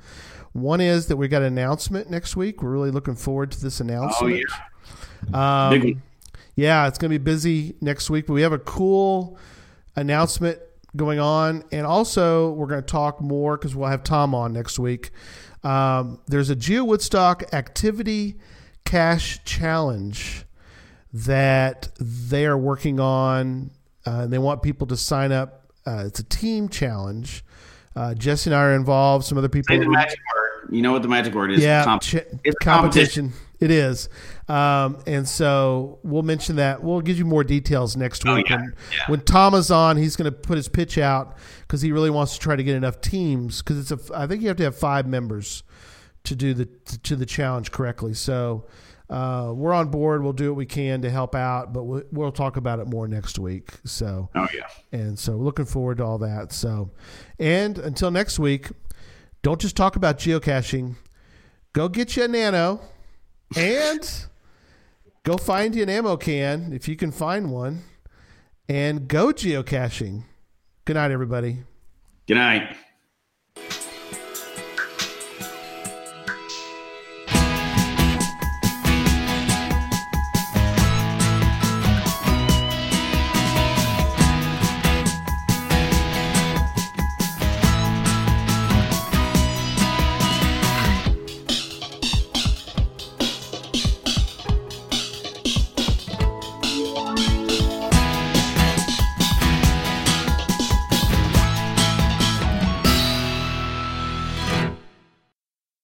One 0.51 0.81
is 0.81 1.07
that 1.07 1.15
we 1.15 1.29
got 1.29 1.41
an 1.41 1.57
announcement 1.57 2.09
next 2.09 2.35
week. 2.35 2.61
We're 2.61 2.71
really 2.71 2.91
looking 2.91 3.15
forward 3.15 3.51
to 3.51 3.61
this 3.61 3.79
announcement. 3.79 4.43
Oh, 5.31 5.31
yeah. 5.31 5.69
Um, 5.69 6.03
yeah, 6.55 6.85
it's 6.89 6.97
going 6.97 7.13
to 7.13 7.17
be 7.17 7.23
busy 7.23 7.75
next 7.79 8.09
week, 8.09 8.27
but 8.27 8.33
we 8.33 8.41
have 8.41 8.51
a 8.51 8.59
cool 8.59 9.39
announcement 9.97 10.59
going 10.95 11.19
on. 11.19 11.63
And 11.73 11.85
also, 11.85 12.51
we're 12.51 12.67
going 12.67 12.81
to 12.81 12.87
talk 12.87 13.19
more 13.19 13.57
because 13.57 13.75
we'll 13.75 13.89
have 13.89 14.03
Tom 14.03 14.33
on 14.33 14.53
next 14.53 14.79
week. 14.79 15.11
Um, 15.63 16.21
there's 16.27 16.49
a 16.49 16.55
Geo 16.55 16.85
Woodstock 16.85 17.53
Activity 17.53 18.37
cache 18.85 19.43
Challenge 19.43 20.45
that 21.11 21.89
they 21.99 22.45
are 22.45 22.57
working 22.57 22.99
on. 23.01 23.71
Uh, 24.05 24.21
and 24.21 24.31
they 24.31 24.37
want 24.37 24.61
people 24.61 24.87
to 24.87 24.95
sign 24.95 25.33
up. 25.33 25.71
Uh, 25.85 26.03
it's 26.05 26.19
a 26.19 26.23
team 26.23 26.69
challenge. 26.69 27.43
Uh, 27.95 28.13
Jesse 28.13 28.49
and 28.49 28.55
I 28.55 28.61
are 28.61 28.75
involved. 28.75 29.25
Some 29.25 29.37
other 29.37 29.49
people. 29.49 29.75
Say 29.75 29.79
the 29.79 29.89
magic 29.89 30.19
word. 30.33 30.73
You 30.73 30.81
know 30.81 30.91
what 30.91 31.01
the 31.01 31.07
magic 31.07 31.33
word 31.33 31.51
is? 31.51 31.61
Yeah, 31.61 31.83
Comp- 31.83 32.03
ch- 32.03 32.15
it's 32.43 32.57
competition. 32.61 33.33
It 33.59 33.71
is, 33.71 34.07
um, 34.47 34.97
and 35.05 35.27
so 35.27 35.99
we'll 36.03 36.23
mention 36.23 36.55
that. 36.57 36.81
We'll 36.83 37.01
give 37.01 37.17
you 37.17 37.25
more 37.25 37.43
details 37.43 37.95
next 37.97 38.25
Oh, 38.25 38.35
week. 38.35 38.49
yeah, 38.49 38.57
When, 38.57 38.73
yeah. 38.91 38.97
when 39.07 39.21
Tom 39.21 39.53
is 39.55 39.69
on, 39.71 39.97
he's 39.97 40.15
going 40.15 40.31
to 40.31 40.37
put 40.37 40.55
his 40.57 40.67
pitch 40.69 40.97
out 40.97 41.37
because 41.61 41.81
he 41.81 41.91
really 41.91 42.09
wants 42.09 42.33
to 42.33 42.39
try 42.39 42.55
to 42.55 42.63
get 42.63 42.75
enough 42.75 43.01
teams. 43.01 43.61
Because 43.61 43.91
it's 43.91 44.09
a, 44.09 44.17
I 44.17 44.25
think 44.27 44.41
you 44.41 44.47
have 44.47 44.57
to 44.57 44.63
have 44.63 44.77
five 44.77 45.05
members 45.07 45.63
to 46.23 46.35
do 46.35 46.53
the 46.53 46.65
to 47.03 47.15
the 47.15 47.25
challenge 47.25 47.71
correctly. 47.71 48.13
So 48.13 48.65
uh, 49.09 49.51
we're 49.55 49.73
on 49.73 49.89
board. 49.89 50.23
We'll 50.23 50.33
do 50.33 50.49
what 50.49 50.57
we 50.57 50.65
can 50.65 51.01
to 51.01 51.09
help 51.09 51.35
out, 51.35 51.71
but 51.73 51.83
we'll, 51.83 52.03
we'll 52.11 52.31
talk 52.31 52.57
about 52.57 52.79
it 52.79 52.87
more 52.87 53.07
next 53.07 53.39
week. 53.39 53.71
So 53.85 54.29
Oh 54.35 54.47
yeah. 54.53 54.67
and 54.91 55.17
so 55.17 55.37
we're 55.37 55.45
looking 55.45 55.65
forward 55.65 55.97
to 55.97 56.05
all 56.05 56.17
that. 56.19 56.51
So, 56.51 56.91
and 57.39 57.77
until 57.77 58.11
next 58.11 58.39
week, 58.39 58.67
don't 59.43 59.59
just 59.61 59.75
talk 59.77 59.95
about 59.95 60.17
geocaching. 60.19 60.95
Go 61.73 61.87
get 61.87 62.17
you 62.17 62.23
a 62.23 62.27
nano 62.27 62.81
and 63.55 64.25
go 65.27 65.35
find 65.35 65.75
you 65.75 65.83
an 65.83 65.89
ammo 65.89 66.15
can 66.15 66.71
if 66.71 66.87
you 66.87 66.95
can 66.95 67.11
find 67.11 67.51
one 67.51 67.81
and 68.69 69.09
go 69.09 69.33
geocaching. 69.33 70.23
Good 70.85 70.93
night, 70.93 71.11
everybody. 71.11 71.63
Good 72.27 72.35
night. 72.35 72.73